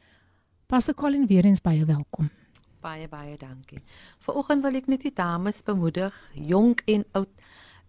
Pastor 0.67 0.93
Colin 0.93 1.27
weer 1.27 1.45
eens 1.45 1.61
baie 1.61 1.85
welkom. 1.85 2.29
Baie 2.83 3.07
baie 3.07 3.37
dankie. 3.39 3.79
Vanoggend 4.25 4.65
wil 4.65 4.75
ek 4.75 4.89
net 4.91 5.05
die 5.05 5.13
dames 5.15 5.61
bemoedig, 5.63 6.15
jonk 6.35 6.83
en 6.91 7.05
oud. 7.15 7.31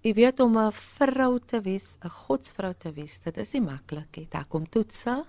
Jy 0.05 0.13
weet 0.15 0.41
om 0.45 0.59
'n 0.59 0.73
vrou 0.73 1.39
te 1.41 1.61
wees, 1.61 1.97
'n 2.05 2.11
godsvrou 2.11 2.75
te 2.79 2.93
wees, 2.93 3.21
dit 3.21 3.37
is 3.39 3.53
nie 3.55 3.63
maklik 3.63 4.17
nie. 4.17 4.29
Daar 4.31 4.45
kom 4.45 4.67
toetse, 4.69 5.25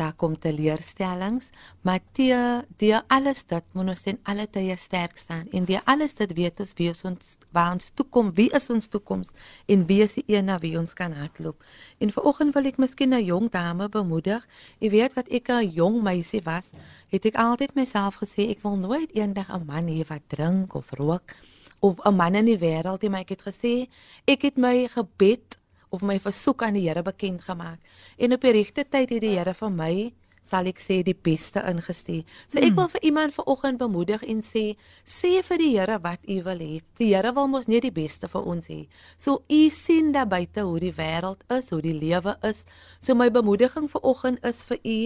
daar 0.00 0.14
kom 0.16 0.36
teleurstellings, 0.40 1.50
maar 1.84 2.00
die 2.16 2.32
die 2.80 2.94
alles 3.12 3.44
dit 3.50 3.66
moet 3.76 3.92
ons 3.92 4.06
in 4.08 4.18
alle 4.24 4.46
tye 4.50 4.76
sterk 4.80 5.18
staan. 5.20 5.46
En 5.52 5.66
die 5.68 5.78
alles 5.84 6.16
dit 6.18 6.32
weet 6.38 6.62
ons 6.64 6.72
wie 6.78 6.88
ons 6.90 7.36
waar 7.52 7.74
ons 7.76 7.92
toe 7.94 8.06
kom, 8.08 8.32
wie 8.34 8.48
is 8.56 8.70
ons 8.72 8.88
toekoms 8.88 9.32
en 9.68 9.84
wie 9.90 10.00
is 10.06 10.16
die 10.18 10.24
een 10.32 10.48
na 10.48 10.58
wie 10.64 10.76
ons 10.80 10.94
kan 10.96 11.12
hardloop. 11.12 11.60
En 12.00 12.12
vanoggend 12.16 12.56
wil 12.56 12.70
ek 12.72 12.80
miskien 12.80 13.14
'n 13.14 13.24
jong 13.24 13.50
dame 13.50 13.88
bemoedig. 13.88 14.46
Jy 14.80 14.90
weet 14.90 15.14
wat 15.14 15.28
ek 15.28 15.48
'n 15.50 15.70
jong 15.70 16.02
meisie 16.02 16.42
was, 16.44 16.72
het 17.08 17.24
ek 17.24 17.36
altyd 17.36 17.74
myself 17.74 18.16
gesê 18.22 18.50
ek 18.50 18.62
wil 18.62 18.76
nooit 18.76 19.10
eendag 19.14 19.48
'n 19.52 19.66
man 19.66 19.86
hê 19.88 20.06
wat 20.08 20.22
drink 20.28 20.74
of 20.74 20.90
rook 20.90 21.34
of 21.80 21.98
'n 22.04 22.14
man 22.16 22.34
in 22.34 22.44
die 22.44 22.58
wêreld 22.58 23.02
nie, 23.02 23.10
maar 23.10 23.20
ek 23.20 23.28
het 23.28 23.42
gesê 23.42 23.88
ek 24.26 24.42
het 24.42 24.56
my 24.56 24.88
gebed 24.88 25.59
of 25.90 26.02
my 26.02 26.18
versoek 26.22 26.62
aan 26.62 26.78
die 26.78 26.86
Here 26.88 27.02
bekend 27.02 27.42
gemaak. 27.44 27.78
En 28.18 28.32
op 28.32 28.40
die 28.40 28.52
regte 28.52 28.84
tyd 28.84 29.10
het 29.10 29.22
die 29.22 29.36
Here 29.36 29.54
vir 29.54 29.70
my 29.74 29.94
sal 30.50 30.66
ek 30.70 30.80
sê 30.82 31.00
die 31.06 31.14
beste 31.14 31.62
ingestuur. 31.68 32.24
So 32.48 32.58
ek 32.58 32.72
hmm. 32.72 32.78
wil 32.78 32.88
vir 32.94 33.04
iemand 33.10 33.34
vanoggend 33.36 33.80
bemoedig 33.80 34.24
en 34.26 34.42
sê 34.46 34.64
sê 35.06 35.32
vir 35.46 35.62
die 35.62 35.70
Here 35.76 35.98
wat 36.02 36.24
u 36.26 36.40
wil 36.46 36.62
hê. 36.64 36.80
Die 36.98 37.12
Here 37.12 37.34
wil 37.36 37.50
mos 37.52 37.68
net 37.70 37.84
die 37.86 37.94
beste 37.94 38.30
vir 38.32 38.46
ons 38.54 38.70
hê. 38.72 38.80
So 39.20 39.42
u 39.46 39.62
sien 39.74 40.12
daar 40.16 40.28
buite 40.30 40.64
hoe 40.66 40.80
die 40.82 40.94
wêreld 40.96 41.44
is, 41.54 41.70
hoe 41.70 41.82
die 41.84 41.96
lewe 41.96 42.36
is. 42.46 42.64
So 43.00 43.14
my 43.14 43.30
bemoediging 43.30 43.90
vanoggend 43.92 44.42
is 44.46 44.64
vir 44.66 44.80
u 44.82 44.98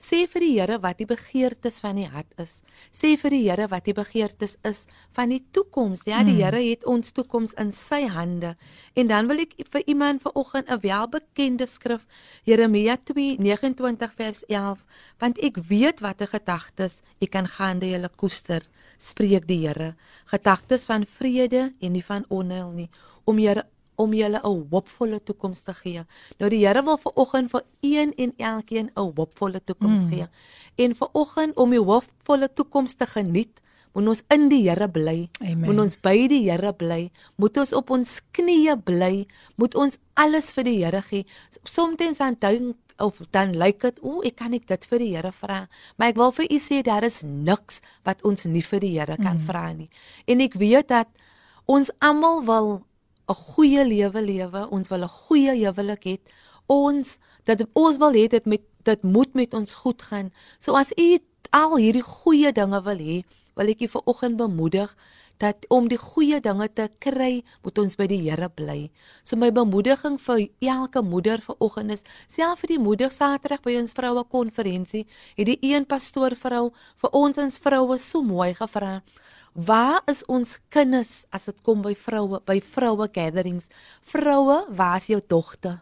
Sê 0.00 0.24
vir 0.32 0.40
die 0.40 0.54
Here 0.56 0.78
wat 0.80 0.96
die 0.96 1.06
begeertes 1.06 1.76
van 1.84 1.98
die 2.00 2.08
hart 2.08 2.32
is. 2.40 2.62
Sê 2.88 3.18
vir 3.20 3.34
die 3.34 3.42
Here 3.44 3.66
wat 3.68 3.84
die 3.84 3.94
begeertes 3.94 4.56
is 4.64 4.86
van 5.16 5.28
die 5.28 5.42
toekoms. 5.52 6.06
Ja, 6.08 6.22
die 6.24 6.38
hmm. 6.38 6.40
Here 6.40 6.62
het 6.64 6.86
ons 6.88 7.12
toekoms 7.12 7.52
in 7.60 7.68
sy 7.76 8.06
hande. 8.08 8.54
En 8.96 9.10
dan 9.12 9.28
wil 9.28 9.44
ek 9.44 9.52
vir 9.60 9.84
iemand 9.84 10.24
vanoggend 10.24 10.72
'n 10.72 10.80
welbekende 10.80 11.66
skrif, 11.66 12.06
Jeremia 12.48 12.96
2:29 12.96 14.14
vers 14.16 14.40
11, 14.48 14.86
want 15.18 15.38
ek 15.38 15.60
weet 15.68 16.00
watter 16.00 16.28
gedagtes 16.32 17.02
ek 17.20 17.30
kan 17.30 17.46
gaan 17.46 17.78
deur 17.78 17.90
julle 17.90 18.10
koester, 18.16 18.62
spreek 18.98 19.46
die 19.46 19.66
Here, 19.68 19.96
gedagtes 20.24 20.86
van 20.86 21.04
vrede 21.04 21.72
en 21.80 21.92
nie 21.92 22.04
van 22.04 22.24
onheil 22.28 22.70
nie, 22.72 22.90
om 23.24 23.38
julle 23.38 23.66
om 24.00 24.14
julle 24.16 24.40
'n 24.40 24.66
hoopvolle 24.70 25.20
toekoms 25.22 25.62
te 25.62 25.74
gee. 25.74 26.04
Nou 26.38 26.50
die 26.50 26.64
Here 26.66 26.82
wil 26.82 26.98
vir 26.98 27.12
oggend 27.14 27.50
vir 27.50 27.62
een 27.80 28.12
en 28.16 28.32
elkeen 28.36 28.90
'n 28.94 29.12
hoopvolle 29.16 29.60
toekoms 29.64 30.04
mm. 30.04 30.10
gee. 30.10 30.26
En 30.76 30.94
vir 30.94 31.08
oggend 31.12 31.56
om 31.56 31.70
die 31.70 31.84
hoopvolle 31.84 32.48
toekoms 32.54 32.94
te 32.94 33.06
geniet, 33.06 33.60
moet 33.92 34.06
ons 34.06 34.22
in 34.28 34.48
die 34.48 34.62
Here 34.68 34.88
bly. 34.88 35.28
Moet 35.58 35.80
ons 35.82 35.96
by 36.00 36.26
die 36.30 36.44
Here 36.46 36.72
bly. 36.72 37.10
Moet 37.36 37.56
ons 37.56 37.72
op 37.72 37.90
ons 37.90 38.20
knieë 38.36 38.76
bly. 38.86 39.26
Moet 39.56 39.74
ons 39.74 39.98
alles 40.14 40.52
vir 40.52 40.64
die 40.64 40.78
Here 40.84 41.02
gee. 41.02 41.26
Soms 41.64 41.96
dan 42.18 42.36
dink 42.38 42.76
of 43.00 43.16
dan 43.30 43.56
lyk 43.56 43.80
dit, 43.80 43.98
o, 44.04 44.20
ek 44.26 44.36
kan 44.42 44.52
ek 44.52 44.66
dit 44.68 44.86
vir 44.90 45.02
die 45.02 45.10
Here 45.16 45.32
vra. 45.32 45.64
Maar 45.96 46.12
ek 46.12 46.20
wil 46.20 46.34
vir 46.36 46.46
u 46.52 46.58
sê 46.60 46.82
daar 46.86 47.06
is 47.06 47.22
niks 47.24 47.80
wat 48.04 48.22
ons 48.28 48.44
nie 48.44 48.62
vir 48.62 48.84
die 48.84 48.92
Here 48.98 49.16
kan 49.16 49.40
mm. 49.40 49.46
vra 49.48 49.64
nie. 49.72 49.88
En 50.28 50.44
ek 50.44 50.58
weet 50.60 50.90
dat 50.92 51.08
ons 51.70 51.90
almal 52.04 52.44
wil 52.46 52.70
'n 53.30 53.34
goeie 53.54 53.84
lewe 53.84 54.20
lewe, 54.22 54.60
ons 54.70 54.88
wil 54.88 55.04
'n 55.04 55.08
goeie 55.08 55.54
huwelik 55.54 56.04
hê. 56.04 56.16
Ons 56.66 57.18
dat 57.44 57.66
ons 57.72 57.96
wil 57.98 58.12
hê 58.12 58.28
dit 58.28 58.46
met 58.46 58.62
dit 58.84 59.02
moet 59.02 59.34
met 59.34 59.54
ons 59.54 59.72
goed 59.72 60.02
gaan. 60.02 60.32
So 60.58 60.74
as 60.74 60.92
u 60.96 61.18
al 61.50 61.76
hierdie 61.76 62.02
goeie 62.02 62.52
dinge 62.52 62.82
wil 62.82 62.98
hê, 62.98 63.24
wil 63.54 63.68
ek 63.68 63.80
u 63.80 63.88
vanoggend 63.88 64.36
bemoedig 64.36 64.96
dat 65.40 65.64
om 65.68 65.88
die 65.88 65.98
goeie 65.98 66.40
dinge 66.40 66.68
te 66.76 66.88
kry, 67.00 67.42
moet 67.64 67.78
ons 67.80 67.96
by 67.96 68.06
die 68.10 68.20
Here 68.20 68.48
bly. 68.48 68.90
So 69.24 69.36
my 69.40 69.48
bemoediging 69.50 70.18
vir 70.20 70.42
elke 70.60 71.00
moeder 71.02 71.40
vanoggend 71.40 71.96
is, 71.96 72.04
self 72.28 72.60
vir 72.60 72.74
die 72.74 72.82
moeder 72.82 73.10
Saterdag 73.10 73.62
by 73.64 73.78
ons 73.80 73.96
vroue 73.96 74.24
konferensie, 74.28 75.06
het 75.38 75.48
die 75.48 75.58
een 75.64 75.88
pastoor 75.88 76.36
vrou 76.36 76.66
vir 77.00 77.16
ons 77.16 77.40
ons 77.40 77.58
vroue 77.58 77.98
so 77.98 78.20
mooi 78.22 78.52
gevra. 78.54 79.00
Waar 79.52 80.02
is 80.06 80.22
ons 80.30 80.58
kinders 80.70 81.24
as 81.34 81.48
dit 81.50 81.56
kom 81.66 81.82
by 81.82 81.96
vroue 81.98 82.38
by 82.46 82.60
vroue 82.62 83.08
gatherings? 83.10 83.66
Vroue, 84.06 84.62
waar 84.70 85.00
is 85.02 85.08
jou 85.10 85.18
dogter? 85.26 85.80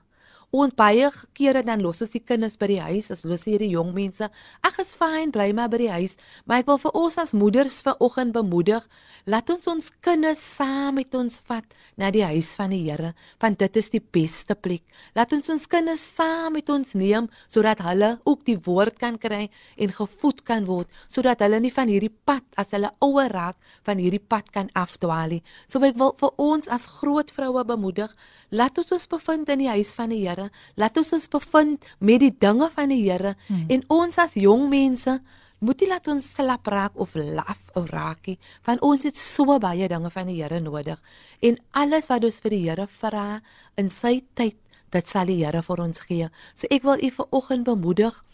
Ons 0.49 0.72
baie 0.72 1.11
kere 1.36 1.61
dan 1.61 1.82
los 1.84 1.99
ons 2.01 2.14
die 2.14 2.22
kinders 2.24 2.55
by 2.57 2.70
die 2.70 2.78
huis, 2.80 3.11
as 3.12 3.20
los 3.28 3.42
hier 3.44 3.61
die 3.61 3.68
jong 3.74 3.90
mense. 3.92 4.30
Ag, 4.64 4.78
is 4.80 4.94
fyn, 4.96 5.28
bly 5.28 5.51
maar 5.53 5.68
by 5.68 5.76
die 5.82 5.90
huis. 5.92 6.14
Maar 6.49 6.62
ek 6.62 6.70
wil 6.70 6.78
vir 6.80 6.94
ons 6.96 7.18
as 7.20 7.34
moeders 7.36 7.82
vanoggend 7.84 8.32
bemoedig, 8.32 8.86
laat 9.28 9.53
ons 9.53 9.66
ons 9.68 9.90
kinders 10.01 10.40
saam 10.40 10.96
met 10.96 11.12
ons 11.12 11.36
vat 11.51 11.76
na 12.01 12.09
die 12.14 12.24
huis 12.24 12.55
van 12.57 12.72
die 12.72 12.80
Here, 12.86 13.11
want 13.42 13.59
dit 13.61 13.76
is 13.76 13.90
die 13.92 14.01
beste 14.01 14.57
plek. 14.57 14.86
Laat 15.18 15.34
ons 15.36 15.51
ons 15.53 15.68
kinders 15.68 16.01
saam 16.14 16.57
met 16.57 16.72
ons 16.72 16.94
neem 16.96 17.28
sodat 17.44 17.82
hulle 17.84 18.14
ook 18.24 18.46
die 18.49 18.57
woord 18.57 18.96
kan 18.96 19.18
kry 19.20 19.51
en 19.76 19.92
gevoed 19.92 20.40
kan 20.49 20.64
word, 20.64 20.88
sodat 21.12 21.44
hulle 21.44 21.61
nie 21.61 21.74
van 21.74 21.92
hierdie 21.92 22.14
pad 22.24 22.46
as 22.57 22.72
hulle 22.72 22.88
ouer 23.05 23.28
raak, 23.34 23.59
van 23.84 24.01
hierdie 24.01 24.22
pad 24.22 24.49
kan 24.55 24.72
afdwaal 24.72 25.36
nie. 25.36 25.42
So 25.68 25.84
ek 25.84 26.01
wil 26.01 26.16
vir 26.16 26.32
ons 26.40 26.72
as 26.72 26.88
groot 27.03 27.28
vroue 27.36 27.68
bemoedig, 27.68 28.16
laat 28.49 28.80
ons 28.80 28.96
ons 28.96 29.09
bevind 29.12 29.51
in 29.53 29.66
die 29.66 29.72
huis 29.76 29.92
van 29.92 30.09
die 30.14 30.24
Here. 30.24 30.38
Laat 30.76 31.01
ons 31.01 31.12
ons 31.16 31.28
bevind 31.28 31.84
met 31.99 32.22
die 32.22 32.34
dinge 32.47 32.70
van 32.74 32.95
die 32.95 33.03
Here 33.03 33.34
hmm. 33.49 33.66
en 33.68 33.84
ons 33.89 34.18
as 34.18 34.36
jong 34.39 34.68
mense 34.72 35.18
moet 35.59 35.80
nie 35.82 35.89
laat 35.91 36.07
ons 36.12 36.26
slap 36.36 36.68
raak 36.70 36.95
of 37.03 37.16
laf 37.18 37.59
of 37.74 37.91
raakie 37.91 38.36
van 38.66 38.78
ons 38.84 39.03
het 39.09 39.18
so 39.18 39.59
baie 39.59 39.89
dinge 39.91 40.11
van 40.14 40.30
die 40.30 40.39
Here 40.39 40.61
nodig 40.62 41.01
en 41.43 41.59
alles 41.72 42.07
wat 42.12 42.24
ons 42.24 42.41
vir 42.45 42.55
die 42.55 42.64
Here 42.68 42.86
vra 43.01 43.41
in 43.76 43.91
sy 43.91 44.20
tyd 44.39 44.57
dit 44.95 45.11
sal 45.11 45.28
die 45.28 45.43
Here 45.43 45.62
vir 45.62 45.84
ons 45.84 46.01
gee. 46.01 46.30
So 46.55 46.70
ek 46.70 46.86
wil 46.86 47.03
u 47.03 47.11
vanoggend 47.20 47.68
bemoedig 47.68 48.24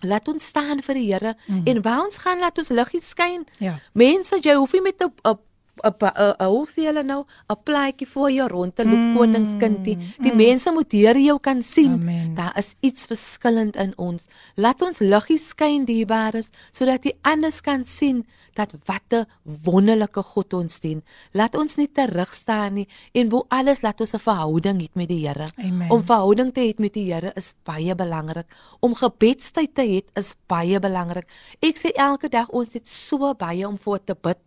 Laat 0.00 0.28
ons 0.32 0.46
staan 0.48 0.80
vir 0.80 0.96
die 0.96 1.06
Here 1.10 1.34
mm. 1.46 1.66
en 1.68 1.82
waar 1.84 2.06
ons 2.06 2.16
gaan 2.22 2.40
laat 2.40 2.58
ons 2.58 2.70
liggies 2.72 3.10
skyn. 3.12 3.44
Ja. 3.60 3.74
Mense, 3.92 4.38
jy 4.40 4.54
hoef 4.56 4.72
nie 4.72 4.86
met 4.86 5.02
'n 5.02 5.36
hoe 5.80 6.66
sê 6.68 6.86
hulle 6.88 7.02
nou 7.02 7.24
'n 7.48 7.62
plaatjie 7.64 8.06
voor 8.06 8.30
jou 8.30 8.48
rond 8.48 8.76
te 8.76 8.84
loop 8.84 8.98
mm, 8.98 9.16
koningskindie. 9.16 9.96
Die 10.18 10.32
mm. 10.32 10.36
mense 10.36 10.72
moet 10.72 10.92
hier 10.92 11.18
jou 11.18 11.38
kan 11.40 11.62
sien. 11.62 11.92
Amen. 11.92 12.34
Daar 12.34 12.58
is 12.58 12.74
iets 12.80 13.06
verskillend 13.06 13.76
in 13.76 13.92
ons. 13.96 14.26
Laat 14.54 14.82
ons 14.82 14.98
liggies 14.98 15.48
skyn 15.48 15.84
dierbares 15.84 16.50
sodat 16.70 17.02
die 17.02 17.16
anders 17.22 17.60
kan 17.60 17.84
sien 17.86 18.26
dat 18.54 18.74
wat 18.84 19.08
'n 19.14 19.26
wonderlike 19.64 20.22
God 20.22 20.52
ons 20.52 20.80
dien. 20.80 21.02
Laat 21.32 21.56
ons 21.56 21.76
nie 21.76 21.92
terug 21.92 22.34
staan 22.34 22.72
nie 22.72 22.88
en 23.12 23.28
bo 23.28 23.44
alles 23.48 23.80
laat 23.80 24.00
ons 24.00 24.14
'n 24.14 24.18
verhouding 24.18 24.80
hê 24.80 24.88
met 24.92 25.08
die 25.08 25.26
Here. 25.26 25.46
Om 25.88 26.04
verhouding 26.04 26.52
te 26.54 26.60
hê 26.60 26.78
met 26.78 26.92
die 26.92 27.12
Here 27.12 27.32
is 27.34 27.54
baie 27.64 27.94
belangrik. 27.94 28.46
Om 28.80 28.94
gebedstyd 28.94 29.74
te 29.74 29.82
hê 29.82 30.02
is 30.14 30.34
baie 30.46 30.80
belangrik. 30.80 31.26
Ek 31.60 31.76
sê 31.78 31.92
elke 31.94 32.28
dag 32.28 32.48
ons 32.48 32.72
het 32.72 32.88
so 32.88 33.34
baie 33.34 33.68
om 33.68 33.78
voor 33.78 34.04
te 34.04 34.16
bid. 34.20 34.38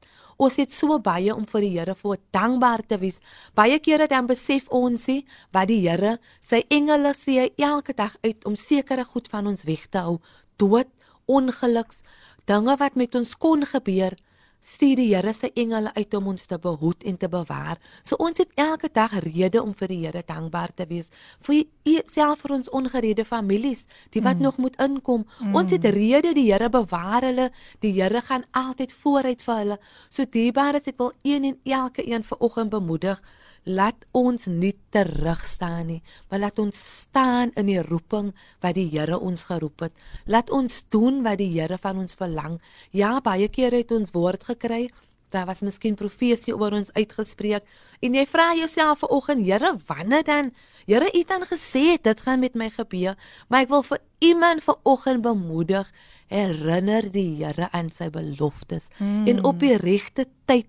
Ons 0.44 0.58
het 0.60 0.74
so 0.76 0.98
baie 1.00 1.32
om 1.32 1.46
vir 1.48 1.64
die 1.64 1.72
Here 1.78 1.94
voor 1.96 2.18
dankbaar 2.36 2.82
te 2.88 2.98
wees. 3.00 3.22
Baie 3.56 3.78
kere 3.80 4.10
dan 4.12 4.28
besef 4.28 4.68
ons 4.68 5.06
nie 5.08 5.22
wat 5.56 5.70
die 5.72 5.80
Here 5.86 6.18
sy 6.44 6.64
engele 6.68 7.14
sê 7.16 7.48
elke 7.56 7.96
dag 7.96 8.18
uit 8.26 8.44
om 8.50 8.58
sekere 8.60 9.06
goed 9.08 9.30
van 9.32 9.48
ons 9.48 9.64
weg 9.64 9.88
te 9.88 10.04
hou. 10.04 10.18
Dood, 10.60 10.90
ongeluks, 11.32 12.02
dinge 12.50 12.76
wat 12.82 13.00
met 13.00 13.16
ons 13.16 13.36
kon 13.40 13.64
gebeur 13.64 14.18
stuur 14.64 14.96
die 14.96 15.10
Here 15.12 15.34
se 15.34 15.52
engele 15.60 15.92
uit 15.94 16.14
om 16.14 16.28
ons 16.32 16.46
te 16.48 16.58
behoed 16.60 17.04
en 17.04 17.18
te 17.18 17.28
bewaar. 17.30 17.78
So 18.02 18.16
ons 18.24 18.40
het 18.40 18.50
elke 18.56 18.90
dag 18.94 19.14
rede 19.26 19.62
om 19.62 19.74
vir 19.76 19.92
die 19.92 20.00
Here 20.06 20.24
dankbaar 20.26 20.74
te 20.76 20.88
wees 20.90 21.12
vir 21.44 21.66
self 22.08 22.46
vir 22.46 22.56
ons 22.56 22.70
ongerede 22.72 23.26
families, 23.26 23.86
die 24.16 24.24
wat 24.24 24.40
mm. 24.40 24.44
nog 24.44 24.58
moet 24.58 24.80
inkom. 24.82 25.26
Mm. 25.40 25.56
Ons 25.56 25.76
het 25.76 25.86
rede 25.86 26.34
die 26.34 26.48
Here 26.52 26.70
bewaar 26.70 27.28
hulle. 27.28 27.52
Die 27.84 27.94
Here 28.00 28.22
gaan 28.22 28.48
altyd 28.52 28.94
vooruit 29.04 29.42
vir 29.44 29.56
hulle. 29.62 29.80
So 30.10 30.26
dierbaar 30.26 30.80
is 30.80 30.88
ek 30.88 30.98
wil 30.98 31.14
een 31.24 31.44
en 31.52 31.60
elke 31.64 32.08
een 32.08 32.24
vanoggend 32.24 32.72
bemoedig 32.72 33.22
laat 33.64 34.06
ons 34.12 34.46
nie 34.52 34.74
terug 34.92 35.46
staan 35.48 35.88
nie, 35.88 36.02
maar 36.30 36.40
laat 36.44 36.60
ons 36.60 36.80
staan 37.02 37.54
in 37.60 37.70
die 37.72 37.82
roeping 37.82 38.34
wat 38.64 38.76
die 38.76 38.90
Here 38.92 39.20
ons 39.20 39.46
geroep 39.48 39.86
het. 39.88 39.94
Laat 40.26 40.52
ons 40.52 40.84
doen 40.92 41.22
wat 41.24 41.40
die 41.40 41.52
Here 41.54 41.78
van 41.82 42.04
ons 42.04 42.18
verlang. 42.20 42.60
Ja, 42.92 43.20
baie 43.24 43.48
kere 43.48 43.84
het 43.84 43.92
ons 43.96 44.12
woord 44.14 44.44
gekry. 44.44 44.90
Daar 45.34 45.48
was 45.50 45.64
miskien 45.66 45.96
profesie 45.98 46.54
oor 46.54 46.76
ons 46.78 46.92
uitgespreek 46.94 47.66
en 48.04 48.14
jy 48.14 48.26
vra 48.30 48.52
jouself 48.58 49.02
vanoggend, 49.06 49.46
Here, 49.48 49.74
wanneer 49.88 50.24
dan? 50.28 50.52
Here, 50.86 51.08
U 51.08 51.18
het 51.18 51.30
dan 51.32 51.46
gesê 51.48 51.96
dit 52.02 52.20
gaan 52.22 52.40
met 52.44 52.56
my 52.60 52.70
gebeur, 52.70 53.16
maar 53.48 53.64
ek 53.64 53.72
wil 53.72 53.86
vir 53.88 54.02
iemand 54.20 54.64
vanoggend 54.66 55.24
bemoedig, 55.24 55.88
herinner 56.28 57.08
die 57.14 57.40
Here 57.40 57.70
aan 57.72 57.90
sy 57.94 58.10
beloftes 58.12 58.90
hmm. 59.00 59.24
en 59.32 59.44
op 59.48 59.64
die 59.64 59.78
regte 59.80 60.28
tyd 60.46 60.68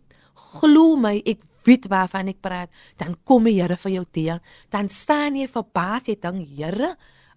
glo 0.54 0.94
my, 0.96 1.18
ek 1.26 1.42
weet 1.66 1.88
waarvan 1.92 2.30
ek 2.32 2.40
praat, 2.44 2.70
dan 3.00 3.16
kom 3.24 3.48
die 3.48 3.56
Here 3.60 3.76
vir 3.80 3.96
jou 3.98 4.04
teer. 4.12 4.40
Dan 4.70 4.90
staan 4.92 5.38
jy 5.38 5.48
verbaas, 5.50 6.08
jy 6.10 6.18
dink, 6.20 6.48
Here, 6.56 6.94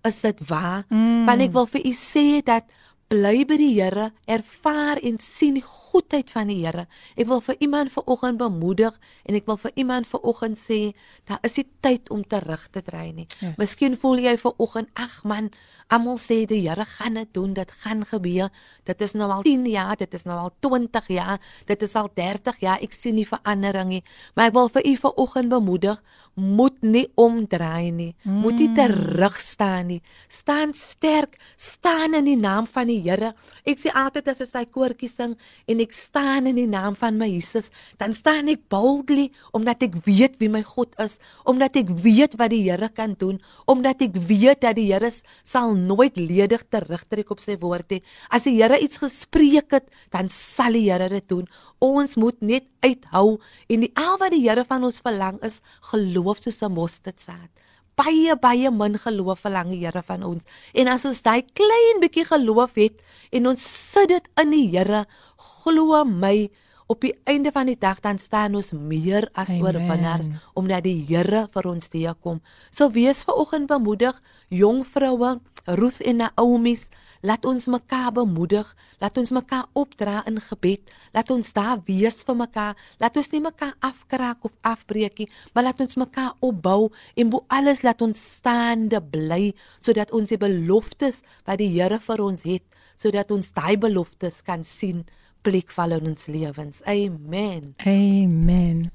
is 0.07 0.21
dit 0.21 0.43
waar? 0.49 0.85
Mm. 0.89 1.25
Want 1.27 1.47
ek 1.47 1.55
wil 1.55 1.69
vir 1.71 1.87
u 1.87 1.93
sê 1.95 2.27
dat 2.45 2.67
bly 3.11 3.45
by 3.47 3.57
die 3.59 3.73
Here, 3.77 4.11
ervaar 4.27 5.01
en 5.03 5.19
sien 5.21 5.59
die 5.59 5.65
goedheid 5.97 6.29
van 6.31 6.51
die 6.51 6.59
Here. 6.61 6.85
Ek 7.17 7.27
wil 7.29 7.41
vir 7.41 7.57
iemand 7.63 7.93
vanoggend 7.93 8.37
bemoedig 8.41 8.97
en 9.25 9.37
ek 9.37 9.47
wil 9.49 9.57
vir 9.61 9.73
iemand 9.81 10.09
vanoggend 10.09 10.59
sê, 10.59 10.93
daar 11.29 11.41
is 11.47 11.57
nie 11.57 11.65
tyd 11.85 12.11
om 12.13 12.21
terug 12.27 12.67
te 12.73 12.83
draai 12.85 13.13
nie. 13.13 13.27
Yes. 13.41 13.57
Miskien 13.57 13.97
voel 13.97 14.21
jy 14.21 14.35
vanoggend, 14.41 14.91
ag 14.93 15.23
man, 15.25 15.49
almal 15.93 16.19
sê 16.19 16.41
die 16.47 16.61
Here 16.67 16.85
gaan 16.85 17.15
dit 17.15 17.29
doen, 17.33 17.53
dit 17.55 17.71
gaan 17.83 18.03
gebeur. 18.05 18.51
Dit 18.87 19.01
is 19.01 19.15
nou 19.15 19.29
al 19.31 19.43
10 19.45 19.65
jaar, 19.71 19.95
dit 19.97 20.13
is 20.13 20.25
nou 20.27 20.37
al 20.37 20.51
20 20.61 21.07
jaar, 21.15 21.41
dit 21.65 21.83
is 21.87 21.95
al 21.95 22.09
30 22.13 22.61
jaar, 22.63 22.83
ek 22.83 22.93
sien 22.93 23.15
nie 23.15 23.27
verandering 23.27 23.91
nie. 23.95 24.03
Maar 24.35 24.51
ek 24.51 24.57
wil 24.57 24.71
vir 24.75 24.87
u 24.87 24.95
vanoggend 25.07 25.53
bemoedig, 25.53 26.01
moet 26.37 26.83
nie 26.85 27.07
omdraai 27.17 27.91
nie. 27.91 28.11
Mm. 28.23 28.41
Moet 28.43 28.59
nie 28.61 28.69
terug 28.77 29.39
staan 29.41 29.87
nie. 29.93 30.01
Staan 30.29 30.75
sterk, 30.77 31.37
staan 31.57 32.13
in 32.19 32.27
die 32.29 32.37
naam 32.37 32.67
van 32.69 32.91
die 32.91 32.99
Here. 33.01 33.33
Ek 33.65 33.79
sê 33.81 33.93
altyd 33.95 34.27
as 34.33 34.43
ons 34.43 34.53
hy 34.57 34.65
koortjie 34.69 35.09
sing 35.09 35.37
en 35.67 35.81
ek 35.83 35.86
staan 35.93 36.47
in 36.49 36.57
die 36.59 36.67
naam 36.69 36.95
van 36.95 37.17
my 37.19 37.27
Jesus, 37.29 37.69
dan 38.01 38.13
staan 38.13 38.49
ek 38.51 38.65
boldly 38.71 39.27
omdat 39.55 39.83
ek 39.87 39.97
weet 40.05 40.37
wie 40.41 40.49
my 40.51 40.63
God 40.65 40.95
is, 41.03 41.17
omdat 41.47 41.77
ek 41.79 41.91
weet 42.03 42.37
wat 42.39 42.51
die 42.53 42.63
Here 42.67 42.89
kan 42.89 43.15
doen, 43.19 43.41
omdat 43.65 44.01
ek 44.07 44.17
weet 44.29 44.61
dat 44.65 44.77
die 44.79 44.89
Here 44.91 45.11
sal 45.43 45.75
nooit 45.77 46.17
ledig 46.17 46.65
terugtrek 46.69 47.31
op 47.31 47.43
sy 47.43 47.57
woord 47.61 47.97
nie. 47.97 48.01
As 48.29 48.47
die 48.49 48.57
Here 48.57 48.79
iets 48.79 49.01
gespreek 49.03 49.71
het, 49.77 49.87
dan 50.13 50.31
sal 50.33 50.77
die 50.77 50.87
Here 50.89 51.09
dit 51.11 51.27
doen. 51.29 51.47
Ons 51.83 52.17
moet 52.17 52.39
net 52.41 52.65
uithou 52.81 53.37
en 53.69 53.85
die 53.85 53.93
al 53.95 54.17
wat 54.21 54.33
die 54.33 54.43
Here 54.47 54.65
van 54.67 54.87
ons 54.87 55.01
verlang 55.05 55.39
is 55.45 55.61
geloof 55.91 56.41
soos 56.41 56.61
'n 56.63 56.73
mosterdsaad. 56.73 57.49
Baie 57.97 58.35
baie 58.37 58.69
min 58.71 58.97
geloof 59.01 59.41
verlang 59.45 59.71
die 59.73 59.81
Here 59.81 60.03
van 60.05 60.23
ons. 60.23 60.45
En 60.77 60.89
as 60.91 61.05
ons 61.09 61.21
daai 61.25 61.41
klein 61.57 62.01
bietjie 62.03 62.27
geloof 62.29 62.77
het 62.77 63.01
en 63.33 63.49
ons 63.49 63.63
sit 63.63 64.11
dit 64.13 64.29
in 64.41 64.53
die 64.53 64.67
Here, 64.75 65.05
glo 65.37 66.03
my, 66.05 66.49
op 66.87 67.01
die 67.03 67.13
einde 67.27 67.51
van 67.51 67.67
die 67.67 67.75
dag 67.75 67.99
dan 67.99 68.19
staan 68.19 68.55
ons 68.55 68.71
meer 68.71 69.27
as 69.35 69.49
oorwinnaars 69.59 70.29
omdat 70.55 70.85
die 70.85 71.01
Here 71.09 71.47
vir 71.51 71.67
ons 71.67 71.89
te 71.91 72.05
kom. 72.21 72.39
So 72.71 72.89
wees 72.93 73.25
ver 73.27 73.35
oggend 73.35 73.67
bemoedig, 73.67 74.15
jong 74.49 74.85
vroue, 74.87 75.39
Ruth 75.65 75.99
en 76.01 76.23
Naomi, 76.23 76.77
laat 77.21 77.45
ons 77.45 77.67
mekaar 77.67 78.11
bemoedig, 78.15 78.67
laat 79.01 79.17
ons 79.17 79.31
mekaar 79.31 79.65
opdra 79.73 80.23
in 80.29 80.39
gebed, 80.41 80.81
laat 81.13 81.31
ons 81.33 81.53
daar 81.53 81.81
wees 81.87 82.23
vir 82.27 82.37
mekaar, 82.37 82.75
laat 83.01 83.17
ons 83.17 83.31
nie 83.31 83.41
mekaar 83.41 83.75
afkraak 83.85 84.45
of 84.45 84.55
afbreek 84.61 85.19
nie, 85.23 85.29
maar 85.53 85.69
laat 85.69 85.81
ons 85.81 85.99
mekaar 85.99 86.33
opbou 86.39 86.89
en 87.15 87.29
bo 87.33 87.45
alles 87.47 87.83
laat 87.85 88.01
ons 88.01 88.17
staande 88.37 89.01
bly 89.01 89.53
sodat 89.79 90.11
ons 90.11 90.29
die 90.29 90.41
beloftes 90.41 91.23
wat 91.45 91.61
die 91.61 91.71
Here 91.77 91.99
vir 92.01 92.21
ons 92.23 92.45
het, 92.47 92.63
sodat 92.97 93.31
ons 93.31 93.53
daai 93.53 93.77
beloftes 93.77 94.41
kan 94.45 94.63
sien 94.65 95.05
plek 95.45 95.71
val 95.71 95.97
in 95.99 96.09
ons 96.13 96.27
lewens. 96.31 96.81
Amen. 96.89 97.75
Amen. 97.85 98.89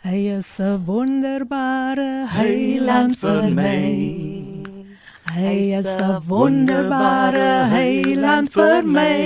Hy 0.00 0.18
is 0.38 0.58
'n 0.58 0.84
wonderbare 0.86 2.26
heiland 2.32 3.18
vir 3.18 3.52
my. 3.52 4.39
Hy 5.30 5.78
is 5.78 5.86
'n 5.86 6.22
wonderbare 6.26 7.70
heiland 7.70 8.50
vir 8.50 8.82
my. 8.82 9.22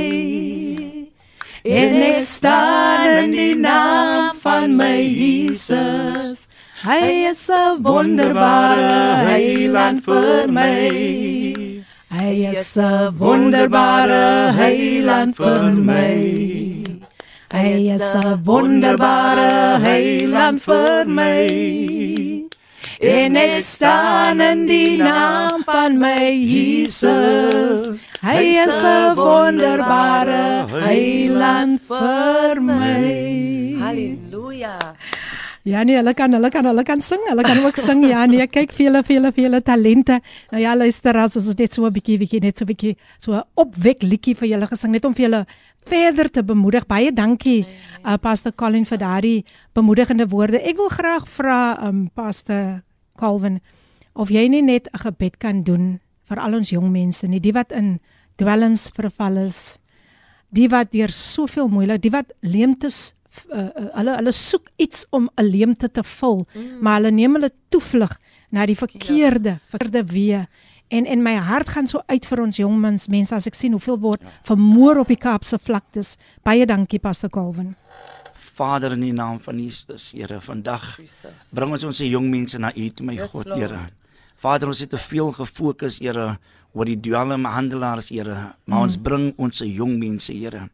En 1.64 1.94
ek 2.12 2.20
staan 2.20 3.24
in 3.24 3.30
die 3.32 3.56
naam 3.56 4.36
van 4.42 4.76
my 4.76 5.00
Jesus. 5.00 6.44
Hy 6.84 7.30
is 7.32 7.48
'n 7.48 7.80
wonderbare 7.80 9.24
heiland 9.30 10.04
vir 10.04 10.52
my. 10.52 10.92
Hy 12.18 12.32
is 12.52 12.76
'n 12.76 13.16
wonderbare 13.16 14.52
heiland 14.60 15.36
vir 15.36 15.72
my. 15.72 16.20
Hy 17.48 17.72
is 17.96 18.14
'n 18.14 18.44
wonderbare 18.44 19.80
heiland 19.80 20.60
vir 20.62 21.08
my 21.08 22.33
en 23.04 23.36
ek 23.36 23.58
staan 23.60 24.40
in 24.40 24.64
die 24.68 24.96
naam 25.00 25.64
van 25.66 25.98
my 26.00 26.32
Jesus. 26.32 28.04
Hy 28.24 28.40
is 28.64 28.82
'n 28.82 29.14
wonderbare 29.16 30.66
heiland 30.72 31.80
vir 31.88 32.60
my. 32.60 33.04
Halleluja. 33.82 34.78
Ja 35.64 35.80
nee, 35.82 35.96
hulle 35.96 36.12
kan 36.12 36.32
hulle 36.32 36.50
kan 36.52 36.66
hulle 36.68 36.82
kan 36.84 37.00
sing. 37.00 37.20
Hulle 37.24 37.42
kan 37.42 37.58
ook 37.64 37.76
sing. 37.76 38.04
Ja 38.04 38.26
nee, 38.26 38.46
kyk 38.46 38.72
vele 38.72 39.02
vele 39.02 39.32
vele 39.32 39.62
talente. 39.62 40.20
Nou 40.52 40.60
ja, 40.60 40.74
luister 40.76 41.16
as 41.16 41.36
ons 41.36 41.54
net 41.56 41.72
so 41.72 41.86
'n 41.86 41.92
bietjie 41.92 42.18
bietjie 42.18 42.40
net 42.40 42.58
so 42.58 42.64
'n 42.64 42.68
bietjie 42.68 42.96
so 43.18 43.32
'n 43.32 43.42
opwek 43.56 44.02
liedjie 44.02 44.36
vir 44.36 44.48
julle 44.48 44.66
gesing 44.66 44.92
net 44.92 45.04
om 45.04 45.14
vir 45.14 45.24
julle 45.24 45.46
verder 45.86 46.30
te 46.30 46.42
bemoedig. 46.42 46.86
Baie 46.86 47.12
dankie 47.12 47.66
uh, 48.04 48.16
Pastor 48.20 48.52
Colin 48.52 48.84
vir 48.84 48.98
daardie 48.98 49.44
bemoedigende 49.72 50.28
woorde. 50.28 50.60
Ek 50.60 50.76
wil 50.76 50.88
graag 50.88 51.28
vra 51.28 51.78
um 51.88 52.10
Pastor 52.14 52.82
Calvin 53.18 53.60
of 54.14 54.30
jy 54.30 54.48
nie 54.48 54.62
net 54.62 54.88
'n 54.92 54.98
gebed 54.98 55.38
kan 55.38 55.62
doen 55.62 56.00
vir 56.28 56.38
al 56.40 56.54
ons 56.54 56.70
jong 56.70 56.90
mense 56.92 57.26
nie, 57.26 57.40
die 57.40 57.52
wat 57.52 57.72
in 57.72 58.00
dwelms 58.36 58.90
verval 58.94 59.36
is, 59.36 59.76
die 60.54 60.68
wat 60.68 60.92
deur 60.92 61.10
soveel 61.10 61.68
moeilik, 61.68 62.02
die 62.02 62.10
wat 62.14 62.32
leemtes 62.40 63.14
uh, 63.50 63.58
uh, 63.58 63.88
hulle 63.98 64.16
hulle 64.16 64.32
soek 64.32 64.70
iets 64.76 65.06
om 65.10 65.28
'n 65.36 65.44
leemte 65.44 65.90
te 65.90 66.02
vul, 66.02 66.46
mm. 66.54 66.80
maar 66.80 67.00
hulle 67.00 67.10
neem 67.10 67.34
hulle 67.34 67.50
toevlug 67.68 68.18
na 68.50 68.66
die 68.66 68.78
verkeerde, 68.78 69.58
ja. 69.58 69.60
verkeerde 69.68 70.04
weë. 70.12 70.46
En 70.88 71.06
en 71.06 71.22
my 71.22 71.34
hart 71.34 71.68
gaan 71.68 71.86
so 71.86 72.02
uit 72.06 72.26
vir 72.26 72.40
ons 72.40 72.56
jong 72.56 72.78
mens, 72.80 73.08
mense 73.08 73.34
as 73.34 73.46
ek 73.46 73.54
sien 73.54 73.72
hoeveel 73.72 73.98
word 73.98 74.22
ja. 74.22 74.30
vermoor 74.46 75.02
op 75.02 75.08
die 75.08 75.18
Kaapse 75.18 75.58
vlaktes. 75.58 76.16
Baie 76.42 76.66
dankie 76.66 76.98
Pastor 76.98 77.30
Calvin. 77.30 77.74
Vader 78.54 78.94
in 78.94 79.02
die 79.02 79.14
naam 79.14 79.40
van 79.42 79.58
Jesus, 79.58 80.12
Here, 80.14 80.38
vandag 80.40 80.84
bring 81.54 81.74
ons 81.74 81.84
ons 81.88 82.02
jong 82.06 82.28
mense 82.30 82.58
na 82.62 82.70
U, 82.74 82.90
my 83.02 83.16
yes, 83.18 83.32
God, 83.32 83.50
Here. 83.56 83.80
Vader, 84.44 84.70
ons 84.70 84.82
het 84.84 84.92
te 84.94 85.00
veel 85.00 85.32
gefokus, 85.34 85.98
Here, 86.02 86.36
oor 86.74 86.88
die 86.88 86.98
dwelmhandelaars, 87.02 88.12
Here, 88.14 88.54
maar 88.64 88.78
mm. 88.78 88.86
ons 88.86 88.98
bring 89.00 89.26
ons 89.42 89.64
jong 89.66 89.98
mense, 89.98 90.32
Here. 90.32 90.68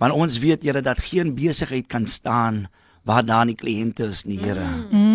Want 0.00 0.16
ons 0.16 0.40
weet 0.40 0.64
Here 0.64 0.80
dat 0.84 1.04
geen 1.10 1.34
besigheid 1.36 1.88
kan 1.90 2.08
staan 2.08 2.66
waar 3.08 3.24
daar 3.24 3.46
nie 3.48 3.56
kliënte 3.58 4.08
is 4.08 4.24
nie, 4.28 4.40
Here. 4.40 4.64
Mm. 4.88 5.07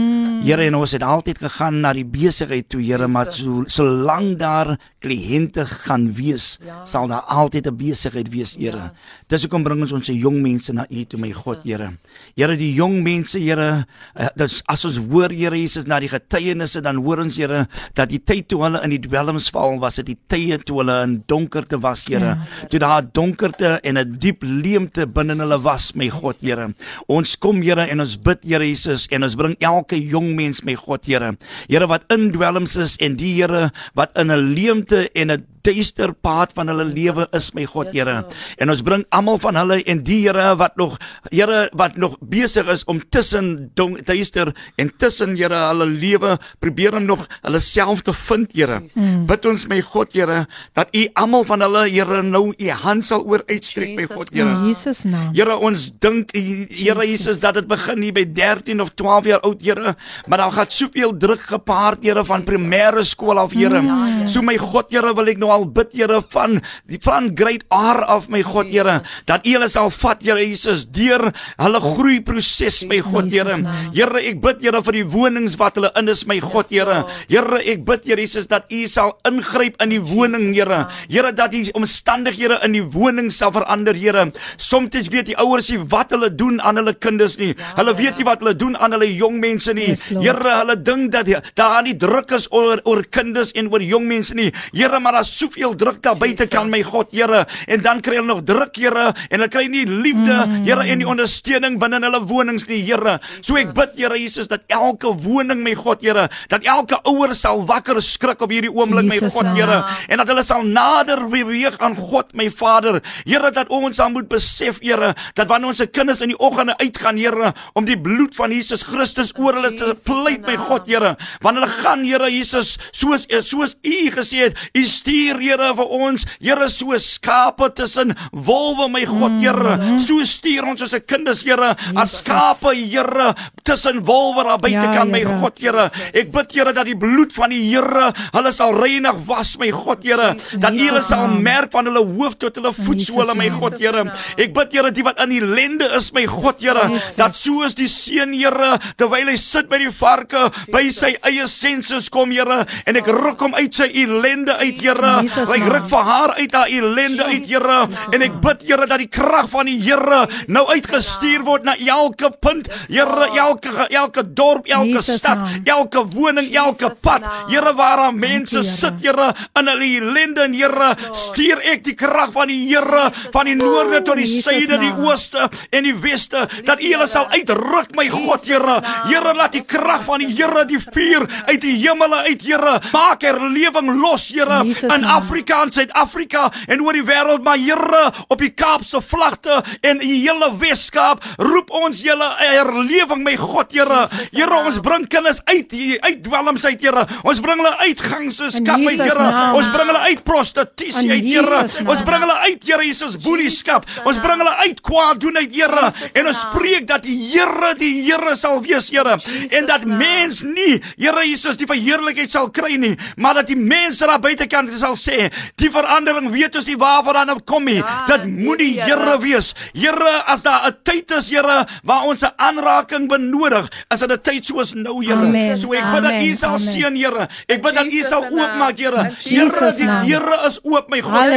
Here 0.44 0.65
en 0.68 0.76
ons 0.76 0.91
het 0.91 1.03
altyd 1.07 1.38
gegaan 1.40 1.78
na 1.86 1.94
die 1.95 2.03
besigheid 2.03 2.65
toe, 2.68 2.82
Here, 2.84 3.07
maar 3.07 3.30
so 3.32 3.61
solank 3.72 4.41
daar 4.41 4.74
kliënte 5.03 5.64
gaan 5.86 6.10
wees, 6.18 6.57
ja. 6.60 6.82
sal 6.84 7.07
daar 7.07 7.24
altyd 7.32 7.68
'n 7.72 7.78
besigheid 7.80 8.28
wees, 8.28 8.56
Here. 8.60 8.91
Yes. 8.91 9.24
Dis 9.28 9.41
hoekom 9.44 9.64
bring 9.64 9.82
ons 9.82 9.91
ons 9.91 10.07
jong 10.07 10.41
mense 10.41 10.74
na 10.74 10.86
U 10.90 11.03
toe, 11.06 11.20
my 11.20 11.32
God, 11.32 11.64
Here. 11.64 11.94
Here, 12.36 12.57
die 12.57 12.74
jong 12.74 13.03
mense, 13.03 13.40
Here, 13.40 13.86
uh, 14.20 14.28
dis 14.36 14.61
as 14.68 14.84
ons 14.86 14.98
hoor, 14.98 15.32
Here 15.32 15.56
Jesus, 15.56 15.86
na 15.86 15.99
die 15.99 16.10
getuienisse, 16.10 16.82
dan 16.82 16.99
hoor 16.99 17.24
ons, 17.24 17.38
Here, 17.38 17.68
dat 17.95 18.10
die 18.10 18.20
tyd 18.20 18.49
toe 18.49 18.64
hulle 18.64 18.84
in 18.84 18.90
die 18.90 18.99
dwelms 18.99 19.49
val, 19.49 19.80
was 19.80 19.95
dit 19.95 20.11
die 20.11 20.20
tye 20.28 20.57
toe 20.57 20.82
hulle 20.82 21.03
in 21.03 21.24
donkerte 21.26 21.80
was, 21.80 22.06
Here. 22.07 22.36
Ja. 22.36 22.68
Toe 22.68 22.80
daar 22.80 23.02
donkerte 23.11 23.80
en 23.82 23.98
'n 23.98 24.18
diep 24.20 24.44
leemte 24.44 25.07
binne 25.07 25.40
hulle 25.40 25.61
was, 25.64 25.95
my 25.95 26.10
God, 26.10 26.36
Here. 26.41 26.74
Ons 27.07 27.38
kom, 27.38 27.61
Here, 27.61 27.88
en 27.88 28.02
ons 28.02 28.18
bid, 28.18 28.44
Here 28.44 28.68
Jesus, 28.68 29.07
en 29.07 29.24
ons 29.24 29.36
bring 29.36 29.56
elke 29.60 29.95
jong 29.95 30.32
mens 30.35 30.64
my 30.64 30.76
God 30.76 31.05
Here. 31.05 31.38
Here 31.68 31.88
wat 31.88 32.03
in 32.14 32.31
dwelms 32.31 32.76
is 32.76 32.97
en 32.97 33.15
die 33.15 33.34
Here 33.41 33.72
wat 33.93 34.18
in 34.18 34.31
'n 34.31 34.53
leemte 34.53 35.10
en 35.14 35.31
'n 35.31 35.53
duister 35.64 36.11
pad 36.14 36.52
van 36.56 36.69
hulle 36.72 36.85
lewe 36.90 37.27
is 37.35 37.52
my 37.56 37.65
God 37.69 37.91
Here. 37.94 38.23
En 38.61 38.72
ons 38.72 38.81
bring 38.85 39.03
almal 39.14 39.40
van 39.41 39.57
hulle 39.60 39.80
en 39.90 40.02
die 40.06 40.22
Here 40.26 40.53
wat 40.60 40.76
nog 40.80 40.98
Here 41.31 41.68
wat 41.77 41.98
nog 41.99 42.18
besig 42.19 42.68
is 42.72 42.84
om 42.90 43.02
tussen 43.14 43.72
duister 43.73 44.53
en 44.81 44.91
tussen 44.99 45.38
Here 45.40 45.60
hulle 45.69 45.88
lewe 45.88 46.38
probeer 46.64 46.98
om 46.99 47.07
nog 47.07 47.27
hulle 47.41 47.61
self 47.64 48.03
te 48.03 48.14
vind 48.14 48.53
Here. 48.56 48.81
Mm. 48.94 49.26
Bid 49.30 49.48
ons 49.49 49.68
my 49.72 49.80
God 49.94 50.14
Here 50.15 50.44
dat 50.76 50.91
U 50.91 51.06
almal 51.23 51.48
van 51.48 51.65
hulle 51.65 51.85
Here 51.90 52.22
nou 52.27 52.52
U 52.52 52.69
hand 52.84 53.07
sal 53.07 53.23
oor 53.23 53.44
uitstreek 53.48 53.95
my 53.98 54.07
God 54.11 54.34
Here. 54.34 54.49
In 54.49 54.68
Jesus 54.72 55.06
naam. 55.07 55.31
Here 55.35 55.56
ons 55.56 55.90
dink 56.03 56.35
Here 56.35 57.07
Jesus 57.07 57.41
dat 57.44 57.60
dit 57.60 57.69
begin 57.69 58.03
hier 58.03 58.15
by 58.15 58.26
13 58.27 58.84
of 58.84 58.94
12 58.99 59.31
jaar 59.31 59.48
oud 59.48 59.64
Here, 59.64 59.95
maar 60.27 60.44
daar 60.44 60.52
gaan 60.52 60.72
soveel 60.73 61.15
druk 61.18 61.48
gepaard 61.53 62.03
Here 62.03 62.26
van 62.27 62.44
primêre 62.44 63.03
skool 63.07 63.40
af 63.40 63.56
Here. 63.56 63.81
Mm. 63.81 64.27
So 64.27 64.44
my 64.44 64.57
God 64.60 64.91
Here 64.91 65.14
wil 65.15 65.31
ek 65.31 65.40
nou 65.41 65.53
al 65.54 65.68
bid 65.70 65.94
Here 65.94 66.20
van 66.34 66.58
die 66.90 67.00
van 67.04 67.30
great 67.38 67.64
R 67.70 68.02
af 68.10 68.30
my 68.34 68.42
God 68.46 68.72
Here 68.74 69.02
dat 69.30 69.46
U 69.46 69.54
hulle 69.56 69.70
sal 69.72 69.92
vat 69.94 70.24
Here 70.26 70.42
Jesus 70.42 70.86
deur 70.90 71.30
hulle 71.62 71.82
groei 71.84 72.20
proses 72.26 72.82
my 72.90 73.00
God 73.06 73.32
Here. 73.34 73.58
Here 73.94 74.22
ek 74.24 74.42
bid 74.44 74.64
Here 74.66 74.82
vir 74.86 74.98
die 75.00 75.06
wonings 75.16 75.58
wat 75.62 75.78
hulle 75.80 75.92
in 76.00 76.10
is 76.12 76.26
my 76.30 76.40
God 76.44 76.72
Here. 76.74 77.04
Here 77.30 77.62
ek 77.62 77.86
bid 77.88 78.08
Here 78.10 78.20
Jesus 78.22 78.50
dat 78.52 78.72
U 78.74 78.82
sal 78.90 79.16
ingryp 79.28 79.78
in 79.84 79.94
die 79.94 80.02
woning 80.02 80.52
Here. 80.56 80.88
Here 81.10 81.34
dat 81.36 81.54
die 81.54 81.68
omstandighede 81.78 82.60
in 82.66 82.78
die 82.78 82.86
woning 82.96 83.30
sal 83.34 83.54
verander 83.56 83.98
Here. 83.98 84.30
Soms 84.58 85.10
weet 85.14 85.32
die 85.32 85.38
ouers 85.42 85.70
nie 85.72 85.82
wat 85.92 86.14
hulle 86.14 86.30
doen 86.34 86.60
aan 86.62 86.80
hulle 86.82 86.94
kinders 86.94 87.38
nie. 87.42 87.54
Hulle 87.78 87.96
weet 87.98 88.20
nie 88.20 88.28
wat 88.28 88.44
hulle 88.44 88.56
doen 88.58 88.78
aan 88.78 88.96
hulle 88.96 89.10
jong 89.10 89.40
mense 89.44 89.74
nie. 89.76 89.94
Here 89.94 90.58
hulle 90.62 90.78
dink 90.80 91.12
dat 91.14 91.30
daar 91.58 91.82
nie 91.86 91.96
druk 92.00 92.34
is 92.36 92.50
oor 92.52 92.82
oor 92.90 93.04
kinders 93.10 93.54
en 93.58 93.72
oor 93.72 93.84
jong 93.84 94.08
mense 94.10 94.36
nie. 94.38 94.52
Here 94.74 95.00
maar 95.00 95.20
daar's 95.20 95.34
soveel 95.44 95.76
druk 95.76 96.02
daar 96.03 96.18
buite 96.20 96.48
kan 96.52 96.70
my 96.72 96.82
God 96.84 97.11
Here. 97.14 97.44
En 97.68 97.82
dan 97.84 98.02
kry 98.02 98.18
hulle 98.18 98.30
nog 98.30 98.44
druk 98.48 98.78
Here 98.80 99.11
en 99.14 99.38
hulle 99.38 99.49
kry 99.52 99.65
nie 99.72 99.86
liefde 99.88 100.34
mm. 100.34 100.64
Here 100.68 100.86
en 100.88 101.02
die 101.02 101.07
ondersteuning 101.10 101.78
binne 101.82 101.99
hulle 102.03 102.22
wonings 102.30 102.65
nie 102.70 102.82
Here. 102.84 103.20
So 103.41 103.57
ek 103.60 103.74
bid 103.76 103.98
Here 103.99 104.18
Jesus 104.20 104.49
dat 104.52 104.65
elke 104.72 105.11
woning 105.24 105.64
my 105.65 105.76
God 105.78 106.03
Here 106.06 106.30
dat 106.52 106.68
elke 106.70 106.99
ouer 107.10 107.36
sal 107.38 107.64
wakker 107.68 107.99
skrik 108.03 108.41
op 108.44 108.53
hierdie 108.53 108.72
oomblik 108.72 109.10
my 109.10 109.20
God 109.24 109.52
Here 109.53 109.82
en 110.07 110.22
dat 110.22 110.32
hulle 110.32 110.45
sal 110.45 110.65
nader 110.65 111.26
beweeg 111.32 111.80
aan 111.84 111.98
God 111.98 112.34
my 112.38 112.49
Vader. 112.53 113.02
Here 113.28 113.52
dat 113.53 113.72
ons 113.74 113.99
sal 113.99 114.14
moet 114.14 114.30
besef 114.32 114.82
Here 114.84 115.14
dat 115.38 115.49
wanneer 115.52 115.74
ons 115.74 115.82
se 115.84 115.90
kinders 115.90 116.24
in 116.24 116.34
die 116.34 116.40
oggende 116.40 116.78
uitgaan 116.80 117.20
Here 117.20 117.53
om 117.78 117.88
die 117.88 117.99
bloed 117.99 118.38
van 118.40 118.53
Jesus 118.53 118.86
Christus 118.88 119.34
oor 119.38 119.57
hulle 119.60 119.74
te 119.78 119.94
pleit 120.06 120.48
my 120.48 120.57
God 120.70 120.88
Here. 120.90 121.15
Wanneer 121.44 121.68
hulle 121.68 121.84
gaan 121.84 122.07
Here 122.07 122.32
Jesus 122.32 122.78
soos 122.94 123.28
soos 123.44 123.78
u 123.84 123.95
gesê 124.14 124.48
het 124.48 124.57
u 124.78 124.84
stuur 124.88 125.32
Here 125.39 125.73
vir 125.77 125.93
ons, 125.99 126.26
Here, 126.39 126.69
so 126.69 126.97
skape 126.99 127.69
tussen 127.76 128.14
wolwe, 128.31 128.89
my 128.91 129.05
God, 129.05 129.38
Here. 129.41 129.77
Mm. 129.77 129.99
So 129.99 130.23
stuur 130.23 130.68
ons 130.68 130.81
'n 130.81 131.01
kinders, 131.05 131.43
Here, 131.43 131.76
as 131.95 132.19
skape, 132.19 132.73
Here, 132.73 133.34
tussen 133.64 134.03
wolwe 134.05 134.43
daar 134.43 134.60
buite 134.60 134.85
ja, 134.85 134.93
kan, 134.93 135.10
my 135.10 135.23
God, 135.23 135.57
Here. 135.60 135.89
Ek 136.14 136.31
bid, 136.31 136.51
Here, 136.51 136.73
dat 136.73 136.85
die 136.85 136.97
bloed 136.97 137.34
van 137.34 137.49
die 137.49 137.64
Here 137.69 138.14
hulle 138.34 138.51
sal 138.51 138.73
reinig 138.76 139.15
was, 139.27 139.57
my 139.57 139.72
God, 139.72 140.03
Here. 140.03 140.35
Dat 140.60 140.73
U 140.73 140.84
hulle 140.88 141.01
sal 141.01 141.27
merk 141.27 141.72
van 141.72 141.85
hulle 141.85 142.03
hoof 142.03 142.38
tot 142.38 142.55
hulle 142.55 142.73
voetsole, 142.73 143.35
my 143.35 143.49
God, 143.49 143.77
Here. 143.80 144.05
Ek 144.38 144.53
bid, 144.53 144.73
Here, 144.73 144.91
die 144.91 145.03
wat 145.03 145.19
in 145.23 145.31
ellende 145.31 145.89
is, 145.97 146.11
my 146.14 146.26
God, 146.26 146.60
Here, 146.60 146.99
dat 147.18 147.35
soos 147.35 147.76
die 147.76 147.88
seun, 147.88 148.34
Here, 148.34 148.77
terwyl 148.97 149.31
hy 149.31 149.38
sit 149.39 149.69
by 149.69 149.80
die 149.81 149.91
varke, 149.93 150.49
by 150.72 150.88
sy 150.93 151.15
eie 151.23 151.47
senses 151.47 152.10
kom, 152.14 152.31
Here, 152.31 152.65
en 152.85 152.99
ek 152.99 153.07
ruk 153.07 153.41
hom 153.43 153.55
uit 153.57 153.73
sy 153.73 153.89
ellende 154.03 154.57
uit, 154.60 154.81
Here. 154.81 155.23
Ek 155.30 155.68
ruk 155.72 155.88
vir 155.91 156.04
haar 156.08 156.34
uit 156.40 156.56
haar 156.56 156.68
ellende 156.68 157.24
uit, 157.24 157.48
Here, 157.48 157.80
en 158.12 158.26
ek 158.26 158.40
bid, 158.44 158.64
Here, 158.68 158.88
dat 158.90 159.02
die 159.02 159.10
krag 159.12 159.50
van 159.52 159.70
die 159.70 159.78
Here 159.84 160.24
nou 160.48 160.66
uitgestuur 160.70 161.44
word 161.48 161.68
na 161.68 161.76
elke 161.78 162.32
punt, 162.41 162.70
Here, 162.90 163.28
elke 163.38 163.88
elke 163.94 164.24
dorp, 164.36 164.68
elke 164.72 165.04
stad, 165.06 165.44
elke 165.70 166.04
woning, 166.14 166.50
elke 166.56 166.91
pad, 167.04 167.26
Here, 167.52 167.74
waar 167.78 167.98
daar 168.06 168.16
mense 168.16 168.64
sit, 168.68 169.02
Here, 169.04 169.32
in 169.60 169.72
hulle 169.72 169.90
ellende, 170.00 170.48
en 170.48 170.58
Here, 170.58 170.94
stuur 171.26 171.64
ek 171.74 171.84
die 171.88 171.95
krag 172.00 172.34
van 172.36 172.52
die 172.52 172.62
Here 172.68 173.10
van 173.34 173.50
die 173.50 173.56
noorde 173.60 174.02
tot 174.06 174.20
die 174.20 174.28
suide, 174.30 174.80
die 174.82 174.94
ooste 175.04 175.48
en 175.74 175.88
die 175.88 175.95
weste, 176.04 176.45
dat 176.66 176.82
U 176.82 176.91
hulle 176.94 177.08
sal 177.12 177.30
uitruk, 177.34 177.94
my 177.98 178.08
God, 178.12 178.48
Here. 178.48 178.80
Here, 179.10 179.34
laat 179.38 179.56
die 179.56 179.64
krag 179.68 180.06
van 180.08 180.24
die 180.24 180.32
Here 180.34 180.66
die 180.70 180.80
vuur 180.82 181.28
uit 181.50 181.62
die 181.64 181.76
hemele 181.84 182.24
uit, 182.30 182.44
Here, 182.44 182.78
maak 182.94 183.24
herlewing 183.26 183.94
los, 184.02 184.30
Here, 184.34 184.64
in 184.64 185.03
Afrika 185.04 185.62
en 185.64 185.72
Suid-Afrika 185.72 186.50
en 186.68 186.82
oor 186.84 186.98
die 186.98 187.06
wêreld, 187.06 187.44
maar 187.44 187.58
Here, 187.58 188.04
op 188.28 188.42
die 188.42 188.52
Kaapse 188.54 189.02
vlakte 189.02 189.62
en 189.82 190.02
die 190.02 190.22
hele 190.24 190.50
Weskaap, 190.60 191.24
roep 191.38 191.72
ons 191.74 192.02
julle 192.04 192.28
herlewing, 192.40 193.24
my 193.26 193.36
God, 193.40 193.72
Here. 193.74 194.08
Here, 194.34 194.60
ons 194.66 194.80
bring 194.84 195.08
kinders 195.12 195.42
uit 195.50 195.74
uit 196.04 196.24
dwelms 196.24 196.66
uit, 196.66 196.82
Here. 196.82 197.06
Ons 197.24 197.42
bring 197.44 197.62
hulle 197.62 197.74
uit 197.86 198.04
gangses, 198.04 198.60
kap 198.66 198.82
my 198.82 198.96
Here. 199.00 199.30
Ons 199.58 199.70
bring 199.74 199.92
hulle 199.92 200.04
uit 200.10 200.24
prostitusie 200.28 201.12
uit, 201.12 201.28
Here. 201.28 201.62
Ons 201.86 202.04
bring 202.06 202.26
hulle 202.26 202.38
uit, 202.48 202.68
Here 202.68 202.88
Jesus, 202.88 203.18
boelieskap. 203.24 203.88
Ons 204.08 204.20
bring 204.24 204.44
hulle 204.44 204.56
uit 204.68 204.82
kwaad 204.86 205.22
doen 205.24 205.40
uit, 205.42 205.54
Here. 205.54 205.92
En 206.14 206.32
ons 206.32 206.44
spreek 206.48 206.88
dat 206.90 207.06
die 207.08 207.18
Here 207.32 207.74
die 207.80 207.94
Here 208.08 208.36
sal 208.40 208.62
wees, 208.66 208.90
Here. 208.94 209.18
En 209.54 209.70
dat 209.70 209.86
mens 209.88 210.42
nie, 210.46 210.80
Here 210.98 211.26
Jesus, 211.28 211.58
die 211.60 211.70
verheerlikheid 211.70 212.32
sal 212.32 212.50
kry 212.54 212.78
nie, 212.82 212.96
maar 213.18 213.40
dat 213.42 213.50
die 213.52 213.60
mense 213.60 214.08
daar 214.10 214.22
buite 214.22 214.48
kan 214.52 214.70
sal 214.72 214.93
sal 214.94 214.99
sê, 214.99 215.30
die 215.60 215.70
verandering 215.74 216.30
weet 216.34 216.56
ons 216.60 216.68
nie 216.70 216.78
waarvandaan 216.80 217.34
dit 217.34 217.45
kom 217.49 217.65
nie. 217.68 217.80
Ja, 217.82 218.06
dit 218.14 218.26
moet 218.30 218.61
die 218.61 218.72
Here 218.84 219.18
wees. 219.22 219.53
Here, 219.74 220.14
as 220.28 220.44
daar 220.44 220.68
'n 220.68 220.78
tyd 220.84 221.11
is, 221.11 221.30
Here, 221.30 221.65
waar 221.84 222.06
ons 222.07 222.24
'n 222.24 222.34
aanraking 222.38 223.07
benodig, 223.07 223.70
is 223.91 223.99
dit 223.99 224.11
'n 224.11 224.22
tyd 224.22 224.45
soos 224.45 224.74
nou, 224.74 225.03
Here. 225.03 225.56
So 225.56 225.74
ek 225.74 225.91
bid 225.94 226.03
dat 226.03 226.22
U 226.22 226.34
sal 226.34 226.57
seën, 226.57 226.95
Here. 226.95 227.28
Ek 227.48 227.61
bid 227.61 227.76
dat 227.76 227.91
U 227.91 228.02
sal 228.03 228.24
oopmaak, 228.24 228.78
Here. 228.78 229.11
Here, 229.24 229.72
die 229.78 229.90
Here 230.14 230.45
is 230.45 230.60
oop, 230.64 230.90
my 230.90 231.02
God. 231.02 231.32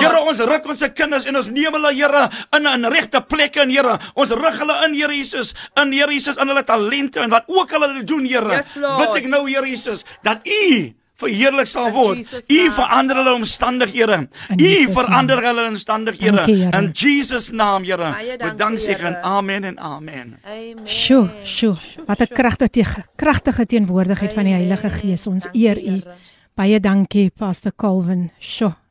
Here. 0.00 0.20
Ons 0.22 0.38
ruk 0.38 0.66
ons 0.66 0.82
kinders 0.94 1.24
en 1.24 1.36
ons 1.36 1.50
neem 1.50 1.72
hulle, 1.72 1.92
Here, 1.92 2.30
in 2.52 2.62
'n 2.66 2.84
regte 2.84 3.20
plek 3.20 3.56
in, 3.56 3.70
Here. 3.70 3.98
Ons 4.14 4.30
rig 4.30 4.58
hulle 4.58 4.84
in, 4.86 4.94
Here 4.94 5.12
Jesus, 5.12 5.54
in 5.76 5.92
Here 5.92 6.12
Jesus 6.12 6.36
in 6.36 6.48
hulle 6.48 6.64
talente 6.64 7.20
en 7.20 7.30
wat 7.30 7.44
ook 7.46 7.70
hulle 7.70 8.04
doen, 8.04 8.24
Here. 8.24 8.50
Yes, 8.50 8.74
bid 8.74 9.16
ek 9.16 9.26
nou, 9.26 9.48
Here 9.48 9.66
Jesus, 9.66 10.04
dat 10.22 10.46
U 10.46 11.01
verheerlik 11.16 11.66
sal 11.66 11.90
word. 11.92 12.26
U 12.48 12.70
verander 12.70 13.16
hulle 13.16 13.34
omstandighede. 13.34 14.28
U 14.56 14.72
verander 14.92 15.42
hulle 15.42 15.66
omstandighede. 15.68 16.46
In 16.72 16.90
Jesus 16.92 17.50
naam, 17.50 17.84
Here. 17.84 18.36
Met 18.38 18.58
danksegging. 18.58 19.16
Amen 19.22 19.64
en 19.64 19.78
amen. 19.78 20.38
Amen. 20.44 20.86
Sjoe, 20.86 21.28
sjoe. 21.44 21.76
Wat 22.06 22.20
'n 22.20 22.26
kragtige 22.32 23.04
kragtige 23.16 23.66
teenwoordigheid 23.66 24.32
van 24.32 24.44
die 24.44 24.52
Heilige 24.52 24.90
Gees. 24.90 25.26
Ons 25.26 25.48
eer 25.52 25.78
U. 25.78 26.00
Baie 26.54 26.80
dankie, 26.80 27.30
Pastor 27.30 27.72
Calvin. 27.76 28.30
Sjoe. 28.38 28.81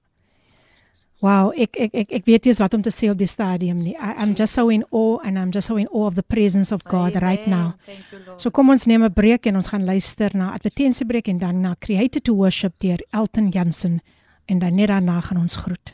Wow, 1.21 1.51
ek 1.53 1.77
ek 1.77 1.91
ek 1.93 2.13
ek 2.17 2.23
weet 2.25 2.47
nie 2.49 2.53
wat 2.57 2.73
om 2.73 2.81
te 2.81 2.89
sê 2.89 3.11
op 3.11 3.19
die 3.19 3.29
stadium 3.29 3.83
nie. 3.85 3.93
I, 3.93 4.15
I'm 4.17 4.33
just 4.33 4.57
so 4.57 4.71
in 4.73 4.81
awe 4.89 5.21
and 5.21 5.37
I'm 5.37 5.51
just 5.53 5.69
so 5.69 5.77
in 5.77 5.85
awe 5.93 6.07
of 6.09 6.15
the 6.17 6.25
presence 6.25 6.73
of 6.73 6.81
God 6.83 7.13
Amen. 7.13 7.21
right 7.21 7.45
now. 7.45 7.75
You, 7.85 8.37
so 8.41 8.49
kom 8.49 8.73
ons 8.73 8.87
neem 8.89 9.05
'n 9.05 9.13
breek 9.13 9.45
en 9.45 9.61
ons 9.61 9.69
gaan 9.69 9.85
luister 9.85 10.33
na 10.33 10.49
advertensiebreek 10.57 11.29
en 11.29 11.37
dan 11.37 11.61
na 11.61 11.75
Created 11.77 12.23
to 12.25 12.33
Worship 12.33 12.73
deur 12.81 12.97
Elton 13.13 13.53
Jansen 13.53 14.01
en 14.49 14.59
dan 14.59 14.75
net 14.75 14.89
daarna 14.89 15.21
gaan 15.21 15.37
ons 15.37 15.55
groet. 15.55 15.93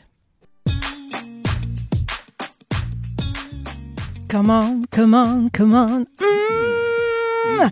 Come 4.28 4.50
on, 4.50 4.86
come 4.88 5.14
on, 5.14 5.50
come 5.50 5.76
on. 5.76 6.06
Mm, 6.16 7.70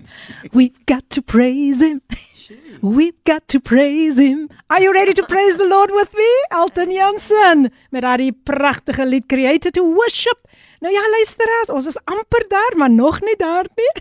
we've 0.52 0.76
got 0.84 1.08
to 1.08 1.22
praise 1.22 1.80
him. 1.80 2.02
We've 2.80 3.18
got 3.24 3.48
to 3.48 3.60
praise 3.60 4.18
him. 4.18 4.48
Are 4.70 4.80
you 4.80 4.92
ready 4.92 5.12
to 5.14 5.24
praise 5.26 5.56
the 5.56 5.66
Lord 5.66 5.90
with 5.90 6.12
me? 6.14 6.30
Elton 6.50 6.92
Jansen 6.92 7.72
met 7.90 8.02
daardie 8.02 8.32
pragtige 8.32 9.06
lied 9.06 9.26
Created 9.26 9.72
to 9.72 9.82
Worship. 9.94 10.38
Nou 10.80 10.94
ja, 10.94 11.00
luisteraars, 11.10 11.70
ons 11.70 11.86
is 11.86 11.98
amper 12.04 12.44
daar, 12.48 12.72
maar 12.76 12.90
nog 12.90 13.20
nie 13.20 13.36
daar 13.36 13.66
nie. 13.74 13.92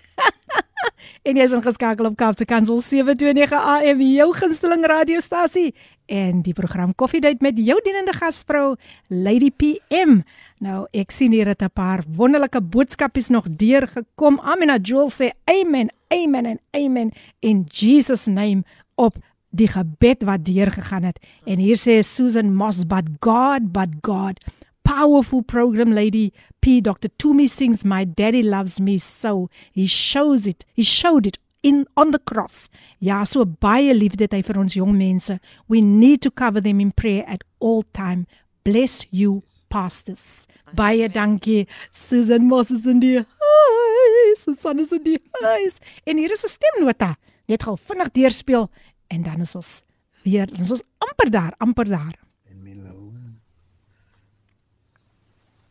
en 1.28 1.40
jy 1.40 1.44
is 1.48 1.56
ingeskakel 1.56 2.06
op 2.06 2.18
Kaapse 2.20 2.46
Kansel 2.46 2.82
729 2.82 3.56
AM, 3.56 4.02
jou 4.02 4.30
gunsteling 4.36 4.86
radiostasie 4.86 5.72
en 6.06 6.44
die 6.46 6.54
program 6.54 6.94
Coffee 6.96 7.22
Date 7.22 7.42
met 7.42 7.58
jou 7.58 7.80
dienende 7.84 8.14
gasvrou 8.14 8.76
Lady 9.08 9.50
PM. 9.50 10.22
Nou, 10.64 10.86
ek 10.96 11.12
sien 11.12 11.34
hier 11.36 11.46
dat 11.46 11.62
'n 11.62 11.74
paar 11.74 12.04
wonderlike 12.08 12.62
boodskapies 12.62 13.28
nog 13.30 13.46
deurgekom. 13.50 14.40
Amena 14.40 14.78
Joel 14.78 15.10
sê 15.10 15.32
amen, 15.44 15.90
amen 16.08 16.46
en 16.46 16.60
amen 16.72 17.12
in 17.40 17.66
Jesus 17.68 18.26
name 18.26 18.64
op 18.96 19.18
die 19.50 19.68
gebed 19.68 20.24
wat 20.24 20.46
deurgegaan 20.46 21.04
het. 21.04 21.20
En 21.44 21.58
hier 21.58 21.78
sê 21.78 22.04
Susan 22.04 22.56
Moss, 22.56 22.86
but 22.86 23.04
God, 23.20 23.72
but 23.72 23.90
God. 24.02 24.40
Powerful 24.82 25.42
program 25.42 25.94
lady 25.94 26.32
P 26.60 26.82
Dr. 26.82 27.10
Tumi 27.18 27.48
sings 27.48 27.84
my 27.84 28.06
daddy 28.06 28.44
loves 28.44 28.80
me 28.80 28.98
so. 28.98 29.50
He 29.72 29.88
shows 29.88 30.46
it. 30.46 30.66
He 30.74 30.84
showed 30.84 31.26
it 31.26 31.40
in 31.62 31.88
on 31.96 32.12
the 32.12 32.20
cross. 32.24 32.70
Ja, 33.00 33.24
so 33.24 33.46
baie 33.46 33.94
liefde 33.94 34.28
het 34.28 34.34
hy 34.34 34.44
vir 34.46 34.60
ons 34.62 34.74
jong 34.78 34.94
mense. 34.98 35.40
We 35.68 35.82
need 35.82 36.22
to 36.22 36.32
cover 36.32 36.62
them 36.62 36.80
in 36.80 36.94
prayer 36.94 37.26
at 37.28 37.44
all 37.60 37.84
time. 37.92 38.28
Bless 38.64 39.06
you 39.10 39.44
pastors. 39.68 40.46
Baie 40.76 41.10
dankie 41.10 41.68
Susan 41.92 42.46
Moses 42.48 42.86
in 42.86 43.00
die 43.00 43.18
huis. 43.18 44.44
Susan 44.44 44.80
is 44.80 44.92
in 44.92 45.04
die 45.04 45.20
huis. 45.42 45.80
En 46.06 46.18
hier 46.18 46.32
is 46.32 46.44
'n 46.44 46.50
stemnota. 46.50 47.16
Net 47.46 47.64
gou 47.64 47.78
vinnig 47.78 48.12
deurspeel 48.12 48.70
en 49.08 49.24
dan 49.24 49.42
is 49.42 49.56
ons 49.56 49.82
weer, 50.24 50.50
ons 50.58 50.72
is 50.72 50.82
amper 50.98 51.30
daar, 51.30 51.54
amper 51.58 51.90
daar. 51.90 52.16
En 52.50 52.62
Milo. 52.64 53.12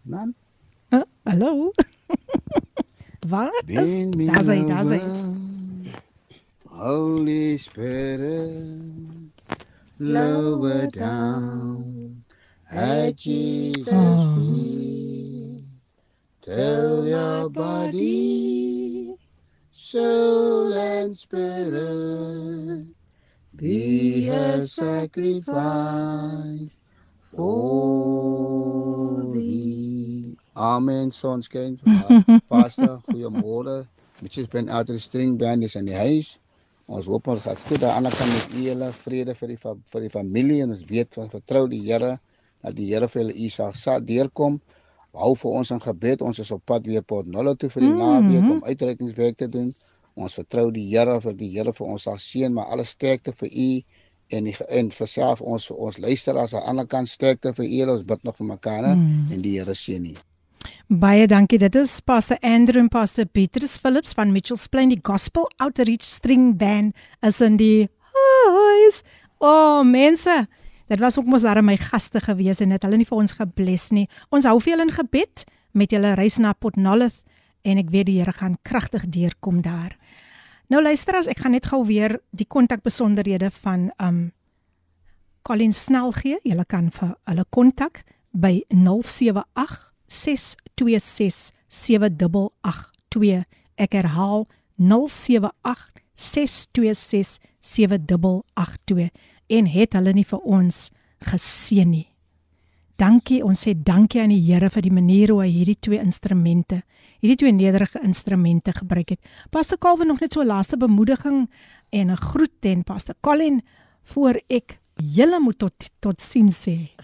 Man. 0.02 0.34
Uh, 0.90 1.02
hallo. 1.24 1.72
Wat? 3.32 3.62
Daar's 3.66 4.46
hy, 4.46 4.60
daar's 4.68 4.88
hy. 4.88 5.00
Holy 6.74 7.56
Spirit, 7.56 9.30
lower 9.98 10.90
down 10.90 12.23
at 12.74 13.16
Jesus' 13.16 13.86
feet. 14.34 15.62
Tell 16.42 17.06
your 17.06 17.48
body, 17.48 19.14
soul, 19.70 20.74
and 20.74 21.16
spirit 21.16 22.86
be 23.56 24.28
a 24.28 24.66
sacrifice 24.66 25.54
for 27.30 29.32
thee. 29.32 30.36
Amen, 30.56 31.10
sonskyn. 31.10 31.78
Pastor, 32.50 33.00
goeiemôre. 33.08 33.86
Mitjies 34.22 34.48
ben 34.50 34.70
uit 34.70 34.86
die 34.90 34.98
string 34.98 35.38
band 35.38 35.64
is 35.64 35.74
in 35.78 35.86
die 35.86 35.96
huis. 35.96 36.38
Ons 36.86 37.06
hoop 37.08 37.28
ons 37.32 37.42
gaan 37.42 37.56
goed 37.64 37.82
aan 37.82 37.88
die 37.88 37.96
ander 37.96 38.14
kant 38.14 38.32
met 38.34 38.52
hele 38.58 38.90
vrede 39.00 39.34
vir 39.38 39.54
die 39.54 39.58
vir 39.62 40.04
die 40.04 40.12
familie 40.12 40.60
en 40.66 40.74
ons 40.74 40.84
weet 40.90 41.16
van 41.16 41.30
vertrou 41.32 41.64
die 41.70 41.80
Here 41.86 42.18
dat 42.64 42.76
die 42.76 42.90
Here 42.90 43.08
vir 43.08 43.22
hulle 43.22 43.36
u 43.36 43.48
sal 43.52 43.74
sa 43.78 43.98
deurkom. 44.00 44.60
Hou 45.14 45.34
vir 45.38 45.58
ons 45.60 45.70
in 45.70 45.82
gebed. 45.82 46.22
Ons 46.26 46.40
is 46.42 46.50
op 46.54 46.64
pad 46.66 46.88
weer 46.90 47.04
Port 47.06 47.28
Nollo 47.30 47.54
toe 47.54 47.70
vir 47.70 47.84
die 47.84 47.90
mm 47.90 48.00
-hmm. 48.00 48.28
naweek 48.28 48.50
om 48.50 48.64
uitreikingswerk 48.64 49.36
te 49.36 49.48
doen. 49.48 49.74
Ons 50.14 50.34
vertrou 50.34 50.70
die 50.70 50.88
Here 50.88 51.20
vir 51.20 51.36
die 51.36 51.50
Here 51.54 51.72
vir 51.72 51.86
ons 51.86 52.02
sal 52.02 52.18
seën, 52.18 52.52
maar 52.52 52.66
alle 52.66 52.84
sterkte 52.84 53.32
vir 53.32 53.48
u 53.48 53.82
en 54.28 54.44
die, 54.44 54.56
en 54.68 54.90
vir 54.90 55.08
self 55.08 55.40
ons 55.40 55.66
vir 55.66 55.76
ons 55.76 55.98
luisteraars 55.98 56.54
aan 56.54 56.60
die 56.60 56.68
ander 56.68 56.86
kant 56.86 57.08
sterkte 57.08 57.52
vir 57.52 57.64
u. 57.64 57.90
Ons 57.96 58.04
bid 58.04 58.22
nog 58.22 58.36
vir 58.36 58.46
mekaar 58.46 58.96
mm. 58.96 59.32
en 59.32 59.42
die 59.42 59.58
Here 59.58 59.74
seën 59.74 60.06
u. 60.06 60.14
Baie 60.88 61.26
dankie. 61.26 61.58
Dit 61.58 61.74
is 61.74 62.00
Pastor 62.00 62.38
Andrew 62.42 62.80
en 62.80 62.88
Pastor 62.88 63.26
Petrus 63.26 63.78
Phillips 63.78 64.12
van 64.12 64.32
Mitchells 64.32 64.66
Plain 64.68 64.92
die 64.92 65.00
Gospel 65.02 65.48
Outreach 65.56 66.04
String 66.04 66.56
Band 66.56 66.94
as 67.20 67.40
in 67.40 67.56
die 67.56 67.88
huis. 68.14 69.02
O, 69.38 69.48
oh, 69.48 69.80
mense, 69.84 70.46
Dit 70.88 71.00
was 71.00 71.18
ook 71.18 71.26
mos 71.26 71.42
daar 71.42 71.62
my 71.64 71.76
gaste 71.80 72.20
gewees 72.20 72.60
en 72.60 72.70
het 72.74 72.82
hulle 72.84 72.96
nie 73.00 73.08
vir 73.08 73.18
ons 73.18 73.32
gebless 73.32 73.90
nie. 73.90 74.08
Ons 74.30 74.44
hou 74.44 74.58
vir 74.60 74.74
julle 74.74 74.86
in 74.88 74.92
gebed 74.92 75.44
met 75.72 75.90
julle 75.90 76.14
reis 76.14 76.38
na 76.38 76.54
Nolloth 76.76 77.24
en 77.64 77.78
ek 77.78 77.90
weet 77.90 78.06
die 78.06 78.18
Here 78.20 78.32
gaan 78.32 78.58
kragtig 78.62 79.08
deurkom 79.08 79.62
daar. 79.62 79.96
Nou 80.68 80.82
luister 80.82 81.16
as 81.16 81.26
ek 81.26 81.38
gaan 81.38 81.52
net 81.52 81.66
gou 81.66 81.84
weer 81.86 82.20
die 82.32 82.46
kontakbesonderhede 82.46 83.50
van 83.50 83.90
um 83.98 84.32
Colin 85.42 85.72
snel 85.72 86.12
gee. 86.12 86.38
Julle 86.42 86.64
kan 86.64 86.90
vir 86.90 87.16
hulle 87.24 87.44
kontak 87.50 88.04
by 88.32 88.64
078 88.68 89.92
626 90.08 91.52
7882. 91.68 93.44
Ek 93.76 93.92
herhaal 93.92 94.46
078 94.76 95.92
626 96.14 97.40
7882 97.60 99.10
en 99.46 99.66
het 99.66 99.92
hulle 99.92 100.12
nie 100.12 100.24
vir 100.24 100.40
ons 100.40 100.90
geseën 101.30 101.88
nie. 101.90 102.08
Dankie, 103.00 103.40
ons 103.42 103.64
sê 103.66 103.74
dankie 103.74 104.20
aan 104.22 104.30
die 104.30 104.42
Here 104.44 104.70
vir 104.70 104.84
die 104.86 104.94
manier 104.94 105.32
hoe 105.34 105.40
hy 105.42 105.50
hierdie 105.50 105.78
twee 105.82 105.98
instrumente, 105.98 106.82
hierdie 107.18 107.40
twee 107.42 107.52
nederige 107.52 107.98
instrumente 108.06 108.72
gebruik 108.72 109.16
het. 109.16 109.20
Pastor 109.50 109.78
Calvin 109.78 110.06
nog 110.06 110.20
net 110.20 110.32
so 110.32 110.40
'n 110.40 110.46
laaste 110.46 110.76
bemoediging 110.76 111.48
en 111.90 112.10
'n 112.10 112.16
groet 112.16 112.62
en 112.62 112.84
Pastor 112.84 113.14
Colin 113.20 113.62
voor 114.14 114.40
ek 114.48 114.80
julle 114.96 115.40
moet 115.40 115.58
tot 115.58 115.90
tot 116.00 116.20
sien 116.22 116.50
sê. 116.50 116.94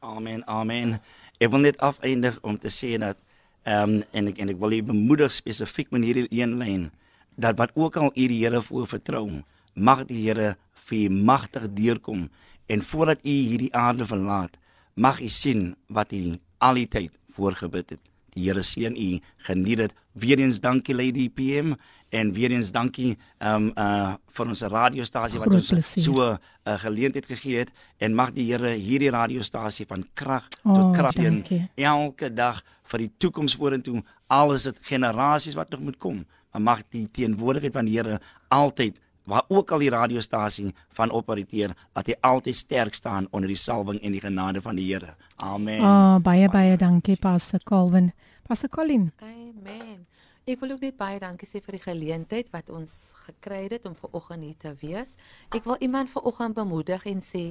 Amen. 0.00 0.46
Amen. 0.46 1.00
Ek 1.38 1.50
wil 1.50 1.60
net 1.60 1.78
afeindig 1.78 2.38
om 2.42 2.58
te 2.58 2.68
sê 2.68 2.98
dat 2.98 3.16
ehm 3.64 3.90
um, 3.90 4.02
en 4.12 4.26
ek 4.26 4.38
en 4.38 4.48
ek 4.48 4.58
wil 4.58 4.72
u 4.72 4.82
bemoedig 4.82 5.32
spesifiek 5.32 5.90
met 5.90 6.04
hierdie 6.04 6.28
een 6.30 6.56
lyn 6.56 6.90
dat 7.36 7.58
wat 7.58 7.70
ook 7.74 7.96
al 7.96 8.10
u 8.14 8.26
die 8.26 8.44
Here 8.44 8.62
voor 8.62 8.86
vertrou, 8.86 9.42
mag 9.74 10.04
die 10.06 10.28
Here 10.28 10.56
vir 10.90 11.06
u 11.06 11.22
magtig 11.30 11.68
deurkom 11.78 12.28
en 12.66 12.82
voordat 12.82 13.24
u 13.24 13.30
hierdie 13.30 13.74
aarde 13.74 14.06
verlaat, 14.06 14.58
mag 14.94 15.20
u 15.22 15.28
sien 15.28 15.74
wat 15.86 16.12
u 16.12 16.38
al 16.58 16.74
die 16.74 16.88
tyd 16.88 17.12
voorgebid 17.34 17.96
het. 17.96 18.02
Die 18.34 18.46
Here 18.46 18.62
seën 18.62 18.94
u. 18.94 19.18
Geniet 19.46 19.78
dit. 19.78 19.94
Weereens 20.12 20.60
dankie 20.60 20.94
Lady 20.94 21.28
PM 21.30 21.74
en 22.14 22.32
weereens 22.34 22.70
dankie 22.74 23.16
um 23.38 23.70
uh 23.78 24.14
vir 24.34 24.50
ons 24.50 24.62
radiostasie 24.62 25.40
wat 25.42 25.54
ons 25.54 25.70
so 25.94 26.22
'n 26.22 26.38
uh, 26.66 26.78
geleentheid 26.78 27.26
gegee 27.26 27.58
het 27.58 27.72
en 27.98 28.14
mag 28.14 28.32
die 28.32 28.46
Here 28.50 28.74
hierdie 28.74 29.10
radiostasie 29.10 29.86
van 29.86 30.06
krag 30.14 30.48
oh, 30.64 30.74
tot 30.74 30.96
krag 30.96 31.14
in 31.14 31.44
elke 31.74 32.34
dag 32.34 32.62
vir 32.90 32.98
die 32.98 33.12
toekoms 33.18 33.54
vorentoe 33.54 34.02
alles 34.26 34.62
dit 34.62 34.78
generasies 34.82 35.54
wat 35.54 35.70
nog 35.70 35.80
moet 35.80 35.98
kom. 35.98 36.26
Maar 36.52 36.62
mag 36.62 36.82
die 36.90 37.06
teenwoordigheid 37.10 37.72
van 37.72 37.84
die 37.84 37.96
Here 37.98 38.20
altyd 38.48 38.98
waar 39.24 39.44
ook 39.48 39.70
al 39.70 39.78
die 39.78 39.90
radiostasie 39.90 40.74
van 40.96 41.10
opereer 41.10 41.74
dat 41.92 42.06
hy 42.06 42.16
altyd 42.20 42.56
sterk 42.56 42.94
staan 42.94 43.28
onder 43.30 43.48
die 43.48 43.58
salwing 43.58 44.00
en 44.02 44.12
die 44.12 44.20
genade 44.20 44.62
van 44.62 44.76
die 44.76 44.88
Here. 44.92 45.14
Amen. 45.36 45.80
Ah, 45.80 45.86
oh, 45.86 46.22
baie 46.22 46.48
baie 46.48 46.76
dankie 46.76 47.16
Pastor 47.16 47.60
Calvin. 47.64 48.12
Pastor 48.46 48.68
Colin. 48.68 49.12
Amen. 49.22 50.06
Ek 50.48 50.60
wil 50.60 50.72
ook 50.74 50.82
net 50.82 50.96
baie 50.98 51.18
dankie 51.20 51.46
sê 51.46 51.60
vir 51.62 51.76
die 51.76 51.84
geleentheid 51.84 52.48
wat 52.50 52.70
ons 52.74 53.12
gekry 53.26 53.66
het 53.70 53.84
om 53.86 53.94
ver 53.94 54.10
oggend 54.16 54.42
hier 54.42 54.56
te 54.58 54.72
wees. 54.80 55.12
Ek 55.54 55.66
wil 55.68 55.76
iemand 55.84 56.10
ver 56.10 56.26
oggend 56.26 56.56
bemoedig 56.56 57.04
en 57.06 57.20
sê 57.22 57.44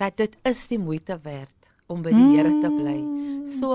dat 0.00 0.16
dit 0.16 0.36
is 0.48 0.66
die 0.70 0.78
moeite 0.80 1.18
werd 1.24 1.54
om 1.88 2.00
by 2.04 2.12
die 2.14 2.28
Here 2.36 2.52
te 2.62 2.70
bly. 2.70 2.96
Mm. 3.02 3.50
So 3.58 3.74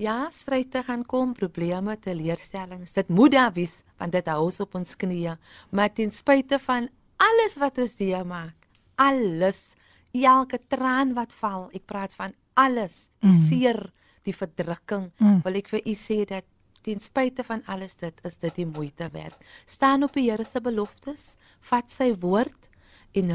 ja, 0.00 0.28
stryd 0.32 0.70
te 0.72 0.82
gaan 0.86 1.04
kom, 1.06 1.32
probleme, 1.36 1.96
teleurstellings. 2.00 2.92
Dit 2.92 3.08
moet 3.08 3.32
daar 3.32 3.52
wees 3.52 3.82
want 4.00 4.12
dit 4.12 4.28
hou 4.32 4.40
ons 4.48 4.60
op 4.64 4.74
ons 4.74 4.96
knieë. 4.98 5.36
Maar 5.70 5.92
ten 5.94 6.10
spyte 6.10 6.58
van 6.62 6.88
alles 7.22 7.54
wat 7.60 7.78
ons 7.78 7.94
deur 7.98 8.24
maak, 8.26 8.56
alles, 8.98 9.74
elke 10.12 10.58
traan 10.68 11.14
wat 11.14 11.34
val, 11.38 11.68
ek 11.76 11.86
praat 11.86 12.16
van 12.18 12.34
alles, 12.58 13.06
die 13.22 13.30
mm. 13.30 13.44
seer, 13.46 13.80
die 14.26 14.34
verdrukking, 14.34 15.08
mm. 15.18 15.38
wil 15.46 15.60
ek 15.60 15.70
vir 15.72 15.86
u 15.86 15.94
sê 15.98 16.22
dat 16.28 16.46
ten 16.82 16.98
spyte 17.00 17.44
van 17.46 17.62
alles 17.70 17.94
dit 18.00 18.18
is 18.26 18.40
dit 18.42 18.58
die 18.58 18.66
moeite 18.66 19.06
werd. 19.14 19.38
Staan 19.70 20.02
op 20.02 20.14
die 20.18 20.26
Here 20.28 20.44
se 20.44 20.60
beloftes, 20.60 21.36
vat 21.70 21.90
sy 21.94 22.10
woord 22.18 22.68
en 23.14 23.30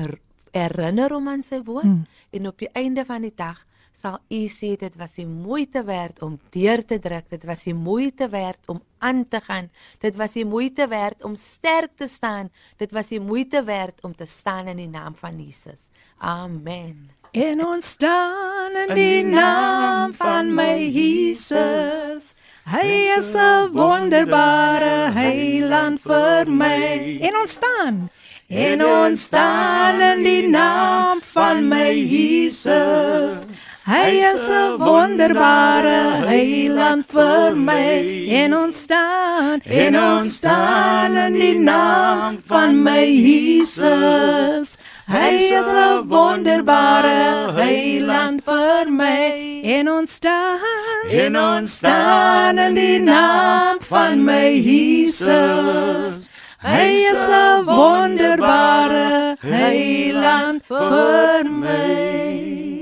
herinner 0.51 1.15
hom 1.15 1.31
aan 1.31 1.45
sy 1.47 1.61
woord 1.63 1.87
mm. 1.87 2.03
en 2.39 2.51
op 2.51 2.59
die 2.59 2.71
einde 2.75 3.05
van 3.07 3.23
die 3.23 3.35
dag 3.35 3.63
sal 3.97 4.19
u 4.29 4.45
sê 4.53 4.75
dit 4.77 4.95
was 4.95 5.15
die 5.17 5.25
moeite 5.25 5.81
werd 5.83 6.21
om 6.21 6.37
deur 6.53 6.83
te 6.85 6.99
druk, 7.01 7.25
dit 7.29 7.43
was 7.49 7.63
die 7.65 7.73
moeite 7.73 8.29
werd 8.29 8.59
om 8.69 8.81
aan 8.99 9.25
te 9.27 9.41
gaan. 9.41 9.69
Dit 9.99 10.15
was 10.15 10.37
die 10.37 10.45
moeite 10.45 10.87
werd 10.87 11.23
om 11.23 11.35
sterk 11.35 11.97
te 11.97 12.07
staan. 12.07 12.51
Dit 12.77 12.91
was 12.91 13.07
die 13.07 13.19
moeite 13.19 13.63
werd 13.63 14.01
om 14.01 14.15
te 14.15 14.25
staan 14.25 14.67
in 14.67 14.77
die 14.77 14.89
naam 14.89 15.15
van 15.15 15.41
Jesus. 15.41 15.89
Amen. 16.17 17.09
En 17.31 17.65
ons 17.65 17.85
staan 17.85 18.75
in 18.87 18.95
die 18.95 19.23
naam 19.23 20.13
van 20.13 20.53
my 20.53 20.77
Jesus. 20.89 22.35
Hy 22.69 23.17
is 23.17 23.33
'n 23.33 23.71
wonderbare 23.73 25.11
heiland 25.11 26.01
vir 26.01 26.51
my. 26.51 27.17
En 27.21 27.37
ons 27.37 27.51
staan 27.51 28.09
En 28.47 28.85
ons 28.85 29.23
staan 29.23 30.01
in 30.01 30.23
die 30.23 30.47
naam 30.47 31.19
van 31.21 31.67
my 31.67 31.91
Jesus. 31.91 33.43
Hy 33.87 34.19
is 34.19 34.49
'n 34.51 34.83
wonderbare 34.83 36.27
heiland 36.27 37.05
vir 37.07 37.55
my 37.55 38.27
en 38.39 38.53
ons 38.53 38.75
staan 38.75 39.61
en 39.63 39.95
ons 39.95 40.27
staan 40.39 41.15
in 41.15 41.33
die 41.33 41.59
naam 41.59 42.35
van 42.51 42.83
my 42.83 43.05
Jesus. 43.07 44.75
Hy 45.07 45.31
is 45.39 45.71
'n 45.71 46.03
wonderbare 46.11 47.55
heiland 47.55 48.43
vir 48.43 48.91
my 48.91 49.23
en 49.63 49.87
ons 49.87 50.11
staan 50.11 51.07
en 51.07 51.37
ons 51.37 51.71
staan 51.71 52.59
in 52.59 52.75
die 52.75 52.99
naam 52.99 53.79
van 53.79 54.25
my 54.25 54.51
Jesus. 54.51 56.27
Hy 56.59 57.07
is 57.13 57.23
'n 57.29 57.63
wonderbare 57.63 59.37
heiland 59.39 60.61
vir 60.67 61.43
my. 61.47 62.76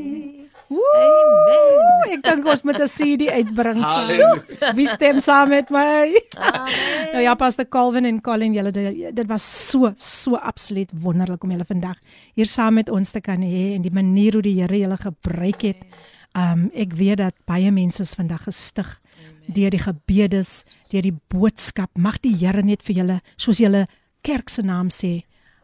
Amen. 1.56 2.14
Ek 2.16 2.24
dink 2.24 2.48
ons 2.48 2.64
moet 2.64 2.80
'n 2.80 2.88
CD 2.88 3.30
uitbring. 3.32 3.80
Wie 4.78 4.88
stem 4.88 5.20
saam 5.20 5.50
met 5.50 5.70
my? 5.70 6.12
Amen. 6.38 7.12
Nou 7.14 7.24
ja, 7.24 7.36
Pastor 7.36 7.68
Calvin 7.68 8.06
en 8.06 8.22
Colin, 8.22 8.54
julle 8.54 8.72
dit 8.72 9.28
was 9.28 9.44
so 9.70 9.92
so 9.96 10.36
absoluut 10.36 10.92
wonderlik 10.94 11.44
om 11.44 11.52
julle 11.52 11.66
vandag 11.66 11.98
hier 12.36 12.46
saam 12.46 12.74
met 12.74 12.90
ons 12.90 13.12
te 13.12 13.22
kan 13.22 13.42
hê 13.42 13.76
en 13.76 13.82
die 13.82 13.94
manier 13.94 14.34
hoe 14.34 14.42
die 14.42 14.62
Here 14.62 14.78
julle 14.78 14.98
gebruik 14.98 15.62
het. 15.62 15.86
Um 16.36 16.70
ek 16.74 16.94
weet 16.94 17.18
dat 17.18 17.36
baie 17.46 17.72
mense 17.72 18.02
is 18.02 18.16
vandag 18.16 18.44
gestig 18.44 19.00
deur 19.48 19.70
die 19.70 19.82
gebedes, 19.82 20.66
deur 20.90 21.06
die 21.06 21.16
boodskap. 21.30 21.92
Mag 21.98 22.20
die 22.24 22.36
Here 22.36 22.64
net 22.64 22.84
vir 22.86 22.96
julle, 22.96 23.22
soos 23.38 23.62
julle 23.62 23.86
kerk 24.26 24.50
se 24.50 24.64
naam 24.66 24.90
sê, 24.90 25.22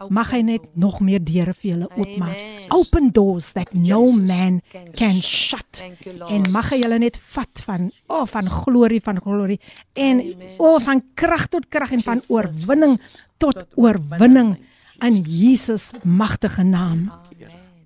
mag 0.09 0.31
hy 0.31 0.41
net 0.45 0.65
nog 0.73 0.99
meer 1.03 1.21
deure 1.23 1.53
vir 1.53 1.71
julle 1.71 1.89
oopmaak. 1.95 2.67
Open 2.73 3.11
doors 3.13 3.51
that 3.57 3.73
no 3.73 4.11
man 4.11 4.61
can 4.97 5.21
shut. 5.21 5.83
En 6.29 6.47
mag 6.51 6.71
hy 6.73 6.81
julle 6.83 6.99
net 7.03 7.19
vat 7.35 7.63
van 7.67 7.89
o 8.07 8.21
oh, 8.21 8.25
van 8.29 8.49
glorie 8.49 9.01
van 9.03 9.21
glorie 9.21 9.59
en 9.93 10.23
o 10.57 10.75
oh, 10.75 10.79
van 10.83 11.03
krag 11.15 11.47
tot 11.53 11.67
krag 11.69 11.93
en 11.97 12.05
van 12.05 12.23
oorwinning 12.29 12.97
tot 13.41 13.65
oorwinning 13.75 14.55
in 15.01 15.21
Jesus 15.25 15.91
magtige 16.03 16.63
naam. 16.63 17.09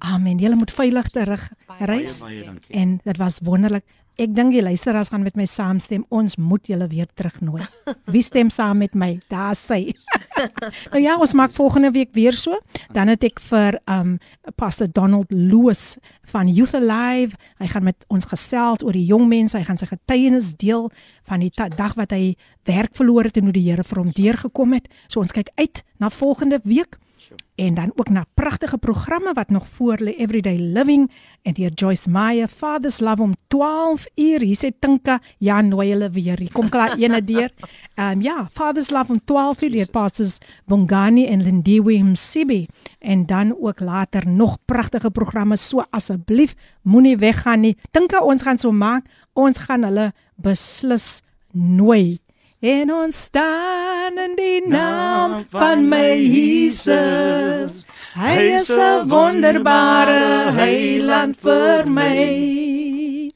Amen. 0.05 0.37
Julle 0.37 0.55
moet 0.55 0.71
veilig 0.71 1.07
terug 1.09 1.51
reis. 1.79 2.19
En 2.69 2.99
dit 3.03 3.17
was 3.17 3.39
wonderlik. 3.43 3.85
Ek 4.15 4.31
dink 4.31 4.53
die 4.55 4.61
luisteraars 4.63 5.09
gaan 5.11 5.25
met 5.25 5.35
my 5.35 5.43
saamstem. 5.49 6.05
Ons 6.07 6.37
moet 6.39 6.63
julle 6.71 6.85
weer 6.87 7.07
terugnooi. 7.19 7.65
Wie 8.13 8.21
stem 8.23 8.47
saam 8.53 8.79
met 8.79 8.93
my? 8.95 9.17
Daar 9.27 9.57
sê. 9.59 9.91
nou 10.93 11.01
ja, 11.03 11.17
ons 11.19 11.33
maak 11.35 11.51
volgende 11.51 11.91
week 11.91 12.13
weer 12.15 12.35
so. 12.35 12.55
Dan 12.95 13.11
het 13.11 13.25
ek 13.27 13.41
vir 13.49 13.75
um 13.91 14.15
Pastor 14.55 14.87
Donald 14.87 15.33
Loos 15.35 15.97
van 16.31 16.47
Youth 16.47 16.77
Alive. 16.79 17.35
Hy 17.59 17.67
gaan 17.73 17.89
met 17.89 18.07
ons 18.07 18.29
gesels 18.31 18.85
oor 18.87 18.95
die 18.95 19.03
jong 19.09 19.27
mense. 19.27 19.57
Hy 19.59 19.67
gaan 19.67 19.81
sy 19.81 19.89
getuienis 19.91 20.53
deel 20.63 20.87
van 21.27 21.43
die 21.43 21.51
dag 21.75 21.97
wat 21.99 22.15
hy 22.15 22.37
werk 22.69 22.95
verloor 22.95 23.27
het 23.27 23.41
en 23.41 23.49
hoe 23.49 23.57
die 23.57 23.67
Here 23.67 23.83
vir 23.83 23.99
hom 23.99 24.15
deurgekom 24.15 24.77
het. 24.79 24.87
So 25.09 25.19
ons 25.19 25.35
kyk 25.35 25.51
uit 25.59 25.83
na 25.99 26.07
volgende 26.13 26.63
week 26.63 26.95
en 27.55 27.73
dan 27.73 27.91
ook 27.95 28.09
na 28.09 28.25
pragtige 28.33 28.77
programme 28.77 29.33
wat 29.33 29.49
nog 29.49 29.67
voor 29.67 29.97
lê 29.99 30.15
Everyday 30.15 30.57
Living 30.57 31.11
en 31.41 31.53
deur 31.53 31.71
Joyce 31.73 32.09
Meyer 32.09 32.47
Father's 32.47 32.99
Love 32.99 33.21
om 33.21 33.35
12 33.47 34.07
uur. 34.15 34.39
Hier 34.39 34.57
sê 34.57 34.69
Tinka 34.79 35.19
ja 35.37 35.61
nooi 35.61 35.89
hulle 35.89 36.09
weer. 36.09 36.39
Hier 36.39 36.51
kom 36.51 36.69
klaar 36.69 36.97
ene 36.97 37.23
deur. 37.23 37.49
Ehm 37.95 38.11
um, 38.11 38.21
ja 38.21 38.49
Father's 38.51 38.89
Love 38.89 39.11
om 39.11 39.21
12 39.25 39.61
uur 39.61 39.71
deur 39.71 39.89
Pastors 39.89 40.37
Bongani 40.65 41.25
en 41.27 41.43
Lindiwe 41.43 42.03
Msibi 42.03 42.67
en 42.99 43.25
dan 43.25 43.55
ook 43.59 43.79
later 43.79 44.27
nog 44.27 44.57
pragtige 44.65 45.11
programme 45.11 45.55
so 45.55 45.83
asseblief 45.89 46.55
moenie 46.81 47.17
weggaan 47.17 47.59
nie. 47.59 47.77
Tinka 47.91 48.23
ons 48.23 48.41
gaan 48.41 48.57
so 48.57 48.71
maak. 48.71 49.05
Ons 49.33 49.57
gaan 49.57 49.83
hulle 49.83 50.13
beslis 50.35 51.21
nooi 51.51 52.19
En 52.59 52.93
ons 52.93 53.23
staan 53.23 54.17
in 54.17 54.35
die 54.35 54.67
naam 54.67 55.43
van 55.51 55.89
my 55.89 56.15
Jesus. 56.15 57.83
Hy 58.15 58.55
is 58.55 58.69
'n 58.71 59.07
wonderbare 59.11 60.51
heiland 60.55 61.35
vir 61.35 61.83
my. 61.85 63.33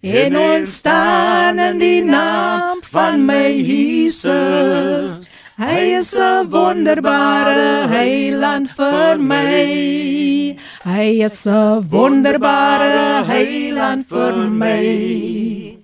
En 0.00 0.36
ons 0.36 0.76
staan 0.76 1.58
in 1.58 1.78
die 1.78 2.04
naam 2.04 2.78
van 2.82 3.26
my 3.26 3.50
Jesus. 3.52 5.20
Hy 5.58 5.98
is 5.98 6.14
'n 6.14 6.48
wonderbare 6.48 7.88
heiland 7.88 8.70
vir 8.76 9.18
my. 9.18 10.56
Hy 10.84 11.24
is 11.24 11.46
'n 11.46 11.82
wonderbare 11.90 13.24
heiland 13.26 14.06
vir 14.08 14.48
my. 14.48 15.79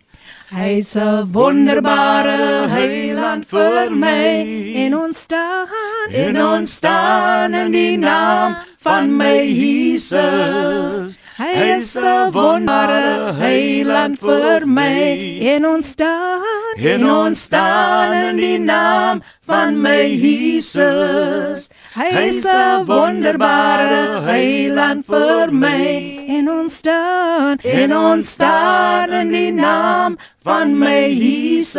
Hy's 0.47 0.95
'n 0.95 1.33
wonderbare 1.35 2.69
heiland 2.71 3.49
vir 3.51 3.91
my 3.91 4.47
en 4.79 4.95
ons 4.95 5.19
staan 5.19 5.67
en 6.15 6.37
ons 6.39 6.71
staan 6.71 7.53
in 7.53 7.73
die 7.73 7.97
naam 7.99 8.55
van 8.79 9.11
my 9.17 9.43
Jesus. 9.43 11.19
Hy's 11.37 11.97
'n 11.97 12.31
wonderbare 12.31 13.35
heiland 13.43 14.21
vir 14.23 14.67
my 14.67 15.43
en 15.51 15.67
ons 15.67 15.87
staan 15.87 16.79
en 16.79 17.11
ons 17.11 17.43
staan 17.43 18.15
in 18.31 18.37
die 18.37 18.59
naam 18.59 19.23
van 19.47 19.83
my 19.83 20.07
Jesus. 20.07 21.69
Hy's 21.97 22.45
'n 22.45 22.85
wonderbare 22.85 24.21
heiland 24.29 25.07
vir 25.09 25.49
my 25.49 26.29
en 26.29 26.49
ons 26.53 26.75
staan 26.83 27.57
en 27.65 27.97
ons 27.97 28.31
staan 28.31 29.13
in 29.13 29.31
die 29.33 29.53
naam 29.53 30.19
van 30.45 30.79
my 30.79 31.09
Jesus. 31.09 31.73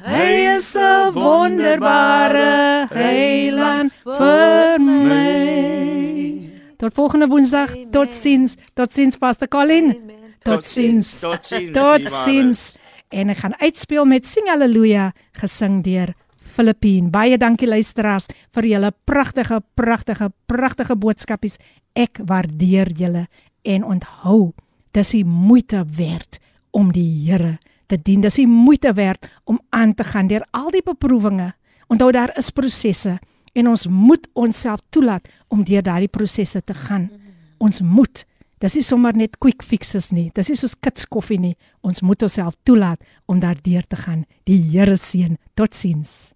Hy 0.00 0.56
is 0.56 0.72
'n 0.76 1.12
wonderbare 1.12 2.88
heiland 2.88 3.92
vir 4.00 4.80
my. 4.80 6.50
Tot 6.78 6.94
volgende 6.94 7.28
Woensdag. 7.28 7.70
Totsiens. 7.90 8.56
Totsiens 8.74 9.16
Pastor 9.16 9.48
Colin. 9.48 10.10
Totsiens. 10.40 11.20
Totsiens. 11.20 11.72
Totsiens. 11.72 12.80
En 13.08 13.28
ek 13.28 13.36
gaan 13.36 13.60
uitspeel 13.60 14.04
met 14.04 14.26
Sing 14.26 14.48
Halleluja 14.48 15.12
gesing 15.32 15.84
deur 15.84 16.14
Filippine. 16.56 17.10
Baie 17.12 17.36
dankie 17.38 17.68
luisteraars 17.68 18.30
vir 18.56 18.70
julle 18.70 18.92
pragtige, 19.04 19.60
pragtige, 19.76 20.30
pragtige 20.48 20.96
boodskapies. 20.96 21.58
Ek 21.96 22.22
waardeer 22.28 22.92
julle 22.96 23.26
en 23.66 23.84
onthou, 23.84 24.54
dis 24.96 25.12
die 25.16 25.24
moeite 25.24 25.82
werd 25.98 26.40
om 26.76 26.92
die 26.92 27.08
Here 27.26 27.56
te 27.88 27.98
dien. 28.00 28.22
Dis 28.24 28.40
die 28.40 28.48
moeite 28.48 28.94
werd 28.96 29.28
om 29.44 29.60
aan 29.70 29.94
te 29.94 30.04
gaan 30.04 30.28
deur 30.30 30.46
al 30.56 30.70
die 30.74 30.84
beproewinge. 30.84 31.52
Onthou 31.92 32.10
daar 32.12 32.32
is 32.38 32.50
prosesse 32.50 33.18
en 33.56 33.68
ons 33.68 33.86
moet 33.88 34.26
onsself 34.34 34.80
toelaat 34.90 35.28
om 35.48 35.64
deur 35.64 35.84
daardie 35.84 36.12
prosesse 36.12 36.60
te 36.64 36.74
gaan. 36.74 37.10
Ons 37.58 37.80
moet. 37.80 38.24
Dis 38.56 38.72
nie 38.72 38.84
sommer 38.84 39.12
net 39.12 39.34
quick 39.36 39.60
fixes 39.60 40.14
nie. 40.16 40.30
Dis 40.32 40.48
nie 40.48 40.56
soos 40.56 40.72
kits 40.80 41.04
koffie 41.12 41.36
nie. 41.40 41.56
Ons 41.84 42.00
moet 42.00 42.22
onsself 42.24 42.54
toelaat 42.64 43.02
om 43.28 43.40
daardeur 43.42 43.84
te 43.84 43.96
gaan. 44.00 44.24
Die 44.48 44.56
Here 44.70 44.96
seën. 44.96 45.36
Totsiens. 45.54 46.32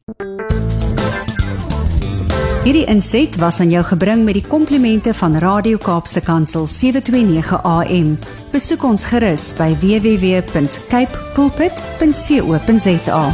Hierdie 2.60 2.84
inset 2.92 3.38
was 3.40 3.60
aan 3.64 3.72
jou 3.72 3.80
gebring 3.88 4.26
met 4.26 4.36
die 4.36 4.44
komplimente 4.44 5.14
van 5.16 5.38
Radio 5.40 5.80
Kaapse 5.80 6.20
Kansel 6.20 6.68
729 6.68 7.56
AM. 7.64 8.18
Besoek 8.52 8.84
ons 8.84 9.08
gerus 9.08 9.56
by 9.56 9.72
www.cape 9.80 11.24
pulpit.co.za. 11.32 13.24